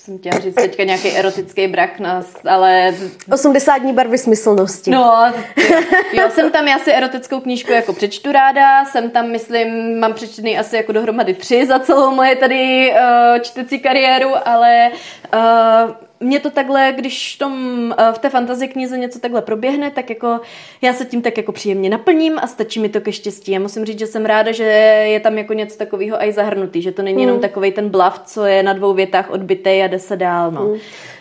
jsem 0.01 0.17
chtěla 0.17 0.39
říct 0.39 0.55
teďka 0.55 0.83
nějaký 0.83 1.11
erotický 1.11 1.67
brak, 1.67 1.99
nás, 1.99 2.25
ale... 2.49 2.95
80 3.33 3.77
dní 3.77 3.93
barvy 3.93 4.17
smyslnosti. 4.17 4.91
No, 4.91 5.33
jo. 5.57 5.81
jo, 6.13 6.29
jsem 6.29 6.51
tam, 6.51 6.67
já 6.67 6.79
si 6.79 6.91
erotickou 6.91 7.39
knížku 7.39 7.71
jako 7.71 7.93
přečtu 7.93 8.31
ráda, 8.31 8.85
jsem 8.85 9.09
tam, 9.09 9.29
myslím, 9.29 9.99
mám 9.99 10.13
přečtený 10.13 10.59
asi 10.59 10.75
jako 10.75 10.91
dohromady 10.91 11.33
tři 11.33 11.65
za 11.65 11.79
celou 11.79 12.15
moje 12.15 12.35
tady 12.35 12.91
uh, 12.91 13.39
čtecí 13.41 13.79
kariéru, 13.79 14.29
ale 14.45 14.91
uh, 15.33 15.91
mě 16.21 16.39
to 16.39 16.49
takhle, 16.49 16.93
když 16.95 17.35
tom, 17.35 17.53
eh, 17.97 18.13
v 18.13 18.17
té 18.17 18.29
fantazie 18.29 18.67
knize 18.67 18.97
něco 18.97 19.19
takhle 19.19 19.41
proběhne, 19.41 19.91
tak 19.91 20.09
jako 20.09 20.39
já 20.81 20.93
se 20.93 21.05
tím 21.05 21.21
tak 21.21 21.37
jako 21.37 21.51
příjemně 21.51 21.89
naplním 21.89 22.39
a 22.39 22.47
stačí 22.47 22.79
mi 22.79 22.89
to 22.89 23.01
ke 23.01 23.11
štěstí. 23.11 23.51
Já 23.51 23.59
musím 23.59 23.85
říct, 23.85 23.99
že 23.99 24.07
jsem 24.07 24.25
ráda, 24.25 24.51
že 24.51 24.63
je 25.07 25.19
tam 25.19 25.37
jako 25.37 25.53
něco 25.53 25.77
takového 25.77 26.23
i 26.23 26.31
zahrnutý, 26.31 26.81
že 26.81 26.91
to 26.91 27.01
není 27.01 27.17
hmm. 27.17 27.27
jenom 27.27 27.41
takový 27.41 27.71
ten 27.71 27.89
blav, 27.89 28.21
co 28.25 28.45
je 28.45 28.63
na 28.63 28.73
dvou 28.73 28.93
větách 28.93 29.29
odbitej 29.29 29.83
a 29.83 29.87
jde 29.87 29.99
se 29.99 30.15
dál. 30.15 30.51
No. 30.51 30.61
Hmm. 30.61 30.77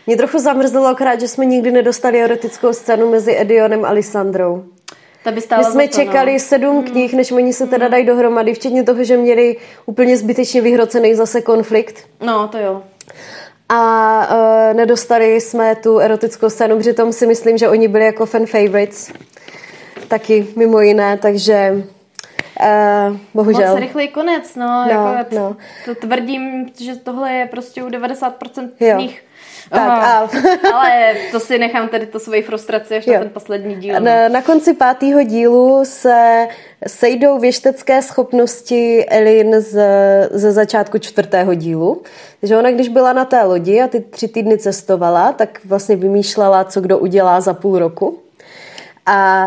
Mě 0.06 0.16
trochu 0.16 0.38
zamrzelo 0.38 0.86
akorát, 0.86 1.20
že 1.20 1.28
jsme 1.28 1.44
nikdy 1.44 1.70
nedostali 1.70 2.22
erotickou 2.22 2.72
scénu 2.72 3.10
mezi 3.10 3.36
Edionem 3.38 3.84
a 3.84 3.90
Lisandrou. 3.92 4.64
Ta 5.24 5.30
by 5.30 5.40
My 5.58 5.64
jsme 5.64 5.88
to, 5.88 5.94
čekali 5.94 6.32
no. 6.32 6.38
sedm 6.38 6.76
hmm. 6.76 6.84
knih, 6.84 7.14
než 7.14 7.32
oni 7.32 7.52
se 7.52 7.66
teda 7.66 7.88
dají 7.88 8.06
dohromady, 8.06 8.54
včetně 8.54 8.82
toho, 8.82 9.04
že 9.04 9.16
měli 9.16 9.56
úplně 9.86 10.16
zbytečně 10.16 10.60
vyhrocený 10.60 11.14
zase 11.14 11.40
konflikt. 11.40 12.04
No, 12.20 12.48
to 12.48 12.58
jo 12.58 12.82
a 13.72 14.28
uh, 14.30 14.76
nedostali 14.76 15.40
jsme 15.40 15.74
tu 15.74 15.98
erotickou 15.98 16.50
scénu, 16.50 16.78
přitom 16.78 17.12
si 17.12 17.26
myslím, 17.26 17.58
že 17.58 17.68
oni 17.68 17.88
byli 17.88 18.04
jako 18.04 18.26
fan 18.26 18.46
favorites. 18.46 19.12
Taky 20.08 20.46
mimo 20.56 20.80
jiné, 20.80 21.18
takže 21.18 21.84
uh, 22.60 23.16
bohužel. 23.34 23.70
Moc 23.70 23.80
rychlý 23.80 24.08
konec, 24.08 24.56
no. 24.56 24.84
no, 24.94 25.12
jako, 25.12 25.34
no. 25.34 25.56
To 25.84 25.94
tvrdím, 25.94 26.66
že 26.80 26.96
tohle 26.96 27.32
je 27.32 27.46
prostě 27.46 27.82
u 27.82 27.88
90% 27.88 28.68
jo. 28.80 28.94
knih. 28.96 29.22
Tak 29.70 29.88
a... 29.88 30.28
Ale 30.74 31.14
to 31.32 31.40
si 31.40 31.58
nechám 31.58 31.88
tady 31.88 32.06
to 32.06 32.20
svoji 32.20 32.42
frustraci 32.42 32.96
až 32.96 33.06
jo. 33.06 33.14
na 33.14 33.20
ten 33.20 33.30
poslední 33.30 33.76
díl. 33.76 33.94
No. 33.94 34.00
Na, 34.00 34.28
na 34.28 34.42
konci 34.42 34.74
pátého 34.74 35.22
dílu 35.22 35.80
se 35.84 36.48
sejdou 36.86 37.38
věštecké 37.38 38.02
schopnosti 38.02 39.06
Elin 39.06 39.60
z, 39.60 39.82
ze 40.30 40.52
začátku 40.52 40.98
čtvrtého 40.98 41.54
dílu. 41.54 42.02
Takže 42.40 42.56
ona, 42.56 42.70
když 42.70 42.88
byla 42.88 43.12
na 43.12 43.24
té 43.24 43.42
lodi 43.42 43.80
a 43.80 43.88
ty 43.88 44.00
tři 44.00 44.28
týdny 44.28 44.58
cestovala, 44.58 45.32
tak 45.32 45.60
vlastně 45.64 45.96
vymýšlela, 45.96 46.64
co 46.64 46.80
kdo 46.80 46.98
udělá 46.98 47.40
za 47.40 47.54
půl 47.54 47.78
roku. 47.78 48.18
A 49.06 49.46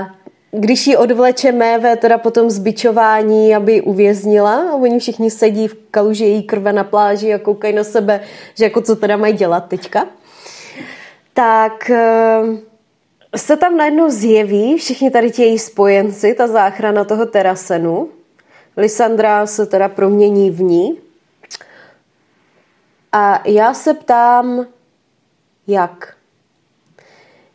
když 0.55 0.87
ji 0.87 0.97
odvleče 0.97 1.51
Méve 1.51 1.95
teda 1.95 2.17
potom 2.17 2.49
zbičování, 2.49 3.55
aby 3.55 3.81
uvěznila 3.81 4.71
a 4.71 4.75
oni 4.75 4.99
všichni 4.99 5.31
sedí 5.31 5.67
v 5.67 5.77
kaluži 5.91 6.23
její 6.23 6.43
krve 6.43 6.73
na 6.73 6.83
pláži 6.83 7.33
a 7.33 7.39
koukají 7.39 7.75
na 7.75 7.83
sebe, 7.83 8.21
že 8.55 8.63
jako 8.63 8.81
co 8.81 8.95
teda 8.95 9.17
mají 9.17 9.33
dělat 9.33 9.67
teďka, 9.67 10.07
tak 11.33 11.89
eh, 11.89 12.41
se 13.35 13.57
tam 13.57 13.77
najednou 13.77 14.09
zjeví 14.09 14.77
všichni 14.77 15.11
tady 15.11 15.31
ti 15.31 15.41
její 15.41 15.59
spojenci, 15.59 16.33
ta 16.33 16.47
záchrana 16.47 17.03
toho 17.03 17.25
terasenu. 17.25 18.09
Lysandra 18.77 19.45
se 19.45 19.65
teda 19.65 19.89
promění 19.89 20.51
v 20.51 20.61
ní. 20.61 20.97
A 23.11 23.41
já 23.45 23.73
se 23.73 23.93
ptám, 23.93 24.65
jak? 25.67 26.15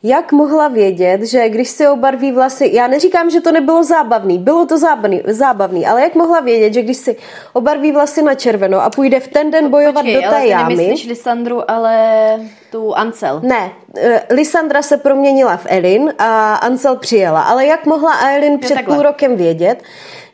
Jak 0.03 0.33
mohla 0.33 0.69
vědět, 0.69 1.23
že 1.23 1.49
když 1.49 1.69
si 1.69 1.89
obarví 1.89 2.33
vlasy, 2.33 2.71
já 2.73 2.87
neříkám, 2.87 3.31
že 3.31 3.41
to 3.41 3.53
nebylo 3.53 3.85
zábavný, 3.85 4.39
bylo 4.39 4.67
to 4.67 4.79
zábavný, 4.79 5.23
zábavný 5.27 5.87
ale 5.87 6.03
jak 6.03 6.15
mohla 6.15 6.41
vědět, 6.41 6.75
že 6.75 6.83
když 6.83 6.97
si 6.97 7.17
obarví 7.53 7.93
vlasy 7.93 8.23
na 8.23 8.35
červeno 8.35 8.81
a 8.83 8.91
půjde 8.91 9.21
v 9.21 9.29
ten 9.29 9.51
den 9.51 9.71
bojovat 9.71 10.03
Počkej, 10.03 10.15
do 10.15 10.21
té 10.21 10.27
ale 10.27 10.47
jámy... 10.47 10.77
nemyslíš 10.77 11.09
Lisandru, 11.09 11.71
ale 11.71 12.37
tu 12.71 12.97
Ansel. 12.97 13.41
Ne, 13.43 13.73
eh, 13.97 14.23
Lisandra 14.31 14.83
se 14.83 14.97
proměnila 14.97 15.57
v 15.57 15.67
Elin 15.69 16.15
a 16.19 16.55
Ansel 16.55 16.97
přijela, 16.97 17.43
ale 17.43 17.67
jak 17.67 17.87
mohla 17.87 18.13
Elin 18.31 18.59
před 18.59 18.85
půl 18.85 19.03
rokem 19.03 19.37
vědět, 19.37 19.83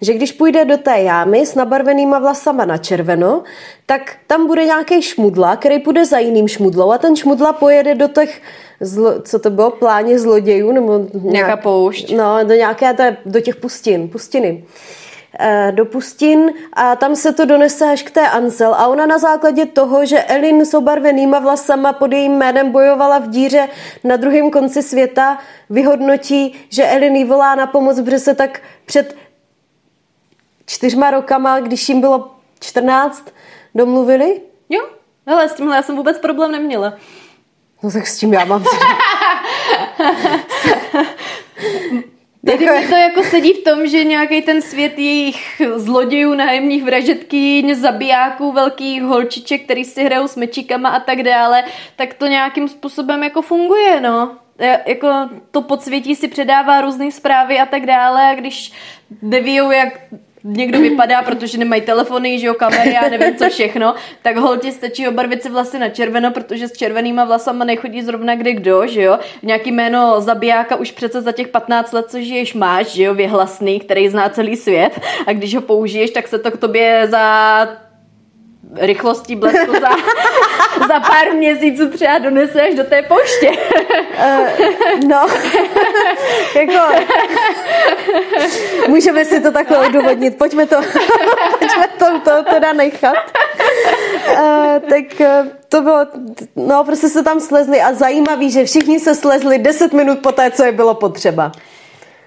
že 0.05 0.15
když 0.15 0.33
půjde 0.33 0.65
do 0.65 0.77
té 0.79 1.01
jámy 1.01 1.47
s 1.47 1.55
nabarvenýma 1.55 2.19
vlasama 2.19 2.65
na 2.65 2.77
červeno, 2.77 3.43
tak 3.87 4.17
tam 4.27 4.47
bude 4.47 4.65
nějaký 4.65 5.03
šmudla, 5.03 5.57
který 5.57 5.79
půjde 5.79 6.07
za 6.07 6.19
jiným 6.19 6.49
šmudlou 6.49 6.93
a 6.93 6.99
ten 6.99 7.17
šmudla 7.17 7.53
pojede 7.53 7.95
do 7.95 8.09
těch 8.09 8.41
zlo, 8.81 9.23
co 9.23 9.39
to 9.39 9.51
bylo, 9.51 9.71
pláně 9.71 10.19
zlodějů, 10.19 10.73
nebo 10.73 10.99
nějak, 10.99 11.25
nějaká 11.25 11.57
poušť. 11.57 12.11
No, 12.17 12.45
do 12.45 12.55
nějaké 12.55 12.95
té, 12.95 13.17
do 13.27 13.41
těch 13.41 13.57
pustin, 13.57 14.09
pustiny 14.09 14.65
eh, 15.41 15.73
do 15.75 15.85
pustin 15.85 16.53
a 16.73 16.97
tam 16.97 17.17
se 17.17 17.33
to 17.33 17.45
donese 17.45 17.93
až 17.93 18.03
k 18.03 18.11
té 18.11 18.29
Ansel 18.29 18.75
a 18.75 18.87
ona 18.87 19.07
na 19.07 19.19
základě 19.19 19.67
toho, 19.67 20.07
že 20.07 20.23
Elin 20.23 20.65
s 20.65 20.75
obarvenýma 20.75 21.39
vlasama 21.39 21.93
pod 21.93 22.13
jejím 22.13 22.33
jménem 22.33 22.71
bojovala 22.71 23.19
v 23.19 23.29
díře 23.29 23.69
na 24.05 24.17
druhém 24.17 24.51
konci 24.51 24.83
světa, 24.83 25.39
vyhodnotí, 25.71 26.55
že 26.69 26.85
Elin 26.85 27.17
jí 27.17 27.25
volá 27.25 27.55
na 27.55 27.67
pomoc, 27.67 28.01
protože 28.01 28.19
se 28.19 28.35
tak 28.35 28.61
před 28.87 29.17
čtyřma 30.67 31.11
rokama, 31.11 31.61
když 31.61 31.89
jim 31.89 32.01
bylo 32.01 32.35
14, 32.61 33.29
domluvili? 33.75 34.41
Jo, 34.69 34.89
ale 35.27 35.49
s 35.49 35.55
tímhle 35.55 35.77
já 35.77 35.83
jsem 35.83 35.97
vůbec 35.97 36.19
problém 36.19 36.53
neměla. 36.53 36.95
No 37.83 37.91
tak 37.91 38.07
s 38.07 38.19
tím 38.19 38.33
já 38.33 38.45
mám 38.45 38.65
Tady 42.47 42.71
mi 42.71 42.89
to 42.89 42.95
jako 42.95 43.23
sedí 43.23 43.53
v 43.53 43.65
tom, 43.65 43.87
že 43.87 44.05
nějaký 44.05 44.43
ten 44.43 44.63
svět 44.63 44.99
jejich 44.99 45.63
zlodějů, 45.75 46.35
nájemních 46.35 46.85
vražetkyň, 46.85 47.75
zabijáků, 47.75 48.53
velkých 48.53 49.03
holčiček, 49.03 49.65
který 49.65 49.85
si 49.85 50.05
hrajou 50.05 50.29
s 50.29 50.37
mečíkama 50.37 50.89
a 50.89 51.01
tak 51.01 51.23
dále, 51.23 51.65
tak 51.97 52.15
to 52.15 52.27
nějakým 52.27 52.69
způsobem 52.69 53.23
jako 53.23 53.43
funguje, 53.43 54.01
no. 54.01 54.37
Jako 54.87 55.09
to 55.51 55.63
podsvětí 55.63 56.15
si 56.15 56.29
předává 56.29 56.81
různé 56.81 57.13
zprávy 57.13 57.59
a 57.59 57.67
tak 57.67 57.87
dále 57.87 58.31
a 58.31 58.35
když 58.35 58.73
nevíjou, 59.23 59.71
jak 59.71 60.01
někdo 60.45 60.81
vypadá, 60.81 61.23
protože 61.23 61.59
nemají 61.59 61.83
telefony, 61.83 62.39
že 62.39 62.47
jo, 62.47 62.55
kamery 62.55 62.97
a 62.97 63.09
nevím 63.09 63.37
co 63.37 63.51
všechno, 63.51 63.95
tak 64.23 64.37
holti 64.37 64.73
stačí 64.73 65.09
obarvit 65.09 65.43
si 65.43 65.51
vlasy 65.51 65.79
na 65.79 65.89
červeno, 65.89 66.31
protože 66.31 66.69
s 66.69 66.73
červenýma 66.73 67.25
vlasama 67.25 67.65
nechodí 67.65 68.03
zrovna 68.03 68.35
kde 68.35 68.53
kdo, 68.53 68.87
že 68.87 69.03
jo. 69.03 69.19
Nějaký 69.43 69.73
jméno 69.73 70.21
zabijáka 70.21 70.77
už 70.77 70.91
přece 70.91 71.21
za 71.21 71.33
těch 71.33 71.49
15 71.49 71.93
let, 71.93 72.07
co 72.09 72.21
žiješ, 72.21 72.55
máš, 72.55 72.87
že 72.87 73.03
jo, 73.03 73.15
vyhlasný, 73.15 73.81
který 73.81 74.09
zná 74.09 74.29
celý 74.29 74.57
svět 74.57 75.01
a 75.27 75.33
když 75.33 75.55
ho 75.55 75.61
použiješ, 75.61 76.11
tak 76.11 76.29
se 76.29 76.39
to 76.39 76.51
k 76.51 76.57
tobě 76.57 77.07
za 77.11 77.84
rychlostí 78.77 79.37
blesku 79.37 79.73
za, 79.73 79.89
za 80.89 81.01
pár 81.01 81.33
měsíců 81.33 81.91
třeba 81.91 82.19
donese 82.19 82.63
až 82.63 82.75
do 82.75 82.85
té 82.85 83.03
poště. 83.03 83.51
Uh, 83.51 84.49
no, 85.09 85.27
jako 86.61 87.05
můžeme 88.89 89.25
si 89.25 89.41
to 89.41 89.53
takhle 89.53 89.79
odůvodnit. 89.79 90.39
Pojďme 90.39 90.67
to, 90.67 90.77
pojďme 91.59 91.89
to, 91.99 92.21
to 92.25 92.43
teda 92.51 92.73
nechat. 92.73 93.17
Uh, 94.31 94.91
tak 94.91 95.21
uh, 95.21 95.49
to 95.69 95.83
bylo, 95.83 96.07
no 96.57 96.85
prostě 96.85 97.09
se 97.09 97.23
tam 97.23 97.41
slezli 97.41 97.81
a 97.81 97.93
zajímavý, 97.93 98.51
že 98.51 98.65
všichni 98.65 99.01
se 99.01 99.15
slezli 99.15 99.59
10 99.59 99.93
minut 99.93 100.19
po 100.19 100.33
té, 100.33 100.51
co 100.51 100.65
je 100.65 100.73
bylo 100.73 100.95
potřeba. 100.95 101.53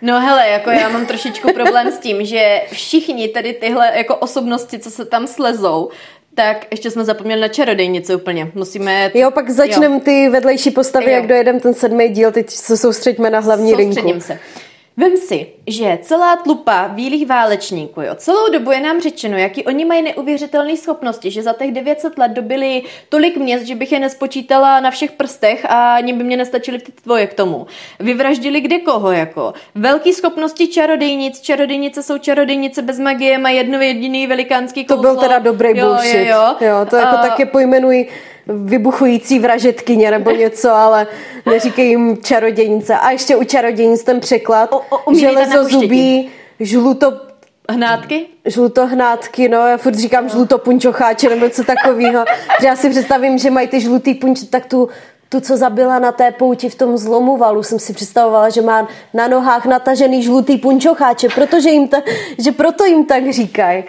No 0.02 0.22
hele, 0.22 0.50
jako 0.50 0.72
já 0.72 0.90
mám 0.90 1.06
trošičku 1.06 1.54
problém 1.54 1.92
s 1.92 2.00
tím, 2.00 2.26
že 2.26 2.62
všichni 2.72 3.28
tady 3.28 3.54
tyhle 3.54 3.92
jako 3.96 4.16
osobnosti, 4.16 4.80
co 4.80 4.92
se 4.92 5.06
tam 5.06 5.28
slezou, 5.28 5.90
tak 6.38 6.68
ještě 6.72 6.92
jsme 6.92 7.06
zapomněli 7.06 7.42
na 7.42 7.48
čarodejnice 7.48 8.16
úplně. 8.16 8.52
Musíme... 8.56 9.12
Jo, 9.14 9.32
pak 9.32 9.50
začneme 9.50 10.00
ty 10.00 10.30
vedlejší 10.30 10.72
postavy, 10.72 11.06
jo. 11.06 11.12
jak 11.12 11.28
dojedeme 11.28 11.60
ten 11.60 11.74
sedmý 11.74 12.10
díl, 12.10 12.32
teď 12.32 12.50
se 12.50 12.78
soustředíme 12.78 13.30
na 13.30 13.40
hlavní 13.40 13.72
Soustředím 13.72 14.06
linku. 14.06 14.22
se. 14.22 14.40
Vem 15.00 15.18
si, 15.18 15.48
že 15.68 16.00
celá 16.02 16.36
tlupa 16.36 16.88
bílých 16.88 17.28
válečníků, 17.28 18.02
jo, 18.02 18.16
celou 18.16 18.50
dobu 18.52 18.72
je 18.72 18.80
nám 18.80 19.02
řečeno, 19.02 19.38
jaký 19.38 19.66
oni 19.66 19.86
mají 19.86 20.02
neuvěřitelné 20.02 20.78
schopnosti, 20.78 21.32
že 21.32 21.44
za 21.44 21.54
těch 21.54 21.72
900 21.72 22.18
let 22.18 22.32
dobili 22.32 22.84
tolik 23.10 23.38
měst, 23.38 23.64
že 23.64 23.76
bych 23.76 23.92
je 23.92 24.00
nespočítala 24.00 24.80
na 24.80 24.92
všech 24.92 25.12
prstech 25.12 25.66
a 25.66 25.96
ani 25.96 26.14
by 26.14 26.24
mě 26.24 26.38
nestačily 26.38 26.80
ty 26.80 26.92
tvoje 26.92 27.28
k 27.28 27.34
tomu. 27.34 27.68
Vyvraždili 28.00 28.62
kde 28.62 28.80
koho, 28.80 29.12
jako. 29.12 29.54
Velký 29.76 30.14
schopnosti 30.14 30.68
čarodejnic, 30.68 31.42
čarodejnice 31.42 32.04
jsou 32.04 32.18
čarodejnice 32.18 32.82
bez 32.82 33.00
magie, 33.00 33.38
mají 33.38 33.58
jedno 33.58 33.82
jediný 33.82 34.28
velikánský 34.28 34.86
kouslo. 34.86 35.04
To 35.04 35.14
byl 35.14 35.22
teda 35.22 35.40
dobrý 35.40 35.78
jo, 35.78 35.88
bullshit. 35.88 36.28
Jo, 36.28 36.56
jo. 36.60 36.68
jo 36.68 36.86
to 36.90 36.96
jako 36.96 37.16
uh, 37.16 37.22
taky 37.22 37.46
pojmenují 37.46 38.08
vybuchující 38.48 39.40
vražetkyně 39.40 40.12
nebo 40.12 40.32
něco, 40.32 40.72
ale 40.72 41.08
neříkej 41.46 41.88
jim 41.88 42.18
čarodějnice. 42.18 42.96
A 42.96 43.12
ještě 43.12 43.36
u 43.36 43.44
čarodějnic 43.44 44.04
ten 44.04 44.20
překlad, 44.20 44.74
o, 44.74 44.82
o, 45.06 45.14
železo 45.14 45.64
zubí, 45.64 46.30
žluto 46.60 47.28
Hnátky? 47.72 48.26
Žlutohnátky, 48.46 49.50
no, 49.50 49.58
já 49.58 49.78
furt 49.78 49.96
říkám 49.96 50.24
no. 50.24 50.30
žlutopunčocháče 50.30 51.30
nebo 51.30 51.50
co 51.50 51.64
takového. 51.64 52.26
já 52.64 52.76
si 52.76 52.90
představím, 52.90 53.38
že 53.38 53.52
mají 53.52 53.68
ty 53.68 53.80
žlutý 53.80 54.14
punč, 54.14 54.40
tak 54.50 54.66
tu, 54.66 54.90
tu, 55.30 55.40
co 55.40 55.58
zabila 55.58 56.00
na 56.00 56.12
té 56.12 56.32
pouti 56.32 56.70
v 56.70 56.76
tom 56.76 56.98
zlomu 56.98 57.38
valu, 57.38 57.64
jsem 57.64 57.80
si 57.80 57.94
představovala, 57.94 58.50
že 58.50 58.62
má 58.62 58.88
na 59.14 59.28
nohách 59.28 59.66
natažený 59.66 60.24
žlutý 60.24 60.58
punčocháče, 60.58 61.30
protože 61.30 61.70
jim 61.70 61.88
ta, 61.88 61.98
že 62.40 62.52
proto 62.52 62.86
jim 62.86 63.06
tak 63.06 63.32
říkají 63.32 63.84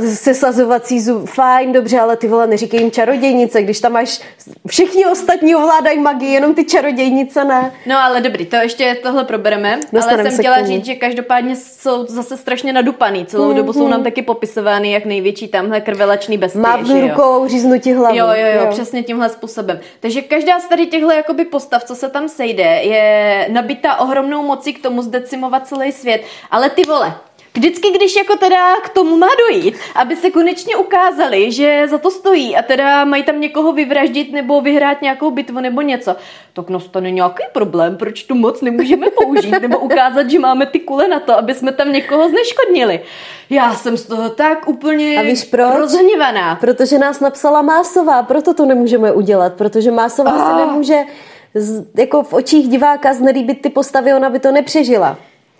sesazovací 0.00 1.00
zub, 1.00 1.28
fajn, 1.28 1.72
dobře, 1.72 2.00
ale 2.00 2.16
ty 2.16 2.28
vole, 2.28 2.46
neříkej 2.46 2.80
jim 2.80 2.90
čarodějnice, 2.90 3.62
když 3.62 3.80
tam 3.80 3.92
máš, 3.92 4.20
všichni 4.68 5.06
ostatní 5.06 5.54
ovládají 5.54 5.98
magii, 5.98 6.32
jenom 6.32 6.54
ty 6.54 6.64
čarodějnice 6.64 7.44
ne. 7.44 7.72
No 7.86 7.98
ale 7.98 8.20
dobrý, 8.20 8.46
to 8.46 8.56
ještě 8.56 8.98
tohle 9.02 9.24
probereme, 9.24 9.80
Dostaneme 9.92 10.22
ale 10.22 10.30
jsem 10.30 10.38
chtěla 10.38 10.62
říct, 10.62 10.84
že 10.84 10.94
každopádně 10.94 11.56
jsou 11.56 12.06
zase 12.06 12.36
strašně 12.36 12.72
nadupaný, 12.72 13.26
celou 13.26 13.46
hmm, 13.46 13.56
dobu 13.56 13.72
jsou 13.72 13.88
nám 13.88 14.02
taky 14.02 14.22
popisovány 14.22 14.92
jak 14.92 15.04
největší 15.04 15.48
tamhle 15.48 15.80
krvelačný 15.80 16.38
bestie. 16.38 16.62
Mávnu 16.62 17.00
rukou, 17.00 17.48
říznu 17.48 17.78
ti 17.78 17.92
hlavu. 17.92 18.16
Jo, 18.16 18.26
jo, 18.26 18.46
jo, 18.46 18.60
jo, 18.60 18.66
přesně 18.70 19.02
tímhle 19.02 19.28
způsobem. 19.28 19.80
Takže 20.00 20.22
každá 20.22 20.60
z 20.60 20.68
tady 20.68 20.86
těchto 20.86 21.10
jakoby 21.10 21.44
postav, 21.44 21.84
co 21.84 21.94
se 21.94 22.08
tam 22.08 22.28
sejde, 22.28 22.64
je 22.82 23.46
nabitá 23.50 23.96
ohromnou 23.96 24.42
mocí 24.42 24.72
k 24.72 24.82
tomu 24.82 25.02
zdecimovat 25.02 25.66
celý 25.66 25.92
svět, 25.92 26.22
ale 26.50 26.70
ty 26.70 26.84
vole, 26.84 27.14
vždycky, 27.56 27.90
když 27.90 28.16
jako 28.16 28.36
teda 28.36 28.76
k 28.76 28.88
tomu 28.88 29.16
má 29.16 29.28
dojít, 29.48 29.74
aby 29.94 30.16
se 30.16 30.30
konečně 30.30 30.76
ukázali, 30.76 31.52
že 31.52 31.88
za 31.88 31.98
to 31.98 32.10
stojí 32.10 32.56
a 32.56 32.62
teda 32.62 33.04
mají 33.04 33.22
tam 33.22 33.40
někoho 33.40 33.72
vyvraždit 33.72 34.32
nebo 34.32 34.60
vyhrát 34.60 35.02
nějakou 35.02 35.30
bitvu 35.30 35.60
nebo 35.60 35.80
něco, 35.80 36.16
tak 36.52 36.70
nastane 36.70 37.10
nějaký 37.10 37.42
problém, 37.52 37.96
proč 37.96 38.22
tu 38.22 38.34
moc 38.34 38.62
nemůžeme 38.62 39.06
použít 39.10 39.60
nebo 39.60 39.78
ukázat, 39.78 40.30
že 40.30 40.38
máme 40.38 40.66
ty 40.66 40.80
kule 40.80 41.08
na 41.08 41.20
to, 41.20 41.38
aby 41.38 41.54
jsme 41.54 41.72
tam 41.72 41.92
někoho 41.92 42.28
zneškodnili. 42.28 43.00
Já 43.50 43.74
jsem 43.74 43.96
z 43.96 44.06
toho 44.06 44.30
tak 44.30 44.68
úplně 44.68 45.18
a 45.18 45.22
víš 45.22 45.44
proč? 45.44 45.76
rozhněvaná. 45.76 46.56
Protože 46.56 46.98
nás 46.98 47.20
napsala 47.20 47.62
Másová, 47.62 48.22
proto 48.22 48.54
to 48.54 48.66
nemůžeme 48.66 49.12
udělat, 49.12 49.54
protože 49.54 49.90
Másová 49.90 50.32
oh. 50.32 50.50
se 50.50 50.66
nemůže 50.66 51.04
z, 51.54 51.84
jako 51.94 52.22
v 52.22 52.32
očích 52.32 52.68
diváka 52.68 53.14
znelíbit 53.14 53.62
ty 53.62 53.70
postavy, 53.70 54.14
ona 54.14 54.30
by 54.30 54.38
to 54.38 54.52
nepřežila. 54.52 55.18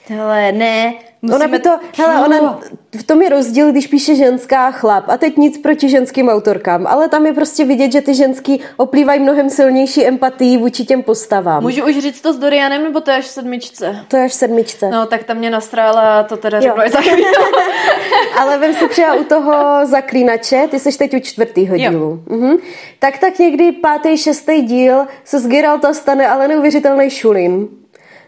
Hele, 0.09 0.53
ne, 0.53 0.95
Musíme... 1.27 1.45
Ona 1.45 1.49
by 1.49 1.59
to, 1.59 1.71
hele, 1.97 2.27
ona, 2.27 2.61
v 2.99 3.03
tom 3.03 3.23
je 3.23 3.29
rozdíl, 3.29 3.71
když 3.71 3.87
píše 3.87 4.15
ženská 4.15 4.71
chlap. 4.71 5.05
A 5.09 5.17
teď 5.17 5.37
nic 5.37 5.59
proti 5.59 5.89
ženským 5.89 6.29
autorkám, 6.29 6.87
ale 6.87 7.09
tam 7.09 7.27
je 7.27 7.33
prostě 7.33 7.65
vidět, 7.65 7.93
že 7.93 8.01
ty 8.01 8.15
ženský 8.15 8.61
oplývají 8.77 9.21
mnohem 9.21 9.51
silnější 9.51 10.07
empatii 10.07 10.57
vůči 10.57 10.85
těm 10.85 11.03
postavám. 11.03 11.63
Můžu 11.63 11.85
už 11.85 11.99
říct 11.99 12.21
to 12.21 12.33
s 12.33 12.39
Dorianem, 12.39 12.83
nebo 12.83 13.01
to 13.01 13.11
je 13.11 13.17
až 13.17 13.25
v 13.25 13.29
sedmičce? 13.29 13.97
To 14.09 14.17
je 14.17 14.25
až 14.25 14.31
v 14.31 14.35
sedmičce. 14.35 14.89
No, 14.89 15.07
tak 15.07 15.25
tam 15.25 15.37
mě 15.37 15.51
nastrála, 15.51 16.23
to 16.23 16.37
teda 16.37 16.61
řeknu 16.61 16.83
za 16.93 16.99
Ale 18.41 18.59
vem 18.59 18.75
si 18.75 18.89
třeba 18.89 19.15
u 19.15 19.25
toho 19.25 19.87
zaklínače, 19.87 20.69
ty 20.71 20.81
jsi 20.81 20.99
teď 20.99 21.15
u 21.15 21.21
čtvrtýho 21.21 21.77
dílu. 21.77 22.23
Mhm. 22.29 22.57
Tak 22.99 23.19
tak 23.19 23.39
někdy 23.39 23.73
pátý, 23.73 24.17
šestý 24.17 24.63
díl 24.63 25.07
se 25.25 25.39
z 25.39 25.47
Geralta 25.49 25.93
stane 25.93 26.29
ale 26.29 26.49
neuvěřitelný 26.49 27.11
šulin. 27.11 27.69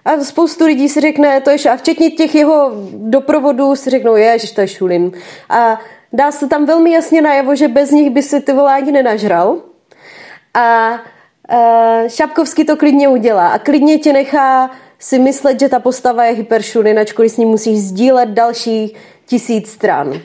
A 0.08 0.24
spoustu 0.24 0.66
lidí 0.66 0.88
si 0.88 1.00
řekne, 1.00 1.40
to 1.40 1.50
je 1.50 1.58
a 1.70 1.76
včetně 1.76 2.10
těch 2.10 2.34
jeho 2.34 2.70
doprovodů 2.92 3.76
si 3.76 3.90
řeknou, 3.90 4.16
je, 4.16 4.38
že 4.38 4.54
to 4.54 4.60
je 4.60 4.68
šulin. 4.68 5.12
A 5.48 5.80
dá 6.12 6.30
se 6.30 6.48
tam 6.48 6.66
velmi 6.66 6.92
jasně 6.92 7.22
najevo, 7.22 7.54
že 7.54 7.68
bez 7.68 7.90
nich 7.90 8.10
by 8.10 8.22
si 8.22 8.40
ty 8.40 8.52
volání 8.52 8.92
nenažral. 8.92 9.56
A 10.54 10.92
uh, 10.92 12.08
Šapkovský 12.08 12.64
to 12.64 12.76
klidně 12.76 13.08
udělá 13.08 13.48
a 13.48 13.58
klidně 13.58 13.98
tě 13.98 14.12
nechá 14.12 14.70
si 14.98 15.18
myslet, 15.18 15.60
že 15.60 15.68
ta 15.68 15.78
postava 15.78 16.24
je 16.24 16.34
hyperšulin, 16.34 16.98
ačkoliv 16.98 17.32
s 17.32 17.36
ním 17.36 17.48
musíš 17.48 17.78
sdílet 17.78 18.28
další 18.28 18.96
tisíc 19.26 19.70
stran. 19.70 20.20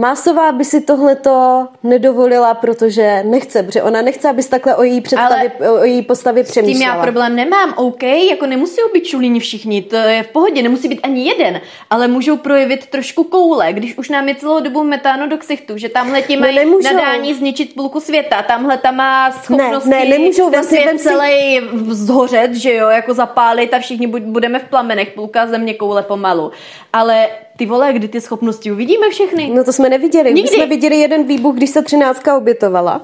Másová 0.00 0.52
by 0.52 0.64
si 0.64 0.80
tohleto 0.80 1.66
nedovolila, 1.82 2.54
protože 2.54 3.22
nechce, 3.26 3.62
protože 3.62 3.82
ona 3.82 4.02
nechce, 4.02 4.28
abys 4.28 4.48
takhle 4.48 4.76
o 4.76 4.82
její, 4.82 5.00
představě, 5.00 5.50
o 5.50 5.84
její 5.84 6.02
postavě 6.02 6.44
přemýšlela. 6.44 6.92
S 6.92 6.94
tím 6.94 6.98
já 6.98 7.02
problém 7.02 7.36
nemám, 7.36 7.74
OK, 7.76 8.02
jako 8.02 8.46
nemusí 8.46 8.76
být 8.92 9.06
čulíni 9.06 9.40
všichni, 9.40 9.82
to 9.82 9.96
je 9.96 10.22
v 10.22 10.28
pohodě, 10.28 10.62
nemusí 10.62 10.88
být 10.88 11.00
ani 11.02 11.28
jeden, 11.28 11.60
ale 11.90 12.08
můžou 12.08 12.36
projevit 12.36 12.86
trošku 12.86 13.24
koule, 13.24 13.72
když 13.72 13.98
už 13.98 14.08
nám 14.08 14.28
je 14.28 14.34
celou 14.34 14.60
dobu 14.60 14.84
metáno 14.84 15.26
do 15.28 15.38
ksichtu, 15.38 15.78
že 15.78 15.88
tamhle 15.88 16.22
ti 16.22 16.36
mají 16.36 16.56
ne, 16.56 16.92
nadání 16.92 17.34
zničit 17.34 17.74
půlku 17.74 18.00
světa, 18.00 18.42
tamhle 18.42 18.78
tam 18.78 18.96
má 18.96 19.32
schopnosti 19.32 19.90
ne, 19.90 20.04
ne, 20.04 20.18
nemůžou, 20.18 20.50
ten 20.50 20.60
vlastně 20.60 20.80
svět 20.80 21.00
celý 21.00 21.60
zhořet, 21.88 22.54
že 22.54 22.74
jo, 22.74 22.88
jako 22.88 23.14
zapálit 23.14 23.74
a 23.74 23.78
všichni 23.78 24.06
budeme 24.06 24.58
v 24.58 24.64
plamenech, 24.64 25.10
půlka 25.10 25.46
země 25.46 25.74
koule 25.74 26.02
pomalu. 26.02 26.52
Ale 26.92 27.28
ty 27.58 27.66
vole, 27.66 27.92
kdy 27.92 28.08
ty 28.08 28.20
schopnosti 28.20 28.72
uvidíme 28.72 29.10
všechny? 29.10 29.50
No 29.54 29.64
to 29.64 29.72
jsme 29.72 29.88
neviděli. 29.88 30.34
Nikdy. 30.34 30.50
My 30.50 30.56
jsme 30.56 30.66
viděli 30.66 30.96
jeden 30.96 31.24
výbuch, 31.24 31.56
když 31.56 31.70
se 31.70 31.82
třináctka 31.82 32.36
obětovala. 32.36 33.02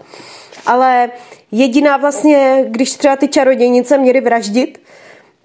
Ale 0.66 1.10
jediná 1.52 1.96
vlastně, 1.96 2.64
když 2.68 2.92
třeba 2.92 3.16
ty 3.16 3.28
čarodějnice 3.28 3.98
měly 3.98 4.20
vraždit, 4.20 4.80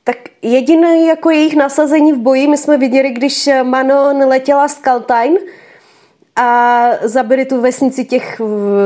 tak 0.03 0.18
jediné 0.41 0.99
jako 0.99 1.30
jejich 1.30 1.55
nasazení 1.55 2.14
v 2.14 2.18
boji 2.18 2.47
my 2.47 2.57
jsme 2.57 2.78
viděli, 2.78 3.10
když 3.10 3.49
Manon 3.64 4.18
letěla 4.18 4.68
z 4.68 4.78
Kaltajn 4.78 5.38
a 6.36 6.89
zabili 7.01 7.45
tu 7.45 7.62
vesnici 7.62 8.05
těch, 8.05 8.41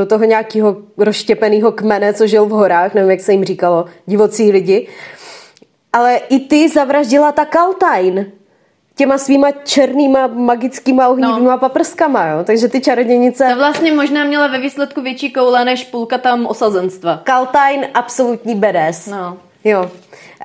toho 0.06 0.24
nějakého 0.24 0.76
rozštěpeného 0.96 1.72
kmene, 1.72 2.14
co 2.14 2.26
žil 2.26 2.46
v 2.46 2.50
horách, 2.50 2.94
nevím, 2.94 3.10
jak 3.10 3.20
se 3.20 3.32
jim 3.32 3.44
říkalo, 3.44 3.84
divocí 4.06 4.52
lidi. 4.52 4.88
Ale 5.92 6.16
i 6.16 6.38
ty 6.38 6.68
zavraždila 6.68 7.32
ta 7.32 7.44
Kaltajn 7.44 8.32
těma 8.96 9.18
svýma 9.18 9.50
černýma 9.50 10.26
magickýma 10.26 11.08
ohnivýma 11.08 11.52
no. 11.52 11.58
paprskama, 11.58 12.26
jo? 12.26 12.44
takže 12.44 12.68
ty 12.68 12.80
čarodějnice... 12.80 13.48
To 13.50 13.56
vlastně 13.56 13.92
možná 13.92 14.24
měla 14.24 14.46
ve 14.46 14.58
výsledku 14.58 15.00
větší 15.00 15.32
koule 15.32 15.64
než 15.64 15.84
půlka 15.84 16.18
tam 16.18 16.46
osazenstva. 16.46 17.20
Kaltajn 17.24 17.86
absolutní 17.94 18.54
bedes. 18.54 19.06
No. 19.06 19.38
Jo. 19.64 19.90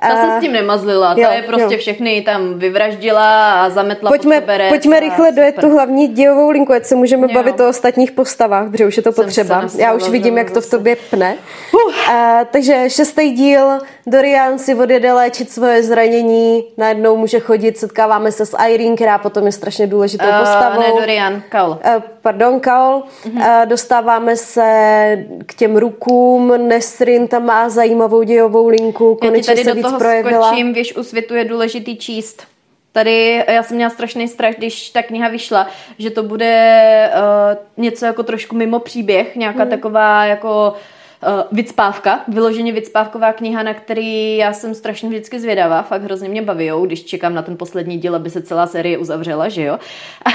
Ta 0.00 0.08
se 0.08 0.38
s 0.38 0.40
tím 0.40 0.52
nemazlila, 0.52 1.14
ta 1.14 1.20
jo, 1.20 1.28
je 1.32 1.42
prostě 1.42 1.74
jo. 1.74 1.78
všechny 1.78 2.22
tam 2.22 2.58
vyvraždila 2.58 3.52
a 3.64 3.70
zametla 3.70 4.10
pojďme, 4.10 4.40
pod 4.40 4.50
Pojďme 4.68 5.00
rychle 5.00 5.32
dojet 5.32 5.56
tu 5.60 5.68
hlavní 5.68 6.08
dějovou 6.08 6.50
linku, 6.50 6.72
ať 6.72 6.84
se 6.84 6.94
můžeme 6.94 7.26
jo. 7.30 7.34
bavit 7.34 7.60
o 7.60 7.68
ostatních 7.68 8.12
postavách, 8.12 8.70
protože 8.70 8.86
už 8.86 8.96
je 8.96 9.02
to 9.02 9.12
Jsem 9.12 9.24
potřeba. 9.24 9.64
Já 9.76 9.92
už 9.92 10.08
vidím, 10.08 10.38
jak 10.38 10.50
to 10.50 10.60
v 10.60 10.70
tobě 10.70 10.96
pne. 11.10 11.36
Uh. 11.74 12.10
A, 12.14 12.44
takže 12.44 12.84
šestý 12.88 13.30
díl, 13.30 13.78
Dorian 14.06 14.58
si 14.58 14.74
odjede 14.74 15.12
léčit 15.12 15.50
svoje 15.50 15.82
zranění, 15.82 16.64
najednou 16.76 17.16
může 17.16 17.40
chodit, 17.40 17.78
setkáváme 17.78 18.32
se 18.32 18.46
s 18.46 18.56
Irene, 18.68 18.96
která 18.96 19.18
potom 19.18 19.46
je 19.46 19.52
strašně 19.52 19.86
důležitou 19.86 20.26
uh, 20.28 20.38
postavou. 20.38 20.80
Ne, 20.80 21.00
Dorian, 21.00 21.42
Kaul. 21.48 21.70
Uh, 21.70 22.02
pardon, 22.22 22.60
Kaul. 22.60 23.02
Uh-huh. 23.24 23.62
Uh, 23.62 23.66
dostáváme 23.66 24.36
se 24.36 25.18
k 25.46 25.54
těm 25.54 25.76
rukům, 25.76 26.68
Nesrin 26.68 27.28
tam 27.28 27.46
má 27.46 27.68
zajímavou 27.68 28.22
dějovou 28.22 28.68
linku, 28.68 29.18
konečně 29.20 29.59
se 29.64 29.74
víc 29.74 29.86
toho 29.86 29.98
projevila. 29.98 30.46
skočím, 30.46 30.72
věž 30.72 30.96
u 30.96 31.02
světu 31.02 31.34
je 31.34 31.44
důležitý 31.44 31.96
číst. 31.96 32.46
Tady 32.92 33.44
já 33.48 33.62
jsem 33.62 33.76
měla 33.76 33.90
strašný 33.90 34.28
strach, 34.28 34.54
když 34.54 34.90
ta 34.90 35.02
kniha 35.02 35.28
vyšla, 35.28 35.68
že 35.98 36.10
to 36.10 36.22
bude 36.22 37.10
uh, 37.14 37.82
něco 37.84 38.06
jako 38.06 38.22
trošku 38.22 38.56
mimo 38.56 38.78
příběh, 38.78 39.36
nějaká 39.36 39.62
hmm. 39.62 39.70
taková 39.70 40.24
jako 40.24 40.70
uh, 40.70 40.78
vycpávka, 41.52 42.20
vyloženě 42.28 42.72
vycpávková 42.72 43.32
kniha, 43.32 43.62
na 43.62 43.74
který 43.74 44.36
já 44.36 44.52
jsem 44.52 44.74
strašně 44.74 45.08
vždycky 45.08 45.40
zvědavá, 45.40 45.82
fakt 45.82 46.02
hrozně 46.02 46.28
mě 46.28 46.42
baví, 46.42 46.70
když 46.84 47.04
čekám 47.04 47.34
na 47.34 47.42
ten 47.42 47.56
poslední 47.56 47.98
díl, 47.98 48.14
aby 48.14 48.30
se 48.30 48.42
celá 48.42 48.66
série 48.66 48.98
uzavřela, 48.98 49.48
že 49.48 49.62
jo. 49.62 49.78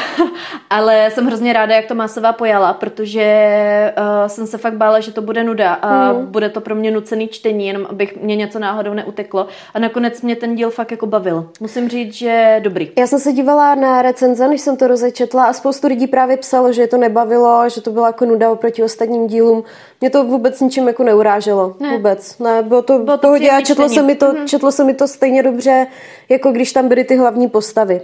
Ale 0.70 1.12
jsem 1.12 1.26
hrozně 1.26 1.54
ráda, 1.54 1.76
jak 1.76 1.86
to 1.86 1.96
Másová 1.96 2.34
pojala, 2.34 2.74
protože 2.74 3.94
uh, 3.98 4.28
jsem 4.28 4.48
se 4.48 4.58
fakt 4.58 4.74
bála, 4.74 5.00
že 5.00 5.12
to 5.12 5.22
bude 5.22 5.44
nuda 5.44 5.74
a 5.74 6.14
mm. 6.14 6.26
bude 6.26 6.50
to 6.50 6.62
pro 6.62 6.76
mě 6.76 6.92
nucený 6.92 7.28
čtení, 7.28 7.68
jenom 7.68 7.88
abych 7.90 8.18
mě 8.22 8.36
něco 8.36 8.60
náhodou 8.60 8.94
neuteklo. 8.94 9.48
A 9.74 9.80
nakonec 9.80 10.22
mě 10.22 10.36
ten 10.36 10.56
díl 10.56 10.70
fakt 10.70 10.92
jako 10.92 11.06
bavil. 11.06 11.50
Musím 11.60 11.90
říct, 11.90 12.14
že 12.14 12.60
dobrý. 12.64 12.92
Já 12.98 13.08
jsem 13.08 13.20
se 13.20 13.34
dívala 13.34 13.76
na 13.76 14.02
recenze, 14.02 14.48
než 14.48 14.62
jsem 14.62 14.78
to 14.78 14.88
rozečetla 14.88 15.46
a 15.46 15.54
spoustu 15.54 15.88
lidí 15.88 16.08
právě 16.08 16.38
psalo, 16.38 16.74
že 16.74 16.82
je 16.82 16.88
to 16.88 16.98
nebavilo, 16.98 17.70
že 17.70 17.82
to 17.82 17.92
byla 17.92 18.08
jako 18.08 18.26
nuda 18.26 18.52
oproti 18.52 18.84
ostatním 18.84 19.28
dílům. 19.28 19.64
Mě 20.02 20.10
to 20.10 20.24
vůbec 20.24 20.62
ničím 20.62 20.75
ničím 20.76 20.88
jako 20.88 21.04
neuráželo. 21.04 21.76
Ne. 21.80 21.98
Vůbec. 21.98 22.40
Ne, 22.40 22.64
bylo 22.64 22.82
to 22.82 23.00
Bylo 23.00 23.18
to 23.18 23.28
pohodě 23.28 23.50
a 23.50 23.62
četlo 23.62 23.90
se, 23.90 24.04
mi 24.04 24.16
to, 24.16 24.34
četlo 24.46 24.72
se 24.72 24.84
mi 24.84 24.94
to 24.94 25.08
stejně 25.08 25.44
dobře, 25.44 25.88
jako 26.30 26.52
když 26.52 26.74
tam 26.74 26.88
byly 26.88 27.04
ty 27.04 27.16
hlavní 27.16 27.50
postavy. 27.50 28.02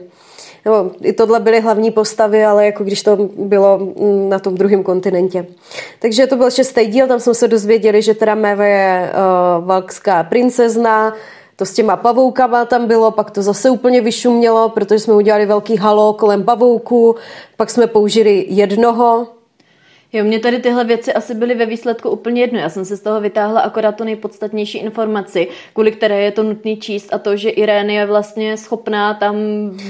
Nebo 0.66 0.92
i 1.02 1.14
tohle 1.14 1.40
byly 1.40 1.60
hlavní 1.60 1.92
postavy, 1.92 2.46
ale 2.46 2.66
jako 2.66 2.84
když 2.84 3.04
to 3.04 3.18
bylo 3.36 3.78
mm, 3.78 4.30
na 4.30 4.40
tom 4.40 4.56
druhém 4.56 4.84
kontinentě. 4.84 5.46
Takže 6.00 6.28
to 6.28 6.36
byl 6.36 6.52
šestý 6.52 6.86
díl, 6.86 7.08
tam 7.08 7.20
jsme 7.20 7.34
se 7.34 7.48
dozvěděli, 7.48 8.02
že 8.02 8.14
teda 8.14 8.36
Meve 8.36 8.70
je 8.70 9.12
uh, 9.12 9.66
valkská 9.66 10.24
princezna, 10.24 11.14
to 11.56 11.66
s 11.66 11.74
těma 11.74 11.98
pavoukama 11.98 12.66
tam 12.66 12.88
bylo, 12.88 13.12
pak 13.12 13.32
to 13.32 13.42
zase 13.42 13.70
úplně 13.70 14.02
vyšumělo, 14.02 14.70
protože 14.70 15.00
jsme 15.00 15.14
udělali 15.14 15.46
velký 15.46 15.78
halo 15.78 16.14
kolem 16.14 16.44
pavouků, 16.44 17.16
pak 17.58 17.70
jsme 17.70 17.88
použili 17.88 18.46
jednoho, 18.50 19.28
Jo, 20.14 20.24
mě 20.24 20.40
tady 20.40 20.60
tyhle 20.60 20.84
věci 20.84 21.14
asi 21.14 21.34
byly 21.36 21.56
ve 21.56 21.66
výsledku 21.66 22.10
úplně 22.10 22.42
jedno. 22.42 22.60
Já 22.60 22.70
jsem 22.70 22.86
se 22.86 22.98
z 22.98 23.02
toho 23.02 23.22
vytáhla 23.22 23.62
akorát 23.62 23.96
tu 23.96 24.04
nejpodstatnější 24.04 24.78
informaci, 24.78 25.48
kvůli 25.74 25.92
které 25.92 26.22
je 26.22 26.32
to 26.32 26.44
nutný 26.44 26.78
číst 26.78 27.14
a 27.14 27.18
to, 27.18 27.36
že 27.36 27.50
Irene 27.50 27.94
je 27.94 28.06
vlastně 28.06 28.58
schopná 28.58 29.14
tam 29.14 29.36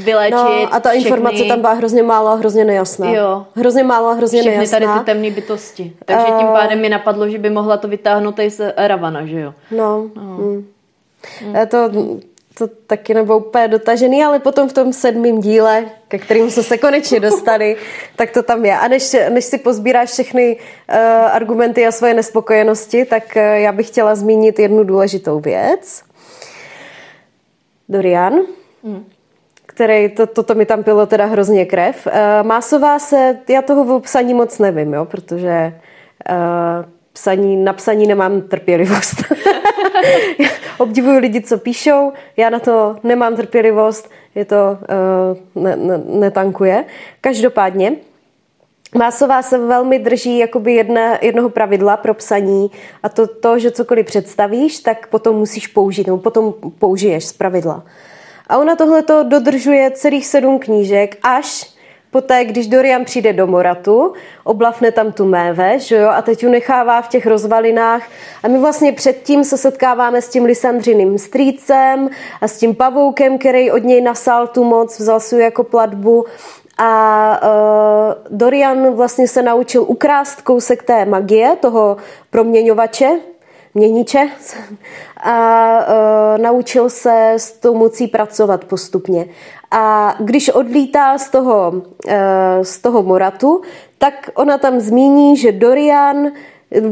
vyléčit 0.03 0.33
No 0.35 0.73
a 0.73 0.79
ta 0.79 0.89
všechny, 0.89 1.09
informace 1.09 1.43
tam 1.43 1.61
byla 1.61 1.73
hrozně 1.73 2.03
málo 2.03 2.27
a 2.27 2.35
hrozně 2.35 2.65
nejasná. 2.65 3.09
Jo. 3.11 3.45
Hrozně 3.55 3.83
málo 3.83 4.07
a 4.07 4.13
hrozně 4.13 4.39
všechny 4.41 4.57
nejasná. 4.57 4.79
tady 4.79 4.99
ty 4.99 5.05
temné 5.05 5.29
bytosti. 5.31 5.93
Takže 6.05 6.25
tím 6.25 6.47
Eh. 6.49 6.53
pádem 6.59 6.81
mi 6.81 6.89
napadlo, 6.89 7.29
že 7.29 7.37
by 7.37 7.49
mohla 7.49 7.77
to 7.77 7.87
vytáhnout 7.87 8.39
i 8.39 8.49
z 8.49 8.73
Ravana, 8.77 9.25
že 9.25 9.39
jo? 9.39 9.53
No. 9.71 10.09
Mm. 10.15 10.65
A 11.61 11.65
To, 11.65 11.89
to 12.53 12.67
taky 12.67 13.13
nebylo 13.13 13.37
úplně 13.37 13.67
dotažený, 13.67 14.23
ale 14.23 14.39
potom 14.39 14.69
v 14.69 14.73
tom 14.73 14.93
sedmém 14.93 15.39
díle, 15.39 15.85
ke 16.07 16.17
kterým 16.17 16.51
jsme 16.51 16.63
se 16.63 16.77
konečně 16.77 17.19
dostali, 17.19 17.75
tak 18.15 18.31
to 18.31 18.43
tam 18.43 18.65
je. 18.65 18.77
A 18.77 18.87
než, 18.87 19.15
než 19.29 19.45
si 19.45 19.57
pozbíráš 19.57 20.09
všechny 20.09 20.57
uh, 20.57 20.95
argumenty 21.31 21.87
a 21.87 21.91
svoje 21.91 22.13
nespokojenosti, 22.13 23.05
tak 23.05 23.23
uh, 23.35 23.41
já 23.41 23.71
bych 23.71 23.87
chtěla 23.87 24.15
zmínit 24.15 24.59
jednu 24.59 24.83
důležitou 24.83 25.39
věc. 25.39 26.03
Dorian, 27.89 28.33
který, 29.65 30.09
to, 30.09 30.27
toto 30.27 30.55
mi 30.55 30.65
tam 30.65 30.83
pilo 30.83 31.05
teda 31.05 31.25
hrozně 31.25 31.65
krev. 31.65 32.07
Uh, 32.07 32.13
Másová 32.47 32.99
se, 32.99 33.37
já 33.49 33.61
toho 33.61 33.99
v 33.99 34.01
psaní 34.01 34.33
moc 34.33 34.59
nevím, 34.59 34.93
jo, 34.93 35.05
protože 35.05 35.73
uh, 36.29 36.85
psaní, 37.13 37.57
na 37.57 37.73
psaní 37.73 38.07
nemám 38.07 38.41
trpělivost. 38.41 39.15
Obdivuju 40.77 41.19
lidi, 41.19 41.41
co 41.41 41.57
píšou, 41.57 42.13
já 42.37 42.49
na 42.49 42.59
to 42.59 42.95
nemám 43.03 43.35
trpělivost, 43.35 44.09
je 44.35 44.45
to 44.45 44.77
uh, 45.55 45.63
ne, 45.63 45.75
ne, 45.75 46.01
netankuje. 46.05 46.85
Každopádně, 47.21 47.95
Másová 48.95 49.41
se 49.41 49.57
velmi 49.57 49.99
drží 49.99 50.37
jakoby 50.37 50.73
jedna, 50.73 51.17
jednoho 51.21 51.49
pravidla 51.49 51.97
pro 51.97 52.13
psaní 52.13 52.71
a 53.03 53.09
to, 53.09 53.27
to, 53.27 53.59
že 53.59 53.71
cokoliv 53.71 54.05
představíš, 54.05 54.79
tak 54.79 55.07
potom 55.07 55.35
musíš 55.35 55.67
použít, 55.67 56.07
nebo 56.07 56.17
potom 56.17 56.53
použiješ 56.79 57.25
z 57.25 57.33
pravidla. 57.33 57.83
A 58.47 58.57
ona 58.57 58.75
tohle 58.75 59.03
to 59.03 59.23
dodržuje 59.23 59.91
celých 59.91 60.27
sedm 60.27 60.59
knížek, 60.59 61.17
až 61.23 61.73
poté, 62.11 62.45
když 62.45 62.67
Dorian 62.67 63.05
přijde 63.05 63.33
do 63.33 63.47
Moratu, 63.47 64.13
oblafne 64.43 64.91
tam 64.91 65.11
tu 65.11 65.25
méve, 65.25 65.79
že 65.79 65.95
jo, 65.95 66.09
a 66.09 66.21
teď 66.21 66.43
ju 66.43 66.49
nechává 66.49 67.01
v 67.01 67.07
těch 67.07 67.25
rozvalinách. 67.25 68.03
A 68.43 68.47
my 68.47 68.59
vlastně 68.59 68.93
předtím 68.93 69.43
se 69.43 69.57
setkáváme 69.57 70.21
s 70.21 70.29
tím 70.29 70.45
Lysandřiným 70.45 71.17
strýcem 71.17 72.09
a 72.41 72.47
s 72.47 72.57
tím 72.57 72.75
pavoukem, 72.75 73.37
který 73.37 73.71
od 73.71 73.83
něj 73.83 74.01
nasal 74.01 74.47
tu 74.47 74.63
moc, 74.63 74.99
vzal 74.99 75.19
si 75.19 75.35
ju 75.35 75.41
jako 75.41 75.63
platbu. 75.63 76.25
A 76.77 77.39
uh, 77.43 78.37
Dorian 78.37 78.93
vlastně 78.93 79.27
se 79.27 79.41
naučil 79.41 79.83
ukrást 79.87 80.41
kousek 80.41 80.83
té 80.83 81.05
magie, 81.05 81.55
toho 81.61 81.97
proměňovače, 82.29 83.19
měniče 83.73 84.29
a 85.23 85.77
uh, 85.79 86.41
naučil 86.41 86.89
se 86.89 87.33
s 87.37 87.51
tou 87.51 87.75
mocí 87.75 88.07
pracovat 88.07 88.65
postupně. 88.65 89.25
A 89.71 90.15
když 90.19 90.49
odlítá 90.49 91.17
z 91.17 91.29
toho, 91.29 91.71
uh, 91.71 92.11
z 92.61 92.79
toho 92.79 93.03
Moratu, 93.03 93.61
tak 93.97 94.29
ona 94.33 94.57
tam 94.57 94.79
zmíní, 94.79 95.37
že 95.37 95.51
Dorian, 95.51 96.31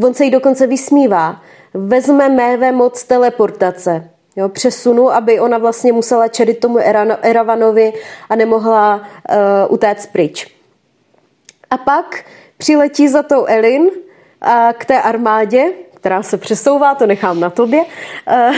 on 0.03 0.14
se 0.14 0.26
jí 0.26 0.31
dokonce 0.31 0.68
vysmívá, 0.68 1.41
vezme 1.73 2.30
méve 2.30 2.72
moc 2.72 3.03
teleportace. 3.03 4.10
Jo, 4.35 4.49
přesunu, 4.49 5.11
aby 5.11 5.39
ona 5.39 5.57
vlastně 5.57 5.93
musela 5.93 6.27
čelit 6.27 6.60
tomu 6.60 6.77
Eravanovi 7.22 7.93
a 8.30 8.35
nemohla 8.35 8.95
uh, 8.95 9.73
utéct 9.73 10.11
pryč. 10.11 10.56
A 11.69 11.77
pak 11.77 12.26
přiletí 12.57 13.07
za 13.07 13.23
tou 13.23 13.45
Elin 13.45 13.89
a 14.41 14.73
k 14.73 14.85
té 14.85 15.01
armádě, 15.01 15.65
která 15.99 16.23
se 16.23 16.38
přesouvá, 16.38 16.95
to 16.95 17.05
nechám 17.07 17.39
na 17.39 17.49
tobě, 17.49 17.85
eh, 18.27 18.51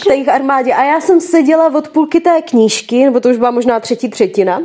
k 0.00 0.04
té 0.08 0.14
jejich 0.14 0.28
armádě. 0.28 0.72
A 0.74 0.84
já 0.84 1.00
jsem 1.00 1.20
seděla 1.20 1.74
od 1.74 1.88
půlky 1.88 2.20
té 2.20 2.42
knížky, 2.42 3.04
nebo 3.04 3.20
to 3.20 3.28
už 3.28 3.36
byla 3.36 3.50
možná 3.50 3.80
třetí 3.80 4.08
třetina, 4.08 4.62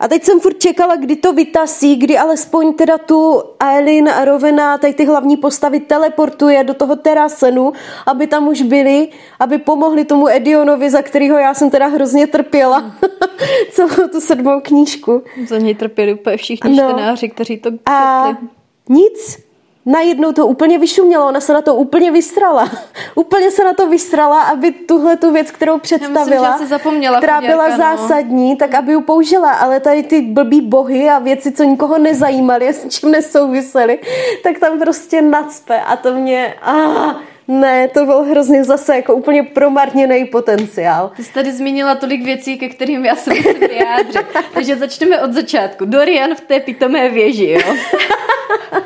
a 0.00 0.08
teď 0.08 0.24
jsem 0.24 0.40
furt 0.40 0.58
čekala, 0.58 0.96
kdy 0.96 1.16
to 1.16 1.32
vytasí, 1.32 1.96
kdy 1.96 2.18
alespoň 2.18 2.72
teda 2.74 2.98
tu 2.98 3.42
Aileen 3.60 4.08
a 4.08 4.24
Rovena, 4.24 4.78
tady 4.78 4.94
ty 4.94 5.04
hlavní 5.04 5.36
postavy 5.36 5.80
teleportuje 5.80 6.64
do 6.64 6.74
toho 6.74 6.96
terasenu, 6.96 7.72
aby 8.06 8.26
tam 8.26 8.48
už 8.48 8.62
byli, 8.62 9.08
aby 9.40 9.58
pomohli 9.58 10.04
tomu 10.04 10.28
Edionovi, 10.28 10.90
za 10.90 11.02
kterého 11.02 11.38
já 11.38 11.54
jsem 11.54 11.70
teda 11.70 11.86
hrozně 11.86 12.26
trpěla 12.26 12.92
celou 13.72 14.08
tu 14.12 14.20
sedmou 14.20 14.60
knížku. 14.60 15.22
Za 15.48 15.58
něj 15.58 15.74
trpěli 15.74 16.14
úplně 16.14 16.36
všichni 16.36 16.76
No. 16.80 16.92
čtenáři, 16.92 17.28
kteří 17.28 17.58
to 17.58 17.70
A 17.86 18.24
četli. 18.28 18.48
nic. 18.88 19.38
Najednou 19.86 20.32
to 20.32 20.46
úplně 20.46 20.78
vyšumělo, 20.78 21.28
ona 21.28 21.40
se 21.40 21.52
na 21.52 21.62
to 21.62 21.74
úplně 21.74 22.10
vystrala. 22.10 22.70
úplně 23.14 23.50
se 23.50 23.64
na 23.64 23.72
to 23.72 23.88
vystrala, 23.88 24.42
aby 24.42 24.72
tuhle 24.72 25.16
tu 25.16 25.32
věc, 25.32 25.50
kterou 25.50 25.78
představila, 25.78 26.48
že 26.48 26.54
asi 26.54 26.66
zapomněla 26.66 27.18
která 27.18 27.36
chuděrka, 27.36 27.56
byla 27.56 27.68
no. 27.68 27.76
zásadní, 27.76 28.56
tak 28.56 28.74
aby 28.74 28.92
ji 28.92 29.00
použila. 29.00 29.52
Ale 29.52 29.80
tady 29.80 30.02
ty 30.02 30.20
blbý 30.20 30.60
bohy 30.60 31.10
a 31.10 31.18
věci, 31.18 31.52
co 31.52 31.64
nikoho 31.64 31.98
nezajímaly 31.98 32.68
a 32.68 32.72
s 32.72 32.88
čím 32.88 33.10
nesouvisely, 33.10 33.98
tak 34.42 34.58
tam 34.58 34.78
prostě 34.78 35.22
nacpe. 35.22 35.80
A 35.80 35.96
to 35.96 36.14
mě... 36.14 36.54
Ah, 36.62 37.14
ne, 37.48 37.88
to 37.88 38.04
byl 38.04 38.22
hrozně 38.22 38.64
zase 38.64 38.96
jako 38.96 39.14
úplně 39.14 39.42
promarněný 39.42 40.24
potenciál. 40.24 41.12
Ty 41.16 41.24
jsi 41.24 41.32
tady 41.32 41.52
zmínila 41.52 41.94
tolik 41.94 42.24
věcí, 42.24 42.58
ke 42.58 42.68
kterým 42.68 43.04
já 43.04 43.16
se 43.16 43.30
musím 43.30 43.60
vyjádřit. 43.60 44.26
Takže 44.54 44.76
začneme 44.76 45.22
od 45.22 45.32
začátku. 45.32 45.84
Dorian 45.84 46.34
v 46.34 46.40
té 46.40 46.60
pitomé 46.60 47.08
věži, 47.08 47.50
jo? 47.50 47.74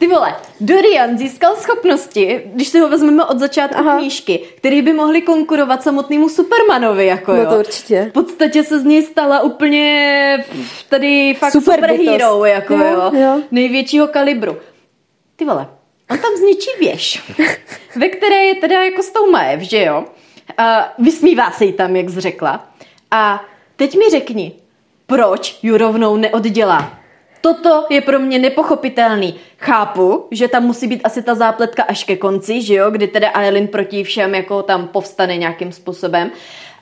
Ty 0.00 0.06
vole, 0.06 0.34
Dorian 0.60 1.18
získal 1.18 1.56
schopnosti, 1.56 2.42
když 2.44 2.68
si 2.68 2.78
ho 2.80 2.88
vezmeme 2.88 3.24
od 3.24 3.38
začátku 3.38 3.78
Aha. 3.78 3.98
Knížky, 3.98 4.38
které 4.56 4.82
by 4.82 4.92
mohly 4.92 5.22
konkurovat 5.22 5.82
samotnému 5.82 6.28
Supermanovi, 6.28 7.06
jako 7.06 7.32
No 7.32 7.42
jo. 7.42 7.50
to 7.50 7.58
určitě. 7.58 8.06
V 8.10 8.12
podstatě 8.12 8.64
se 8.64 8.80
z 8.80 8.84
něj 8.84 9.02
stala 9.02 9.40
úplně 9.42 10.44
tady 10.88 11.34
fakt 11.38 11.52
Super 11.52 11.74
superhero, 11.74 12.44
jako 12.44 12.74
Jo, 12.74 12.84
jo, 12.84 13.20
jo. 13.20 13.40
největšího 13.50 14.08
kalibru. 14.08 14.56
Ty 15.36 15.44
vole, 15.44 15.68
on 16.10 16.18
tam 16.18 16.36
zničí 16.36 16.70
věž, 16.80 17.22
ve 17.96 18.08
které 18.08 18.36
je 18.36 18.54
teda 18.54 18.84
jako 18.84 19.02
s 19.02 19.10
tou 19.10 19.30
Maev, 19.30 19.60
že 19.60 19.82
jo? 19.84 20.04
A 20.58 20.92
vysmívá 20.98 21.50
se 21.50 21.64
jí 21.64 21.72
tam, 21.72 21.96
jak 21.96 22.10
jsi 22.10 22.20
řekla. 22.20 22.68
A 23.10 23.44
teď 23.76 23.96
mi 23.98 24.04
řekni, 24.10 24.52
proč 25.06 25.58
ju 25.62 25.76
rovnou 25.76 26.16
neoddělá? 26.16 26.99
Toto 27.40 27.86
je 27.90 28.00
pro 28.00 28.18
mě 28.18 28.38
nepochopitelný. 28.38 29.34
Chápu, 29.58 30.26
že 30.30 30.48
tam 30.48 30.64
musí 30.64 30.86
být 30.86 31.00
asi 31.04 31.22
ta 31.22 31.34
zápletka 31.34 31.82
až 31.82 32.04
ke 32.04 32.16
konci, 32.16 32.62
že 32.62 32.74
jo, 32.74 32.90
kdy 32.90 33.06
teda 33.06 33.28
Aileen 33.28 33.68
proti 33.68 34.04
všem 34.04 34.34
jako 34.34 34.62
tam 34.62 34.88
povstane 34.88 35.36
nějakým 35.36 35.72
způsobem. 35.72 36.30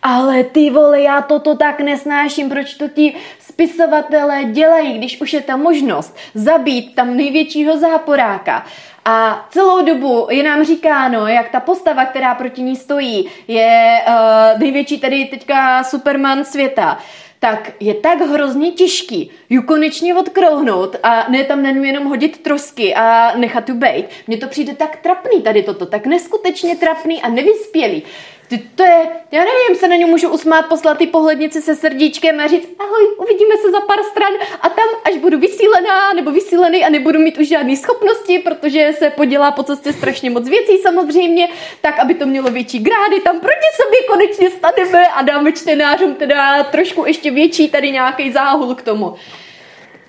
Ale 0.02 0.44
ty 0.44 0.70
vole, 0.70 1.00
já 1.00 1.22
toto 1.22 1.56
tak 1.56 1.80
nesnáším, 1.80 2.48
proč 2.48 2.74
to 2.74 2.88
ti 2.88 3.14
spisovatelé 3.40 4.44
dělají, 4.44 4.98
když 4.98 5.20
už 5.20 5.32
je 5.32 5.40
ta 5.40 5.56
možnost 5.56 6.16
zabít 6.34 6.94
tam 6.94 7.16
největšího 7.16 7.78
záporáka. 7.78 8.66
A 9.04 9.46
celou 9.50 9.84
dobu 9.84 10.26
je 10.30 10.42
nám 10.42 10.64
říkáno, 10.64 11.26
jak 11.26 11.48
ta 11.48 11.60
postava, 11.60 12.04
která 12.04 12.34
proti 12.34 12.62
ní 12.62 12.76
stojí, 12.76 13.28
je 13.48 14.02
uh, 14.08 14.60
největší 14.60 14.98
tady 14.98 15.24
teďka 15.24 15.84
Superman 15.84 16.44
světa 16.44 16.98
tak 17.38 17.72
je 17.80 17.94
tak 17.94 18.20
hrozně 18.20 18.72
těžký 18.72 19.30
ju 19.50 19.62
konečně 19.62 20.14
odkrouhnout 20.14 20.96
a 21.02 21.26
ne 21.30 21.44
tam 21.44 21.62
na 21.62 21.70
ní 21.70 21.86
jenom 21.86 22.04
hodit 22.04 22.42
trosky 22.42 22.94
a 22.94 23.36
nechat 23.36 23.64
tu 23.64 23.74
bejt. 23.74 24.06
Mně 24.26 24.36
to 24.36 24.46
přijde 24.46 24.74
tak 24.74 24.96
trapný 24.96 25.42
tady 25.42 25.62
toto, 25.62 25.86
tak 25.86 26.06
neskutečně 26.06 26.76
trapný 26.76 27.22
a 27.22 27.28
nevyspělý. 27.28 28.02
Ty, 28.48 28.58
to 28.58 28.82
je, 28.82 29.06
já 29.32 29.40
nevím, 29.40 29.80
se 29.80 29.88
na 29.88 29.96
ně 29.96 30.06
můžu 30.06 30.28
usmát, 30.28 30.66
poslat 30.68 30.98
ty 30.98 31.06
pohlednici 31.06 31.62
se 31.62 31.76
srdíčkem 31.76 32.40
a 32.40 32.46
říct, 32.46 32.68
ahoj, 32.78 33.16
uvidíme 33.18 33.56
se 33.56 33.70
za 33.70 33.80
pár 33.80 33.98
stran 34.10 34.32
a 34.60 34.68
tam, 34.68 34.88
až 35.04 35.16
budu 35.16 35.38
vysílená 35.38 36.12
nebo 36.12 36.30
vysílený 36.30 36.84
a 36.84 36.88
nebudu 36.88 37.18
mít 37.18 37.38
už 37.38 37.48
žádné 37.48 37.76
schopnosti, 37.76 38.38
protože 38.38 38.92
se 38.98 39.10
podělá 39.10 39.50
po 39.50 39.62
cestě 39.62 39.92
strašně 39.92 40.30
moc 40.30 40.48
věcí 40.48 40.78
samozřejmě, 40.78 41.48
tak 41.80 41.98
aby 41.98 42.14
to 42.14 42.26
mělo 42.26 42.50
větší 42.50 42.78
grády, 42.78 43.20
tam 43.20 43.40
proti 43.40 43.68
sobě 43.76 43.98
konečně 44.08 44.50
staneme 44.50 45.08
a 45.08 45.22
dáme 45.22 45.52
čtenářům 45.52 46.14
teda 46.14 46.64
trošku 46.64 47.06
ještě 47.06 47.30
větší 47.30 47.68
tady 47.68 47.90
nějaký 47.90 48.32
záhul 48.32 48.74
k 48.74 48.82
tomu. 48.82 49.14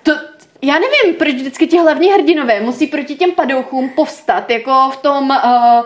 To, 0.03 0.11
Já 0.61 0.73
nevím, 0.73 1.15
proč 1.15 1.33
vždycky 1.33 1.67
ti 1.67 1.77
hlavní 1.77 2.11
hrdinové 2.11 2.61
musí 2.61 2.87
proti 2.87 3.15
těm 3.15 3.31
padouchům 3.31 3.89
povstat, 3.89 4.49
jako 4.49 4.89
v 4.93 4.97
tom... 4.97 5.29
Uh, 5.29 5.85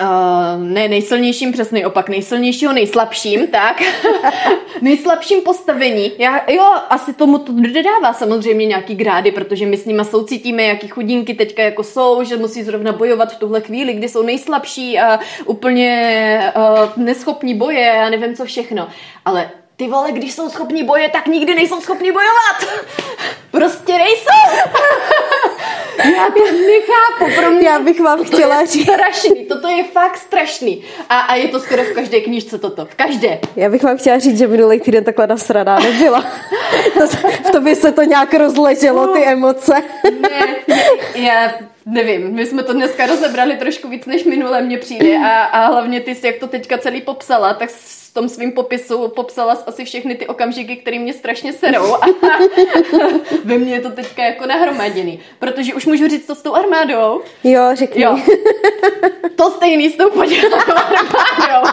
Uh, 0.00 0.62
ne 0.62 0.88
nejsilnějším, 0.88 1.52
přesný 1.52 1.84
opak 1.84 2.08
nejsilnějšího, 2.08 2.72
nejslabším, 2.72 3.46
tak. 3.46 3.82
nejslabším 4.80 5.40
postavení. 5.42 6.12
Já, 6.18 6.50
jo, 6.50 6.64
asi 6.90 7.12
tomu 7.12 7.38
to 7.38 7.52
dodává 7.52 8.12
samozřejmě 8.12 8.66
nějaký 8.66 8.94
grády, 8.94 9.32
protože 9.32 9.66
my 9.66 9.76
s 9.76 9.84
nima 9.84 10.04
soucítíme, 10.04 10.62
jaký 10.62 10.88
chudinky 10.88 11.34
teďka 11.34 11.62
jako 11.62 11.82
jsou, 11.82 12.24
že 12.24 12.36
musí 12.36 12.62
zrovna 12.62 12.92
bojovat 12.92 13.32
v 13.32 13.38
tuhle 13.38 13.60
chvíli, 13.60 13.92
kdy 13.92 14.08
jsou 14.08 14.22
nejslabší 14.22 14.98
a 14.98 15.20
úplně 15.44 16.52
uh, 16.56 17.04
neschopní 17.04 17.54
boje, 17.54 17.80
já 17.80 18.10
nevím 18.10 18.36
co 18.36 18.44
všechno. 18.44 18.88
Ale 19.24 19.50
ty 19.76 19.88
vole, 19.88 20.12
když 20.12 20.34
jsou 20.34 20.50
schopní 20.50 20.84
boje, 20.84 21.08
tak 21.08 21.26
nikdy 21.26 21.54
nejsou 21.54 21.80
schopni 21.80 22.12
bojovat. 22.12 22.84
Prostě 23.50 23.92
nejsou. 23.98 24.70
Já 25.98 26.26
to 26.30 26.44
nechápu, 26.44 27.40
pro 27.40 27.50
mě 27.50 27.68
Já 27.68 27.78
bych 27.78 28.00
vám 28.00 28.24
chtěla 28.24 28.64
říct. 28.64 28.88
strašný, 28.92 29.44
toto 29.44 29.68
je 29.68 29.84
fakt 29.84 30.16
strašný. 30.16 30.84
A, 31.08 31.20
a 31.20 31.34
je 31.34 31.48
to 31.48 31.60
skoro 31.60 31.82
v 31.82 31.92
každé 31.92 32.20
knížce 32.20 32.58
toto, 32.58 32.86
v 32.86 32.94
každé. 32.94 33.38
Já 33.56 33.70
bych 33.70 33.82
vám 33.82 33.96
chtěla 33.98 34.18
říct, 34.18 34.38
že 34.38 34.46
minulý 34.46 34.80
týden 34.80 35.04
takhle 35.04 35.26
nasraná 35.26 35.78
nebyla. 35.78 36.24
To, 36.98 37.06
v 37.48 37.50
tobě 37.52 37.74
se 37.76 37.92
to 37.92 38.02
nějak 38.02 38.34
rozleželo, 38.34 39.06
ty 39.06 39.24
emoce. 39.24 39.82
Ne, 40.20 40.56
já 41.14 41.52
nevím, 41.86 42.34
my 42.34 42.46
jsme 42.46 42.62
to 42.62 42.72
dneska 42.72 43.06
rozebrali 43.06 43.56
trošku 43.56 43.88
víc 43.88 44.06
než 44.06 44.24
minule 44.24 44.62
mně 44.62 44.78
přijde 44.78 45.16
a, 45.18 45.44
a 45.44 45.66
hlavně 45.66 46.00
ty 46.00 46.14
jsi, 46.14 46.26
jak 46.26 46.36
to 46.36 46.46
teďka 46.46 46.78
celý 46.78 47.00
popsala, 47.00 47.54
tak 47.54 47.70
tom 48.14 48.28
svém 48.28 48.52
popisu 48.52 49.08
popsala 49.08 49.58
asi 49.66 49.84
všechny 49.84 50.14
ty 50.14 50.26
okamžiky, 50.26 50.76
které 50.76 50.98
mě 50.98 51.12
strašně 51.12 51.52
serou 51.52 51.94
a 51.94 52.06
ve 53.44 53.58
mně 53.58 53.74
je 53.74 53.80
to 53.80 53.90
teďka 53.90 54.24
jako 54.24 54.46
nahromaděný, 54.46 55.20
protože 55.38 55.74
už 55.74 55.86
můžu 55.86 56.08
říct 56.08 56.26
to 56.26 56.34
s 56.34 56.42
tou 56.42 56.54
armádou. 56.54 57.22
Jo, 57.44 57.70
řekni. 57.72 58.02
Jo. 58.02 58.18
To 59.36 59.50
stejný 59.50 59.90
s 59.90 59.96
tou 59.96 60.10
podělanou 60.10 60.56
armádou. 60.76 61.70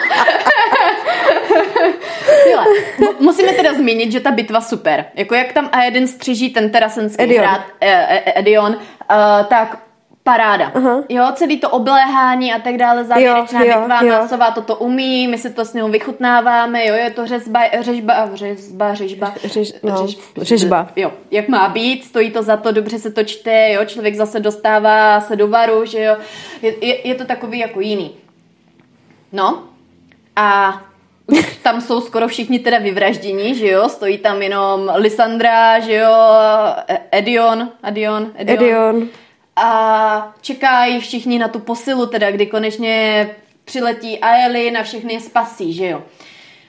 Musíme 3.20 3.54
teda 3.54 3.74
zmínit, 3.74 4.12
že 4.12 4.20
ta 4.20 4.32
bitva 4.32 4.62
super. 4.62 5.06
Jako 5.14 5.36
jak 5.36 5.54
tam 5.54 5.68
A1 5.68 6.06
střiží 6.06 6.50
ten 6.50 6.70
terasenský 6.70 7.24
Edion. 7.24 7.46
hrad, 7.46 7.62
eh, 7.82 8.22
eh, 8.26 8.40
Edion, 8.40 8.78
eh, 9.12 9.16
tak 9.50 9.91
paráda. 10.24 10.72
Aha. 10.76 11.04
Jo, 11.10 11.26
celý 11.34 11.60
to 11.60 11.70
obléhání 11.70 12.54
a 12.54 12.60
tak 12.60 12.78
dále, 12.78 13.04
závěrečná 13.04 13.62
Jo, 13.64 13.68
jo, 13.72 13.80
bitva, 13.80 14.02
jo. 14.04 14.10
Masová 14.22 14.52
toto 14.52 14.76
umí, 14.76 15.28
my 15.28 15.38
si 15.38 15.50
to 15.54 15.66
s 15.66 15.74
ním 15.74 15.92
vychutnáváme, 15.92 16.86
jo, 16.86 16.96
je 16.96 17.12
to 17.12 17.28
řezba, 17.28 17.60
řežba, 17.82 18.30
řezba, 18.34 18.94
řežba, 18.94 19.34
Řež- 19.44 19.74
no, 19.84 20.08
řežba. 20.38 20.88
Jo, 20.96 21.12
jak 21.32 21.48
má 21.48 21.70
být, 21.70 22.06
stojí 22.06 22.32
to 22.32 22.44
za 22.44 22.58
to, 22.58 22.72
dobře 22.72 23.00
se 23.00 23.12
to 23.12 23.24
čte, 23.24 23.72
jo, 23.74 23.86
člověk 23.86 24.16
zase 24.16 24.40
dostává 24.40 25.22
se 25.22 25.36
do 25.36 25.48
varu, 25.48 25.86
že 25.86 26.04
jo, 26.04 26.18
je, 26.62 26.86
je, 26.86 27.08
je 27.08 27.16
to 27.16 27.26
takový 27.26 27.60
jako 27.60 27.82
jiný. 27.82 28.12
No, 29.32 29.64
a 30.36 30.82
tam 31.64 31.82
jsou 31.82 32.02
skoro 32.02 32.28
všichni 32.28 32.60
teda 32.60 32.78
vyvraždění, 32.80 33.56
že 33.56 33.68
jo, 33.68 33.90
stojí 33.90 34.18
tam 34.18 34.42
jenom 34.42 34.92
Lysandra, 34.96 35.80
že 35.80 35.94
jo, 35.96 36.14
E- 36.88 37.00
Edion, 37.12 37.70
Edion, 37.84 38.32
Edion. 38.36 38.64
Edion. 38.64 39.08
A 39.56 40.34
čekají 40.42 41.00
všichni 41.00 41.40
na 41.40 41.48
tu 41.48 41.60
posilu, 41.60 42.06
teda 42.06 42.32
kdy 42.32 42.46
konečně 42.46 43.30
přiletí 43.66 44.20
Aelin 44.20 44.78
a 44.78 44.84
všechny 44.84 45.14
je 45.14 45.20
spasí, 45.20 45.74
že 45.74 45.88
jo. 45.88 46.04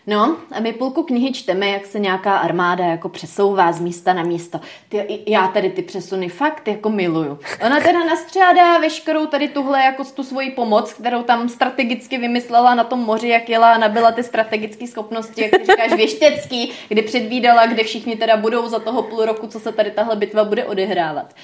No 0.06 0.36
a 0.52 0.60
my 0.60 0.72
půlku 0.72 1.02
knihy 1.02 1.32
čteme, 1.32 1.68
jak 1.68 1.86
se 1.86 1.98
nějaká 1.98 2.36
armáda 2.36 2.84
jako 2.84 3.09
přesouvá 3.09 3.72
z 3.72 3.80
místa 3.80 4.12
na 4.12 4.22
místo. 4.22 4.60
Ty, 4.88 5.22
já 5.26 5.48
tady 5.48 5.70
ty 5.70 5.82
přesuny 5.82 6.28
fakt 6.28 6.68
jako 6.68 6.90
miluju. 6.90 7.38
Ona 7.66 7.80
teda 7.80 8.04
nastřádá 8.04 8.78
veškerou 8.78 9.26
tady 9.26 9.48
tuhle 9.48 9.84
jako 9.84 10.04
tu 10.04 10.22
svoji 10.22 10.50
pomoc, 10.50 10.92
kterou 10.92 11.22
tam 11.22 11.48
strategicky 11.48 12.18
vymyslela 12.18 12.74
na 12.74 12.84
tom 12.84 13.00
moři, 13.00 13.28
jak 13.28 13.48
jela 13.48 13.72
a 13.72 13.78
nabyla 13.78 14.12
ty 14.12 14.22
strategické 14.22 14.86
schopnosti, 14.86 15.42
jak 15.42 15.50
ty 15.50 15.66
říkáš, 15.66 15.92
věštecký, 15.92 16.72
kdy 16.88 17.02
předvídala, 17.02 17.66
kde 17.66 17.84
všichni 17.84 18.16
teda 18.16 18.36
budou 18.36 18.68
za 18.68 18.78
toho 18.78 19.02
půl 19.02 19.24
roku, 19.24 19.46
co 19.46 19.60
se 19.60 19.72
tady 19.72 19.90
tahle 19.90 20.16
bitva 20.16 20.44
bude 20.44 20.64
odehrávat. 20.64 21.34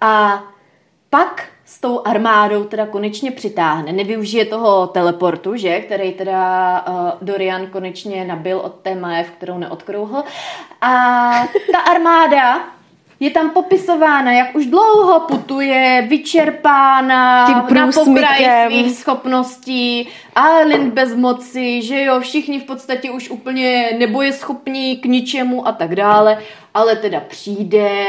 A 0.00 0.42
pak 1.16 1.44
s 1.64 1.80
tou 1.80 2.02
armádou 2.04 2.64
teda 2.64 2.86
konečně 2.86 3.30
přitáhne. 3.30 3.92
Nevyužije 3.92 4.44
toho 4.44 4.86
teleportu, 4.86 5.56
že, 5.56 5.80
který 5.80 6.12
teda 6.12 6.84
uh, 6.88 7.10
Dorian 7.22 7.66
konečně 7.66 8.24
nabil 8.24 8.58
od 8.58 8.74
té 8.74 8.94
Majev, 8.94 9.30
kterou 9.30 9.58
neodkrouhl. 9.58 10.22
A 10.80 10.90
ta 11.72 11.78
armáda 11.78 12.60
je 13.20 13.30
tam 13.30 13.50
popisována, 13.50 14.32
jak 14.32 14.54
už 14.54 14.66
dlouho 14.66 15.20
putuje, 15.20 16.06
vyčerpána, 16.08 17.48
na 17.70 17.92
pokraji 17.92 18.46
svých 18.66 18.96
schopností, 18.96 20.08
Alin 20.34 20.90
bez 20.90 21.14
moci, 21.14 21.82
že 21.82 22.02
jo, 22.02 22.20
všichni 22.20 22.60
v 22.60 22.64
podstatě 22.64 23.10
už 23.10 23.30
úplně 23.30 23.90
nebojeschopní 23.98 24.96
k 24.96 25.04
ničemu 25.06 25.68
a 25.68 25.72
tak 25.72 25.94
dále, 25.94 26.38
ale 26.74 26.96
teda 26.96 27.20
přijde 27.28 28.06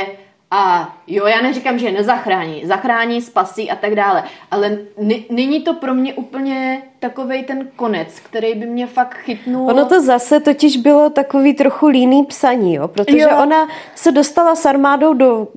a 0.52 0.96
jo, 1.08 1.28
já 1.28 1.42
neříkám, 1.42 1.80
že 1.80 1.86
je 1.86 1.92
nezachrání, 1.92 2.66
zachrání, 2.66 3.22
spasí 3.22 3.72
a 3.72 3.76
tak 3.76 3.96
dále, 3.96 4.24
ale 4.52 4.78
n- 4.98 5.24
není 5.30 5.62
to 5.62 5.74
pro 5.74 5.94
mě 5.94 6.14
úplně 6.14 6.82
takovej 7.00 7.44
ten 7.44 7.68
konec, 7.76 8.20
který 8.20 8.56
by 8.56 8.66
mě 8.66 8.88
fakt 8.88 9.14
chytnul. 9.18 9.70
Ono 9.70 9.86
to 9.86 10.02
zase 10.02 10.40
totiž 10.40 10.78
bylo 10.78 11.10
takový 11.10 11.54
trochu 11.54 11.88
líný 11.88 12.24
psaní, 12.26 12.74
jo? 12.76 12.88
protože 12.88 13.20
Jo. 13.20 13.30
ona 13.44 13.68
se 13.96 14.12
dostala 14.12 14.56
s 14.56 14.66
armádou 14.66 15.14
do, 15.14 15.48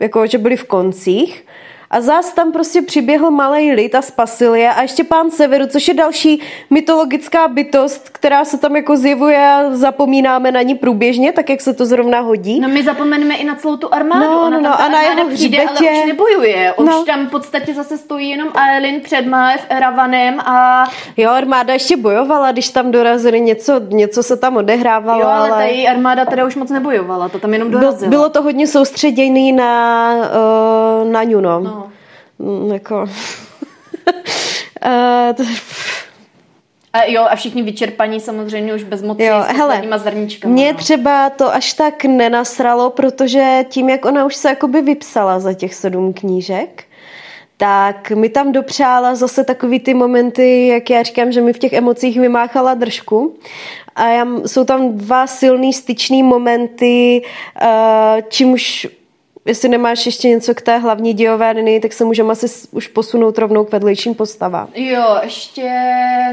jako 0.00 0.26
že 0.26 0.38
byli 0.38 0.56
v 0.56 0.64
koncích 0.64 1.46
a 1.90 2.00
zás 2.00 2.32
tam 2.32 2.52
prostě 2.52 2.82
přiběhl 2.82 3.30
malý 3.30 3.72
lid 3.72 3.94
a 3.94 4.02
spasil 4.02 4.54
je 4.54 4.70
a 4.72 4.82
ještě 4.82 5.04
pán 5.04 5.30
Severu, 5.30 5.66
což 5.66 5.88
je 5.88 5.94
další 5.94 6.42
mytologická 6.70 7.48
bytost, 7.48 8.08
která 8.08 8.44
se 8.44 8.58
tam 8.58 8.76
jako 8.76 8.96
zjevuje 8.96 9.48
a 9.48 9.70
zapomínáme 9.70 10.52
na 10.52 10.62
ní 10.62 10.74
průběžně, 10.74 11.32
tak 11.32 11.50
jak 11.50 11.60
se 11.60 11.72
to 11.74 11.86
zrovna 11.86 12.20
hodí. 12.20 12.60
No 12.60 12.68
my 12.68 12.82
zapomeneme 12.82 13.34
i 13.34 13.44
na 13.44 13.54
celou 13.54 13.76
tu 13.76 13.94
armádu. 13.94 14.20
No, 14.24 14.40
Ona 14.40 14.50
no, 14.50 14.60
no, 14.60 14.68
ta 14.68 14.74
a 14.84 14.88
na 14.88 15.02
jeho 15.02 15.28
přijde, 15.28 15.58
ale 15.62 15.90
už 15.90 16.06
nebojuje. 16.06 16.74
Už 16.76 16.86
No. 16.86 17.04
tam 17.04 17.26
v 17.26 17.30
podstatě 17.30 17.74
zase 17.74 17.98
stojí 17.98 18.30
jenom 18.30 18.48
Aelin 18.54 19.00
před 19.00 19.26
Maev, 19.26 19.60
Ravanem 19.70 20.40
a 20.40 20.84
Jo, 21.16 21.30
armáda 21.30 21.72
ještě 21.72 21.96
bojovala, 21.96 22.52
když 22.52 22.68
tam 22.68 22.90
dorazili 22.90 23.40
něco, 23.40 23.80
něco 23.88 24.22
se 24.22 24.36
tam 24.36 24.56
odehrávalo, 24.56 25.20
jo, 25.20 25.26
ale 25.28 25.48
ta 25.48 25.54
ale... 25.54 25.68
její 25.68 25.88
armáda 25.88 26.24
teda 26.24 26.46
už 26.46 26.56
moc 26.56 26.70
nebojovala, 26.70 27.28
to 27.28 27.38
tam 27.38 27.52
jenom 27.52 27.70
dorazila. 27.70 28.10
bylo 28.10 28.28
to 28.28 28.42
hodně 28.42 28.66
soustředěný 28.66 29.52
na, 29.52 30.12
uh, 31.02 31.08
na 31.12 31.22
ňu, 31.24 31.40
no. 31.40 31.79
Mm, 32.40 32.72
jako... 32.72 33.02
uh, 33.02 33.08
to, 35.36 35.42
A 36.92 37.04
jo, 37.06 37.26
a 37.30 37.36
všichni 37.36 37.62
vyčerpaní 37.62 38.20
samozřejmě 38.20 38.74
už 38.74 38.84
bez 38.84 39.02
moci 39.02 39.24
jo, 39.24 39.42
s 39.48 39.56
hele, 39.56 39.82
zrničkama. 39.96 40.54
mě 40.54 40.72
no. 40.72 40.78
třeba 40.78 41.30
to 41.30 41.54
až 41.54 41.72
tak 41.72 42.04
nenasralo, 42.04 42.90
protože 42.90 43.64
tím, 43.68 43.90
jak 43.90 44.04
ona 44.04 44.24
už 44.24 44.36
se 44.36 44.48
jakoby 44.48 44.82
vypsala 44.82 45.40
za 45.40 45.54
těch 45.54 45.74
sedm 45.74 46.12
knížek, 46.12 46.84
tak 47.56 48.10
mi 48.10 48.28
tam 48.28 48.52
dopřála 48.52 49.14
zase 49.14 49.44
takový 49.44 49.80
ty 49.80 49.94
momenty, 49.94 50.66
jak 50.66 50.90
já 50.90 51.02
říkám, 51.02 51.32
že 51.32 51.40
mi 51.40 51.52
v 51.52 51.58
těch 51.58 51.72
emocích 51.72 52.20
vymáchala 52.20 52.74
držku. 52.74 53.34
A 53.96 54.08
já, 54.08 54.26
jsou 54.46 54.64
tam 54.64 54.98
dva 54.98 55.26
silný 55.26 55.72
styčný 55.72 56.22
momenty, 56.22 57.22
uh, 57.62 58.20
čímž 58.28 58.86
jestli 59.44 59.68
nemáš 59.68 60.06
ještě 60.06 60.28
něco 60.28 60.54
k 60.54 60.62
té 60.62 60.78
hlavní 60.78 61.12
dějové 61.14 61.50
linii, 61.50 61.80
tak 61.80 61.92
se 61.92 62.04
můžeme 62.04 62.32
asi 62.32 62.46
už 62.72 62.86
posunout 62.88 63.38
rovnou 63.38 63.64
k 63.64 63.72
vedlejším 63.72 64.14
postavám. 64.14 64.68
Jo, 64.74 65.16
ještě 65.22 65.70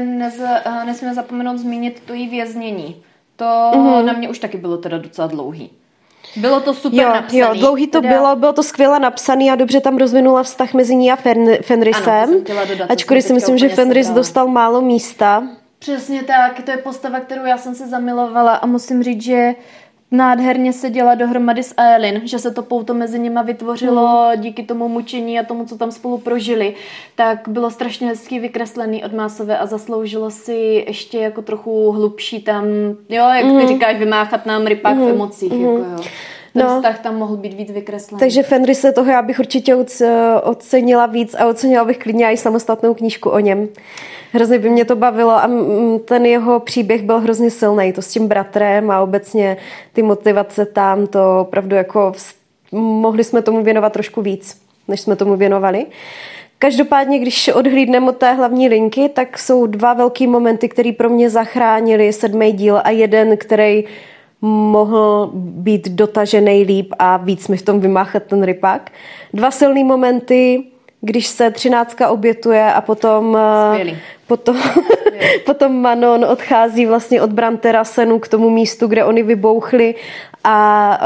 nez, 0.04 0.34
eh, 0.64 0.84
nesmíme 0.86 1.14
zapomenout 1.14 1.58
zmínit 1.58 2.02
to 2.06 2.12
její 2.14 2.28
věznění. 2.28 3.02
To 3.36 3.70
Mhm. 3.74 4.06
na 4.06 4.12
mě 4.12 4.28
už 4.28 4.38
taky 4.38 4.56
bylo 4.58 4.76
teda 4.76 4.98
docela 4.98 5.26
dlouhý. 5.28 5.70
Bylo 6.36 6.60
to 6.60 6.74
super 6.74 7.00
Jo, 7.02 7.08
napsaný. 7.08 7.40
jo, 7.40 7.48
dlouhý 7.54 7.86
to 7.86 8.00
teda... 8.00 8.14
bylo, 8.14 8.36
bylo 8.36 8.52
to 8.52 8.62
skvěle 8.62 9.00
napsaný 9.00 9.50
a 9.50 9.54
dobře 9.56 9.80
tam 9.80 9.96
rozvinula 9.96 10.42
vztah 10.42 10.74
mezi 10.74 10.96
ní 10.96 11.12
a 11.12 11.16
Fen, 11.16 11.38
Ano, 11.48 11.56
to 11.56 11.62
Fenrisem. 11.62 12.28
jsem 12.28 12.42
chtěla 12.44 12.64
dodat, 12.64 12.86
to 12.86 12.92
ačkoliv 12.92 13.24
si 13.24 13.32
myslím, 13.32 13.58
že 13.58 13.68
Fenris 13.68 14.06
sebrala. 14.06 14.20
dostal 14.20 14.48
málo 14.48 14.80
místa. 14.80 15.42
Přesně 15.78 16.22
tak, 16.22 16.62
to 16.62 16.70
je 16.70 16.76
postava, 16.76 17.20
kterou 17.20 17.44
já 17.44 17.58
jsem 17.58 17.74
se 17.74 17.86
zamilovala 17.86 18.54
a 18.54 18.66
musím 18.66 19.02
říct, 19.02 19.22
že 19.22 19.54
nádherně 20.10 20.72
se 20.72 20.90
děla 20.90 21.14
dohromady 21.14 21.62
s 21.62 21.74
Aelin, 21.76 22.20
že 22.24 22.38
se 22.38 22.50
to 22.50 22.62
pouto 22.62 22.94
mezi 22.94 23.18
nima 23.18 23.42
vytvořilo 23.42 24.28
Hmm. 24.32 24.40
díky 24.42 24.62
tomu 24.62 24.88
mučení 24.88 25.38
a 25.40 25.44
tomu, 25.44 25.64
co 25.64 25.78
tam 25.78 25.90
spolu 25.90 26.18
prožili, 26.18 26.74
tak 27.14 27.48
bylo 27.48 27.70
strašně 27.70 28.06
hezky 28.08 28.40
vykreslený 28.40 29.04
od 29.04 29.12
Másové 29.12 29.58
a 29.58 29.66
zasloužilo 29.66 30.30
si 30.30 30.84
ještě 30.86 31.18
jako 31.18 31.42
trochu 31.42 31.92
hlubší 31.92 32.40
tam, 32.42 32.64
jo, 33.08 33.28
jak 33.28 33.44
Hmm. 33.44 33.60
ty 33.60 33.66
říkáš, 33.68 33.96
vymáchat 33.98 34.46
nám 34.46 34.66
rypák 34.66 34.96
v 34.96 35.08
emocích, 35.08 35.52
jako 35.52 35.62
jo. 35.64 35.96
Ten 36.52 36.62
No. 36.66 36.76
vztah 36.76 36.98
tam 36.98 37.16
mohl 37.16 37.36
být 37.36 37.54
víc 37.54 37.70
vykreslený. 37.70 38.20
Takže 38.20 38.42
Fenrise 38.42 38.92
toho 38.92 39.10
já 39.10 39.22
bych 39.22 39.38
určitě 39.38 39.76
oc- 39.76 40.02
ocenila 40.42 41.06
víc 41.06 41.34
a 41.38 41.46
ocenila 41.46 41.84
bych 41.84 41.98
klidně 41.98 42.32
i 42.32 42.36
samostatnou 42.36 42.94
knížku 42.94 43.30
o 43.30 43.38
něm. 43.38 43.68
Hrozně 44.32 44.58
by 44.58 44.70
mě 44.70 44.84
to 44.84 44.96
bavilo 44.96 45.30
a 45.30 45.50
ten 46.04 46.26
jeho 46.26 46.60
příběh 46.60 47.02
byl 47.02 47.20
hrozně 47.20 47.50
silný, 47.50 47.92
to 47.92 48.02
s 48.02 48.08
tím 48.08 48.28
bratrem 48.28 48.90
a 48.90 49.00
obecně 49.00 49.56
ty 49.92 50.02
motivace 50.02 50.66
tam, 50.66 51.06
to 51.06 51.40
opravdu 51.40 51.76
jako 51.76 52.12
mohli 52.72 53.24
jsme 53.24 53.42
tomu 53.42 53.62
věnovat 53.62 53.92
trošku 53.92 54.22
víc, 54.22 54.60
než 54.88 55.00
jsme 55.00 55.16
tomu 55.16 55.36
věnovali. 55.36 55.86
Každopádně, 56.58 57.18
když 57.18 57.48
odhlídneme 57.48 58.08
od 58.08 58.16
té 58.16 58.32
hlavní 58.32 58.68
linky, 58.68 59.08
tak 59.08 59.38
jsou 59.38 59.66
dva 59.66 59.94
velký 59.94 60.26
momenty, 60.26 60.68
které 60.68 60.92
pro 60.92 61.08
mě 61.08 61.30
zachránili 61.30 62.12
sedmý 62.12 62.52
díl 62.52 62.80
a 62.84 62.90
jeden, 62.90 63.36
který 63.36 63.84
mohl 64.40 65.30
být 65.34 65.88
dotažený 65.88 66.62
líp 66.62 66.94
a 66.98 67.16
víc 67.16 67.48
mi 67.48 67.56
v 67.56 67.62
tom 67.62 67.80
vymáchat 67.80 68.22
ten 68.22 68.42
rypak. 68.42 68.90
Dva 69.32 69.50
silné 69.50 69.84
momenty, 69.84 70.64
když 71.00 71.26
se 71.26 71.50
třináctka 71.50 72.08
obětuje 72.08 72.72
a 72.72 72.80
potom, 72.80 73.38
Skvělý. 73.72 73.98
potom, 74.26 74.56
potom 75.46 75.80
Manon 75.80 76.24
odchází 76.24 76.86
vlastně 76.86 77.22
od 77.22 77.32
Branterasenu 77.32 78.18
k 78.18 78.28
tomu 78.28 78.50
místu, 78.50 78.86
kde 78.86 79.04
oni 79.04 79.22
vybouchli 79.22 79.94
a 80.50 80.98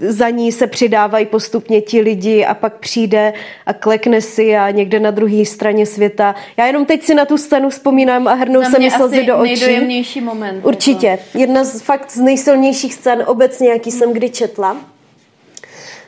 uh, 0.00 0.08
za 0.08 0.30
ní 0.30 0.52
se 0.52 0.66
přidávají 0.66 1.26
postupně 1.26 1.80
ti 1.80 2.00
lidi 2.00 2.44
a 2.44 2.54
pak 2.54 2.78
přijde 2.78 3.32
a 3.66 3.72
klekne 3.72 4.20
si 4.20 4.56
a 4.56 4.70
někde 4.70 5.00
na 5.00 5.10
druhé 5.10 5.44
straně 5.44 5.86
světa. 5.86 6.34
Já 6.56 6.66
jenom 6.66 6.84
teď 6.84 7.02
si 7.02 7.14
na 7.14 7.24
tu 7.24 7.38
scénu 7.38 7.70
vzpomínám 7.70 8.28
a 8.28 8.32
hrnou 8.32 8.62
se 8.62 8.78
mi 8.78 8.90
slzy 8.90 9.26
do 9.26 9.38
očí. 9.38 9.50
nejdojemnější 9.50 10.20
moment. 10.20 10.66
Určitě. 10.66 11.06
Jako. 11.06 11.22
Jedna 11.38 11.64
z 11.64 11.80
fakt 11.80 12.10
z 12.10 12.20
nejsilnějších 12.20 12.94
scén 12.94 13.24
obecně, 13.26 13.68
jaký 13.68 13.90
jsem 13.90 14.12
kdy 14.12 14.30
četla. 14.30 14.76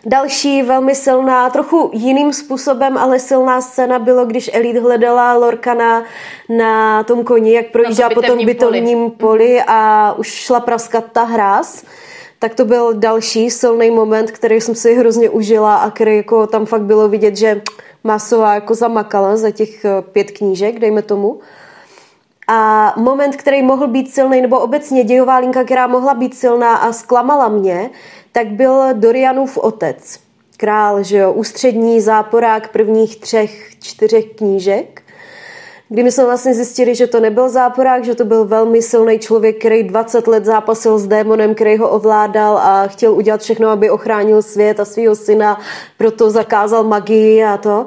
Další 0.06 0.62
velmi 0.62 0.94
silná, 0.94 1.51
trochu 1.51 1.90
jiným 1.94 2.32
způsobem, 2.32 2.98
ale 2.98 3.19
silná 3.19 3.60
scéna 3.60 3.98
bylo, 3.98 4.27
když 4.27 4.51
Elite 4.52 4.81
hledala 4.81 5.35
Lorkana 5.35 6.02
na 6.48 7.02
tom 7.02 7.24
koni, 7.24 7.52
jak 7.52 7.66
projíždá 7.66 8.10
po 8.10 8.23
tom 8.23 8.44
bytovním 8.47 9.10
poli 9.10 9.62
a 9.66 10.12
už 10.19 10.28
šla 10.28 10.60
praskat 10.60 11.05
ta 11.12 11.23
hráz. 11.23 11.85
Tak 12.43 12.55
to 12.55 12.64
byl 12.64 12.94
další 12.94 13.51
silný 13.51 13.90
moment, 13.90 14.31
který 14.31 14.60
jsem 14.60 14.74
si 14.74 14.94
hrozně 14.94 15.31
užila 15.31 15.77
a 15.77 15.90
který 15.90 16.16
jako 16.16 16.47
tam 16.47 16.66
fakt 16.66 16.82
bylo 16.82 17.09
vidět, 17.09 17.36
že 17.36 17.62
Masová 18.05 18.55
jako 18.55 18.74
zamakala 18.74 19.36
za 19.36 19.51
těch 19.51 19.85
eh, 19.85 20.02
pět 20.02 20.31
knížek, 20.31 20.78
dejme 20.78 21.02
tomu. 21.02 21.40
A 22.48 22.93
moment, 22.97 23.36
který 23.36 23.62
mohl 23.62 23.86
být 23.86 24.14
silný, 24.14 24.40
nebo 24.40 24.59
obecně 24.59 25.05
dějová 25.05 25.39
linka, 25.39 25.64
která 25.64 25.86
mohla 25.86 26.14
být 26.14 26.35
silná 26.35 26.77
a 26.77 26.93
zklamala 26.93 27.48
mě, 27.48 27.90
tak 28.32 28.47
byl 28.47 28.82
Dorianův 28.93 29.59
otec. 29.59 30.19
Král, 30.56 31.02
že 31.02 31.19
jo, 31.19 31.32
ústřední 31.32 32.01
záporák 32.01 32.73
prvních 32.73 33.20
třech, 33.20 33.70
čtyřech 33.81 34.24
knížek, 34.24 35.02
kdy 35.93 36.02
my 36.02 36.12
jsme 36.12 36.24
vlastně 36.24 36.55
zjistili, 36.55 36.94
že 36.94 37.06
to 37.06 37.20
nebyl 37.20 37.48
záporák, 37.48 38.05
že 38.05 38.14
to 38.14 38.24
byl 38.24 38.44
velmi 38.44 38.82
silný 38.82 39.19
člověk, 39.19 39.59
který 39.59 39.82
20 39.82 40.27
let 40.27 40.44
zápasil 40.44 40.98
s 40.98 41.06
démonem, 41.06 41.55
který 41.55 41.77
ho 41.77 41.89
ovládal 41.89 42.59
a 42.59 42.86
chtěl 42.86 43.12
udělat 43.14 43.40
všechno, 43.40 43.69
aby 43.69 43.90
ochránil 43.90 44.43
svět 44.43 44.81
a 44.81 44.85
svého 44.85 45.14
syna, 45.14 45.60
proto 45.98 46.31
zakázal 46.31 46.85
magii 46.85 47.44
a 47.44 47.56
to. 47.56 47.86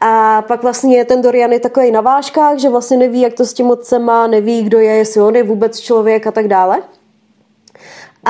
A 0.00 0.42
pak 0.42 0.62
vlastně 0.62 1.04
ten 1.04 1.22
Dorian 1.22 1.52
je 1.52 1.60
takový 1.60 1.90
na 1.90 2.00
vážkách, 2.00 2.58
že 2.58 2.68
vlastně 2.70 2.96
neví, 2.96 3.20
jak 3.20 3.34
to 3.34 3.44
s 3.44 3.52
tím 3.52 3.70
otcem 3.70 4.02
má, 4.02 4.26
neví, 4.26 4.62
kdo 4.62 4.78
je, 4.78 4.92
jestli 4.92 5.20
on 5.20 5.36
je 5.36 5.42
vůbec 5.42 5.80
člověk 5.80 6.26
a 6.26 6.30
tak 6.30 6.48
dále. 6.48 6.82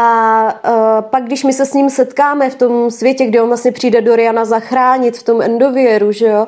A 0.01 0.45
uh, 0.53 1.11
pak, 1.11 1.25
když 1.25 1.45
my 1.45 1.53
se 1.53 1.67
s 1.67 1.73
ním 1.73 1.91
setkáme 1.91 2.51
v 2.51 2.55
tom 2.55 2.91
světě, 2.91 3.27
kde 3.27 3.43
on 3.43 3.49
vlastně 3.49 3.73
přijde 3.73 4.01
Doriana 4.01 4.45
zachránit 4.45 5.19
v 5.19 5.23
tom 5.23 5.43
Endovieru, 5.43 6.13
že 6.13 6.27
jo, 6.27 6.47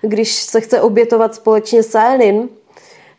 když 0.00 0.32
se 0.32 0.60
chce 0.60 0.80
obětovat 0.80 1.34
společně 1.34 1.82
s 1.82 1.94
Elin, 1.94 2.48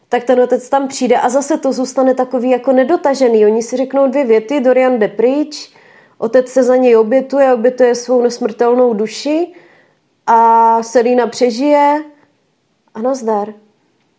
tak 0.09 0.23
ten 0.23 0.39
otec 0.39 0.69
tam 0.69 0.87
přijde 0.87 1.17
a 1.17 1.29
zase 1.29 1.57
to 1.57 1.73
zůstane 1.73 2.13
takový 2.13 2.49
jako 2.49 2.73
nedotažený. 2.73 3.45
Oni 3.45 3.61
si 3.61 3.77
řeknou 3.77 4.07
dvě 4.07 4.25
věty, 4.25 4.59
Dorian 4.59 4.99
jde 4.99 5.07
pryč, 5.07 5.73
otec 6.17 6.49
se 6.49 6.63
za 6.63 6.75
něj 6.75 6.97
obětuje, 6.97 7.53
obětuje 7.53 7.95
svou 7.95 8.21
nesmrtelnou 8.21 8.93
duši 8.93 9.53
a 10.27 10.83
Selina 10.83 11.27
přežije 11.27 12.03
a 12.93 13.01
nazdar. 13.01 13.53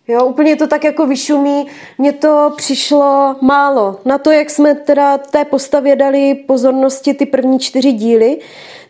Jo, 0.08 0.24
úplně 0.24 0.56
to 0.56 0.66
tak 0.66 0.84
jako 0.84 1.06
vyšumí. 1.06 1.66
Mně 1.98 2.12
to 2.12 2.52
přišlo 2.56 3.36
málo. 3.40 4.00
Na 4.04 4.18
to, 4.18 4.30
jak 4.30 4.50
jsme 4.50 4.74
teda 4.74 5.18
té 5.18 5.44
postavě 5.44 5.96
dali 5.96 6.34
pozornosti 6.34 7.14
ty 7.14 7.26
první 7.26 7.58
čtyři 7.58 7.92
díly, 7.92 8.38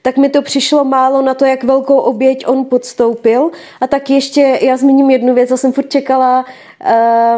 tak 0.04 0.16
mi 0.16 0.28
to 0.28 0.42
přišlo 0.42 0.84
málo 0.84 1.22
na 1.22 1.34
to, 1.34 1.44
jak 1.44 1.64
velkou 1.64 1.96
oběť 1.96 2.44
on 2.46 2.64
podstoupil. 2.64 3.50
A 3.80 3.86
tak 3.86 4.10
ještě 4.10 4.58
já 4.62 4.76
zmíním 4.76 5.10
jednu 5.10 5.34
věc, 5.34 5.50
já 5.50 5.56
jsem 5.56 5.72
furt 5.72 5.90
čekala, 5.90 6.44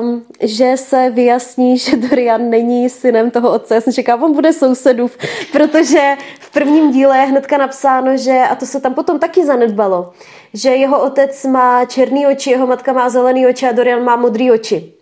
um, 0.01 0.23
že 0.41 0.77
se 0.77 1.11
vyjasní, 1.11 1.79
že 1.79 1.97
Dorian 1.97 2.51
není 2.51 2.91
synem 2.91 3.31
toho 3.31 3.53
otce. 3.53 3.75
Já 3.75 3.81
jsem 3.81 3.93
čekala, 3.93 4.23
on 4.23 4.33
bude 4.33 4.53
sousedův, 4.53 5.19
protože 5.53 6.17
v 6.41 6.53
prvním 6.53 6.93
díle 6.93 7.19
je 7.19 7.25
hnedka 7.25 7.59
napsáno, 7.59 8.17
že, 8.17 8.39
a 8.51 8.55
to 8.55 8.67
se 8.67 8.81
tam 8.81 8.95
potom 8.95 9.19
taky 9.19 9.47
zanedbalo, 9.47 10.13
že 10.55 10.71
jeho 10.71 11.03
otec 11.03 11.45
má 11.45 11.85
černý 11.85 12.27
oči, 12.27 12.51
jeho 12.51 12.67
matka 12.67 12.93
má 12.93 13.09
zelený 13.09 13.47
oči 13.47 13.67
a 13.67 13.73
Dorian 13.73 14.05
má 14.05 14.17
modrý 14.17 14.51
oči. 14.51 14.93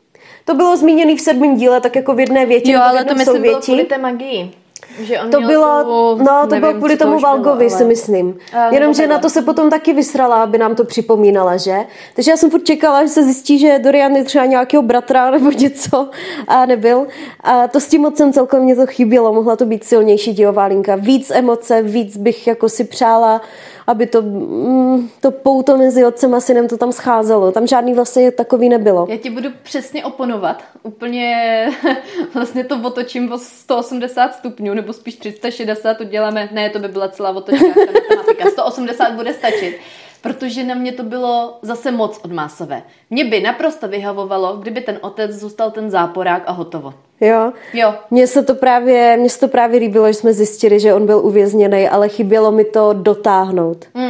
To 0.44 0.54
bylo 0.54 0.76
zmíněné 0.76 1.16
v 1.16 1.20
sedmém 1.20 1.56
díle, 1.56 1.80
tak 1.80 1.96
jako 1.96 2.14
v 2.14 2.20
jedné 2.20 2.46
větě. 2.46 2.72
Jo, 2.72 2.80
ale 2.82 3.04
to 3.04 3.14
myslím 3.14 3.42
bylo 3.42 3.54
souvětí. 3.54 3.72
kvůli 3.72 3.84
té 3.84 3.98
magii. 3.98 4.63
Že 5.00 5.20
on 5.20 5.30
To 5.30 5.40
měl 5.40 5.48
bylo, 5.50 5.84
tu, 5.84 6.24
no 6.24 6.40
to 6.40 6.46
nevím, 6.46 6.60
bylo 6.60 6.74
kvůli 6.74 6.96
tomu 6.96 7.18
Valgovi, 7.18 7.66
ale- 7.70 7.78
si 7.78 7.84
myslím. 7.84 8.38
Jenomže 8.70 9.06
na 9.06 9.18
to 9.18 9.30
se 9.30 9.42
potom 9.42 9.70
taky 9.70 9.92
vysrala, 9.92 10.42
aby 10.42 10.58
nám 10.58 10.74
to 10.74 10.84
připomínala, 10.84 11.56
že? 11.56 11.76
Takže 12.14 12.30
já 12.30 12.36
jsem 12.36 12.50
furt 12.50 12.64
čekala, 12.64 13.02
že 13.02 13.08
se 13.08 13.22
zjistí, 13.24 13.58
že 13.58 13.78
Dorian 13.78 14.16
je 14.16 14.24
třeba 14.24 14.44
nějakého 14.44 14.82
bratra 14.82 15.30
nebo 15.30 15.50
něco 15.50 16.08
a 16.48 16.66
nebyl. 16.66 17.06
A 17.40 17.68
to 17.68 17.80
s 17.80 17.86
tím 17.86 18.00
mocem 18.02 18.32
celkem 18.32 18.62
mě 18.62 18.76
to 18.76 18.86
chybělo, 18.86 19.32
mohla 19.32 19.56
to 19.56 19.64
být 19.66 19.84
silnější 19.84 20.32
dějová 20.32 20.64
linka. 20.64 20.96
Víc 20.96 21.30
emoce, 21.30 21.82
víc 21.82 22.16
bych 22.16 22.46
jako 22.46 22.68
si 22.68 22.84
přála, 22.84 23.40
aby 23.86 24.06
to, 24.06 24.22
mm, 24.22 25.08
to 25.20 25.30
pouto 25.30 25.78
mezi 25.78 26.04
otcem 26.04 26.34
a 26.34 26.40
synem 26.40 26.68
to 26.68 26.76
tam 26.76 26.92
scházelo. 26.92 27.52
Tam 27.52 27.66
žádný 27.66 27.94
vlastně 27.94 28.30
takový 28.30 28.68
nebylo. 28.68 29.06
Já 29.10 29.16
ti 29.16 29.30
budu 29.30 29.48
přesně 29.62 30.04
oponovat. 30.04 30.62
Úplně 30.82 31.68
vlastně 32.34 32.64
to 32.64 32.80
otočím 32.82 33.32
o 33.32 33.38
180 33.38 34.34
stupňů, 34.34 34.74
nebo 34.74 34.92
spíš 34.92 35.16
360 35.16 35.94
to 35.94 36.04
děláme. 36.04 36.48
Ne, 36.52 36.70
to 36.70 36.78
by 36.78 36.88
byla 36.88 37.08
celá 37.08 37.30
otočka, 37.30 37.66
ta 37.74 37.92
matematika. 37.92 38.50
180 38.50 39.12
bude 39.12 39.34
stačit. 39.34 39.76
Protože 40.24 40.64
na 40.64 40.74
mě 40.74 40.92
to 40.92 41.02
bylo 41.02 41.58
zase 41.62 41.90
moc 41.90 42.20
odmásové. 42.24 42.82
Mě 43.10 43.24
by 43.24 43.40
naprosto 43.40 43.88
vyhavovalo, 43.88 44.56
kdyby 44.56 44.80
ten 44.80 44.98
otec 45.00 45.30
zůstal 45.32 45.70
ten 45.70 45.90
záporák 45.90 46.42
a 46.46 46.52
hotovo. 46.52 46.94
Jo? 47.20 47.52
Jo, 47.74 47.94
Mně 48.10 48.26
se 48.26 48.42
to 48.42 48.54
právě, 48.54 49.16
mně 49.16 49.30
se 49.30 49.40
to 49.40 49.48
právě 49.48 49.80
líbilo, 49.80 50.06
že 50.06 50.14
jsme 50.14 50.32
zjistili, 50.32 50.80
že 50.80 50.94
on 50.94 51.06
byl 51.06 51.18
uvězněný, 51.18 51.88
ale 51.88 52.08
chybělo 52.08 52.52
mi 52.52 52.64
to 52.64 52.92
dotáhnout. 52.92 53.84
Hmm. 53.94 54.03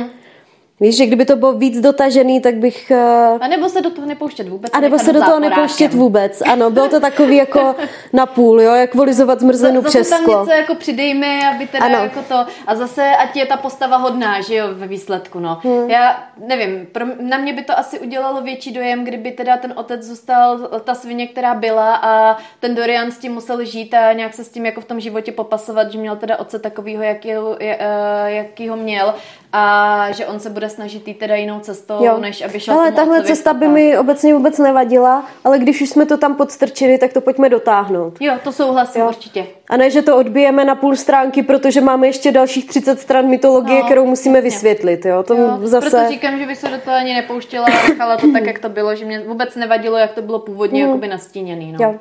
Víš, 0.81 0.97
že 0.97 1.07
kdyby 1.07 1.25
to 1.25 1.37
bylo 1.37 1.53
víc 1.53 1.81
dotažený, 1.81 2.41
tak 2.41 2.55
bych... 2.55 2.91
eh, 2.91 3.39
A 3.41 3.49
nebo 3.49 3.69
se 3.69 3.81
do 3.83 3.91
toho 3.91 4.07
nepouštět 4.07 4.49
vůbec. 4.49 4.71
A 4.75 4.81
nebo 4.81 4.99
se 4.99 5.13
do 5.13 5.23
toho 5.25 5.41
nepouštět 5.41 5.95
vůbec. 5.95 6.43
Ano, 6.53 6.71
bylo 6.71 6.89
to 6.89 7.01
takový 7.01 7.37
jako 7.37 7.75
na 8.13 8.27
půl, 8.27 8.61
jo, 8.63 8.75
jak 8.75 8.95
volizovat 8.95 9.41
zmrzlinu 9.41 9.83
Zase 9.83 9.89
přes 9.99 10.11
tam 10.11 10.21
sklo. 10.23 10.41
něco 10.41 10.53
jako 10.53 10.75
přidejme, 10.75 11.51
aby 11.55 11.67
teda 11.67 11.85
Ano. 11.85 11.99
jako 11.99 12.23
to, 12.29 12.47
a 12.67 12.75
zase 12.75 13.17
ať 13.17 13.37
je 13.37 13.47
ta 13.47 13.57
postava 13.57 13.97
hodná, 13.97 14.41
že 14.41 14.55
jo, 14.55 14.67
ve 14.73 14.87
výsledku, 14.87 15.41
no. 15.41 15.59
Hmm. 15.63 15.91
Já 15.91 16.25
nevím, 16.47 16.87
pro, 16.93 17.05
na 17.21 17.39
mě 17.39 17.53
by 17.53 17.63
to 17.63 17.79
asi 17.79 17.99
udělalo 18.01 18.41
větší 18.43 18.73
dojem, 18.73 19.05
kdyby 19.05 19.31
teda 19.33 19.57
ten 19.57 19.73
otec 19.77 20.03
zůstal 20.03 20.59
ta 20.85 20.95
svině, 20.95 21.27
která 21.27 21.55
byla 21.55 21.95
a 21.97 22.37
ten 22.61 22.75
Dorian 22.75 23.11
s 23.11 23.19
tím 23.19 23.33
musel 23.33 23.65
žít 23.65 23.95
a 23.95 24.13
nějak 24.13 24.35
se 24.35 24.45
s 24.45 24.49
tím 24.49 24.67
jako 24.67 24.81
v 24.81 24.85
tom 24.85 25.01
životě 25.01 25.33
popasovat, 25.33 25.93
že 25.93 25.99
měl 25.99 26.17
teda 26.17 26.37
otce 26.37 26.59
takovýho, 26.59 27.03
jaký, 27.03 27.29
je- 27.29 27.79
eh, 27.81 28.31
jaký 28.33 28.69
ho 28.69 28.77
měl 28.77 29.15
a 29.57 30.07
že 30.13 30.27
on 30.27 30.41
se 30.41 30.51
bude 30.51 30.69
snažit 30.69 31.09
jít 31.09 31.19
teda 31.19 31.35
jinou 31.37 31.61
cestou, 31.61 32.05
Jo. 32.05 32.19
než 32.19 32.43
aby 32.43 32.61
šel 32.61 32.75
Ale 32.81 32.93
tahle 32.93 33.23
cesta 33.23 33.53
by 33.55 33.69
mi 33.69 33.99
obecně 33.99 34.35
vůbec 34.35 34.59
nevadila, 34.59 35.27
ale 35.45 35.59
když 35.59 35.81
už 35.81 35.89
jsme 35.91 36.07
to 36.07 36.17
tam 36.17 36.35
podstrčili, 36.35 36.99
tak 36.99 37.13
to 37.13 37.21
pojďme 37.21 37.49
dotáhnout. 37.49 38.17
Jo, 38.21 38.35
to 38.45 38.53
souhlasím 38.53 39.01
Jo. 39.01 39.09
určitě. 39.09 39.47
A 39.71 39.77
ne, 39.77 39.91
že 39.91 40.03
to 40.03 40.17
odbijeme 40.17 40.65
na 40.65 40.75
půl 40.75 40.97
stránky, 40.97 41.43
protože 41.43 41.81
máme 41.81 42.07
ještě 42.07 42.33
dalších 42.33 42.67
30 42.67 43.01
stran 43.01 43.27
mytologie, 43.27 43.79
No, 43.79 43.85
kterou 43.85 44.07
musíme 44.07 44.39
jasně. 44.39 44.51
vysvětlit. 44.51 45.05
Jo? 45.05 45.23
To 45.23 45.35
Jo, 45.35 45.59
zase... 45.63 45.91
Proto 45.91 46.09
říkám, 46.09 46.39
že 46.39 46.47
by 46.47 46.57
se 46.57 46.69
do 46.69 46.79
toho 46.79 46.97
ani 46.97 47.15
nepouštěla 47.15 47.67
a 47.67 47.89
nechala 47.89 48.17
to 48.17 48.33
tak, 48.33 48.47
jak 48.47 48.59
to 48.59 48.69
bylo, 48.69 48.95
že 48.97 49.05
mě 49.05 49.21
vůbec 49.21 49.57
nevadilo, 49.57 49.97
jak 49.99 50.13
to 50.13 50.23
bylo 50.23 50.39
původně 50.39 50.83
jakoby 50.83 51.09
nastíněný. 51.09 51.73
No. 51.73 51.79
Jo. 51.85 51.95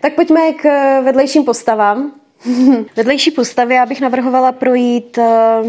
Tak 0.00 0.12
pojďme 0.14 0.52
k 0.52 0.64
eh, 0.66 1.00
vedlejším 1.04 1.44
postavám. 1.44 2.12
Vedlejší 2.96 3.30
postavy 3.30 3.74
já 3.74 3.86
bych 3.86 4.00
navrhovala 4.00 4.52
projít 4.52 5.18
eh, 5.18 5.62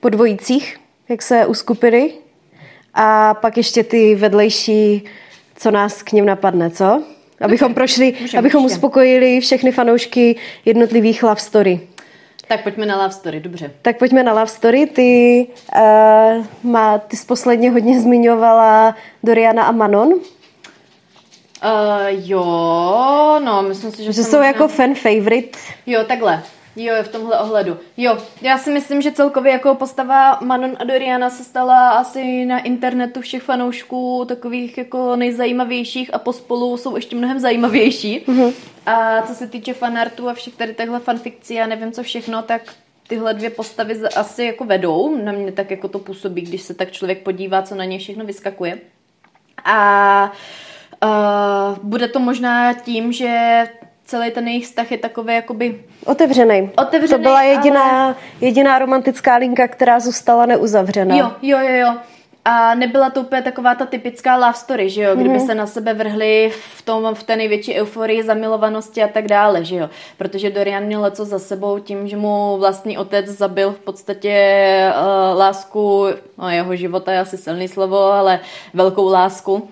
po 0.00 0.08
dvojicích, 0.08 0.76
jak 1.08 1.22
se 1.22 1.46
uskupili. 1.46 2.12
A 2.94 3.34
pak 3.34 3.56
ještě 3.56 3.84
ty 3.84 4.14
vedlejší, 4.14 5.04
co 5.56 5.70
nás 5.70 6.02
k 6.02 6.12
ním 6.12 6.26
napadne, 6.26 6.70
co? 6.70 7.02
Abychom 7.40 7.74
prošli, 7.74 8.14
můžeme, 8.20 8.38
abychom 8.38 8.64
určitě. 8.64 8.76
uspokojili 8.76 9.40
všechny 9.40 9.72
fanoušky 9.72 10.36
jednotlivých 10.64 11.22
love 11.22 11.40
story. 11.40 11.80
Tak 12.48 12.62
pojďme 12.62 12.86
na 12.86 12.96
Love 13.02 13.10
Story, 13.14 13.40
dobře. 13.40 13.70
Tak 13.82 13.98
pojďme 13.98 14.22
na 14.22 14.32
Love 14.32 14.46
Story. 14.46 14.86
Ty, 14.86 15.46
uh, 15.76 16.44
má, 16.62 16.98
ty 16.98 17.16
jsi 17.16 17.26
posledně 17.26 17.70
hodně 17.70 18.00
zmiňovala 18.00 18.96
Doriana 19.24 19.62
a 19.62 19.72
Manon, 19.72 20.12
Uh, 21.64 22.06
jo, 22.10 23.40
no, 23.44 23.62
myslím 23.62 23.92
si, 23.92 24.04
že, 24.04 24.12
že 24.12 24.24
jsou 24.24 24.30
možná- 24.30 24.46
jako 24.46 24.68
fan 24.68 24.94
favorite. 24.94 25.58
Jo, 25.86 26.04
takhle. 26.04 26.42
Jo, 26.78 26.94
v 27.02 27.08
tomhle 27.08 27.38
ohledu. 27.38 27.76
Jo, 27.96 28.18
já 28.42 28.58
si 28.58 28.70
myslím, 28.70 29.02
že 29.02 29.12
celkově 29.12 29.52
jako 29.52 29.74
postava 29.74 30.38
Manon 30.40 30.76
a 30.78 30.84
Doriana 30.84 31.30
se 31.30 31.44
stala 31.44 31.90
asi 31.90 32.44
na 32.44 32.58
internetu 32.58 33.20
všech 33.20 33.42
fanoušků 33.42 34.24
takových 34.28 34.78
jako 34.78 35.16
nejzajímavějších 35.16 36.14
a 36.14 36.18
pospolu 36.18 36.76
jsou 36.76 36.96
ještě 36.96 37.16
mnohem 37.16 37.38
zajímavější. 37.38 38.24
Mm-hmm. 38.26 38.52
A 38.86 39.22
co 39.22 39.34
se 39.34 39.46
týče 39.46 39.74
fanartu 39.74 40.28
a 40.28 40.34
všech 40.34 40.56
tady 40.56 40.74
těchto 40.74 41.00
fanfikcí 41.00 41.60
a 41.60 41.66
nevím 41.66 41.92
co 41.92 42.02
všechno, 42.02 42.42
tak 42.42 42.62
tyhle 43.08 43.34
dvě 43.34 43.50
postavy 43.50 43.94
asi 44.16 44.44
jako 44.44 44.64
vedou. 44.64 45.16
Na 45.24 45.32
mě 45.32 45.52
tak 45.52 45.70
jako 45.70 45.88
to 45.88 45.98
působí, 45.98 46.42
když 46.42 46.62
se 46.62 46.74
tak 46.74 46.92
člověk 46.92 47.22
podívá, 47.22 47.62
co 47.62 47.74
na 47.74 47.84
ně 47.84 47.98
všechno 47.98 48.24
vyskakuje. 48.24 48.78
A 49.64 50.32
uh, 51.04 51.78
bude 51.82 52.08
to 52.08 52.20
možná 52.20 52.72
tím, 52.72 53.12
že 53.12 53.64
celý 54.08 54.30
ten 54.30 54.48
jejich 54.48 54.64
vztah 54.64 54.92
je 54.92 54.98
takový 54.98 55.34
jakoby... 55.34 55.84
Otevřený. 56.04 56.70
Otevřený, 56.78 57.12
To 57.12 57.18
byla 57.18 57.42
jediná, 57.42 58.04
ale... 58.04 58.14
jediná 58.40 58.78
romantická 58.78 59.36
linka, 59.36 59.68
která 59.68 60.00
zůstala 60.00 60.46
neuzavřená. 60.46 61.16
Jo, 61.16 61.32
jo, 61.42 61.58
jo, 61.58 61.74
jo. 61.74 61.94
A 62.44 62.74
nebyla 62.74 63.10
to 63.10 63.20
úplně 63.20 63.42
taková 63.42 63.74
ta 63.74 63.86
typická 63.86 64.36
love 64.36 64.54
story, 64.54 64.90
že 64.90 65.02
jo, 65.02 65.16
kdyby 65.16 65.34
mm-hmm. 65.34 65.46
se 65.46 65.54
na 65.54 65.66
sebe 65.66 65.94
vrhli 65.94 66.52
v, 66.76 66.82
tom, 66.82 67.14
v 67.14 67.22
té 67.22 67.36
největší 67.36 67.74
euforii, 67.74 68.22
zamilovanosti 68.22 69.02
a 69.02 69.08
tak 69.08 69.26
dále, 69.28 69.64
že 69.64 69.76
jo. 69.76 69.90
Protože 70.16 70.50
Dorian 70.50 70.84
měl 70.84 71.10
co 71.10 71.24
za 71.24 71.38
sebou 71.38 71.78
tím, 71.78 72.08
že 72.08 72.16
mu 72.16 72.56
vlastní 72.58 72.98
otec 72.98 73.26
zabil 73.26 73.72
v 73.72 73.78
podstatě 73.78 74.34
uh, 74.90 75.38
lásku, 75.38 76.06
no 76.38 76.48
jeho 76.48 76.76
života 76.76 77.12
je 77.12 77.20
asi 77.20 77.38
silný 77.38 77.68
slovo, 77.68 77.98
ale 77.98 78.40
velkou 78.74 79.08
lásku 79.08 79.68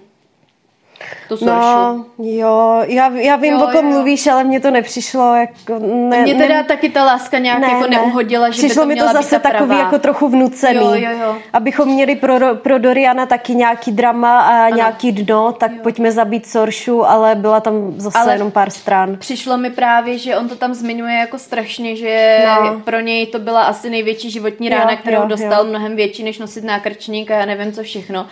to 1.29 1.37
no, 1.47 2.05
jo, 2.19 2.83
já, 2.87 3.09
já 3.09 3.37
vím, 3.37 3.55
jo, 3.55 3.65
o 3.65 3.67
kom 3.67 3.85
jo. 3.85 3.91
mluvíš, 3.91 4.27
ale 4.27 4.45
mně 4.45 4.61
to 4.61 4.71
nepřišlo 4.71 5.35
jako... 5.35 5.79
Ne, 5.79 6.23
mně 6.23 6.35
teda 6.35 6.55
ne, 6.55 6.65
taky 6.65 6.91
ta 6.91 7.05
láska 7.05 7.39
nějak 7.39 7.59
ne, 7.59 7.69
jako 7.69 7.87
neuhodila, 7.87 8.51
že 8.51 8.59
Přišlo 8.59 8.87
by 8.87 8.97
to 8.97 9.05
mi 9.05 9.09
to 9.09 9.13
zase 9.13 9.39
takový 9.39 9.79
jako 9.79 9.99
trochu 9.99 10.29
vnucený. 10.29 10.81
Jo, 10.81 10.95
jo, 10.95 11.11
jo. 11.23 11.37
Abychom 11.53 11.89
měli 11.89 12.17
pro, 12.17 12.55
pro 12.55 12.79
Doriana 12.79 13.27
taky 13.27 13.55
nějaký 13.55 13.93
drama 13.93 14.41
a 14.41 14.67
ano. 14.67 14.77
nějaký 14.77 15.13
dno, 15.13 15.53
tak 15.53 15.73
jo. 15.73 15.79
pojďme 15.83 16.13
zabít 16.13 16.47
Soršu, 16.47 17.05
ale 17.05 17.35
byla 17.35 17.61
tam 17.61 17.95
zase 17.97 18.19
ale 18.19 18.33
jenom 18.33 18.51
pár 18.51 18.71
stran. 18.71 19.17
Přišlo 19.17 19.57
mi 19.57 19.71
právě, 19.71 20.19
že 20.19 20.37
on 20.37 20.49
to 20.49 20.57
tam 20.57 20.75
zmiňuje 20.75 21.15
jako 21.15 21.39
strašně, 21.39 21.97
že 21.97 22.39
no. 22.47 22.81
pro 22.81 23.01
něj 23.01 23.27
to 23.27 23.39
byla 23.39 23.63
asi 23.63 23.91
největší 23.91 24.31
životní 24.31 24.69
rána, 24.69 24.91
jo, 24.91 24.99
kterou 25.01 25.21
jo, 25.21 25.29
dostal 25.29 25.65
jo. 25.65 25.71
mnohem 25.71 25.97
větší, 25.97 26.23
než 26.23 26.39
nosit 26.39 26.65
nákrčník 26.65 27.31
a 27.31 27.35
já 27.35 27.47
nevím 27.47 27.73
co 27.73 27.83
všechno. 27.83 28.27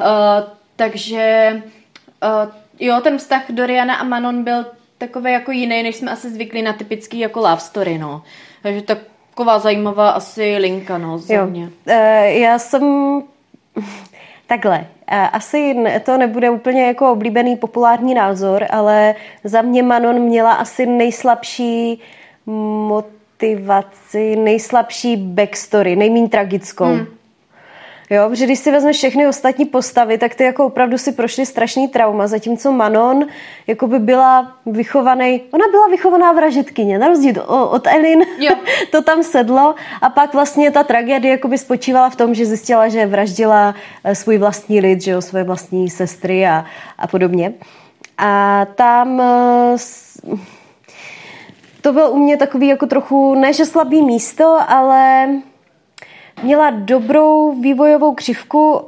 Uh, 0.00 0.06
takže 0.76 1.62
Uh, 2.26 2.52
jo, 2.80 3.00
ten 3.02 3.18
vztah 3.18 3.50
Doriana 3.50 3.94
a 3.94 4.04
Manon 4.04 4.44
byl 4.44 4.66
takový 4.98 5.32
jako 5.32 5.52
jiný, 5.52 5.82
než 5.82 5.96
jsme 5.96 6.10
asi 6.10 6.30
zvykli 6.30 6.62
na 6.62 6.72
typický 6.72 7.18
jako 7.18 7.40
love 7.40 7.60
story, 7.60 7.98
no. 7.98 8.22
Takže 8.62 8.82
taková 8.82 9.58
zajímavá 9.58 10.10
asi 10.10 10.56
linka, 10.56 10.98
no, 10.98 11.18
za 11.18 11.34
jo. 11.34 11.46
mě. 11.46 11.64
Uh, 11.64 11.92
já 12.24 12.58
jsem... 12.58 12.82
Takhle, 14.46 14.78
uh, 14.78 14.86
asi 15.32 15.76
to 16.04 16.18
nebude 16.18 16.50
úplně 16.50 16.86
jako 16.86 17.12
oblíbený 17.12 17.56
populární 17.56 18.14
názor, 18.14 18.66
ale 18.70 19.14
za 19.44 19.62
mě 19.62 19.82
Manon 19.82 20.20
měla 20.20 20.52
asi 20.52 20.86
nejslabší 20.86 22.00
motivaci, 22.86 24.36
nejslabší 24.36 25.16
backstory, 25.16 25.96
nejméně 25.96 26.28
tragickou. 26.28 26.84
Hmm. 26.84 27.15
Jo, 28.10 28.28
protože 28.28 28.44
když 28.44 28.58
si 28.58 28.70
vezmeš 28.70 28.96
všechny 28.96 29.26
ostatní 29.26 29.64
postavy, 29.64 30.18
tak 30.18 30.34
ty 30.34 30.44
jako 30.44 30.66
opravdu 30.66 30.98
si 30.98 31.12
prošly 31.12 31.46
strašný 31.46 31.88
trauma, 31.88 32.26
zatímco 32.26 32.72
Manon 32.72 33.26
jako 33.66 33.86
by 33.86 33.98
byla 33.98 34.52
vychovaný, 34.66 35.42
ona 35.50 35.64
byla 35.70 35.88
vychovaná 35.88 36.32
vražetkyně, 36.32 36.98
na 36.98 37.08
rozdíl 37.08 37.42
od 37.46 37.86
Elin, 37.86 38.22
jo. 38.38 38.54
to 38.90 39.02
tam 39.02 39.22
sedlo 39.22 39.74
a 40.02 40.10
pak 40.10 40.34
vlastně 40.34 40.70
ta 40.70 40.82
tragédie 40.82 41.30
jako 41.30 41.48
by 41.48 41.58
spočívala 41.58 42.10
v 42.10 42.16
tom, 42.16 42.34
že 42.34 42.46
zjistila, 42.46 42.88
že 42.88 43.06
vraždila 43.06 43.74
eh, 44.04 44.14
svůj 44.14 44.38
vlastní 44.38 44.80
lid, 44.80 45.02
že 45.02 45.10
jo, 45.10 45.22
své 45.22 45.44
vlastní 45.44 45.90
sestry 45.90 46.46
a, 46.46 46.64
a 46.98 47.06
podobně. 47.06 47.54
A 48.18 48.64
tam 48.74 49.20
eh, 49.20 49.76
to 51.80 51.92
byl 51.92 52.10
u 52.10 52.16
mě 52.16 52.36
takový 52.36 52.66
jako 52.66 52.86
trochu, 52.86 53.34
ne 53.34 53.52
že 53.52 53.64
slabý 53.66 54.02
místo, 54.02 54.58
ale 54.68 55.28
Měla 56.42 56.70
dobrou 56.70 57.60
vývojovou 57.60 58.14
křivku, 58.14 58.80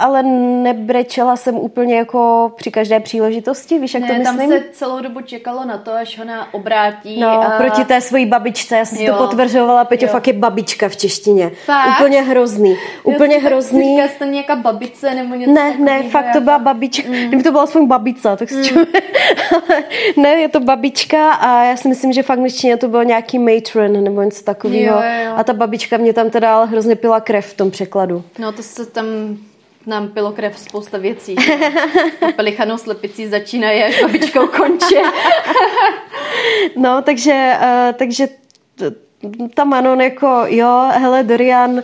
ale 0.00 0.22
nebrečela 0.62 1.36
jsem 1.36 1.56
úplně 1.56 1.96
jako 1.96 2.52
při 2.56 2.70
každé 2.70 3.00
příležitosti, 3.00 3.78
víš, 3.78 3.94
jak 3.94 4.02
ne, 4.02 4.08
to 4.08 4.14
myslím? 4.14 4.50
tam 4.50 4.58
se 4.58 4.64
celou 4.72 5.00
dobu 5.00 5.20
čekalo 5.20 5.64
na 5.64 5.78
to, 5.78 5.92
až 5.92 6.18
ona 6.18 6.54
obrátí. 6.54 7.20
No, 7.20 7.28
a... 7.28 7.50
proti 7.50 7.84
té 7.84 8.00
svojí 8.00 8.26
babičce, 8.26 8.76
já 8.76 8.84
jsem 8.84 8.98
si 8.98 9.06
to 9.06 9.14
potvrzovala, 9.14 9.84
Peťo, 9.84 10.06
jo. 10.06 10.12
fakt 10.12 10.26
je 10.26 10.32
babička 10.32 10.88
v 10.88 10.96
češtině. 10.96 11.50
Fakt? 11.64 12.00
Úplně 12.00 12.22
hrozný. 12.22 12.76
Úplně 13.02 13.34
jo, 13.34 13.40
hrozný. 13.40 13.96
Říká 13.96 14.14
to 14.18 14.24
nějaká 14.24 14.56
babice 14.56 15.14
nebo 15.14 15.34
něco 15.34 15.52
Ne, 15.52 15.76
ne, 15.78 16.02
fakt 16.02 16.26
jako... 16.26 16.38
to 16.38 16.44
byla 16.44 16.58
babička. 16.58 17.08
Mm. 17.08 17.28
Kdyby 17.28 17.42
to 17.42 17.50
byla 17.50 17.62
aspoň 17.62 17.86
babica, 17.86 18.36
tak 18.36 18.50
mm. 18.50 18.62
ne, 20.22 20.28
je 20.28 20.48
to 20.48 20.60
babička 20.60 21.32
a 21.32 21.64
já 21.64 21.76
si 21.76 21.88
myslím, 21.88 22.12
že 22.12 22.22
fakt 22.22 22.38
v 22.38 22.76
to 22.76 22.88
bylo 22.88 23.02
nějaký 23.02 23.38
matron 23.38 24.04
nebo 24.04 24.22
něco 24.22 24.44
takového. 24.44 25.02
A 25.36 25.44
ta 25.44 25.52
babička 25.52 25.96
mě 25.96 26.12
tam 26.12 26.30
teda 26.30 26.64
hrozně 26.64 26.96
pila 26.96 27.20
krev 27.20 27.46
v 27.46 27.56
tom 27.56 27.70
překladu. 27.70 28.24
No 28.38 28.52
to 28.52 28.62
se 28.62 28.86
tam 28.86 29.06
nám 29.86 30.08
pilo 30.08 30.32
krev 30.32 30.58
spousta 30.58 30.98
věcí. 30.98 31.36
Pelichanou 32.36 32.78
slepicí 32.78 33.26
začínají 33.26 33.82
až 33.82 34.02
babičkou 34.02 34.46
končí. 34.46 34.94
no, 36.76 37.02
takže, 37.02 37.52
uh, 37.62 37.92
takže 37.92 38.28
ta 39.54 39.64
Manon 39.64 40.00
jako, 40.00 40.42
jo, 40.46 40.88
hele, 40.92 41.22
Dorian 41.22 41.82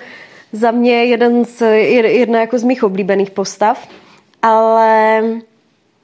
za 0.53 0.71
mě 0.71 1.05
jeden 1.05 1.45
z, 1.45 1.63
jedna 2.03 2.41
jako 2.41 2.59
z 2.59 2.65
mých 2.65 2.85
oblíbených 2.85 3.31
postav, 3.31 3.89
ale 4.43 5.23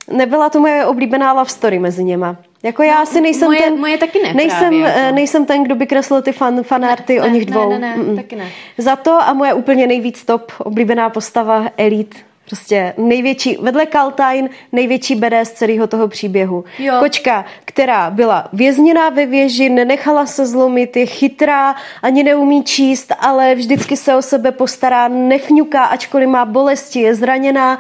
nebyla 0.09 0.49
to 0.49 0.61
moje 0.61 0.87
oblíbená 0.87 1.33
love 1.33 1.51
story 1.51 1.79
mezi 1.79 2.05
něma. 2.05 2.37
Jako 2.63 2.83
já 2.83 2.95
no, 2.95 3.01
asi 3.01 3.21
nejsem 3.21 3.49
moje, 3.49 3.63
ten, 3.63 3.81
moje 3.81 3.99
taky 3.99 4.23
ne 4.23 4.35
nejsem, 4.35 4.59
právě, 4.59 4.81
jako. 4.81 5.15
nejsem 5.15 5.47
ten, 5.47 5.65
kdo 5.65 5.75
by 5.75 5.87
kreslil 5.87 6.23
ty 6.23 6.33
fan, 6.33 6.63
fanarty 6.63 7.21
ne, 7.21 7.23
o 7.23 7.29
nich 7.29 7.47
dvou. 7.47 7.71
Ne, 7.71 7.79
ne, 7.79 7.97
ne, 7.97 8.17
taky 8.17 8.37
ne. 8.37 8.49
Za 8.79 8.97
to 8.97 9.13
a 9.13 9.33
moje 9.33 9.55
úplně 9.55 9.87
nejvíc 9.87 10.25
top 10.25 10.53
oblíbená 10.59 11.11
postava 11.11 11.65
Elite. 11.77 12.19
Prostě 12.47 12.95
největší, 12.99 13.57
vedle 13.61 13.87
Kaltain, 13.87 14.51
největší 14.73 15.15
BD 15.15 15.33
z 15.45 15.51
celého 15.51 15.87
toho 15.87 16.09
příběhu. 16.09 16.65
Jo. 16.79 16.95
Kočka, 17.01 17.45
která 17.65 18.11
byla 18.11 18.49
vězněná 18.53 19.09
ve 19.09 19.27
věži, 19.27 19.69
nenechala 19.69 20.27
se 20.27 20.47
zlomit, 20.47 20.97
je 20.97 21.07
chytrá, 21.07 21.75
ani 22.03 22.23
neumí 22.23 22.65
číst, 22.65 23.13
ale 23.19 23.55
vždycky 23.55 23.97
se 23.97 24.15
o 24.15 24.23
sebe 24.23 24.53
postará, 24.53 25.09
nefňuká, 25.09 25.85
ačkoliv 25.85 26.29
má 26.29 26.45
bolesti, 26.45 27.01
je 27.01 27.15
zraněná 27.15 27.79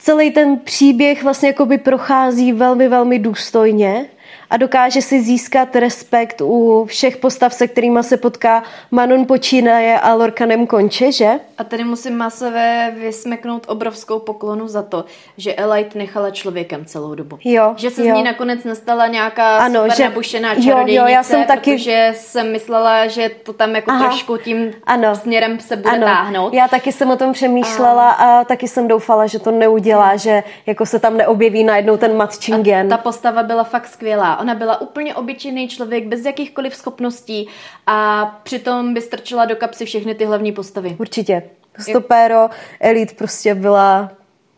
celý 0.00 0.30
ten 0.30 0.58
příběh 0.58 1.22
vlastně 1.22 1.48
jakoby 1.48 1.78
prochází 1.78 2.52
velmi, 2.52 2.88
velmi 2.88 3.18
důstojně 3.18 4.06
a 4.50 4.56
dokáže 4.56 5.02
si 5.02 5.22
získat 5.22 5.76
respekt 5.76 6.40
u 6.40 6.84
všech 6.84 7.16
postav, 7.16 7.54
se 7.54 7.68
kterými 7.68 8.02
se 8.02 8.16
potká. 8.16 8.62
Manon 8.90 9.26
počínaje 9.26 10.00
a 10.00 10.14
Lorkanem 10.14 10.66
konče, 10.66 11.12
že? 11.12 11.30
A 11.58 11.64
tady 11.64 11.84
musím 11.84 12.16
masové 12.16 12.94
vysmeknout 12.96 13.64
obrovskou 13.68 14.18
poklonu 14.18 14.68
za 14.68 14.82
to, 14.82 15.04
že 15.36 15.54
Elite 15.54 15.98
nechala 15.98 16.30
člověkem 16.30 16.84
celou 16.84 17.14
dobu. 17.14 17.38
Jo, 17.44 17.74
že 17.76 17.90
se 17.90 18.06
jo. 18.06 18.14
z 18.14 18.16
ní 18.16 18.22
nakonec 18.22 18.64
nestala 18.64 19.06
nějaká 19.06 19.56
ano, 19.56 19.80
super 19.82 19.96
že, 19.96 20.04
nabušená 20.04 20.54
čarodějnice, 20.54 20.92
jo, 20.94 21.02
jo, 21.02 21.06
já 21.06 21.22
jsem 21.22 21.44
taky... 21.44 21.72
protože 21.76 22.12
jsem 22.16 22.52
myslela, 22.52 23.06
že 23.06 23.30
to 23.42 23.52
tam 23.52 23.74
jako 23.74 23.90
Aha, 23.90 24.04
trošku 24.04 24.36
tím 24.36 24.72
ano, 24.84 25.14
směrem 25.14 25.60
se 25.60 25.76
bude 25.76 25.90
ano. 25.90 26.06
táhnout. 26.06 26.54
Já 26.54 26.68
taky 26.68 26.92
jsem 26.92 27.10
o 27.10 27.16
tom 27.16 27.32
přemýšlela 27.32 28.10
a... 28.10 28.40
a 28.40 28.44
taky 28.44 28.68
jsem 28.68 28.88
doufala, 28.88 29.26
že 29.26 29.38
to 29.38 29.50
neudělá, 29.50 30.16
že 30.16 30.42
jako 30.66 30.86
se 30.86 30.98
tam 30.98 31.16
neobjeví 31.16 31.64
najednou 31.64 31.96
ten 31.96 32.16
matchingen. 32.16 32.88
ta 32.88 32.98
postava 32.98 33.42
byla 33.42 33.64
fakt 33.64 33.86
skvělá. 33.86 34.39
Ona 34.40 34.54
byla 34.54 34.80
úplně 34.80 35.14
obyčejný 35.14 35.68
člověk, 35.68 36.06
bez 36.06 36.24
jakýchkoliv 36.24 36.74
schopností 36.74 37.48
a 37.86 38.24
přitom 38.42 38.94
by 38.94 39.00
strčila 39.00 39.44
do 39.44 39.56
kapsy 39.56 39.84
všechny 39.84 40.14
ty 40.14 40.24
hlavní 40.24 40.52
postavy. 40.52 40.96
Určitě. 41.00 41.42
Stopéro, 41.78 42.50
Elite 42.80 43.14
prostě 43.14 43.54
byla 43.54 44.10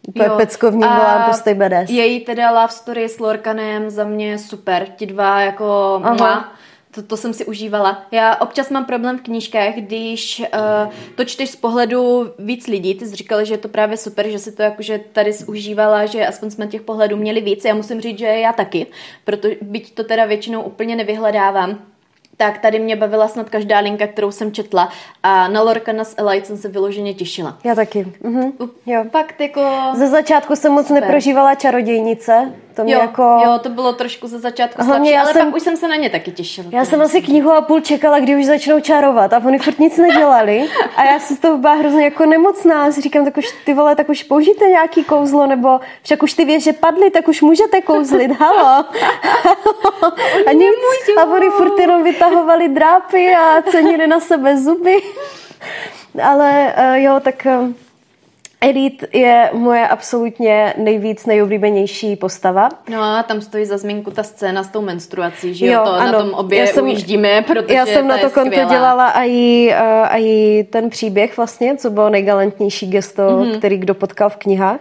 Úplně 0.08 0.30
peckovní 0.30 0.80
byla 0.80 1.22
prostě 1.24 1.54
badass. 1.54 1.90
Její 1.90 2.20
teda 2.20 2.50
love 2.50 2.72
story 2.72 3.08
s 3.08 3.18
Lorkanem 3.18 3.90
za 3.90 4.04
mě 4.04 4.38
super. 4.38 4.86
Ti 4.96 5.06
dva 5.06 5.40
jako 5.40 6.00
Aha. 6.04 6.52
To, 6.94 7.02
to 7.02 7.16
jsem 7.16 7.32
si 7.32 7.44
užívala. 7.44 8.02
Já 8.10 8.36
občas 8.36 8.70
mám 8.70 8.84
problém 8.84 9.18
v 9.18 9.22
knížkách, 9.22 9.74
když 9.74 10.40
uh, 10.40 10.92
to 11.14 11.24
čteš 11.24 11.50
z 11.50 11.56
pohledu 11.56 12.32
víc 12.38 12.66
lidí. 12.66 12.94
Ty 12.94 13.06
jsi 13.06 13.16
říkala, 13.16 13.44
že 13.44 13.54
je 13.54 13.58
to 13.58 13.68
právě 13.68 13.96
super, 13.96 14.28
že 14.28 14.38
si 14.38 14.52
to 14.52 14.62
jakože 14.62 15.00
tady 15.12 15.32
užívala, 15.46 16.06
že 16.06 16.26
aspoň 16.26 16.50
jsme 16.50 16.66
těch 16.66 16.82
pohledů 16.82 17.16
měli 17.16 17.40
víc. 17.40 17.64
Já 17.64 17.74
musím 17.74 18.00
říct, 18.00 18.18
že 18.18 18.26
já 18.26 18.52
taky, 18.52 18.86
protože 19.24 19.56
byť 19.62 19.94
to 19.94 20.04
teda 20.04 20.24
většinou 20.24 20.62
úplně 20.62 20.96
nevyhledávám, 20.96 21.78
tak 22.36 22.58
tady 22.58 22.78
mě 22.78 22.96
bavila 22.96 23.28
snad 23.28 23.50
každá 23.50 23.78
linka, 23.78 24.06
kterou 24.06 24.30
jsem 24.30 24.52
četla 24.52 24.88
a 25.22 25.48
na 25.48 25.62
Lorkana 25.62 26.04
s 26.04 26.14
Elite 26.18 26.46
jsem 26.46 26.56
se 26.56 26.68
vyloženě 26.68 27.14
těšila. 27.14 27.58
Já 27.64 27.74
taky. 27.74 28.06
Mhm. 28.22 28.52
Jo. 28.86 29.04
Fakt 29.10 29.40
jako... 29.40 29.60
Ze 29.94 30.08
začátku 30.08 30.56
jsem 30.56 30.72
moc 30.72 30.86
super. 30.86 31.02
neprožívala 31.02 31.54
čarodějnice, 31.54 32.52
To 32.74 32.84
mě 32.84 32.94
Jo, 32.94 33.00
jako... 33.00 33.22
jo, 33.44 33.58
to 33.62 33.68
bylo 33.68 33.92
trošku 33.92 34.26
ze 34.26 34.38
začátku 34.38 34.82
Hlavně 34.82 34.94
slabší, 34.94 35.12
já 35.14 35.20
ale 35.22 35.32
jsem- 35.32 35.46
pak 35.46 35.56
už 35.56 35.62
jsem 35.62 35.76
se 35.76 35.88
na 35.88 35.96
ně 35.96 36.10
taky 36.10 36.30
těšila. 36.32 36.66
Já 36.70 36.84
jsem 36.84 37.00
asi 37.00 37.22
knihu 37.22 37.52
a 37.52 37.60
půl 37.60 37.80
čekala, 37.80 38.18
kdy 38.20 38.36
už 38.36 38.44
začnou 38.46 38.80
čarovat 38.80 39.32
a 39.32 39.42
oni 39.46 39.58
furt 39.58 39.78
nic 39.78 39.96
nedělali 39.98 40.68
a 40.96 41.04
já 41.04 41.18
se 41.18 41.34
z 41.34 41.38
toho 41.38 41.58
byla 41.58 41.74
hrozně 41.74 42.04
jako 42.04 42.26
nemocná. 42.26 42.86
Já 42.86 42.92
si 42.92 43.00
říkám, 43.00 43.24
tak 43.24 43.36
už 43.36 43.46
ty 43.64 43.74
vole, 43.74 43.96
tak 43.96 44.08
už 44.08 44.22
použijte 44.22 44.64
nějaký 44.66 45.04
kouzlo, 45.04 45.46
nebo 45.46 45.80
však 46.02 46.22
už 46.22 46.32
ty 46.32 46.44
věže 46.44 46.72
padly, 46.72 47.10
tak 47.10 47.28
už 47.28 47.42
můžete 47.42 47.80
kouzlit, 47.80 48.30
halo. 48.32 48.84
a 50.46 50.52
nic. 50.52 51.16
A 51.20 51.24
oni 51.24 51.50
furt 51.50 51.78
jenom 51.78 52.02
vytahovali 52.02 52.68
drápy 52.68 53.34
a 53.34 53.62
cenili 53.70 54.06
na 54.06 54.20
sebe 54.20 54.56
zuby. 54.56 55.02
Ale 56.24 56.74
uh, 56.78 56.94
jo, 56.94 57.20
tak 57.20 57.46
um, 57.60 57.74
Elite 58.64 59.06
je 59.12 59.50
moje 59.52 59.88
absolutně 59.88 60.74
nejvíc 60.76 61.26
nejoblíbenější 61.26 62.16
postava. 62.16 62.68
No 62.90 63.02
a 63.02 63.22
tam 63.22 63.40
stojí 63.40 63.64
za 63.66 63.78
zmínku 63.78 64.10
ta 64.10 64.22
scéna 64.22 64.62
s 64.62 64.68
tou 64.68 64.80
menstruací, 64.82 65.54
že 65.54 65.66
jo, 65.66 65.72
Jo, 65.72 65.80
to 65.84 65.92
ano. 65.92 66.12
na 66.12 66.18
tom 66.18 66.34
obě 66.34 66.58
Já 66.58 66.66
jsem- 66.66 66.84
ujíždíme, 66.84 67.42
protože 67.42 67.74
Já 67.74 67.86
jsem 67.86 68.08
na 68.08 68.18
to 68.18 68.30
konto 68.30 68.50
skvělá. 68.50 68.70
dělala 68.70 69.06
a 69.08 69.22
i, 69.24 69.74
a 69.74 70.16
i 70.18 70.64
ten 70.70 70.90
příběh 70.90 71.36
vlastně, 71.36 71.76
co 71.76 71.90
bylo 71.90 72.08
nejgalantnější 72.10 72.86
gesto, 72.90 73.22
Mhm. 73.22 73.42
mm-hmm. 73.42 73.58
který 73.58 73.76
kdo 73.78 73.94
potkal 73.94 74.30
v 74.30 74.36
knihách. 74.36 74.80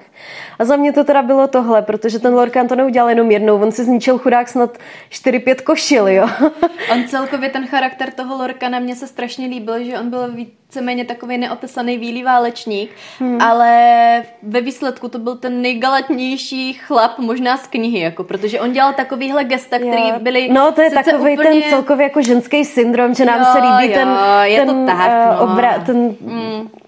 A 0.60 0.66
za 0.66 0.76
mě 0.76 0.94
to 0.94 1.03
teda 1.03 1.22
bylo 1.22 1.48
tohle, 1.48 1.82
protože 1.82 2.20
ten 2.20 2.34
Lorcan 2.34 2.68
to 2.68 2.76
neudělal 2.76 3.10
jenom 3.10 3.32
jednou, 3.32 3.62
on 3.62 3.72
si 3.72 3.84
zničil 3.84 4.18
chudák 4.18 4.49
snad 4.49 4.78
4-5 5.10 5.62
košil, 5.62 6.08
jo. 6.08 6.28
On 6.91 7.03
celkově 7.08 7.49
ten 7.49 7.68
charakter 7.68 8.12
toho 8.12 8.38
Lorkana 8.38 8.80
mně 8.80 8.95
se 8.95 9.08
strašně 9.08 9.48
líbil, 9.48 9.84
že 9.84 9.99
on 9.99 10.10
byl 10.10 10.28
víceméně 10.72 11.06
takový 11.06 11.38
neotesaný 11.38 11.98
bílý 11.98 12.23
válečník, 12.23 12.91
hmm. 13.19 13.41
ale 13.41 14.23
ve 14.43 14.61
výsledku 14.61 15.07
to 15.07 15.19
byl 15.19 15.35
ten 15.35 15.61
nejgalatnější 15.61 16.73
chlap 16.73 17.19
možná 17.19 17.57
z 17.57 17.68
knihy, 17.68 17.99
jako, 17.99 18.23
protože 18.23 18.60
on 18.60 18.72
dělal 18.72 18.93
takovýhle 18.93 19.43
gesta, 19.43 19.77
který 19.77 20.10
Jo. 20.10 20.19
byly 20.19 20.49
No 20.52 20.72
to 20.72 20.81
je 20.81 20.91
takový 20.91 21.34
úplně... 21.34 21.49
ten 21.49 21.69
celkově 21.69 22.03
jako 22.03 22.22
ženský 22.22 22.65
syndrom, 22.65 23.14
že 23.14 23.26
nám 23.26 23.39
Jo, 23.39 23.45
se 23.52 23.57
líbí 23.57 23.93
jo, 23.93 23.99
ten, 23.99 24.10
je 24.43 24.60
to 24.60 24.65
ten, 24.65 24.85
tak, 24.85 25.11
eh, 25.11 25.35
no. 25.35 25.43
obrá, 25.43 25.80
ten 25.80 26.15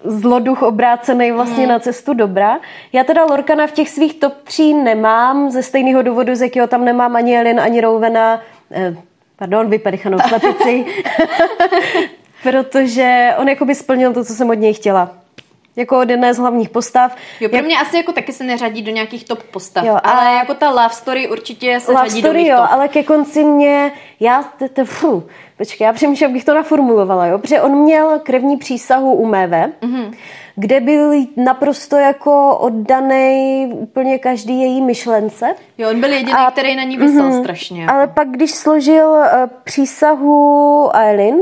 zloduch 0.04 0.62
obrácený 0.62 1.32
vlastně 1.32 1.66
na 1.66 1.78
cestu 1.78 2.14
dobra. 2.14 2.58
Já 2.92 3.04
teda 3.04 3.24
Lorkana 3.24 3.66
v 3.66 3.72
těch 3.72 3.88
svých 3.88 4.14
top 4.14 4.34
3 4.44 4.74
nemám, 4.74 5.50
ze 5.50 5.62
stejného 5.62 6.02
důvodu, 6.02 6.34
z 6.34 6.42
jakého 6.42 6.66
tam 6.66 6.84
nemám 6.84 7.16
ani 7.16 7.38
Elin, 7.38 7.60
ani 7.60 7.80
Rouvena, 7.80 8.40
eh, 8.72 8.96
pardon, 9.36 9.70
vypedichanou 9.70 10.18
slepici, 10.28 10.84
protože 12.54 13.34
on 13.38 13.48
jakoby 13.48 13.74
splnil 13.74 14.12
to, 14.12 14.24
co 14.24 14.32
jsem 14.34 14.50
od 14.50 14.54
něj 14.54 14.74
chtěla. 14.74 15.10
Jako 15.76 16.00
od 16.00 16.10
jedné 16.10 16.34
z 16.34 16.38
hlavních 16.38 16.68
postav. 16.68 17.16
Jo, 17.40 17.48
pro 17.48 17.56
Jak- 17.56 17.66
mě 17.66 17.78
asi 17.78 17.96
jako 17.96 18.12
taky 18.12 18.32
se 18.32 18.44
neřadí 18.44 18.82
do 18.82 18.90
nějakých 18.92 19.24
top 19.24 19.42
postav, 19.42 19.84
Jo, 19.84 19.94
a- 19.94 19.98
ale 20.10 20.36
jako 20.36 20.54
ta 20.54 20.70
love 20.70 20.88
story 20.90 21.28
určitě 21.28 21.80
se 21.80 21.92
Love 21.92 22.08
řadí 22.08 22.22
do 22.22 22.26
story, 22.28 22.38
mých 22.38 22.48
jo, 22.50 22.56
top. 22.56 22.66
ale 22.70 22.88
ke 22.88 23.02
konci 23.02 23.44
mě, 23.44 23.92
já, 24.20 24.42
t, 24.42 24.68
t, 24.68 24.84
fu, 24.84 25.22
počkej, 25.58 25.84
já 25.84 25.92
přemýšlím, 25.92 26.24
jak 26.24 26.32
bych 26.32 26.44
to 26.44 26.54
naformulovala, 26.54 27.26
jo, 27.26 27.38
protože 27.38 27.60
on 27.60 27.72
měl 27.78 28.18
krevní 28.22 28.56
přísahu 28.56 29.14
u 29.14 29.26
Méve, 29.26 29.72
Mhm. 29.82 29.94
mm-hmm. 30.02 30.14
kde 30.56 30.80
byl 30.80 31.12
naprosto 31.36 31.96
jako 31.96 32.56
oddaný 32.58 33.68
úplně 33.74 34.18
každý 34.18 34.60
její 34.60 34.80
myšlence. 34.82 35.54
Jo, 35.78 35.90
on 35.90 36.00
byl 36.00 36.12
jediný, 36.12 36.32
A- 36.32 36.50
který 36.50 36.76
na 36.76 36.82
ní 36.82 36.96
vysel 36.96 37.32
strašně. 37.32 37.82
Jako. 37.82 37.94
Ale 37.94 38.06
pak, 38.06 38.28
když 38.28 38.50
složil 38.50 39.08
uh, 39.08 39.26
přísahu 39.64 40.90
Eileen, 40.96 41.40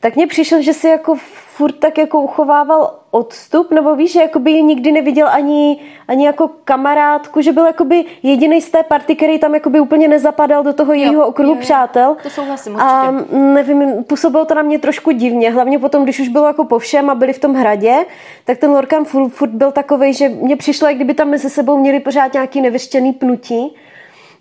tak 0.00 0.16
mně 0.16 0.26
přišlo, 0.26 0.62
že 0.62 0.72
si 0.72 0.88
jako 0.88 1.16
furt 1.56 1.72
tak 1.72 1.98
jako 1.98 2.20
uchovával 2.20 2.94
odstup, 3.10 3.70
nebo 3.70 3.96
víš, 3.96 4.12
že 4.12 4.20
jakoby 4.20 4.62
nikdy 4.62 4.92
neviděl 4.92 5.28
ani, 5.28 5.80
ani 6.08 6.26
jako 6.26 6.50
kamarádku, 6.64 7.40
že 7.40 7.52
byl 7.52 7.66
jakoby 7.66 8.04
jediný 8.22 8.60
z 8.60 8.70
té 8.70 8.82
party, 8.82 9.16
který 9.16 9.38
tam 9.38 9.54
jakoby 9.54 9.80
úplně 9.80 10.08
nezapadal 10.08 10.62
do 10.62 10.72
toho 10.72 10.92
jejího 10.92 11.26
okruhu 11.26 11.50
jo, 11.50 11.56
jo. 11.56 11.60
přátel. 11.60 12.16
To 12.22 12.30
souhlasím 12.30 12.76
A 12.76 13.10
určitě. 13.10 13.36
nevím, 13.36 14.04
působilo 14.04 14.44
to 14.44 14.54
na 14.54 14.62
mě 14.62 14.78
trošku 14.78 15.10
divně, 15.10 15.50
hlavně 15.50 15.78
potom, 15.78 16.04
když 16.04 16.20
už 16.20 16.28
bylo 16.28 16.46
jako 16.46 16.64
po 16.64 16.78
všem 16.78 17.10
a 17.10 17.14
byli 17.14 17.32
v 17.32 17.38
tom 17.38 17.54
hradě, 17.54 18.06
tak 18.44 18.58
ten 18.58 18.70
Lorcan 18.70 19.04
furt, 19.04 19.28
furt 19.28 19.50
byl 19.50 19.72
takový, 19.72 20.12
že 20.12 20.28
mně 20.28 20.56
přišlo, 20.56 20.88
jak 20.88 20.96
kdyby 20.96 21.14
tam 21.14 21.28
mezi 21.28 21.50
sebou 21.50 21.76
měli 21.76 22.00
pořád 22.00 22.32
nějaký 22.32 22.60
nevyštěný 22.60 23.12
pnutí. 23.12 23.76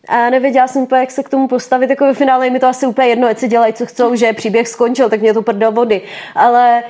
A 0.08 0.30
nevěděla 0.30 0.68
jsem 0.68 0.82
úplně, 0.82 1.02
jak 1.02 1.12
se 1.12 1.24
k 1.24 1.30
tomu 1.30 1.48
postavit. 1.48 1.90
Jako 1.90 2.06
ve 2.06 2.14
finále 2.14 2.46
je 2.48 2.52
mi 2.52 2.60
to 2.60 2.68
asi 2.68 2.88
úplně 2.88 3.08
jedno, 3.08 3.28
ať 3.28 3.38
si 3.38 3.48
dělají, 3.48 3.74
co 3.74 3.86
chcou, 3.86 4.16
že 4.16 4.34
příběh 4.34 4.68
skončil, 4.68 5.10
tak 5.10 5.22
mě 5.22 5.34
to 5.34 5.42
prdel 5.42 5.72
vody. 5.72 6.02
Ale 6.36 6.84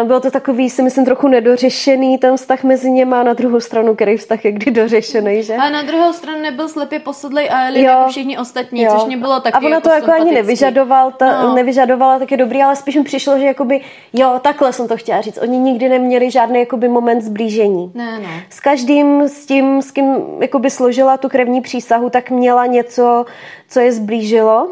uh, 0.00 0.06
bylo 0.06 0.20
to 0.20 0.30
takový, 0.30 0.70
si 0.70 0.82
myslím, 0.82 1.04
trochu 1.04 1.28
nedořešený 1.28 2.18
ten 2.18 2.36
vztah 2.36 2.64
mezi 2.64 2.90
něma 2.90 3.20
a 3.20 3.22
na 3.22 3.32
druhou 3.32 3.60
stranu, 3.60 3.94
který 3.94 4.16
vztah 4.16 4.44
je 4.44 4.52
kdy 4.52 4.70
dořešený, 4.70 5.42
že? 5.42 5.56
Ale 5.56 5.70
na 5.70 5.82
druhou 5.82 6.12
stranu 6.12 6.40
nebyl 6.42 6.68
slepě 6.68 6.98
posedlej 7.00 7.48
a 7.52 7.68
Jo. 7.68 7.74
jako 7.82 8.10
všichni 8.10 8.38
ostatní, 8.38 8.82
Jo. 8.82 8.92
což 8.94 9.04
mě 9.04 9.16
bylo 9.16 9.40
taky 9.40 9.56
A 9.56 9.66
ona 9.66 9.80
to 9.80 9.90
jako 9.90 10.04
ani 10.10 10.14
sympatický. 10.14 10.34
nevyžadoval, 10.34 11.10
ta, 11.12 11.42
No. 11.42 11.54
nevyžadovala, 11.54 12.18
tak 12.18 12.30
je 12.30 12.36
dobrý, 12.36 12.62
ale 12.62 12.76
spíš 12.76 12.96
mi 12.96 13.04
přišlo, 13.04 13.38
že 13.38 13.44
jakoby, 13.44 13.80
jo, 14.12 14.38
takhle 14.42 14.72
jsem 14.72 14.88
to 14.88 14.96
chtěla 14.96 15.20
říct. 15.20 15.38
Oni 15.42 15.58
nikdy 15.58 15.88
neměli 15.88 16.30
žádný 16.30 16.60
jakoby 16.60 16.88
moment 16.88 17.20
zblížení. 17.20 17.92
Ne, 17.94 18.18
no. 18.22 18.28
S 18.50 18.60
každým, 18.60 19.22
s 19.28 19.46
tím, 19.46 19.82
s 19.82 19.90
kým 19.90 20.16
jakoby 20.40 20.70
složila 20.70 21.16
tu 21.16 21.28
krevní 21.28 21.60
přísahu, 21.60 22.10
tak 22.10 22.30
měla 22.48 22.66
něco, 22.66 23.26
co 23.68 23.80
je 23.80 23.92
zblížilo, 23.92 24.68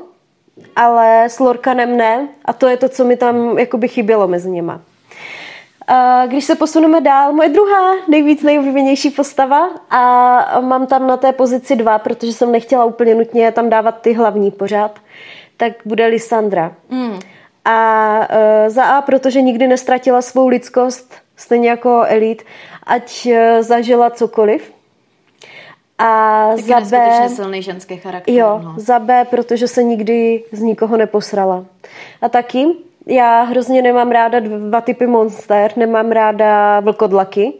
ale 0.76 1.24
s 1.24 1.40
Lorkanem 1.40 1.96
ne. 1.96 2.28
A 2.44 2.52
to 2.52 2.66
je 2.66 2.76
to, 2.76 2.88
co 2.88 3.04
mi 3.04 3.16
tam 3.16 3.58
jakoby 3.58 3.88
chybělo 3.88 4.28
mezi 4.28 4.50
něma. 4.50 4.80
Když 6.26 6.44
se 6.44 6.54
posuneme 6.54 7.00
dál, 7.00 7.32
moje 7.32 7.48
druhá 7.48 7.94
nejvíc 8.08 8.42
nejoblíbenější 8.42 9.10
postava 9.10 9.68
a 9.90 10.00
mám 10.60 10.86
tam 10.86 11.06
na 11.06 11.16
té 11.16 11.32
pozici 11.32 11.76
dva, 11.76 11.98
protože 11.98 12.32
jsem 12.32 12.52
nechtěla 12.52 12.84
úplně 12.84 13.14
nutně 13.14 13.52
tam 13.52 13.70
dávat 13.70 14.00
ty 14.00 14.12
hlavní 14.12 14.50
pořád, 14.50 14.98
tak 15.56 15.72
bude 15.84 16.06
Lysandra. 16.06 16.72
Mm. 16.90 17.18
A 17.64 18.18
uh, 18.18 18.68
za 18.68 18.84
A, 18.84 19.02
protože 19.02 19.42
nikdy 19.42 19.66
nestratila 19.66 20.22
svou 20.22 20.48
lidskost, 20.48 21.14
stejně 21.36 21.68
jako 21.68 22.04
Elite, 22.06 22.44
ať 22.86 23.26
uh, 23.26 23.32
zažila 23.60 24.10
cokoliv. 24.10 24.75
A 25.98 26.50
Taky 26.50 26.62
za 26.62 26.80
B, 26.80 27.28
silný 27.28 27.62
ženský 27.62 27.96
charakter. 27.96 28.34
jo, 28.34 28.60
no. 28.64 28.74
za 28.76 28.98
B, 28.98 29.24
protože 29.30 29.68
se 29.68 29.82
nikdy 29.82 30.44
z 30.52 30.62
nikoho 30.62 30.96
neposrala. 30.96 31.64
A 32.22 32.28
taky, 32.28 32.66
já 33.06 33.42
hrozně 33.42 33.82
nemám 33.82 34.10
ráda 34.10 34.40
dva 34.40 34.80
typy 34.80 35.06
monster, 35.06 35.72
nemám 35.76 36.10
ráda 36.10 36.80
vlkodlaky, 36.80 37.52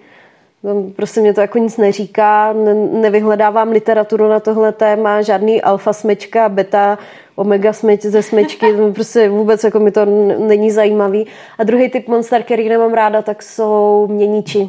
Prostě 0.97 1.21
mě 1.21 1.35
to 1.35 1.41
jako 1.41 1.59
nic 1.59 1.77
neříká, 1.77 2.53
ne, 2.53 2.75
nevyhledávám 2.75 3.71
literaturu 3.71 4.29
na 4.29 4.41
tohle 4.41 4.73
téma, 4.73 5.23
žádný 5.23 5.63
alfa 5.63 5.93
smečka, 5.93 6.49
beta, 6.49 6.99
omega 7.37 7.73
smeč 7.73 8.03
ze 8.03 8.23
smečky, 8.23 8.67
prostě 8.95 9.29
vůbec 9.29 9.65
jako 9.65 9.81
mi 9.81 9.91
to 9.91 10.05
není 10.39 10.71
zajímavý. 10.71 11.27
A 11.59 11.65
druhý 11.65 11.89
typ 11.89 12.09
monster, 12.09 12.43
který 12.43 12.69
nemám 12.69 12.95
ráda, 12.95 13.23
tak 13.23 13.43
jsou 13.43 14.07
měníči. 14.11 14.69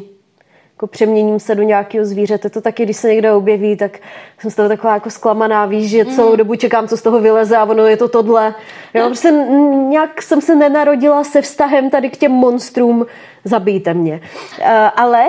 Jako 0.78 0.86
přeměním 0.86 1.40
se 1.40 1.54
do 1.54 1.62
nějakého 1.62 2.04
zvířete. 2.04 2.50
To 2.50 2.60
taky, 2.60 2.82
když 2.82 2.96
se 2.96 3.08
někde 3.08 3.32
objeví, 3.32 3.76
tak 3.76 3.98
jsem 4.38 4.50
z 4.50 4.54
toho 4.54 4.68
taková 4.68 4.94
jako 4.94 5.10
zklamaná, 5.10 5.66
víš, 5.66 5.90
že 5.90 6.04
celou 6.04 6.36
dobu 6.36 6.54
čekám, 6.54 6.88
co 6.88 6.96
z 6.96 7.02
toho 7.02 7.20
vyleze 7.20 7.56
a 7.56 7.64
ono 7.64 7.86
je 7.86 7.96
to 7.96 8.08
tohle. 8.08 8.54
Jo, 8.94 9.06
prostě 9.06 9.28
n- 9.28 9.88
nějak 9.88 10.22
jsem 10.22 10.40
se 10.40 10.54
nenarodila 10.54 11.24
se 11.24 11.42
vztahem 11.42 11.90
tady 11.90 12.10
k 12.10 12.16
těm 12.16 12.32
monstrům, 12.32 13.06
zabijte 13.44 13.94
mě. 13.94 14.20
Uh, 14.60 14.66
ale 14.96 15.26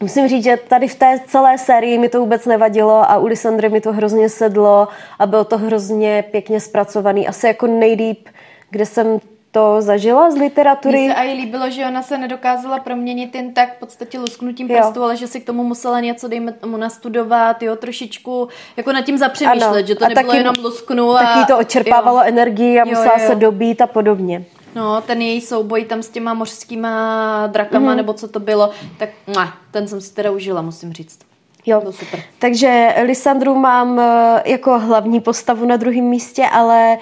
Musím 0.00 0.28
říct, 0.28 0.44
že 0.44 0.56
tady 0.68 0.88
v 0.88 0.94
té 0.94 1.20
celé 1.26 1.58
sérii 1.58 1.98
mi 1.98 2.08
to 2.08 2.20
vůbec 2.20 2.46
nevadilo 2.46 3.10
a 3.10 3.18
u 3.18 3.26
Lysandry 3.26 3.68
mi 3.68 3.80
to 3.80 3.92
hrozně 3.92 4.28
sedlo 4.28 4.88
a 5.18 5.26
bylo 5.26 5.44
to 5.44 5.58
hrozně 5.58 6.24
pěkně 6.30 6.60
zpracovaný. 6.60 7.28
Asi 7.28 7.46
jako 7.46 7.66
nejlíp, 7.66 8.28
kde 8.70 8.86
jsem 8.86 9.18
to 9.58 9.82
zažila 9.82 10.30
z 10.30 10.36
literatury. 10.36 10.98
Mně 10.98 11.14
se 11.14 11.20
i 11.20 11.32
líbilo, 11.32 11.70
že 11.70 11.86
ona 11.86 12.02
se 12.02 12.18
nedokázala 12.18 12.78
proměnit 12.78 13.34
jen 13.34 13.54
tak 13.54 13.76
v 13.76 13.78
podstatě 13.80 14.18
lusknutím 14.18 14.70
Jo. 14.70 14.78
prstu, 14.78 15.02
ale 15.02 15.16
že 15.16 15.26
si 15.26 15.40
k 15.40 15.46
tomu 15.46 15.64
musela 15.64 16.00
něco, 16.00 16.28
dejme 16.28 16.52
tomu, 16.52 16.76
nastudovat, 16.76 17.62
jo, 17.62 17.76
trošičku 17.76 18.48
jako 18.76 18.92
nad 18.92 19.02
tím 19.02 19.18
zapřemýšlet, 19.18 19.68
Ano. 19.78 19.86
že 19.86 19.94
to 19.94 20.04
A 20.04 20.08
nebylo 20.08 20.26
taky- 20.26 20.38
jenom 20.38 20.54
lusknu 20.62 21.10
a... 21.16 21.22
Taky 21.22 21.46
to 21.52 21.58
očerpávalo 21.58 22.18
jo. 22.18 22.24
energii 22.26 22.80
a 22.80 22.82
Jo, 22.84 22.88
musela 22.88 23.14
jo, 23.18 23.22
jo. 23.22 23.28
se 23.28 23.34
dobít 23.34 23.80
a 23.80 23.86
podobně. 23.86 24.44
No, 24.74 25.00
ten 25.00 25.22
její 25.22 25.40
souboj 25.40 25.84
tam 25.84 26.02
s 26.02 26.08
těma 26.08 26.34
mořskýma 26.34 27.46
drakama, 27.46 27.90
mm. 27.90 27.96
nebo 27.96 28.12
co 28.12 28.28
to 28.28 28.40
bylo, 28.40 28.70
tak 28.98 29.08
mua, 29.26 29.52
ten 29.70 29.88
jsem 29.88 30.00
si 30.00 30.14
teda 30.14 30.30
užila, 30.30 30.62
musím 30.62 30.92
říct. 30.92 31.18
Jo. 31.66 31.80
Byl 31.80 31.92
super. 31.92 32.20
Takže 32.38 32.94
Lysandru 33.04 33.54
mám 33.54 33.98
eh, 34.00 34.42
jako 34.46 34.78
hlavní 34.78 35.20
postavu 35.20 35.66
na 35.66 35.76
druhém 35.76 36.04
místě, 36.04 36.46
ale 36.52 36.98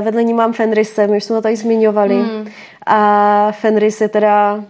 vedle 0.00 0.24
ní 0.24 0.34
mám 0.34 0.52
Fenrise, 0.52 1.06
my 1.06 1.16
už 1.16 1.24
jsme 1.24 1.36
to 1.36 1.42
tady 1.42 1.56
zmiňovali. 1.56 2.14
Hmm. 2.14 2.50
A 2.86 3.52
Fenris 3.52 4.00
je 4.00 4.08
teda 4.08 4.64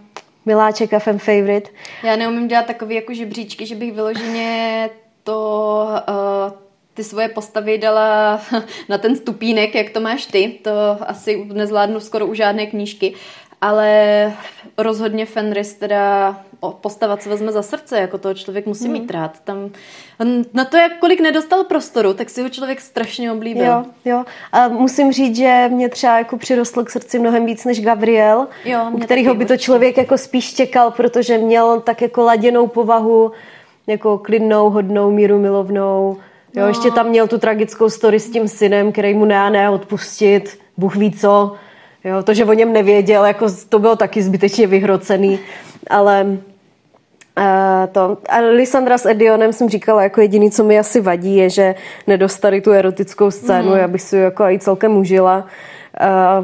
miláček 0.45 0.93
a 0.93 0.99
fan 0.99 1.17
favorite. 1.17 1.69
Já 2.03 2.15
neumím 2.15 2.47
dělat 2.47 2.65
takový 2.65 2.95
jako 2.95 3.13
žebříčky, 3.13 3.65
že 3.65 3.75
bych 3.75 3.93
vyloženě 3.93 4.89
to, 5.23 5.87
uh, 6.09 6.53
ty 6.93 7.03
svoje 7.03 7.29
postavy 7.29 7.77
dala 7.77 8.41
na 8.89 8.97
ten 8.97 9.15
stupínek, 9.15 9.75
jak 9.75 9.89
to 9.89 9.99
máš 9.99 10.25
ty. 10.25 10.59
To 10.61 10.71
asi 11.01 11.45
nezvládnu 11.53 11.99
skoro 11.99 12.25
u 12.25 12.33
žádné 12.33 12.65
knížky. 12.65 13.13
Ale 13.61 14.33
rozhodně 14.77 15.25
Fenris 15.25 15.73
teda 15.73 16.35
postava, 16.69 17.17
co 17.17 17.29
vezme 17.29 17.51
za 17.51 17.61
srdce, 17.61 17.99
jako 17.99 18.17
toho 18.17 18.33
člověk 18.33 18.65
musí 18.65 18.89
mít 18.89 19.11
rád. 19.11 19.39
Tam, 19.43 19.69
na 20.53 20.65
to, 20.65 20.77
jak 20.77 20.99
kolik 20.99 21.19
nedostal 21.19 21.63
prostoru, 21.63 22.13
tak 22.13 22.29
si 22.29 22.41
ho 22.41 22.49
člověk 22.49 22.81
strašně 22.81 23.31
oblíbil. 23.31 23.65
Jo, 23.65 23.83
jo. 24.05 24.23
A 24.51 24.67
musím 24.67 25.11
říct, 25.13 25.35
že 25.35 25.69
mě 25.71 25.89
třeba 25.89 26.17
jako 26.17 26.37
přirostl 26.37 26.83
k 26.83 26.89
srdci 26.89 27.19
mnohem 27.19 27.45
víc 27.45 27.65
než 27.65 27.81
Gabriel, 27.81 28.47
Jo, 28.65 28.79
u 28.91 28.97
kterého 28.97 29.35
by 29.35 29.45
to 29.45 29.57
člověk 29.57 29.97
jako 29.97 30.17
spíš 30.17 30.53
čekal, 30.53 30.91
protože 30.91 31.37
měl 31.37 31.79
tak 31.81 32.01
jako 32.01 32.23
laděnou 32.23 32.67
povahu, 32.67 33.31
jako 33.87 34.17
klidnou, 34.17 34.69
hodnou, 34.69 35.11
míru 35.11 35.39
milovnou. 35.39 36.17
Jo, 36.55 36.61
No. 36.61 36.67
ještě 36.67 36.91
tam 36.91 37.07
měl 37.09 37.27
tu 37.27 37.37
tragickou 37.37 37.89
story 37.89 38.19
s 38.19 38.31
tím 38.31 38.47
synem, 38.47 38.91
který 38.91 39.13
mu 39.13 39.25
ne, 39.25 39.49
ne 39.49 39.69
odpustit, 39.69 40.59
Bůh 40.77 40.95
ví 40.95 41.11
co. 41.11 41.53
Jo, 42.03 42.23
to, 42.23 42.33
že 42.33 42.45
o 42.45 42.53
něm 42.53 42.73
nevěděl, 42.73 43.25
jako 43.25 43.45
to 43.69 43.79
bylo 43.79 43.95
taky 43.95 44.21
zbytečně 44.23 44.67
vyhrocený, 44.67 45.39
ale 45.89 46.37
a 47.35 47.87
to. 47.91 48.17
A 48.29 48.39
Lisandra 48.39 48.97
s 48.97 49.05
Edionem 49.05 49.53
jsem 49.53 49.69
říkala, 49.69 50.03
jako 50.03 50.21
jediný, 50.21 50.51
co 50.51 50.63
mi 50.63 50.79
asi 50.79 51.01
vadí, 51.01 51.35
je, 51.35 51.49
že 51.49 51.75
nedostali 52.07 52.61
tu 52.61 52.71
erotickou 52.71 53.31
scénu, 53.31 53.69
mm. 53.69 53.77
já 53.77 53.87
bych 53.87 54.01
si 54.01 54.15
ji 54.15 54.21
jako 54.21 54.43
i 54.43 54.59
celkem 54.59 54.97
užila. 54.97 55.47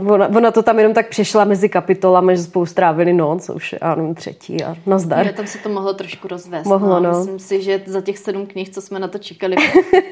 Uh, 0.01 0.11
ona, 0.11 0.27
ona, 0.27 0.51
to 0.51 0.63
tam 0.63 0.77
jenom 0.77 0.93
tak 0.93 1.07
přešla 1.09 1.43
mezi 1.45 1.69
kapitolami, 1.69 2.37
že 2.37 2.43
spolu 2.43 2.65
strávili 2.65 3.13
noc, 3.13 3.49
už 3.49 3.75
já 3.81 3.95
nevím, 3.95 4.15
třetí 4.15 4.63
a 4.63 4.75
nazdar. 4.85 5.27
Jo, 5.27 5.33
tam 5.35 5.47
se 5.47 5.57
to 5.57 5.69
mohlo 5.69 5.93
trošku 5.93 6.27
rozvést. 6.27 6.65
Mohlo, 6.65 6.99
no. 6.99 7.09
Myslím 7.09 7.39
si, 7.39 7.61
že 7.61 7.81
za 7.85 8.01
těch 8.01 8.17
sedm 8.17 8.45
knih, 8.45 8.69
co 8.69 8.81
jsme 8.81 8.99
na 8.99 9.07
to 9.07 9.17
čekali, 9.17 9.55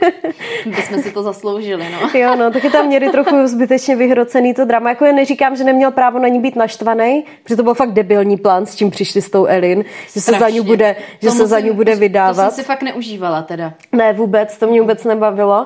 bychom 0.65 1.01
si 1.01 1.11
to 1.11 1.23
zasloužili. 1.23 1.83
No. 1.91 2.19
Jo, 2.19 2.35
no, 2.35 2.51
taky 2.51 2.69
tam 2.69 2.87
měli 2.87 3.09
trochu 3.09 3.47
zbytečně 3.47 3.95
vyhrocený 3.95 4.53
to 4.53 4.65
drama. 4.65 4.89
Jako 4.89 5.05
já 5.05 5.11
neříkám, 5.11 5.55
že 5.55 5.63
neměl 5.63 5.91
právo 5.91 6.19
na 6.19 6.27
ní 6.27 6.39
být 6.39 6.55
naštvaný, 6.55 7.23
protože 7.43 7.55
to 7.55 7.63
byl 7.63 7.73
fakt 7.73 7.93
debilní 7.93 8.37
plán, 8.37 8.65
s 8.65 8.75
čím 8.75 8.91
přišli 8.91 9.21
s 9.21 9.29
tou 9.29 9.45
Elin, 9.45 9.85
že 10.13 10.21
se 10.21 10.31
za 10.31 10.37
Strašně. 10.37 10.59
ní 10.59 10.65
bude, 10.65 10.95
že 11.21 11.27
To 11.27 11.33
se 11.35 11.47
za 11.47 11.55
musím- 11.55 11.69
ní 11.69 11.75
bude 11.75 11.93
To 11.93 11.99
vydávat. 11.99 12.35
jsem 12.35 12.51
si 12.51 12.63
fakt 12.63 12.81
neužívala 12.81 13.41
teda. 13.41 13.73
Ne, 13.91 14.13
vůbec, 14.13 14.57
to 14.57 14.67
mě 14.67 14.81
vůbec 14.81 15.03
nebavilo. 15.03 15.65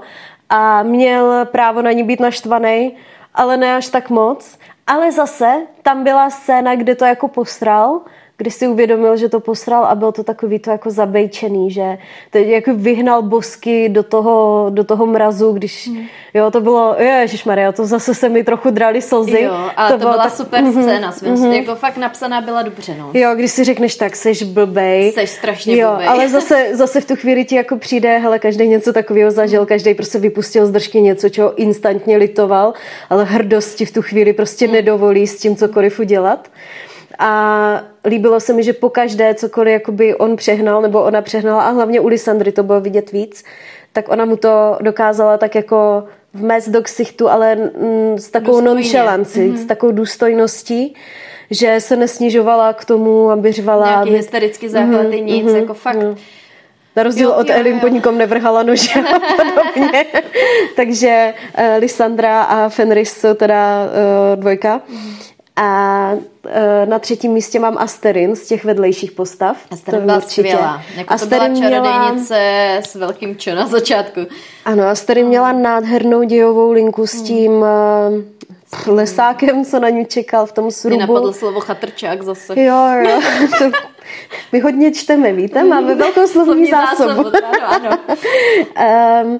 A 0.49 0.83
měl 0.83 1.45
právo 1.45 1.81
na 1.81 1.91
ní 1.91 2.03
být 2.03 2.19
naštvaný, 2.19 2.91
ale 3.39 3.57
ne 3.57 3.75
až 3.75 3.87
tak 3.87 4.09
moc. 4.09 4.59
Ale 4.87 5.11
zase 5.11 5.55
tam 5.81 6.03
byla 6.03 6.29
scéna, 6.29 6.75
kde 6.75 6.95
to 6.95 7.05
jako 7.05 7.27
posral, 7.27 8.01
kdy 8.39 8.51
si 8.51 8.67
uvědomil, 8.67 9.17
že 9.17 9.29
to 9.29 9.39
posral 9.39 9.85
a 9.85 9.95
bylo 9.95 10.11
to 10.11 10.23
takový 10.23 10.59
to 10.59 10.71
jako 10.71 10.89
zabejčený, 10.89 11.71
že 11.71 11.97
to 12.31 12.37
jako 12.37 12.71
vyhnal 12.73 13.21
bosky 13.21 13.89
do 13.89 14.03
toho, 14.03 14.65
do 14.69 14.83
toho 14.83 15.05
mrazu, 15.05 15.51
když, 15.51 15.87
Hmm. 15.87 16.05
jo, 16.33 16.51
to 16.51 16.61
bylo, 16.61 16.95
ježišmarja, 16.99 17.71
to 17.71 17.85
zase 17.85 18.13
se 18.15 18.29
mi 18.29 18.43
trochu 18.43 18.69
drali 18.69 19.01
slzy. 19.01 19.41
Jo, 19.41 19.69
a 19.75 19.91
to, 19.91 19.97
bylo 19.97 20.11
byla 20.11 20.23
tak- 20.23 20.33
super 20.35 20.63
scéna. 20.71 21.11
Svým 21.11 21.33
mm 21.33 21.51
Jako 21.51 21.75
fakt 21.75 21.97
napsaná 21.97 22.41
byla 22.41 22.61
dobře, 22.61 22.95
no. 22.99 23.09
Jo, 23.13 23.29
když 23.35 23.51
si 23.51 23.63
řekneš 23.63 23.95
tak, 23.95 24.15
seš 24.15 24.43
blbej. 24.43 25.11
Seš 25.11 25.29
strašně 25.29 25.77
jo, 25.77 25.89
blbej. 25.89 26.07
ale 26.07 26.29
zase, 26.29 26.67
zase 26.73 27.01
v 27.01 27.05
tu 27.05 27.15
chvíli 27.15 27.45
ti 27.45 27.55
jako 27.55 27.77
přijde, 27.77 28.17
hele, 28.17 28.39
každý 28.39 28.67
něco 28.67 28.93
takového 28.93 29.31
zažil, 29.31 29.65
každý 29.65 29.93
prostě 29.93 30.19
vypustil 30.19 30.65
z 30.65 30.71
držky 30.71 31.01
něco, 31.01 31.29
čeho 31.29 31.55
instantně 31.55 32.17
litoval, 32.17 32.73
ale 33.09 33.23
hrdosti 33.25 33.85
v 33.85 33.91
tu 33.91 34.01
chvíli 34.01 34.33
prostě 34.33 34.65
Hmm. 34.65 34.73
nedovolí 34.75 35.27
s 35.27 35.39
tím 35.39 35.55
cokoliv 35.55 35.99
udělat. 35.99 36.47
A 37.19 37.81
líbilo 38.05 38.39
se 38.39 38.53
mi, 38.53 38.63
že 38.63 38.73
po 38.73 38.89
každé 38.89 39.33
cokoliv 39.33 39.73
jakoby 39.73 40.15
on 40.15 40.35
přehnal, 40.35 40.81
nebo 40.81 41.03
ona 41.03 41.21
přehnala, 41.21 41.63
a 41.63 41.69
hlavně 41.69 41.99
u 41.99 42.07
Lisandry 42.07 42.51
to 42.51 42.63
bylo 42.63 42.81
vidět 42.81 43.11
víc, 43.11 43.43
tak 43.93 44.09
ona 44.09 44.25
mu 44.25 44.35
to 44.37 44.77
dokázala 44.81 45.37
tak 45.37 45.55
jako 45.55 46.03
vmést 46.33 46.69
do 46.69 46.81
ksichtu, 46.81 47.29
ale 47.29 47.55
mm, 47.55 48.17
s 48.17 48.29
takovou 48.29 48.61
nonchalancí, 48.61 49.39
Mhm. 49.41 49.57
s 49.57 49.65
takovou 49.65 49.91
důstojností, 49.91 50.95
že 51.51 51.75
se 51.79 51.95
nesnižovala 51.95 52.73
k 52.73 52.85
tomu, 52.85 53.31
aby 53.31 53.51
řvala. 53.51 53.85
Nějaký 53.85 54.09
aby... 54.09 54.17
hysterický 54.17 54.67
záchvaty, 54.69 55.21
nic, 55.21 55.53
jako 55.53 55.73
fakt. 55.73 55.97
Na 56.95 57.03
rozdíl 57.03 57.29
Jo, 57.29 57.35
od 57.35 57.49
Elin 57.49 57.79
po 57.79 57.87
nikom 57.87 58.17
nevrhala 58.17 58.63
nože 58.63 58.99
a 58.99 59.19
podobně. 59.37 60.05
Takže 60.75 61.33
uh, 61.57 61.63
Lysandra 61.79 62.41
a 62.43 62.69
Fenris 62.69 63.17
jsou 63.19 63.33
teda 63.33 63.83
uh, 63.83 64.39
dvojka. 64.41 64.81
A 65.61 66.11
uh, 66.13 66.51
na 66.89 66.99
třetím 66.99 67.31
místě 67.31 67.59
mám 67.59 67.77
Asterin 67.77 68.35
z 68.35 68.47
těch 68.47 68.65
vedlejších 68.65 69.11
postav. 69.11 69.57
Asterin 69.71 69.99
To 70.01 70.05
byla 70.05 70.17
určitě. 70.17 70.41
skvělá. 70.41 70.81
Jako 70.95 71.07
to 71.07 71.13
Asterin 71.13 71.53
byla 71.59 71.69
čarodejnice 71.69 72.37
s 72.85 72.95
velkým 72.95 73.35
čo 73.35 73.55
na 73.55 73.67
začátku. 73.67 74.19
Ano, 74.65 74.83
Asterin 74.87 75.27
měla 75.27 75.51
nádhernou 75.51 76.23
dějovou 76.23 76.71
linku 76.71 77.07
s 77.07 77.21
tím 77.21 77.51
uh, 77.51 77.65
lesákem, 78.87 79.65
co 79.65 79.79
na 79.79 79.89
ní 79.89 80.05
čekal 80.05 80.45
v 80.45 80.51
tom 80.51 80.63
Mě 80.63 80.71
srubu. 80.71 80.99
napadlo 80.99 81.33
slovo 81.33 81.59
chatrčák 81.59 82.21
zase. 82.23 82.61
Jo, 82.61 82.85
jo. 83.07 83.21
To, 83.57 83.65
my 84.51 84.59
hodně 84.59 84.91
čteme, 84.91 85.33
víte? 85.33 85.63
Máme 85.63 85.95
velkou 85.95 86.27
slovní 86.27 86.71
zásobu. 86.71 87.25
Ano, 87.61 87.67
ano. 87.89 87.97
Um, 89.23 89.39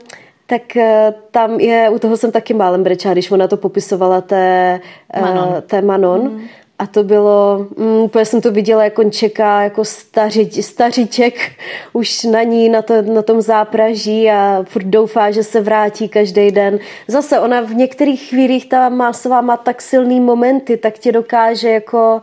tak 0.49 0.77
eh, 0.77 1.13
tam 1.31 1.59
je, 1.59 1.89
u 1.89 1.99
toho 1.99 2.17
jsem 2.17 2.31
taky 2.31 2.53
málem 2.53 2.84
brečela, 2.84 3.13
když 3.13 3.31
ona 3.31 3.47
to 3.47 3.57
popisovala 3.57 4.21
té 4.21 4.80
Manon. 5.21 5.35
Manon. 5.35 5.63
Té 5.67 5.81
Manon. 5.81 6.21
Mm. 6.21 6.41
A 6.80 6.88
to 6.88 7.03
bylo, 7.03 7.67
mm, 7.77 8.01
úplně 8.01 8.26
jsem 8.26 8.41
to 8.41 8.51
viděla, 8.51 8.84
jak 8.84 8.99
on 8.99 9.11
čeká 9.11 9.61
jako 9.61 9.85
staři, 9.85 10.49
staříček 10.61 11.34
už 11.93 12.23
na 12.23 12.43
ní, 12.43 12.69
na, 12.69 12.81
to, 12.81 13.01
na 13.01 13.21
tom 13.21 13.41
zápraží 13.41 14.30
a 14.30 14.63
furt 14.67 14.85
doufá, 14.85 15.31
že 15.31 15.43
se 15.43 15.61
vrátí 15.61 16.09
každý 16.09 16.51
den. 16.51 16.80
Zase 17.07 17.39
ona 17.39 17.61
v 17.61 17.73
některých 17.73 18.30
chvílích 18.30 18.69
ta 18.69 18.89
másová 18.89 19.41
má 19.41 19.57
tak 19.57 19.81
silný 19.81 20.19
momenty, 20.19 20.77
tak 20.77 20.97
tě 20.97 21.11
dokáže 21.11 21.69
jako 21.69 22.21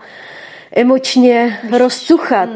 emočně 0.72 1.58
rozcuchat. 1.78 2.50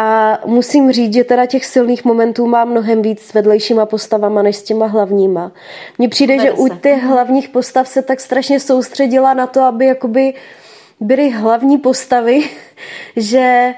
A 0.00 0.38
musím 0.46 0.92
říct, 0.92 1.14
že 1.14 1.24
teda 1.24 1.46
těch 1.46 1.66
silných 1.66 2.04
momentů 2.04 2.46
má 2.46 2.64
mnohem 2.64 3.02
víc 3.02 3.20
s 3.20 3.34
vedlejšíma 3.34 3.86
postavama, 3.86 4.42
než 4.42 4.56
s 4.56 4.62
těma 4.62 4.86
hlavníma. 4.86 5.52
Mně 5.98 6.08
přijde, 6.08 6.36
Vede 6.36 6.48
že 6.48 6.52
u 6.52 6.68
těch 6.68 7.02
hlavních 7.02 7.48
postav 7.48 7.88
se 7.88 8.02
tak 8.02 8.20
strašně 8.20 8.60
soustředila 8.60 9.34
na 9.34 9.46
to, 9.46 9.62
aby 9.62 9.86
jakoby 9.86 10.34
byly 11.00 11.30
hlavní 11.30 11.78
postavy, 11.78 12.50
že 13.16 13.74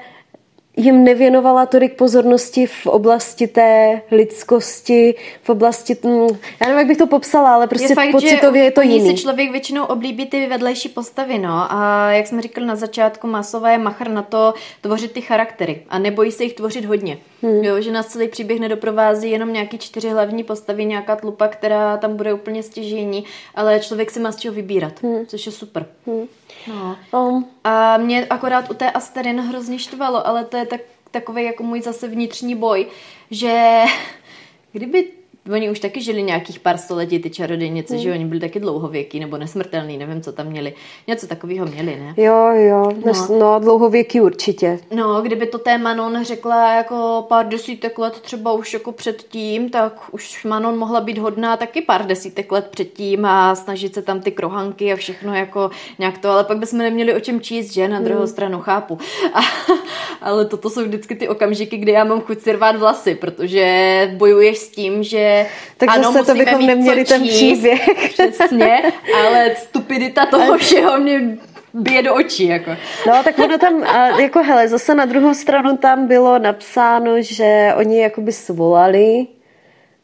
jim 0.77 1.03
nevěnovala 1.03 1.65
tolik 1.65 1.95
pozornosti 1.95 2.65
v 2.65 2.87
oblasti 2.87 3.47
té 3.47 4.01
lidskosti, 4.11 5.15
v 5.43 5.49
oblasti, 5.49 5.97
mm, 6.03 6.27
já 6.61 6.67
nevím, 6.67 6.77
jak 6.77 6.87
bych 6.87 6.97
to 6.97 7.07
popsala, 7.07 7.53
ale 7.53 7.67
prostě 7.67 7.95
pocitově 8.11 8.63
je 8.63 8.71
to 8.71 8.81
jiný. 8.81 9.17
si 9.17 9.23
člověk 9.23 9.51
většinou 9.51 9.85
oblíbí 9.85 10.25
ty 10.25 10.47
vedlejší 10.47 10.89
postavy, 10.89 11.37
no. 11.37 11.73
A 11.73 12.11
jak 12.11 12.27
jsme 12.27 12.41
říkali 12.41 12.67
na 12.67 12.75
začátku, 12.75 13.27
Masová 13.27 13.69
je 13.69 13.77
machr 13.77 14.09
na 14.09 14.21
to 14.21 14.53
tvořit 14.81 15.11
ty 15.11 15.21
charaktery. 15.21 15.81
A 15.89 15.99
nebojí 15.99 16.31
se 16.31 16.43
jich 16.43 16.53
tvořit 16.53 16.85
hodně. 16.85 17.17
Hmm. 17.41 17.63
Jo, 17.63 17.81
že 17.81 17.91
nás 17.91 18.07
celý 18.07 18.27
příběh 18.27 18.59
nedoprovází 18.59 19.31
jenom 19.31 19.53
nějaký 19.53 19.77
čtyři 19.77 20.09
hlavní 20.09 20.43
postavy, 20.43 20.85
nějaká 20.85 21.15
tlupa, 21.15 21.47
která 21.47 21.97
tam 21.97 22.15
bude 22.15 22.33
úplně 22.33 22.63
stěžení, 22.63 23.23
ale 23.55 23.79
člověk 23.79 24.11
si 24.11 24.19
má 24.19 24.31
z 24.31 24.35
čeho 24.35 24.55
vybírat, 24.55 25.03
hmm. 25.03 25.25
což 25.25 25.45
je 25.45 25.51
super. 25.51 25.85
Hmm. 26.07 26.27
No. 26.67 26.97
Um, 27.11 27.49
A 27.63 27.97
mě 27.97 28.25
akorát 28.25 28.71
u 28.71 28.73
té 28.73 28.91
Asterin 28.91 29.39
hrozně 29.39 29.79
štvalo, 29.79 30.27
ale 30.27 30.45
to 30.45 30.57
je 30.57 30.65
tak, 30.65 30.81
takový 31.11 31.43
jako 31.43 31.63
můj 31.63 31.81
zase 31.81 32.07
vnitřní 32.07 32.55
boj, 32.55 32.87
že 33.31 33.83
kdyby 34.71 35.20
Oni 35.49 35.69
už 35.69 35.79
taky 35.79 36.01
žili 36.01 36.23
nějakých 36.23 36.59
pár 36.59 36.77
století, 36.77 37.19
ty 37.19 37.29
čarodějnice, 37.29 37.97
že 37.97 38.11
oni 38.11 38.25
byli 38.25 38.39
taky 38.39 38.59
dlouhověký 38.59 39.19
nebo 39.19 39.37
nesmrtelný, 39.37 39.97
nevím, 39.97 40.21
co 40.21 40.31
tam 40.31 40.47
měli. 40.47 40.73
Něco 41.07 41.27
takového 41.27 41.65
měli, 41.65 41.99
ne? 41.99 42.13
jo, 42.17 42.51
jo, 42.53 42.91
no, 43.05 43.37
no 43.39 43.59
dlouhověký 43.59 44.21
určitě. 44.21 44.79
No, 44.95 45.21
kdyby 45.21 45.45
to 45.45 45.57
té 45.57 45.77
Manon 45.77 46.23
řekla 46.23 46.75
jako 46.75 47.25
pár 47.29 47.47
desítek 47.47 47.99
let 47.99 48.19
třeba 48.21 48.53
už 48.53 48.73
jako 48.73 48.91
předtím, 48.91 49.69
tak 49.69 50.01
už 50.11 50.45
Manon 50.45 50.77
mohla 50.77 51.01
být 51.01 51.17
hodná 51.17 51.57
taky 51.57 51.81
pár 51.81 52.05
desítek 52.05 52.51
let 52.51 52.67
předtím 52.71 53.25
a 53.25 53.55
snažit 53.55 53.93
se 53.93 54.01
tam 54.01 54.21
ty 54.21 54.31
krohanky 54.31 54.93
a 54.93 54.95
všechno 54.95 55.35
jako 55.35 55.71
nějak 55.99 56.17
to, 56.17 56.29
ale 56.29 56.43
pak 56.43 56.57
bychom 56.57 56.79
neměli 56.79 57.13
o 57.13 57.19
čem 57.19 57.41
číst, 57.41 57.73
že? 57.73 57.87
Na 57.87 57.99
druhou 57.99 58.27
stranu 58.27 58.59
chápu. 58.59 58.97
A, 59.33 59.39
ale 60.21 60.45
toto 60.45 60.69
jsou 60.69 60.81
vždycky 60.81 61.15
ty 61.15 61.27
okamžiky, 61.27 61.77
kdy 61.77 61.91
já 61.91 62.03
mám 62.03 62.21
chuť 62.21 62.39
si 62.39 62.51
rvát 62.51 62.75
vlasy, 62.75 63.15
protože 63.15 64.11
bojuješ 64.17 64.57
s 64.57 64.69
tím, 64.69 65.03
že 65.03 65.30
Tak 65.77 65.89
ano, 65.89 66.11
zase 66.11 66.25
to 66.25 66.37
bychom 66.37 66.65
neměli 66.65 67.05
ten 67.05 67.23
příběh. 67.23 67.89
Přesně, 68.09 68.81
ale 69.27 69.55
stupidita 69.55 70.25
toho 70.25 70.57
všeho 70.57 70.99
mě 70.99 71.37
bije 71.73 72.03
do 72.03 72.15
očí, 72.15 72.47
jako. 72.47 72.71
No, 73.07 73.23
tak 73.23 73.39
ono 73.39 73.57
tam, 73.57 73.83
jako 74.19 74.43
hele, 74.43 74.67
zase 74.67 74.95
na 74.95 75.05
druhou 75.05 75.33
stranu 75.33 75.77
tam 75.77 76.07
bylo 76.07 76.39
napsáno, 76.39 77.21
že 77.21 77.73
oni 77.77 78.01
jakoby 78.01 78.31
svolali 78.31 79.27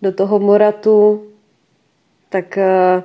do 0.02 0.12
toho 0.12 0.40
moratu, 0.40 1.24
tak 2.30 2.58
uh, 2.58 3.04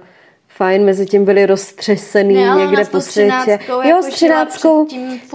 fajn, 0.57 0.85
mezi 0.85 1.07
tím 1.07 1.25
byli 1.25 1.47
roztřesený 1.47 2.35
Ne, 2.35 2.55
někde 2.59 2.85
po 2.85 3.01
světě. 3.01 3.59
Jo, 3.69 3.81
jako 3.83 4.03
s 4.03 4.07
třináctkou, 4.09 4.87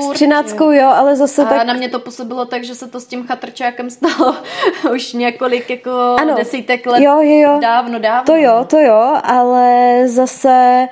s 0.02 0.10
třináctkou 0.14 0.72
jo, 0.72 0.88
ale 0.96 1.16
zase 1.16 1.42
A 1.42 1.46
tak... 1.46 1.68
na 1.68 1.74
mě 1.74 1.90
to 1.90 2.00
působilo 2.00 2.46
tak, 2.46 2.64
že 2.64 2.76
se 2.76 2.88
to 2.88 3.00
s 3.00 3.06
tím 3.06 3.28
chatrčákem 3.28 3.90
stalo 3.90 4.36
už 4.94 5.14
několik 5.14 5.70
jako 5.70 5.92
Ano. 6.22 6.36
desítek 6.36 6.86
let 6.86 7.02
Jo, 7.04 7.22
jo, 7.22 7.40
jo. 7.52 7.60
dávno, 7.62 8.00
dávno. 8.00 8.24
To 8.26 8.36
jo, 8.36 8.66
to 8.70 8.80
jo, 8.80 9.14
ale 9.24 10.02
zase, 10.08 10.88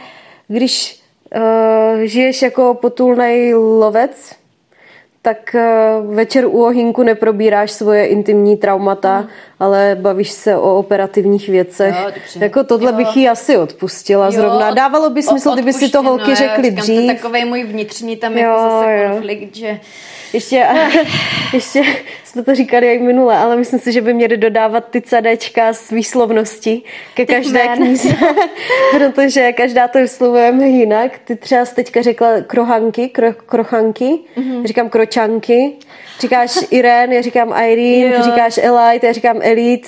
když 0.47 0.99
uh, 1.35 1.99
žiješ 2.01 2.41
jako 2.41 2.73
potulnej 2.73 3.53
lovec, 3.55 4.35
tak 5.25 5.55
eh, 5.55 5.65
večer 6.05 6.45
u 6.45 6.63
ohýnku 6.63 7.03
neprobíráš 7.03 7.71
svoje 7.71 8.05
intimní 8.05 8.57
traumata, 8.57 9.17
hmm. 9.17 9.29
ale 9.59 9.97
bavíš 10.01 10.31
se 10.31 10.57
o 10.57 10.75
operativních 10.75 11.49
věcech. 11.49 11.95
Jo, 12.01 12.11
jako 12.41 12.63
tohle 12.63 12.91
jo. 12.91 12.97
bych 12.97 13.17
jí 13.17 13.29
asi 13.29 13.57
odpustila 13.57 14.25
jo, 14.25 14.31
zrovna. 14.31 14.71
Dávalo 14.71 15.09
by 15.09 15.23
smysl, 15.23 15.53
kdyby 15.53 15.73
si 15.73 15.89
to 15.89 16.01
holky 16.01 16.29
no, 16.29 16.35
řekli 16.35 16.69
říkám, 16.69 16.83
dřív. 16.83 17.11
To 17.11 17.15
takový 17.15 17.45
můj 17.45 17.63
vnitřní 17.63 18.15
tam 18.15 18.33
jo, 18.33 18.39
jako 18.39 18.61
zase 18.61 18.97
jo. 18.97 19.09
konflikt, 19.09 19.55
že... 19.55 19.79
Ještě, 20.33 20.67
ještě 21.53 21.83
jsme 22.23 22.43
to 22.43 22.55
říkali 22.55 22.87
jak 22.87 23.01
minule, 23.01 23.37
ale 23.37 23.55
myslím 23.55 23.79
si, 23.79 23.91
že 23.91 24.01
by 24.01 24.13
měli 24.13 24.37
dodávat 24.37 24.89
ty 24.89 25.01
CDčka 25.01 25.73
z 25.73 25.91
výslovnosti 25.91 26.81
ke 27.13 27.25
každé 27.25 27.67
knize, 27.67 28.09
protože 28.91 29.51
každá 29.51 29.87
to 29.87 29.99
vyslovujeme 29.99 30.67
jinak. 30.67 31.11
Ty 31.25 31.35
třeba 31.35 31.65
jsi 31.65 31.75
teďka 31.75 32.01
řekla 32.01 32.29
krohanky, 32.47 33.09
kro, 33.09 33.33
krochanky, 33.33 34.19
mm-hmm. 34.37 34.65
říkám 34.65 34.89
kročanky, 34.89 35.73
říkáš 36.19 36.57
Irene, 36.69 37.15
já 37.15 37.21
říkám 37.21 37.53
Irene, 37.63 38.17
ty 38.17 38.23
říkáš 38.23 38.57
Elite, 38.57 39.07
já 39.07 39.13
říkám 39.13 39.39
Elite, 39.41 39.87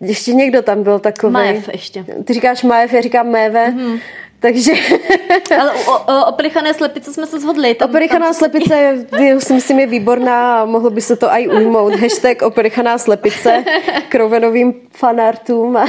ještě 0.00 0.34
někdo 0.34 0.62
tam 0.62 0.82
byl 0.82 0.98
takový. 0.98 1.32
Majev 1.32 1.68
ještě. 1.72 2.04
Ty 2.24 2.32
říkáš 2.32 2.62
Majev, 2.62 2.92
já 2.92 3.00
říkám 3.00 3.28
Méve. 3.28 3.66
Mm-hmm. 3.66 4.00
Takže... 4.40 4.72
Ale 5.60 5.72
o, 5.72 5.92
o, 5.92 6.26
opelichané 6.26 6.74
slepice 6.74 7.12
jsme 7.12 7.26
se 7.26 7.40
shodli. 7.40 7.76
Opelichaná 7.84 8.32
slepice 8.32 9.06
je, 9.18 9.40
si 9.40 9.52
myslím 9.52 9.80
je 9.80 9.86
výborná 9.86 10.62
a 10.62 10.64
mohlo 10.64 10.90
by 10.90 11.00
se 11.00 11.16
to 11.16 11.32
aj 11.32 11.48
ujmout. 11.48 11.94
Hashtag 11.94 12.42
opelichaná 12.42 12.98
slepice 12.98 13.64
k 14.08 14.14
rovenovým 14.14 14.74
fanartům 14.92 15.76
a 15.76 15.86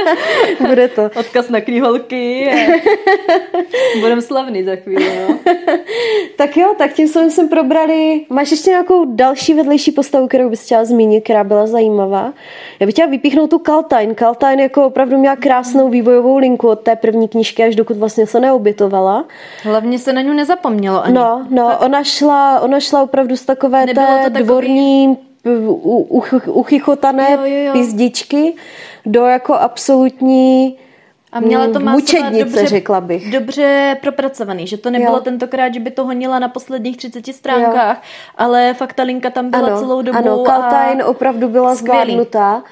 bude 0.68 0.88
to. 0.88 1.10
Odkaz 1.16 1.48
na 1.48 1.60
kniholky 1.60 2.50
budeme 4.00 4.22
slavný 4.22 4.64
za 4.64 4.76
chvíli. 4.76 5.10
No. 5.28 5.38
tak 6.36 6.56
jo, 6.56 6.74
tak 6.78 6.92
tím 6.92 7.08
jsme 7.08 7.30
jsem 7.30 7.48
probrali. 7.48 8.26
Máš 8.30 8.50
ještě 8.50 8.70
nějakou 8.70 9.04
další 9.04 9.54
vedlejší 9.54 9.92
postavu, 9.92 10.28
kterou 10.28 10.50
bys 10.50 10.64
chtěla 10.64 10.84
zmínit, 10.84 11.24
která 11.24 11.44
byla 11.44 11.66
zajímavá? 11.66 12.32
Já 12.80 12.86
bych 12.86 12.94
chtěla 12.94 13.08
vypíchnout 13.08 13.50
tu 13.50 13.58
Kaltajn. 13.58 14.14
Kaltajn 14.14 14.60
jako 14.60 14.86
opravdu 14.86 15.18
měla 15.18 15.36
krásnou 15.36 15.88
vývojovou 15.88 16.38
linku 16.38 16.68
od 16.68 16.80
té 16.80 16.96
první 16.96 17.28
knížky 17.28 17.64
až 17.64 17.76
do 17.76 17.84
dokud 17.84 17.96
vlastně 17.96 18.26
se 18.26 18.40
neobětovala. 18.74 19.24
Hlavně 19.62 19.98
se 19.98 20.12
na 20.12 20.20
ní 20.20 20.34
nezapomnělo 20.34 21.04
ani. 21.04 21.14
No, 21.14 21.46
no, 21.50 21.78
ona 21.78 22.04
šla, 22.04 22.60
ona 22.60 22.80
šla 22.80 23.02
opravdu 23.02 23.36
z 23.36 23.44
takové 23.44 23.86
Nebylo 23.86 24.06
té 24.06 24.22
takový... 24.22 24.44
dvorní 24.44 25.18
uchychotané 26.46 27.38
pizdičky 27.72 28.54
do 29.06 29.24
jako 29.24 29.54
absolutní 29.54 30.78
a 31.32 31.40
měla 31.40 31.68
to 31.72 31.80
mučednice, 31.80 32.44
dobře, 32.44 32.66
řekla 32.66 33.00
bych. 33.00 33.32
Dobře 33.32 33.96
propracovaný, 34.00 34.66
že 34.66 34.76
to 34.76 34.90
nebylo 34.90 35.16
jo. 35.16 35.20
tentokrát, 35.20 35.74
že 35.74 35.80
by 35.80 35.90
to 35.90 36.04
honila 36.04 36.38
na 36.38 36.48
posledních 36.48 36.96
30 36.96 37.26
stránkách, 37.26 37.96
jo. 37.96 38.02
ale 38.36 38.74
fakt 38.74 38.92
ta 38.92 39.02
linka 39.02 39.30
tam 39.30 39.50
byla 39.50 39.66
ano, 39.66 39.78
celou 39.78 40.02
dobu. 40.02 40.18
Ano, 40.18 40.38
Kaltain 40.38 41.02
opravdu 41.02 41.48
byla 41.48 41.74
skvělý. 41.74 42.12
zvládnutá. 42.12 42.62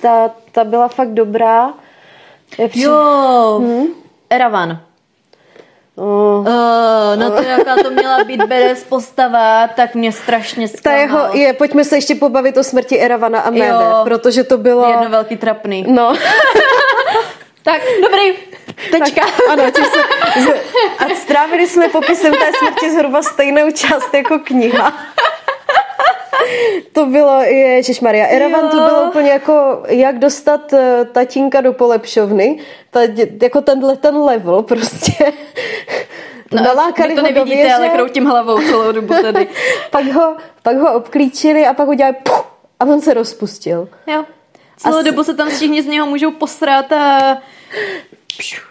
Ta, 0.00 0.30
ta 0.52 0.64
byla 0.64 0.88
fakt 0.88 1.14
dobrá. 1.14 1.74
Při... 2.68 2.80
Jo, 2.80 3.60
hmm? 3.62 3.86
Eravan. 4.30 4.80
Oh. 5.94 6.04
Uh, 6.04 7.16
no 7.16 7.30
to, 7.30 7.42
jaká 7.42 7.76
to 7.82 7.90
měla 7.90 8.24
být 8.24 8.42
Beres 8.42 8.84
postava, 8.84 9.68
tak 9.68 9.94
mě 9.94 10.12
strašně 10.12 10.68
zklamal. 10.68 11.00
Ta 11.00 11.02
jeho, 11.02 11.36
je, 11.36 11.52
pojďme 11.52 11.84
se 11.84 11.96
ještě 11.96 12.14
pobavit 12.14 12.56
o 12.56 12.64
smrti 12.64 13.00
Eravana 13.00 13.40
a 13.40 13.50
Mebe, 13.50 13.66
jo, 13.68 14.00
protože 14.04 14.44
to 14.44 14.58
bylo... 14.58 14.88
Jedno 14.88 15.08
velký 15.08 15.36
trapný. 15.36 15.84
No. 15.88 16.14
tak, 17.62 17.82
dobrý. 18.02 18.32
Tečka. 18.90 19.20
Tak, 19.20 19.48
ano, 19.48 19.62
se, 19.74 20.54
a 20.98 21.14
strávili 21.14 21.66
jsme 21.66 21.88
popisem 21.88 22.32
té 22.32 22.52
smrti 22.58 22.90
zhruba 22.90 23.22
stejnou 23.22 23.70
část 23.70 24.14
jako 24.14 24.38
kniha 24.38 24.92
to 26.92 27.06
bylo, 27.06 27.42
Maria. 28.02 28.26
Eravan 28.26 28.68
to 28.68 28.76
bylo 28.76 29.02
úplně 29.02 29.30
jako, 29.30 29.82
jak 29.88 30.18
dostat 30.18 30.72
eh, 30.72 31.04
tatínka 31.12 31.60
do 31.60 31.72
polepšovny. 31.72 32.58
Ta, 32.90 33.00
jako 33.42 33.60
tenhle 33.60 33.96
ten 33.96 34.16
level 34.16 34.62
prostě. 34.62 35.32
No, 36.52 36.62
Nalákali 36.62 37.14
to 37.14 37.22
nevidíte, 37.22 37.40
do 37.40 37.44
věže. 37.44 37.74
ale 37.74 37.88
kroutím 37.88 38.24
hlavou 38.24 38.58
celou 38.58 38.92
dobu 38.92 39.14
tady. 39.22 39.48
pak, 39.90 40.04
ho, 40.04 40.36
pak 40.62 40.76
ho 40.76 40.94
obklíčili 40.94 41.66
a 41.66 41.74
pak 41.74 41.88
udělali 41.88 42.16
puh, 42.22 42.44
a 42.80 42.84
on 42.84 43.00
se 43.00 43.14
rozpustil. 43.14 43.88
Jo. 44.06 44.24
Celou 44.76 44.98
a 44.98 45.02
dobu 45.02 45.24
se 45.24 45.34
tam 45.34 45.48
všichni 45.48 45.82
z 45.82 45.86
něho 45.86 46.06
můžou 46.06 46.30
posrat 46.30 46.92
a 46.92 47.38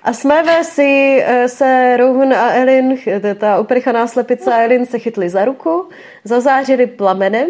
a 0.03 0.13
jsme 0.13 0.63
si 0.63 1.21
eh, 1.25 1.47
se 1.47 1.97
Rowan 1.97 2.33
a 2.33 2.53
Elin, 2.53 2.97
ta 3.39 3.59
uprchaná 3.59 4.07
slepice 4.07 4.53
a 4.53 4.61
Elin 4.61 4.85
se 4.85 4.99
chytli 4.99 5.29
za 5.29 5.45
ruku, 5.45 5.89
zazářili 6.23 6.88
plamenem, 6.88 7.47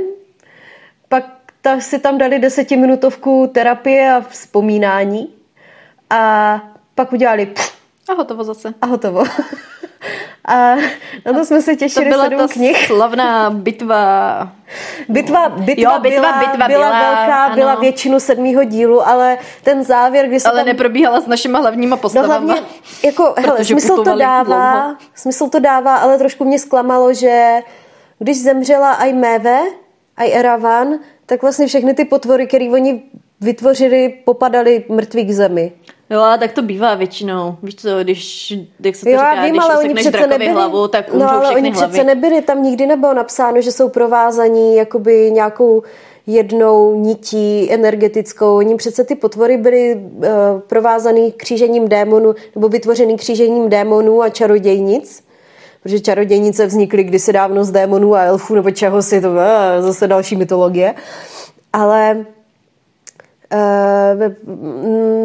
pak 1.10 1.26
ta, 1.62 1.80
si 1.80 2.00
tam 2.00 2.18
dali 2.18 2.40
desetiminutovku 2.40 3.52
terapie 3.54 4.14
a 4.14 4.22
vzpomínání 4.22 5.34
a 6.10 6.62
pak 6.96 7.14
udělali 7.14 7.46
pff, 7.46 7.76
a 8.10 8.14
hotovo 8.14 8.44
zase. 8.44 8.74
A 8.82 8.86
hotovo. 8.86 9.24
A 10.46 10.76
na 11.26 11.34
to 11.34 11.46
jsme 11.46 11.62
se 11.62 11.76
těšili 11.76 12.06
to 12.06 12.10
byla 12.10 12.24
sedm 12.24 12.40
ta 12.40 12.48
knih. 12.48 12.88
slavná 12.88 13.50
bitva. 13.50 14.52
Bitva, 15.10 15.50
bitva, 15.50 15.94
jo, 15.94 16.00
bitva, 16.00 16.22
byla, 16.22 16.40
bitva 16.40 16.68
byla, 16.68 16.68
byla 16.68 16.90
velká, 16.90 17.46
ano. 17.46 17.56
byla 17.56 17.76
většinu 17.76 18.20
sedmého 18.20 18.64
dílu, 18.64 19.08
ale 19.08 19.38
ten 19.64 19.84
závěr, 19.84 20.28
kdy 20.28 20.40
se 20.40 20.50
Ale 20.50 20.58
tam... 20.58 20.68
neprobíhala 20.68 21.22
s 21.22 21.28
našima 21.28 21.60
hlavníma 21.60 21.98
postavama. 21.98 22.40
No 22.40 22.46
hlavně, 22.46 22.68
jako, 23.04 23.34
hele, 23.38 23.66
smysl 23.66 24.04
to 24.04 24.16
dává, 24.16 24.44
dlouho. 24.44 24.96
smysl 25.16 25.50
to 25.50 25.60
dává, 25.60 25.96
ale 25.96 26.18
trošku 26.18 26.46
mě 26.46 26.60
zklamalo, 26.60 27.14
že 27.14 27.60
když 28.20 28.42
zemřela 28.42 28.92
aj 28.92 29.14
Meve, 29.14 29.60
aj 30.18 30.34
Eravan, 30.34 31.00
tak 31.26 31.42
vlastně 31.42 31.68
všechny 31.68 31.94
ty 31.94 32.06
potvory, 32.06 32.48
které 32.48 32.70
oni 32.70 33.04
vytvořili, 33.42 34.14
popadaly 34.26 34.84
mrtví 34.90 35.26
k 35.26 35.32
zemi. 35.32 35.72
Jo, 36.12 36.22
a 36.22 36.38
tak 36.38 36.52
to 36.52 36.62
bývá 36.62 36.96
většinou. 36.96 37.56
Víš 37.64 37.76
co, 37.76 37.90
když, 38.04 38.54
jak 38.80 38.96
se 38.96 39.06
to 39.06 39.10
jo, 39.10 39.18
říká, 39.18 39.44
vím, 39.44 39.52
když 39.52 39.64
ale 39.64 39.78
oni 39.80 39.94
přece 39.94 40.28
nebyli, 40.28 40.52
hlavu, 40.52 40.88
tak 40.88 41.14
no, 41.14 41.32
ale 41.32 41.56
oni 41.56 41.72
hlavy. 41.72 41.88
přece 41.92 42.04
nebyli, 42.04 42.42
tam 42.42 42.64
nikdy 42.64 42.86
nebylo 42.86 43.14
napsáno, 43.14 43.62
že 43.62 43.72
jsou 43.72 43.90
provázaní 43.90 44.76
jakoby 44.76 45.32
nějakou 45.32 45.84
jednou 46.28 46.96
nití 46.96 47.72
energetickou. 47.72 48.58
Oni 48.58 48.76
přece 48.76 49.04
ty 49.04 49.16
potvory 49.16 49.58
byly 49.58 49.96
uh, 49.96 50.24
provázaný 50.68 51.32
křížením 51.32 51.88
démonů 51.88 52.36
nebo 52.56 52.70
vytvořený 52.70 53.18
křížením 53.18 53.70
démonů 53.70 54.22
a 54.22 54.30
čarodějnic 54.30 55.24
protože 55.84 56.00
čarodějnice 56.00 56.66
vznikly 56.66 57.04
kdysi 57.04 57.34
dávno 57.34 57.64
z 57.64 57.72
démonů 57.72 58.16
a 58.16 58.24
elfů 58.24 58.56
nebo 58.56 58.72
čeho 58.72 59.02
si 59.02 59.22
to 59.22 59.30
uh, 59.30 59.36
zase 59.80 60.08
další 60.08 60.36
mytologie. 60.36 60.96
Ale 61.74 62.26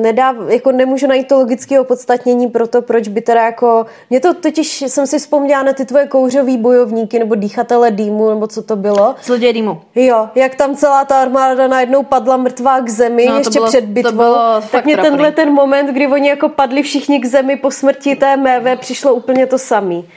nedá, 0.03 0.35
jako 0.49 0.73
nemůžu 0.73 1.07
najít 1.07 1.29
to 1.29 1.39
logické 1.39 1.81
opodstatnění 1.81 2.49
pro 2.49 2.67
to, 2.67 2.83
proč 2.83 3.09
by 3.09 3.21
teda 3.21 3.43
jako, 3.43 3.87
mě 4.11 4.21
to 4.21 4.35
totiž, 4.35 4.83
jsem 4.83 5.07
si 5.07 5.19
vzpomněla 5.19 5.63
na 5.63 5.73
ty 5.73 5.85
tvoje 5.85 6.07
kouřový 6.07 6.59
bojovníky 6.59 7.19
nebo 7.19 7.35
dýchatele 7.35 7.91
dýmu, 7.91 8.31
nebo 8.31 8.47
co 8.47 8.63
to 8.63 8.77
bylo. 8.77 9.15
Zloděj 9.23 9.53
dýmu. 9.53 9.81
Jo, 9.95 10.29
jak 10.35 10.55
tam 10.55 10.77
celá 10.77 11.05
ta 11.05 11.21
armáda 11.21 11.69
najednou 11.69 12.03
padla 12.03 12.37
mrtvá 12.37 12.81
k 12.81 12.89
zemi, 12.89 13.27
no, 13.29 13.39
ještě 13.39 13.59
bylo, 13.59 13.67
před 13.67 13.85
bitvou. 13.85 14.35
tak 14.73 14.85
mě 14.85 14.95
trapný. 14.95 15.11
tenhle 15.11 15.33
ten 15.33 15.53
moment, 15.53 15.87
kdy 15.87 16.07
oni 16.07 16.29
jako 16.29 16.49
padli 16.49 16.83
všichni 16.83 17.21
k 17.21 17.27
zemi 17.27 17.57
po 17.57 17.71
smrti 17.71 18.17
té 18.17 18.37
méve, 18.37 18.77
přišlo 18.77 19.15
úplně 19.15 19.47
to 19.47 19.59
samý. 19.59 20.09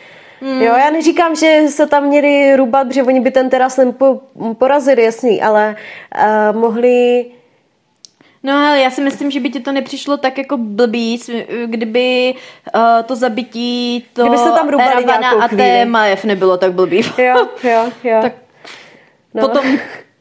Hmm. 0.42 0.62
Jo, 0.62 0.74
já 0.76 0.90
neříkám, 0.90 1.36
že 1.36 1.64
se 1.70 1.88
tam 1.88 2.04
měli 2.04 2.56
rubat, 2.56 2.88
protože 2.88 3.04
oni 3.04 3.20
by 3.20 3.32
ten 3.32 3.50
teras 3.50 3.80
po, 3.98 4.20
porazili, 4.58 5.04
jasný, 5.04 5.42
ale 5.42 5.76
uh, 6.16 6.60
mohli 6.60 7.26
No 8.44 8.54
ale 8.54 8.80
já 8.80 8.92
si 8.92 9.02
myslím, 9.02 9.32
že 9.32 9.40
by 9.40 9.50
ti 9.50 9.60
to 9.60 9.72
nepřišlo 9.72 10.18
tak 10.18 10.38
jako 10.38 10.58
blbý, 10.58 11.20
kdyby 11.66 12.36
uh, 12.76 12.82
to 13.06 13.16
zabití 13.16 14.06
to 14.14 14.22
kdyby 14.22 14.38
se 14.38 14.52
tam 14.52 14.70
Eravana 14.70 15.30
a 15.30 15.48
té 15.48 15.86
Majev 15.86 16.26
nebylo 16.26 16.58
tak 16.58 16.74
blbý. 16.74 17.02
Jo, 17.18 17.48
jo, 17.64 17.92
jo. 18.04 18.20
tak 18.22 18.34
no. 19.34 19.42
potom 19.42 19.66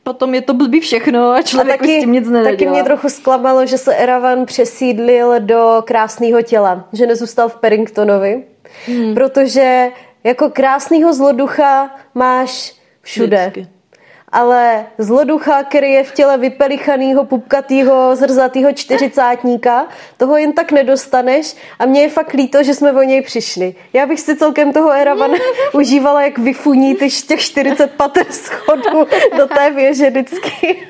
potom 0.03 0.35
je 0.35 0.41
to 0.41 0.55
blbý 0.55 0.81
všechno 0.81 1.31
a 1.31 1.43
člověk 1.43 1.75
a 1.75 1.79
taky, 1.79 1.99
s 1.99 2.01
tím 2.01 2.13
nic 2.13 2.29
nedělá. 2.29 2.51
Taky 2.51 2.67
mě 2.67 2.85
trochu 2.85 3.09
zklamalo, 3.09 3.67
že 3.67 3.79
se 3.79 3.97
Eravan 3.97 4.47
přesídlil 4.47 5.41
do 5.41 5.83
krásného 5.87 6.43
těla, 6.43 6.89
že 6.93 7.07
nezůstal 7.07 7.49
v 7.49 7.57
Perringtonovi, 7.57 8.45
hmm. 8.87 9.15
protože 9.15 9.89
jako 10.25 10.51
krásného 10.51 11.13
zloducha 11.13 11.91
máš 12.15 12.75
všude. 13.03 13.51
Vždycky 13.51 13.78
ale 14.33 14.87
zloducha, 14.99 15.63
který 15.63 15.93
je 15.93 16.05
v 16.05 16.13
těle 16.13 16.39
vypelichanýho, 16.39 17.25
pupkatýho, 17.25 18.17
zrzatýho 18.17 18.73
čtyřicátníka, 18.73 19.87
toho 20.17 20.37
jen 20.37 20.53
tak 20.53 20.73
nedostaneš 20.73 21.57
a 21.79 21.87
mně 21.87 22.01
je 22.01 22.09
fakt 22.09 22.33
líto, 22.33 22.63
že 22.63 22.75
jsme 22.75 22.93
o 22.93 23.03
něj 23.03 23.23
přišli. 23.23 23.75
Já 23.93 24.07
bych 24.07 24.21
si 24.21 24.37
celkem 24.37 24.73
toho 24.73 24.93
Eravana 24.93 25.39
užívala, 25.73 26.23
jak 26.23 26.39
vyfuní 26.39 26.95
ty 26.95 27.11
těch 27.11 27.41
40 27.41 27.91
pater 27.91 28.27
schodů 28.31 29.07
do 29.37 29.47
té 29.47 29.71
věže 29.71 30.11
vždycky. 30.11 30.87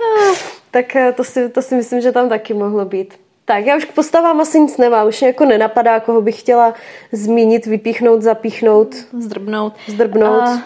tak 0.71 0.97
eh, 0.97 1.13
to 1.13 1.25
si, 1.25 1.49
to 1.49 1.63
si 1.63 1.75
myslím, 1.75 2.01
že 2.01 2.13
tam 2.13 2.29
taky 2.29 2.55
mohlo 2.55 2.85
být. 2.85 3.15
Tak, 3.45 3.67
já 3.67 3.77
už 3.77 3.85
k 3.85 3.93
postavám 3.93 4.41
asi 4.41 4.61
nic 4.61 4.77
nemám, 4.77 5.09
už 5.09 5.21
mě 5.21 5.29
jako 5.29 5.45
nenapadá, 5.45 6.01
koho 6.01 6.21
bych 6.21 6.41
chtěla 6.41 6.75
zmínit, 7.13 7.67
vypíchnout, 7.67 8.23
zapíchnout. 8.23 8.95
Zdrbnout. 9.19 9.73
Zdrbnout. 9.87 10.43
A 10.43 10.63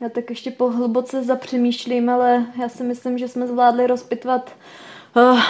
Já 0.00 0.08
tak 0.08 0.30
ještě 0.30 0.50
po 0.50 0.70
hluboce 0.70 1.22
zapřemýšlím, 1.22 2.08
ale 2.08 2.46
já 2.62 2.68
si 2.68 2.82
myslím, 2.84 3.18
že 3.18 3.28
jsme 3.28 3.46
zvládli 3.46 3.86
rozpitvat 3.86 4.50
uh, 5.16 5.40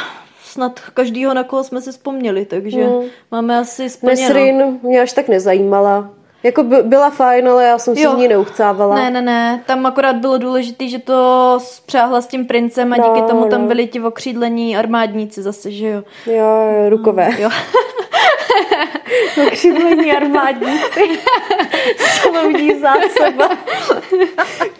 snad 0.42 0.80
každýho, 0.80 1.34
na 1.34 1.44
koho 1.44 1.64
jsme 1.64 1.80
si 1.80 1.92
vzpomněli, 1.92 2.44
takže 2.44 2.86
mm. 2.86 3.02
máme 3.30 3.58
asi 3.58 3.90
splněno. 3.90 4.28
Nesrin 4.28 4.78
mě 4.82 5.00
až 5.00 5.12
tak 5.12 5.28
nezajímala. 5.28 6.10
Jako 6.44 6.62
by, 6.62 6.82
byla 6.82 7.10
fajn, 7.10 7.48
ale 7.48 7.64
já 7.64 7.78
jsem 7.78 7.96
si 7.96 8.02
jo. 8.02 8.16
ní 8.16 8.28
neuchcávala. 8.28 8.94
Ne, 8.94 9.10
ne, 9.10 9.22
ne. 9.22 9.62
Tam 9.66 9.86
akorát 9.86 10.16
bylo 10.16 10.38
důležité, 10.38 10.88
že 10.88 10.98
to 10.98 11.58
spřáhla 11.62 12.20
s 12.20 12.26
tím 12.26 12.46
princem 12.46 12.92
a 12.92 12.96
díky 12.96 13.20
no, 13.20 13.28
tomu 13.28 13.48
tam 13.48 13.62
no. 13.62 13.68
byli 13.68 13.86
ti 13.86 14.00
okřídlení 14.00 14.76
armádníci 14.76 15.42
zase, 15.42 15.70
že 15.70 15.88
jo. 15.88 16.02
Jo, 16.26 16.88
rukové. 16.88 17.28
No, 17.30 17.38
jo. 17.38 17.48
okřídlení 19.46 20.12
armádníci. 20.12 21.00
Slovní 21.98 22.80
zásoba. 22.80 23.58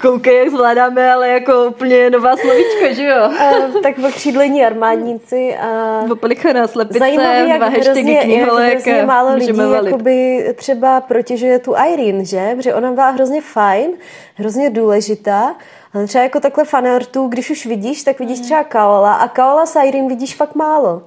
Koukej, 0.01 0.39
jak 0.39 0.51
zvládáme, 0.51 1.13
ale 1.13 1.29
jako 1.29 1.65
úplně 1.65 2.11
nová 2.11 2.37
slovíčko, 2.37 2.95
že 2.95 3.05
jo? 3.05 3.29
Uh, 3.29 3.83
tak 3.83 3.95
okřídlení 4.09 4.65
armádníci 4.65 5.57
a... 5.57 6.01
Opalichaná 6.13 6.67
slepice, 6.67 6.99
Zajímavý, 6.99 7.49
jak 7.49 7.59
dva 7.59 7.69
hashtagy 7.69 8.17
kniholek. 8.23 8.87
Jak 8.87 9.07
málo 9.07 9.35
lidí 9.35 9.59
jakoby 9.85 10.47
třeba 10.55 11.01
protěžuje 11.01 11.59
tu 11.59 11.75
Irene, 11.93 12.25
že? 12.25 12.53
Protože 12.57 12.75
ona 12.75 12.93
byla 12.93 13.11
hrozně 13.11 13.41
fajn, 13.41 13.91
hrozně 14.35 14.71
důležitá. 14.71 15.55
Ale 15.95 16.07
třeba 16.07 16.25
jako 16.25 16.41
takhle 16.41 16.65
fanartů, 16.65 17.29
když 17.29 17.51
už 17.51 17.67
vidíš, 17.67 18.05
tak 18.05 18.19
vidíš 18.19 18.39
mhm. 18.39 18.45
třeba 18.45 18.65
Kaola 18.65 19.15
a 19.15 19.29
Kaola 19.29 19.67
s 19.67 19.79
Irene 19.81 20.09
vidíš 20.09 20.35
fakt 20.35 20.55
málo. 20.55 21.03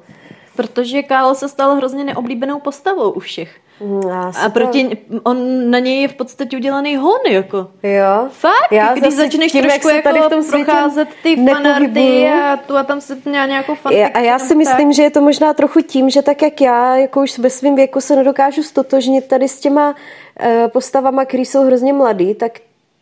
Protože 0.57 1.03
Kaol 1.03 1.35
se 1.35 1.49
stal 1.49 1.75
hrozně 1.75 2.03
neoblíbenou 2.03 2.59
postavou 2.59 3.11
u 3.11 3.19
všech. 3.19 3.49
Mm, 3.79 4.11
a 4.43 4.49
proti, 4.49 4.95
to... 4.95 5.19
on 5.23 5.69
na 5.71 5.79
něj 5.79 6.01
je 6.01 6.07
v 6.07 6.13
podstatě 6.13 6.57
udělaný 6.57 6.95
hon, 6.95 7.19
jako. 7.29 7.67
Jo. 7.83 8.27
Fakt, 8.29 8.71
Já 8.71 8.93
když 8.93 9.13
začneš 9.13 9.51
tím, 9.51 9.61
trošku 9.61 9.89
jako 9.89 10.03
tady 10.03 10.19
v 10.19 10.29
tom 10.29 10.45
procházet 10.45 11.07
ty 11.23 11.45
fanarty 11.45 12.29
a 12.29 12.57
tu 12.57 12.77
a 12.77 12.83
tam 12.83 13.01
se 13.01 13.17
měla 13.25 13.45
nějakou 13.45 13.75
fanfiction. 13.75 14.17
A 14.17 14.19
já 14.19 14.39
si 14.39 14.47
tak. 14.47 14.57
myslím, 14.57 14.93
že 14.93 15.03
je 15.03 15.09
to 15.09 15.21
možná 15.21 15.53
trochu 15.53 15.81
tím, 15.81 16.09
že 16.09 16.21
tak 16.21 16.41
jak 16.41 16.61
já, 16.61 16.95
jako 16.95 17.21
už 17.21 17.39
ve 17.39 17.49
svém 17.49 17.75
věku 17.75 18.01
se 18.01 18.15
nedokážu 18.15 18.63
stotožnit 18.63 19.27
tady 19.27 19.47
s 19.47 19.59
těma 19.59 19.89
uh, 19.89 20.67
postavama, 20.67 21.25
které 21.25 21.41
jsou 21.41 21.65
hrozně 21.65 21.93
mladý, 21.93 22.35
tak 22.35 22.51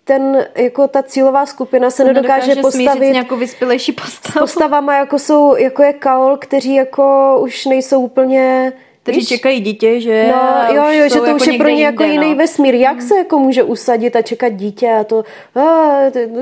ten, 0.05 0.45
jako 0.55 0.87
ta 0.87 1.03
cílová 1.03 1.45
skupina 1.45 1.89
se 1.89 2.03
nedokáže, 2.03 2.47
nedokáže 2.47 2.61
postavit 2.61 3.11
nějakou 3.11 3.35
vyspělejší 3.35 3.91
postavu. 3.91 4.39
postavama, 4.39 4.97
jako 4.97 5.19
jsou, 5.19 5.55
jako 5.55 5.83
je 5.83 5.93
Kaol, 5.93 6.37
kteří 6.37 6.75
jako 6.75 7.37
už 7.41 7.65
nejsou 7.65 8.01
úplně 8.01 8.73
kteří 9.05 9.19
Víš? 9.19 9.27
čekají 9.27 9.59
dítě, 9.61 10.01
že 10.01 10.33
no, 10.35 10.75
jo, 10.75 10.83
jo, 10.91 11.03
že 11.03 11.19
to 11.19 11.25
jako 11.25 11.35
už 11.35 11.47
je 11.47 11.57
pro 11.57 11.69
ně 11.69 11.85
jako 11.85 12.03
jiný 12.03 12.29
no. 12.29 12.35
vesmír. 12.35 12.75
Jak 12.75 13.01
se 13.01 13.17
jako 13.17 13.39
může 13.39 13.63
usadit 13.63 14.15
a 14.15 14.21
čekat 14.21 14.49
dítě 14.49 14.91
a 14.91 15.03
to, 15.03 15.23
a, 15.55 15.61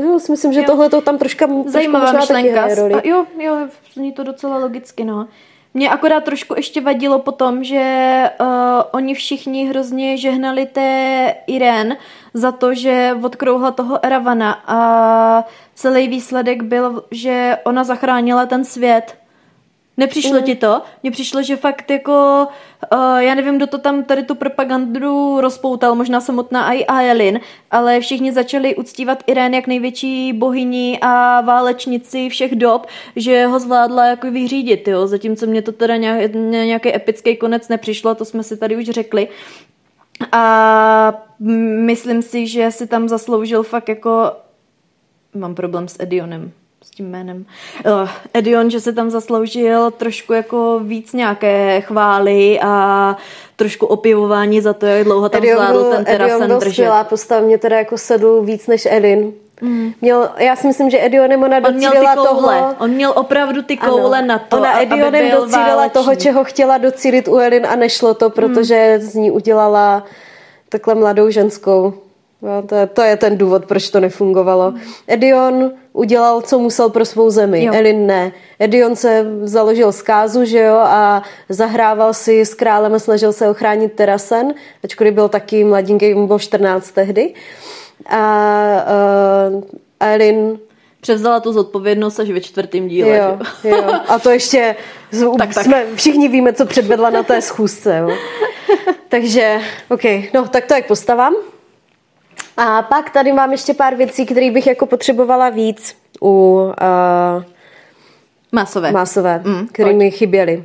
jo, 0.03 0.19
si 0.19 0.31
myslím, 0.31 0.53
že 0.53 0.61
tohle 0.61 0.89
to 0.89 1.01
tam 1.01 1.17
troška 1.17 1.47
Zajímavá 1.65 2.11
troška 2.11 2.33
myšlenka. 2.33 2.63
A 2.63 3.01
jo, 3.03 3.25
jo, 3.39 3.57
zní 3.93 4.11
to 4.11 4.23
docela 4.23 4.57
logicky, 4.57 5.03
no. 5.03 5.27
Mě 5.73 5.89
akorát 5.89 6.23
trošku 6.23 6.53
ještě 6.57 6.81
vadilo 6.81 7.19
potom, 7.19 7.63
že 7.63 8.23
uh, 8.39 8.47
oni 8.91 9.13
všichni 9.13 9.65
hrozně 9.65 10.17
žehnali 10.17 10.65
té 10.65 11.35
Irén 11.47 11.97
za 12.33 12.51
to, 12.51 12.73
že 12.73 13.17
odkrouhla 13.23 13.71
toho 13.71 14.05
Eravana 14.05 14.63
a 14.67 15.45
celý 15.75 16.07
výsledek 16.07 16.63
byl, 16.63 17.03
že 17.11 17.57
ona 17.63 17.83
zachránila 17.83 18.45
ten 18.45 18.65
svět 18.65 19.22
Nepřišlo 19.97 20.37
mm. 20.37 20.43
ti 20.43 20.55
to? 20.55 20.81
Mně 21.03 21.11
přišlo, 21.11 21.43
že 21.43 21.55
fakt 21.55 21.89
jako, 21.91 22.47
uh, 22.93 23.17
já 23.17 23.35
nevím, 23.35 23.57
kdo 23.57 23.67
to 23.67 23.77
tam 23.77 24.03
tady 24.03 24.23
tu 24.23 24.35
propagandu 24.35 25.41
rozpoutal, 25.41 25.95
možná 25.95 26.21
samotná 26.21 26.73
i 26.73 26.85
Aelin, 26.85 27.39
ale 27.71 27.99
všichni 27.99 28.31
začali 28.31 28.75
uctívat 28.75 29.23
Irén 29.27 29.53
jak 29.53 29.67
největší 29.67 30.33
bohyni 30.33 30.99
a 31.01 31.41
válečnici 31.41 32.29
všech 32.29 32.55
dob, 32.55 32.87
že 33.15 33.45
ho 33.45 33.59
zvládla 33.59 34.05
jako 34.05 34.31
vyřídit, 34.31 34.87
jo? 34.87 35.07
zatímco 35.07 35.45
mě 35.45 35.61
to 35.61 35.71
teda 35.71 35.97
nějak, 35.97 36.33
nějaký 36.33 36.95
epický 36.95 37.37
konec 37.37 37.69
nepřišlo, 37.69 38.15
to 38.15 38.25
jsme 38.25 38.43
si 38.43 38.57
tady 38.57 38.77
už 38.77 38.85
řekli. 38.85 39.27
A 40.31 41.25
myslím 41.85 42.21
si, 42.21 42.47
že 42.47 42.71
si 42.71 42.87
tam 42.87 43.09
zasloužil 43.09 43.63
fakt 43.63 43.89
jako 43.89 44.31
mám 45.33 45.55
problém 45.55 45.87
s 45.87 45.99
Edionem 45.99 46.51
s 46.83 46.89
tím 46.89 47.09
jménem. 47.09 47.45
Uh, 47.85 48.09
Edion, 48.33 48.69
že 48.69 48.79
se 48.79 48.93
tam 48.93 49.09
zasloužil 49.09 49.91
trošku 49.91 50.33
jako 50.33 50.79
víc 50.83 51.13
nějaké 51.13 51.81
chvály 51.81 52.59
a 52.61 53.17
trošku 53.55 53.85
opivování 53.85 54.61
za 54.61 54.73
to, 54.73 54.85
jak 54.85 55.03
dlouho 55.03 55.29
tam 55.29 55.43
Edion 55.43 55.57
zvládl 55.57 55.79
byl, 55.79 55.91
ten 55.91 56.05
Terasen 56.05 56.43
Edion 56.43 56.59
byl 56.59 56.71
skvělá 56.71 57.03
postava, 57.03 57.41
mě 57.41 57.57
teda 57.57 57.77
jako 57.77 57.97
sedl 57.97 58.41
víc 58.41 58.67
než 58.67 58.87
Edin. 58.91 59.33
Mm. 59.61 59.93
Měl, 60.01 60.29
já 60.37 60.55
si 60.55 60.67
myslím, 60.67 60.89
že 60.89 61.05
Edionem 61.05 61.43
ona 61.43 61.59
docílila 61.59 62.15
toho... 62.15 62.75
On 62.79 62.89
měl 62.89 63.13
opravdu 63.15 63.61
ty 63.61 63.77
koule 63.77 64.17
ano. 64.17 64.27
na 64.27 64.39
to, 64.39 64.57
Ona 64.57 64.81
Edionem 64.81 65.31
docílila 65.31 65.89
toho, 65.89 66.15
čeho 66.15 66.43
chtěla 66.43 66.77
docílit 66.77 67.27
u 67.27 67.37
Elin 67.37 67.65
a 67.65 67.75
nešlo 67.75 68.13
to, 68.13 68.29
protože 68.29 68.97
mm. 68.97 69.07
z 69.07 69.15
ní 69.15 69.31
udělala 69.31 70.03
takhle 70.69 70.95
mladou 70.95 71.29
ženskou. 71.29 71.93
No, 72.43 72.61
to, 72.61 72.75
je, 72.75 72.87
to 72.87 73.01
je 73.01 73.17
ten 73.17 73.37
důvod, 73.37 73.65
proč 73.65 73.89
to 73.89 73.99
nefungovalo. 73.99 74.73
Edion 75.07 75.71
udělal, 75.93 76.41
co 76.41 76.59
musel 76.59 76.89
pro 76.89 77.05
svou 77.05 77.29
zemi. 77.29 77.63
Jo. 77.63 77.73
Elin 77.73 78.07
ne. 78.07 78.31
Edion 78.59 78.95
se 78.95 79.25
založil 79.43 79.91
zkázu, 79.91 80.45
že 80.45 80.59
jo, 80.59 80.75
a 80.75 81.23
zahrával 81.49 82.13
si 82.13 82.41
s 82.41 82.53
králem 82.53 82.93
a 82.93 82.99
snažil 82.99 83.33
se 83.33 83.49
ochránit 83.49 83.93
Terasen, 83.93 84.53
ačkoliv 84.83 85.13
byl 85.13 85.29
taky 85.29 85.63
mladinky, 85.63 86.15
mu 86.15 86.27
byl 86.27 86.39
14 86.39 86.91
tehdy. 86.91 87.33
A 88.05 88.85
uh, 89.51 89.63
Elin 89.99 90.59
převzala 91.01 91.39
tu 91.39 91.53
zodpovědnost 91.53 92.19
až 92.19 92.29
ve 92.29 92.41
čtvrtém 92.41 92.87
díle. 92.87 93.17
Jo, 93.17 93.39
jo. 93.63 93.83
A 94.07 94.19
to 94.19 94.29
ještě 94.29 94.75
tak, 95.37 95.53
jsme, 95.53 95.85
tak. 95.85 95.95
všichni 95.95 96.27
víme, 96.27 96.53
co 96.53 96.65
předvedla 96.65 97.09
na 97.09 97.23
té 97.23 97.41
schůzce. 97.41 97.97
Jo. 97.97 98.09
Takže, 99.09 99.59
OK, 99.89 100.03
no 100.33 100.47
tak 100.47 100.65
to 100.65 100.73
jak 100.73 100.87
postavám. 100.87 101.33
A 102.57 102.81
pak 102.81 103.09
tady 103.09 103.33
mám 103.33 103.51
ještě 103.51 103.73
pár 103.73 103.95
věcí, 103.95 104.25
které 104.25 104.51
bych 104.51 104.67
jako 104.67 104.85
potřebovala 104.85 105.49
víc 105.49 105.95
u 106.21 106.27
uh, 106.27 107.43
Masové. 108.51 108.91
Masové, 108.91 109.41
mm, 109.45 109.67
které 109.67 109.93
mi 109.93 110.11
chyběly. 110.11 110.63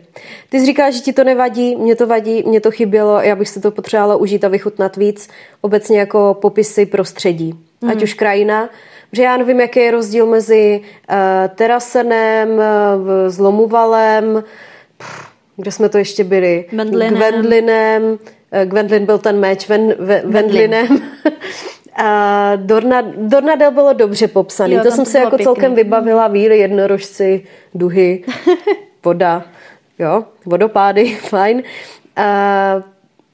Ty 0.48 0.60
jsi 0.60 0.66
říkala, 0.66 0.90
že 0.90 1.00
ti 1.00 1.12
to 1.12 1.24
nevadí, 1.24 1.76
mě 1.76 1.96
to 1.96 2.06
vadí, 2.06 2.42
mě 2.46 2.60
to 2.60 2.70
chybělo, 2.70 3.20
já 3.20 3.36
bych 3.36 3.48
si 3.48 3.60
to 3.60 3.70
potřebovala 3.70 4.16
užít 4.16 4.44
a 4.44 4.48
vychutnat 4.48 4.96
víc. 4.96 5.28
Obecně 5.60 5.98
jako 5.98 6.36
popisy 6.40 6.86
prostředí, 6.86 7.54
mm. 7.80 7.90
ať 7.90 8.02
už 8.02 8.14
krajina, 8.14 8.68
že 9.12 9.22
já 9.22 9.36
nevím, 9.36 9.60
jaký 9.60 9.80
je 9.80 9.90
rozdíl 9.90 10.26
mezi 10.26 10.80
uh, 10.80 11.16
Terasenem, 11.54 12.48
uh, 12.48 12.64
Zlomuvalem, 13.28 14.44
pff, 14.98 15.28
kde 15.56 15.72
jsme 15.72 15.88
to 15.88 15.98
ještě 15.98 16.24
byli? 16.24 16.64
Gwendlinem. 16.70 17.14
Gwendlinem. 17.14 18.18
Gwendlin 18.64 19.06
byl 19.06 19.18
ten 19.18 19.40
meč, 19.40 19.68
Ven, 19.68 19.94
Wendlinem. 20.24 20.86
A 21.98 22.52
Dorna, 22.56 23.02
Dornadel 23.16 23.70
bylo 23.70 23.92
dobře 23.92 24.28
popsaný. 24.28 24.74
Jo, 24.74 24.82
to 24.82 24.90
jsem 24.90 25.04
to 25.04 25.10
se 25.10 25.18
jako 25.18 25.30
pěkný. 25.30 25.44
celkem 25.44 25.74
vybavila. 25.74 26.28
Víly, 26.28 26.58
jednorožci, 26.58 27.44
duhy, 27.74 28.24
voda, 29.04 29.44
jo, 29.98 30.24
vodopády, 30.46 31.14
fajn. 31.14 31.62
A 32.16 32.82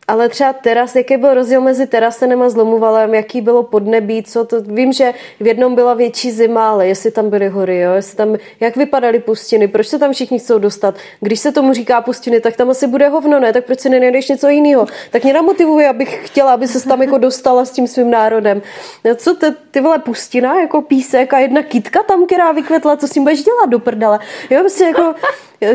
ale 0.09 0.29
třeba 0.29 0.53
teras, 0.53 0.97
jaký 0.97 1.17
byl 1.17 1.35
rozdíl 1.35 1.61
mezi 1.61 1.87
terasenem 1.87 2.43
a 2.43 2.49
zlomuvalem, 2.49 3.15
jaký 3.15 3.41
bylo 3.41 3.63
podnebí, 3.63 4.23
co 4.23 4.45
to, 4.45 4.61
vím, 4.61 4.93
že 4.93 5.15
v 5.41 5.47
jednom 5.47 5.75
byla 5.75 5.95
větší 5.95 6.31
zima, 6.31 6.71
ale 6.71 6.87
jestli 6.87 7.11
tam 7.11 7.31
byly 7.31 7.49
hory, 7.49 7.81
jo, 7.81 7.93
jestli 7.93 8.17
tam, 8.17 8.37
jak 8.61 8.77
vypadaly 8.77 9.19
pustiny, 9.19 9.69
proč 9.69 9.87
se 9.87 9.99
tam 9.99 10.13
všichni 10.13 10.39
chcou 10.39 10.59
dostat, 10.59 10.95
když 11.21 11.41
se 11.41 11.53
tomu 11.53 11.73
říká 11.73 12.01
pustiny, 12.01 12.41
tak 12.41 12.57
tam 12.57 12.71
asi 12.71 12.87
bude 12.87 13.09
hovno, 13.09 13.41
ne, 13.41 13.53
tak 13.53 13.65
proč 13.65 13.81
si 13.81 13.89
nenajdeš 13.89 14.29
něco 14.29 14.49
jiného, 14.49 14.87
tak 15.11 15.25
mě 15.25 15.33
namotivuje, 15.33 15.89
abych 15.89 16.21
chtěla, 16.25 16.53
aby 16.53 16.69
se 16.69 16.89
tam 16.89 17.03
jako 17.03 17.19
dostala 17.19 17.65
s 17.65 17.71
tím 17.71 17.87
svým 17.87 18.11
národem. 18.11 18.63
No, 19.05 19.15
co 19.15 19.35
ty, 19.35 19.47
ty 19.71 19.81
vole 19.81 19.99
pustina, 19.99 20.61
jako 20.61 20.83
písek 20.83 21.35
a 21.35 21.39
jedna 21.39 21.63
kytka 21.63 22.03
tam, 22.03 22.27
která 22.27 22.53
vykvetla, 22.53 22.97
co 22.97 23.09
s 23.09 23.11
tím 23.11 23.23
budeš 23.23 23.43
dělat 23.43 23.67
do 23.67 23.79
prdele, 23.79 24.19
jo, 24.51 24.61
prostě 24.61 24.85
jako 24.85 25.15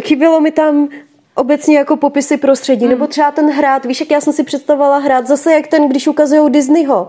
chybělo 0.01 0.39
mi 0.39 0.51
tam 0.51 0.89
obecně 1.39 1.77
jako 1.77 1.97
popisy 1.97 2.37
prostředí, 2.37 2.85
mm. 2.85 2.91
nebo 2.91 3.07
třeba 3.07 3.31
ten 3.31 3.51
hrát, 3.51 3.85
víš, 3.85 3.99
jak 3.99 4.11
já 4.11 4.21
jsem 4.21 4.33
si 4.33 4.43
představovala 4.43 4.97
hrát, 4.97 5.27
zase 5.27 5.53
jak 5.53 5.67
ten, 5.67 5.89
když 5.89 6.07
ukazují 6.07 6.51
Disneyho 6.51 7.07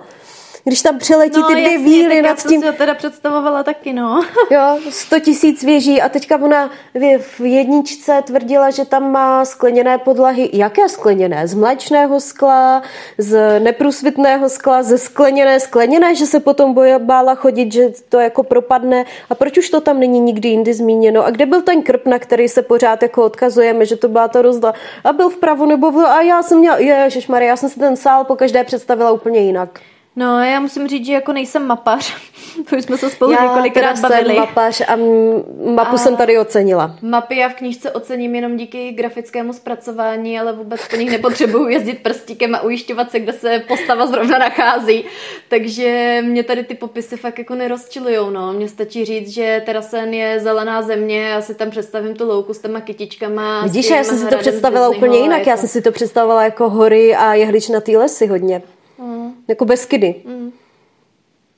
když 0.65 0.83
tam 0.83 0.99
přiletí 0.99 1.41
no, 1.41 1.47
ty 1.47 1.55
dvě 1.55 1.79
víly 1.79 2.23
nad 2.23 2.47
tím. 2.47 2.63
Já 2.63 2.73
teda 2.73 2.95
představovala 2.95 3.63
taky, 3.63 3.93
no. 3.93 4.23
jo, 4.51 4.79
100 4.91 5.21
tisíc 5.21 5.65
věží 5.65 6.03
a 6.03 6.09
teďka 6.09 6.37
ona 6.37 6.71
v 7.19 7.41
jedničce 7.41 8.23
tvrdila, 8.27 8.71
že 8.71 8.85
tam 8.85 9.13
má 9.13 9.45
skleněné 9.45 9.99
podlahy. 9.99 10.51
Jaké 10.53 10.89
skleněné? 10.89 11.49
Z 11.49 11.55
mléčného 11.55 12.21
skla, 12.21 12.83
z 13.19 13.61
neprůsvitného 13.61 14.49
skla, 14.49 14.83
ze 14.83 14.99
skleněné, 14.99 15.61
skleněné, 15.61 16.15
že 16.15 16.27
se 16.27 16.41
potom 16.41 16.75
boje 16.75 16.99
bála 16.99 17.35
chodit, 17.35 17.73
že 17.73 17.93
to 18.09 18.21
jako 18.21 18.43
propadne. 18.43 19.05
A 19.31 19.35
proč 19.35 19.59
už 19.59 19.71
to 19.71 19.81
tam 19.81 20.01
není 20.01 20.21
nikdy 20.21 20.49
jindy 20.49 20.75
zmíněno? 20.75 21.25
A 21.25 21.31
kde 21.31 21.47
byl 21.47 21.63
ten 21.63 21.83
krp, 21.83 22.07
na 22.07 22.19
který 22.19 22.49
se 22.49 22.63
pořád 22.63 23.03
jako 23.03 23.25
odkazujeme, 23.25 23.87
že 23.87 23.97
to 23.97 24.09
byla 24.09 24.29
ta 24.29 24.43
rozda? 24.43 24.75
A 25.05 25.13
byl 25.13 25.29
vpravo 25.29 25.67
nebo 25.67 25.91
v... 25.91 25.99
A 25.99 26.23
já 26.23 26.43
jsem 26.43 26.59
měla, 26.59 26.79
ježišmarja, 26.79 27.49
já 27.49 27.57
jsem 27.57 27.69
si 27.69 27.79
ten 27.79 27.97
sál 27.97 28.25
po 28.25 28.37
každé 28.37 28.65
představila 28.65 29.11
úplně 29.11 29.41
jinak. 29.41 29.81
No, 30.17 30.45
já 30.45 30.61
musím 30.61 30.89
říct, 30.89 31.07
že 31.07 31.13
jako 31.13 31.33
nejsem 31.33 31.67
mapař. 31.67 32.15
to 32.71 32.77
už 32.77 32.85
jsme 32.85 32.99
se 32.99 33.11
spolu 33.11 33.33
Já 33.33 33.43
několikrát 33.43 33.95
teda 33.95 34.09
bavili. 34.09 34.35
jsem 34.35 34.37
mapař 34.37 34.81
a 34.81 34.97
mapu 35.75 35.99
jsem 35.99 36.17
tady 36.17 36.39
ocenila. 36.39 36.97
Mapy 37.03 37.37
já 37.37 37.49
v 37.49 37.55
knížce 37.55 37.91
ocením 37.91 38.35
jenom 38.35 38.57
díky 38.57 38.93
grafickému 38.93 39.53
zpracování, 39.53 40.41
ale 40.41 40.53
vůbec 40.53 40.89
po 40.89 40.97
nich 40.97 41.11
nepotřebuju 41.11 41.69
jezdit 41.69 42.03
prstíkem 42.03 42.55
a 42.55 42.61
ujišťovat 42.61 43.11
se, 43.11 43.21
kde 43.21 43.33
se 43.33 43.63
postava 43.69 44.07
zrovna 44.07 44.39
nachází. 44.39 45.05
Takže 45.49 46.19
mě 46.27 46.43
tady 46.43 46.65
ty 46.65 46.75
popisy 46.75 47.17
fakt 47.17 47.39
jako 47.39 47.55
nerozčilujou. 47.55 48.31
No. 48.31 48.53
Mně 48.53 48.69
stačí 48.69 49.05
říct, 49.05 49.29
že 49.29 49.63
Terasen 49.67 50.15
je 50.15 50.41
zelená 50.41 50.83
země, 50.83 51.23
já 51.23 51.43
si 51.43 51.55
tam 51.55 51.71
představím 51.71 52.15
tu 52.15 52.29
louku 52.29 52.55
s 52.55 52.59
těma 52.59 52.81
kytičkama. 52.81 53.63
Vidíš, 53.63 53.91
já 53.91 54.05
jsem 54.05 54.19
si 54.19 54.27
to 54.27 54.37
představila 54.37 54.89
úplně 54.89 55.19
a 55.19 55.23
jinak. 55.23 55.39
Já 55.47 55.51
jako- 55.51 55.61
jsem 55.61 55.69
si 55.69 55.83
to 55.83 55.93
představovala 55.93 56.45
jako 56.45 56.71
hory 56.71 57.17
a 57.17 57.35
jehličnatý 57.35 57.97
lesy 57.97 58.27
hodně. 58.27 58.63
Jako 59.49 59.65
Beskydy. 59.65 60.15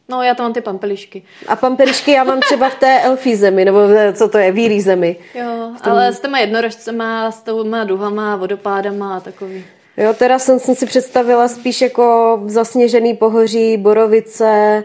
No, 0.09 0.23
já 0.23 0.35
tam 0.35 0.45
mám 0.45 0.53
ty 0.53 0.61
pampelišky. 0.61 1.23
A 1.49 1.57
pampelišky 1.57 2.11
já 2.13 2.25
mám 2.25 2.41
třeba 2.41 2.69
v 2.69 2.75
té 2.75 3.01
elfí 3.01 3.37
zemi, 3.37 3.65
nebo 3.65 3.79
co 4.13 4.29
to 4.29 4.39
je, 4.39 4.53
vírí 4.53 4.81
zemi. 4.81 5.17
Jo, 5.35 5.73
ale 5.83 6.13
s 6.13 6.21
těma 6.21 6.39
jednorožcema, 6.39 7.31
s 7.31 7.43
těma 7.43 7.85
duhama, 7.85 8.37
vodopádama 8.37 9.17
a 9.17 9.21
takový. 9.21 9.65
Jo, 9.97 10.15
teda 10.15 10.39
jsem, 10.39 10.59
jsem 10.59 10.75
si 10.75 10.87
představila 10.87 11.49
spíš 11.49 11.81
jako 11.81 12.41
zasněžený 12.47 13.15
pohoří, 13.15 13.77
borovice, 13.77 14.85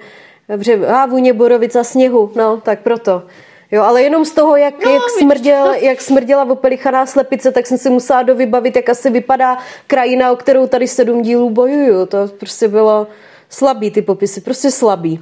bře, 0.57 0.87
a 0.87 1.05
vůně 1.05 1.33
borovice 1.33 1.79
a 1.79 1.83
sněhu, 1.83 2.31
no, 2.35 2.61
tak 2.61 2.79
proto. 2.79 3.23
Jo, 3.71 3.83
ale 3.83 4.03
jenom 4.03 4.25
z 4.25 4.31
toho, 4.31 4.55
jak, 4.55 4.85
no, 4.85 4.91
jak, 4.91 5.03
smrděl, 5.19 5.73
jak 5.81 6.01
smrděla 6.01 6.43
opelichaná 6.43 7.05
slepice, 7.05 7.51
tak 7.51 7.67
jsem 7.67 7.77
si 7.77 7.89
musela 7.89 8.23
dovybavit, 8.23 8.75
jak 8.75 8.89
asi 8.89 9.09
vypadá 9.09 9.57
krajina, 9.87 10.31
o 10.31 10.35
kterou 10.35 10.67
tady 10.67 10.87
sedm 10.87 11.21
dílů 11.21 11.49
bojuju. 11.49 12.05
To 12.05 12.27
prostě 12.27 12.67
bylo 12.67 13.07
slabý, 13.49 13.91
ty 13.91 14.01
popisy, 14.01 14.41
prostě 14.41 14.71
slabý. 14.71 15.19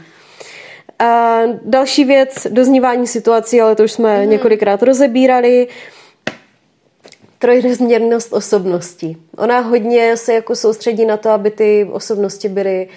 A 0.99 1.39
další 1.65 2.05
věc, 2.05 2.47
doznívání 2.49 3.07
situací, 3.07 3.61
ale 3.61 3.75
to 3.75 3.83
už 3.83 3.91
jsme 3.91 4.23
mm. 4.23 4.29
několikrát 4.29 4.83
rozebírali. 4.83 5.67
Trojrozměrnost 7.39 8.33
osobností. 8.33 9.17
Ona 9.37 9.59
hodně 9.59 10.17
se 10.17 10.33
jako 10.33 10.55
soustředí 10.55 11.05
na 11.05 11.17
to, 11.17 11.29
aby 11.29 11.51
ty 11.51 11.87
osobnosti 11.91 12.49
byly 12.49 12.87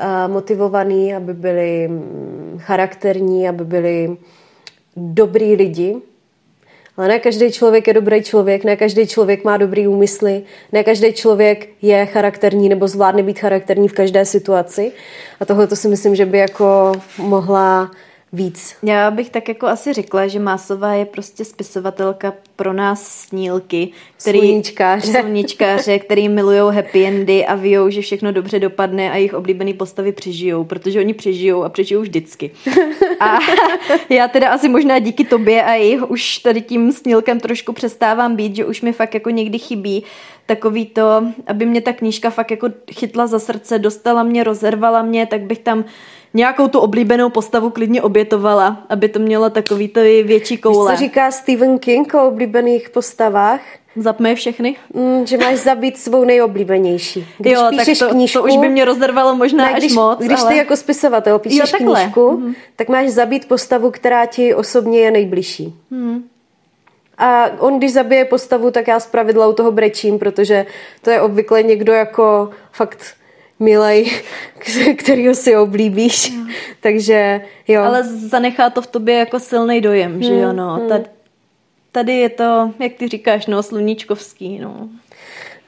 uh, 0.00 0.32
motivované, 0.32 1.16
aby 1.16 1.34
byly 1.34 1.88
mm, 1.88 2.58
charakterní, 2.62 3.48
aby 3.48 3.64
byly 3.64 4.16
dobrý 4.98 5.54
lidi. 5.54 5.96
Ale 6.96 7.08
ne 7.08 7.18
každý 7.18 7.52
člověk 7.52 7.86
je 7.86 7.94
dobrý 7.94 8.22
člověk, 8.22 8.64
ne 8.64 8.76
každý 8.76 9.06
člověk 9.06 9.44
má 9.44 9.56
dobrý 9.56 9.88
úmysly, 9.88 10.42
ne 10.72 10.84
každý 10.84 11.12
člověk 11.12 11.68
je 11.82 12.06
charakterní 12.06 12.68
nebo 12.68 12.88
zvládne 12.88 13.22
být 13.22 13.38
charakterní 13.38 13.88
v 13.88 13.92
každé 13.92 14.24
situaci. 14.24 14.92
A 15.40 15.44
tohle 15.44 15.66
to 15.66 15.76
si 15.76 15.88
myslím, 15.88 16.14
že 16.14 16.26
by 16.26 16.38
jako 16.38 16.92
mohla 17.18 17.90
víc. 18.32 18.76
Já 18.82 19.10
bych 19.10 19.30
tak 19.30 19.48
jako 19.48 19.66
asi 19.66 19.92
řekla, 19.92 20.26
že 20.26 20.38
Másová 20.38 20.92
je 20.92 21.04
prostě 21.04 21.44
spisovatelka 21.44 22.32
pro 22.56 22.72
nás 22.72 23.06
snílky, 23.06 23.88
který, 24.20 24.38
Sluníčkáře. 24.38 25.12
sluníčkáře, 25.20 25.98
který 25.98 26.28
milují 26.28 26.74
happy 26.74 27.06
endy 27.06 27.46
a 27.46 27.54
víjou, 27.54 27.90
že 27.90 28.00
všechno 28.00 28.32
dobře 28.32 28.58
dopadne 28.58 29.10
a 29.10 29.16
jejich 29.16 29.34
oblíbený 29.34 29.74
postavy 29.74 30.12
přežijou, 30.12 30.64
protože 30.64 31.00
oni 31.00 31.14
přežijou 31.14 31.64
a 31.64 31.68
přežijou 31.68 32.00
vždycky. 32.00 32.50
A 33.20 33.38
já 34.08 34.28
teda 34.28 34.50
asi 34.50 34.68
možná 34.68 34.98
díky 34.98 35.24
tobě 35.24 35.62
a 35.62 35.72
jejich 35.72 36.10
už 36.10 36.38
tady 36.38 36.60
tím 36.60 36.92
snílkem 36.92 37.40
trošku 37.40 37.72
přestávám 37.72 38.36
být, 38.36 38.56
že 38.56 38.64
už 38.64 38.82
mi 38.82 38.92
fakt 38.92 39.14
jako 39.14 39.30
někdy 39.30 39.58
chybí 39.58 40.04
takový 40.46 40.86
to, 40.86 41.24
aby 41.46 41.66
mě 41.66 41.80
ta 41.80 41.92
knížka 41.92 42.30
fakt 42.30 42.50
jako 42.50 42.68
chytla 42.92 43.26
za 43.26 43.38
srdce, 43.38 43.78
dostala 43.78 44.22
mě, 44.22 44.44
rozervala 44.44 45.02
mě, 45.02 45.26
tak 45.26 45.40
bych 45.40 45.58
tam 45.58 45.84
nějakou 46.34 46.68
tu 46.68 46.78
oblíbenou 46.78 47.30
postavu 47.30 47.70
klidně 47.70 48.02
obětovala, 48.02 48.76
aby 48.88 49.08
to 49.08 49.18
mělo 49.18 49.50
takový 49.50 49.88
to 49.88 50.00
větší 50.00 50.54
Víš, 50.54 50.60
koule. 50.62 50.92
co 50.92 50.98
říká 50.98 51.30
Stephen 51.30 51.78
King 51.78 52.14
o 52.14 52.26
oblíbených 52.28 52.90
postavách? 52.90 53.60
Zapme 53.96 54.34
všechny? 54.34 54.76
Mm, 54.94 55.26
že 55.26 55.38
máš 55.38 55.56
zabít 55.56 55.98
svou 55.98 56.24
nejoblíbenější. 56.24 57.26
Když 57.38 57.52
jo, 57.52 57.66
píšeš 57.70 57.98
tak 57.98 58.08
to, 58.08 58.14
knížku, 58.14 58.38
to 58.38 58.44
už 58.44 58.56
by 58.56 58.68
mě 58.68 58.84
rozervalo 58.84 59.34
možná 59.36 59.64
ne, 59.64 59.70
až 59.72 59.78
když, 59.78 59.94
moc. 59.94 60.18
když 60.18 60.40
ale... 60.40 60.50
ty 60.52 60.56
jako 60.56 60.76
spisovatel 60.76 61.38
píšeš 61.38 61.58
Jo, 61.58 61.66
takhle. 61.78 62.00
knížku, 62.02 62.30
Mhm. 62.30 62.54
tak 62.76 62.88
máš 62.88 63.08
zabít 63.08 63.48
postavu, 63.48 63.90
která 63.90 64.26
ti 64.26 64.54
osobně 64.54 65.00
je 65.00 65.10
nejbližší. 65.10 65.74
Mhm. 65.90 66.22
A 67.18 67.44
on, 67.58 67.78
když 67.78 67.92
zabije 67.92 68.24
postavu, 68.24 68.70
tak 68.70 68.88
já 68.88 69.00
zpravidla 69.00 69.46
u 69.46 69.52
toho 69.52 69.72
brečím, 69.72 70.18
protože 70.18 70.66
to 71.02 71.10
je 71.10 71.20
obvykle 71.20 71.62
někdo 71.62 71.92
jako 71.92 72.50
fakt 72.72 72.98
milej, 73.60 74.10
kterýho 74.96 75.34
si 75.34 75.56
oblíbíš. 75.56 76.32
Takže 76.80 77.40
jo. 77.68 77.82
Ale 77.82 78.04
zanechá 78.04 78.70
to 78.70 78.82
v 78.82 78.86
tobě 78.86 79.14
jako 79.18 79.40
silný 79.40 79.80
dojem, 79.80 80.22
že 80.22 80.34
jo, 80.34 80.52
no. 80.52 80.88
Tady, 80.88 81.04
tady 81.92 82.12
je 82.12 82.28
to, 82.28 82.72
jak 82.78 82.92
ty 82.92 83.08
říkáš, 83.08 83.46
no, 83.46 83.62
sluníčkovský, 83.62 84.58
no. 84.58 84.88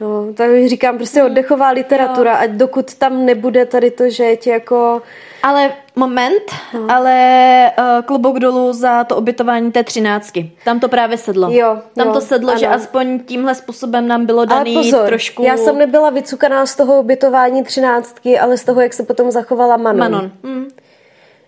No, 0.01 0.33
tak 0.35 0.51
říkám, 0.67 0.97
prostě 0.97 1.25
oddechová 1.25 1.71
literatura, 1.71 2.35
ať 2.37 2.51
dokud 2.51 2.95
tam 2.95 3.27
nebude 3.27 3.67
tady 3.67 3.91
to, 3.91 4.11
že 4.11 4.25
je 4.25 4.37
ti 4.37 4.51
jako... 4.51 5.03
Ale 5.43 5.73
moment, 5.97 6.43
no. 6.75 6.87
ale 6.89 7.73
uh, 7.79 8.05
klobouk 8.05 8.39
dolů 8.39 8.73
za 8.73 9.05
to 9.05 9.17
obětování 9.17 9.73
té 9.73 9.85
třináctky. 9.85 10.53
Tam 10.65 10.81
to 10.81 10.89
právě 10.89 11.19
sedlo. 11.19 11.51
Jo, 11.51 11.79
Tam 11.95 12.07
jo, 12.07 12.13
to 12.13 12.21
sedlo, 12.21 12.59
že 12.59 12.67
ano. 12.67 12.77
aspoň 12.77 13.21
tímhle 13.21 13.55
způsobem 13.55 14.09
nám 14.09 14.27
bylo 14.27 14.39
Ale 14.39 14.47
daný 14.47 14.75
pozor, 14.75 15.07
trošku... 15.07 15.43
já 15.43 15.57
jsem 15.57 15.79
nebyla 15.79 16.11
vycukaná 16.11 16.67
z 16.67 16.77
toho 16.77 16.99
obytování 16.99 17.65
třináctky, 17.65 18.39
ale 18.39 18.57
z 18.57 18.65
toho, 18.65 18.81
jak 18.81 18.93
se 18.93 19.03
potom 19.03 19.31
zachovala 19.31 19.77
Manon. 19.77 19.99
Manon. 19.99 20.31
Mm. 20.43 20.69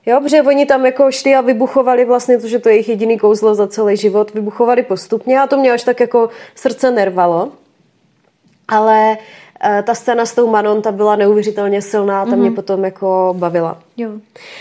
Jo, 0.07 0.21
protože 0.21 0.43
oni 0.43 0.67
tam 0.67 0.87
jako 0.87 1.13
šli 1.13 1.35
a 1.35 1.41
vybuchovali 1.41 2.05
vlastně 2.05 2.39
to, 2.39 2.49
že 2.49 2.59
to 2.59 2.69
je 2.69 2.75
jejich 2.75 2.89
jediný 2.89 3.19
kouzlo 3.19 3.55
za 3.55 3.67
celý 3.69 3.97
život, 3.97 4.35
vybuchovali 4.35 4.83
postupně 4.83 5.41
a 5.41 5.47
to 5.47 5.57
mě 5.57 5.73
až 5.73 5.83
tak 5.83 6.01
jako 6.01 6.29
srdce 6.55 6.91
nervalo. 6.91 7.53
Ale 8.69 9.17
ta 9.83 9.95
scéna 9.95 10.27
s 10.27 10.35
tou 10.35 10.51
Manon, 10.51 10.83
ta 10.83 10.93
byla 10.93 11.17
neuvěřitelně 11.17 11.83
silná, 11.83 12.27
ta 12.27 12.37
mě 12.37 12.51
potom 12.51 12.85
jako 12.85 13.35
bavila. 13.39 13.79
Jo, 13.97 14.11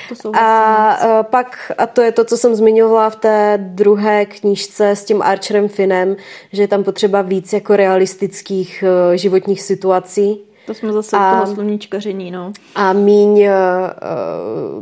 to 0.09 0.15
souhlasím. 0.15 0.47
A 0.47 0.99
eh, 1.19 1.23
pak, 1.23 1.71
a 1.77 1.87
to 1.87 2.01
je 2.01 2.11
to, 2.11 2.25
co 2.25 2.37
jsem 2.37 2.55
zmiňovala 2.55 3.09
v 3.09 3.15
té 3.15 3.59
druhé 3.61 4.25
knížce 4.25 4.89
s 4.89 5.05
tím 5.05 5.21
Archerem 5.21 5.67
Finem, 5.67 6.15
že 6.53 6.63
je 6.63 6.67
tam 6.67 6.83
potřeba 6.83 7.21
víc 7.21 7.53
jako 7.53 7.75
realistických 7.75 8.83
eh, 9.13 9.17
životních 9.17 9.61
situací 9.61 10.39
To 10.65 10.73
jsme 10.73 10.93
zase 10.93 11.17
A- 11.17 11.31
toho 11.33 11.53
sluníčkaření, 11.53 12.31
no. 12.31 12.51
a 12.75 12.93
míň 12.93 13.31
uh, 13.31 13.47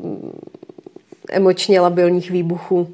uh, 0.03 0.31
emočně 1.29 1.79
labilních 1.81 2.31
výbuchů. 2.31 2.87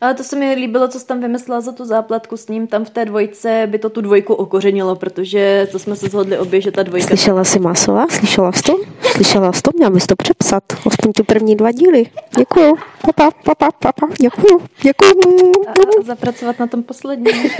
Ale 0.00 0.14
to 0.14 0.24
se 0.24 0.36
mi 0.36 0.54
líbilo, 0.54 0.88
co 0.88 1.00
jsi 1.00 1.06
tam 1.06 1.20
vymyslela 1.20 1.60
za 1.60 1.72
tu 1.72 1.84
záplatku 1.84 2.36
s 2.36 2.48
ním. 2.48 2.66
Tam 2.66 2.84
v 2.84 2.90
té 2.90 3.04
dvojce 3.04 3.62
by 3.66 3.78
to 3.78 3.90
tu 3.90 4.00
dvojku 4.00 4.34
okořenilo, 4.34 4.96
protože 4.96 5.68
to 5.72 5.78
jsme 5.78 5.96
se 5.96 6.08
shodli 6.08 6.38
obě, 6.38 6.60
že 6.60 6.70
ta 6.70 6.82
dvojka... 6.82 7.06
Slyšela 7.06 7.44
jsi 7.44 7.58
Masová? 7.58 8.06
Slyšela 8.10 8.52
jsi 8.52 8.62
to? 8.62 8.76
Slyšela 9.00 9.52
jsi 9.52 9.62
to? 9.62 9.70
Měla 9.76 9.90
bys 9.90 10.06
to 10.06 10.16
přepsat. 10.16 10.64
Aspoň 10.86 11.12
tu 11.12 11.24
první 11.24 11.56
dva 11.56 11.72
díly. 11.72 12.04
Děkuju. 12.38 12.76
Papa, 13.02 13.30
papa, 13.44 13.72
papa. 13.78 14.06
Děkuju. 14.20 14.60
Děkuju. 14.82 15.52
A, 15.66 15.70
a 15.70 16.02
zapracovat 16.02 16.58
na 16.58 16.66
tom 16.66 16.82
posledním. 16.82 17.36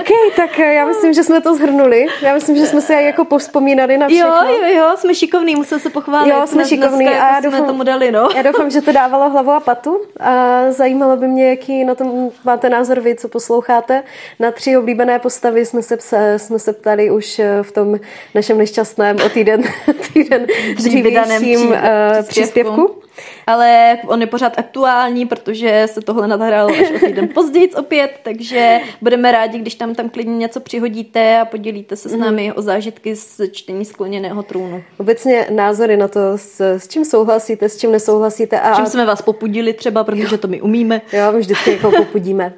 OK, 0.00 0.08
tak 0.36 0.58
eh, 0.58 0.74
já 0.74 0.86
myslím, 0.86 1.12
že 1.12 1.24
jsme 1.24 1.40
to 1.40 1.54
zhrnuli. 1.54 2.06
Já 2.22 2.34
myslím, 2.34 2.56
že 2.56 2.66
jsme 2.66 2.80
se 2.80 2.94
jako 2.94 3.24
povzpomínali 3.24 3.98
na 3.98 4.08
všechno. 4.08 4.26
jo, 4.26 4.42
jo, 4.62 4.78
jo, 4.78 4.96
jsme 4.96 5.14
šikovný, 5.14 5.56
musel 5.56 5.78
se 5.78 5.90
pochválit. 5.90 6.30
Jo, 6.30 6.42
jsme 6.46 6.64
dneska 6.64 6.86
a 7.08 7.10
já 7.10 7.40
jsme 7.40 7.50
doufám, 7.50 7.66
tomu 7.66 7.82
dali, 7.82 8.12
no. 8.12 8.28
já 8.36 8.42
doufám, 8.42 8.65
že 8.70 8.80
to 8.80 8.92
dávalo 8.92 9.30
hlavu 9.30 9.50
a 9.50 9.60
patu. 9.60 10.00
A 10.20 10.62
zajímalo 10.72 11.16
by 11.16 11.28
mě, 11.28 11.48
jaký 11.48 11.84
na 11.84 11.94
tom 11.94 12.30
máte 12.44 12.68
názor 12.68 13.00
vy, 13.00 13.14
co 13.14 13.28
posloucháte. 13.28 14.02
Na 14.40 14.50
tři 14.50 14.76
oblíbené 14.76 15.18
postavy 15.18 15.66
jsme 15.66 15.82
se, 15.82 15.96
psa- 15.96 16.34
jsme 16.38 16.58
se 16.58 16.72
ptali 16.72 17.10
už 17.10 17.38
eh, 17.38 17.62
v 17.62 17.72
tom 17.72 18.00
našem 18.34 18.58
nešťastném 18.58 19.16
o 19.26 19.28
týden, 19.28 19.62
týden 20.12 20.46
dřívějším 20.76 21.72
eh, 21.72 22.22
příspěvku. 22.22 23.05
Ale 23.46 23.98
on 24.06 24.20
je 24.20 24.26
pořád 24.26 24.58
aktuální, 24.58 25.26
protože 25.26 25.86
se 25.86 26.00
tohle 26.00 26.28
nahrálo 26.28 26.70
až 26.70 26.90
o 26.90 27.06
týden 27.06 27.28
později 27.28 27.70
opět, 27.72 28.20
takže 28.22 28.80
budeme 29.02 29.32
rádi, 29.32 29.58
když 29.58 29.74
tam 29.74 29.94
tam 29.94 30.08
klidně 30.08 30.36
něco 30.36 30.60
přihodíte 30.60 31.40
a 31.40 31.44
podělíte 31.44 31.96
se 31.96 32.08
s 32.08 32.16
námi 32.16 32.52
o 32.52 32.62
zážitky 32.62 33.16
z 33.16 33.40
čtení 33.52 33.84
skloněného 33.84 34.42
trůnu. 34.42 34.82
Obecně 34.98 35.46
názory 35.50 35.96
na 35.96 36.08
to, 36.08 36.20
s, 36.38 36.60
s 36.60 36.88
čím 36.88 37.04
souhlasíte, 37.04 37.68
s 37.68 37.76
čím 37.76 37.92
nesouhlasíte. 37.92 38.60
A, 38.60 38.74
Čím 38.76 38.86
jsme 38.86 39.06
vás 39.06 39.22
popudili 39.22 39.72
třeba, 39.72 40.04
protože 40.04 40.38
to 40.38 40.48
my 40.48 40.62
umíme. 40.62 41.00
Jo, 41.12 41.32
my 41.32 41.38
vždycky 41.38 41.70
někoho 41.70 41.96
popudíme. 41.96 42.52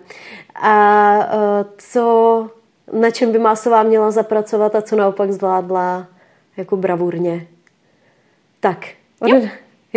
A 0.55 1.17
uh, 1.17 1.67
co, 1.79 2.47
na 2.93 3.11
čem 3.11 3.33
by 3.33 3.39
Másová 3.39 3.83
měla 3.83 4.11
zapracovat 4.11 4.75
a 4.75 4.83
co 4.83 4.97
naopak 4.97 5.33
zvládla 5.33 6.07
jako 6.57 6.77
bravurně. 6.77 7.47
Tak. 8.61 8.87
Jo? 9.27 9.41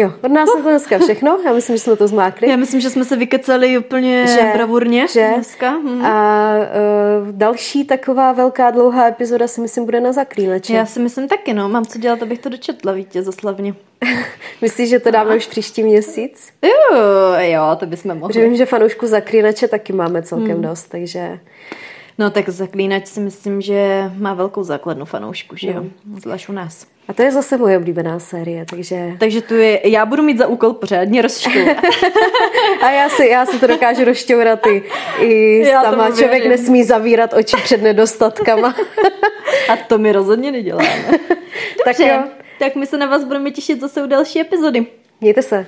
Jo? 0.01 0.13
Od 0.21 0.31
nás 0.31 0.49
je 0.57 0.63
to 0.63 0.69
dneska 0.69 0.99
všechno. 0.99 1.39
Já 1.45 1.53
myslím, 1.53 1.75
že 1.75 1.83
jsme 1.83 1.95
to 1.95 2.07
zmákli. 2.07 2.49
Já 2.49 2.55
myslím, 2.55 2.81
že 2.81 2.89
jsme 2.89 3.05
se 3.05 3.15
vykecali 3.15 3.77
úplně 3.77 4.27
Že? 4.27 4.51
bravurně 4.53 5.07
Že? 5.07 5.31
dneska. 5.35 5.69
Hm. 5.69 6.05
A 6.05 6.53
uh, 6.57 7.31
další 7.31 7.85
taková 7.85 8.31
velká 8.31 8.71
dlouhá 8.71 9.07
epizoda 9.07 9.47
si 9.47 9.61
myslím 9.61 9.85
bude 9.85 9.99
na 9.99 10.13
zaklínače. 10.13 10.73
Já 10.73 10.85
si 10.85 10.99
myslím 10.99 11.27
taky, 11.27 11.53
no. 11.53 11.69
Mám 11.69 11.85
co 11.85 11.99
dělat, 11.99 12.23
abych 12.23 12.39
to 12.39 12.49
dočetla 12.49 12.91
vítězoslavně. 12.93 13.75
Myslíš, 14.61 14.89
že 14.89 14.99
to 14.99 15.11
dáme 15.11 15.35
už 15.35 15.47
příští 15.47 15.83
měsíc? 15.83 16.49
Jo, 16.61 16.97
jo, 17.39 17.61
to 17.79 17.85
bychom 17.85 18.17
mohli. 18.17 18.33
Protože 18.33 18.43
vím, 18.43 18.55
že 18.55 18.65
fanoušku 18.65 19.07
zaklínače 19.07 19.67
taky 19.67 19.93
máme 19.93 20.21
celkem 20.21 20.61
dost, 20.61 20.83
takže 20.83 21.39
No 22.17 22.29
tak 22.29 22.49
Zaklínač 22.49 23.07
si 23.07 23.19
myslím, 23.19 23.61
že 23.61 24.11
má 24.17 24.33
velkou 24.33 24.63
základnu 24.63 25.05
fanoušku, 25.05 25.55
že 25.55 25.67
jo? 25.67 25.85
Zvlášť 26.21 26.49
u 26.49 26.51
nás. 26.51 26.87
A 27.11 27.13
to 27.13 27.21
je 27.21 27.31
zase 27.31 27.57
moje 27.57 27.77
oblíbená 27.77 28.19
série, 28.19 28.65
takže 28.65 29.11
Takže 29.17 29.41
tu 29.41 29.55
je, 29.55 29.89
já 29.89 30.05
budu 30.05 30.23
mít 30.23 30.38
za 30.38 30.47
úkol 30.47 30.73
pořádně 30.73 31.21
rozšťouvat. 31.21 31.77
a 32.81 32.89
já 32.91 33.09
si, 33.09 33.27
já 33.27 33.45
si 33.45 33.59
to 33.59 33.67
dokážu 33.67 34.05
rozšťourat 34.05 34.67
i, 34.67 34.83
i 35.19 35.59
Já 35.67 35.81
sama. 35.83 36.07
Člověk 36.09 36.31
věřím. 36.31 36.49
nesmí 36.49 36.83
zavírat 36.83 37.33
oči 37.33 37.55
před 37.63 37.81
nedostatkama. 37.81 38.75
A 39.69 39.75
to 39.75 39.97
my 39.97 40.11
rozhodně 40.11 40.51
neděláme. 40.51 41.05
tak 41.85 41.97
Dobře, 41.97 42.13
jo, 42.13 42.23
tak 42.59 42.75
my 42.75 42.88
se 42.88 42.97
na 42.97 43.05
vás 43.05 43.23
budeme 43.23 43.51
těšit 43.51 43.81
zase 43.81 44.03
u 44.03 44.07
další 44.07 44.39
epizody. 44.39 44.85
mějte 45.21 45.41
se. 45.41 45.65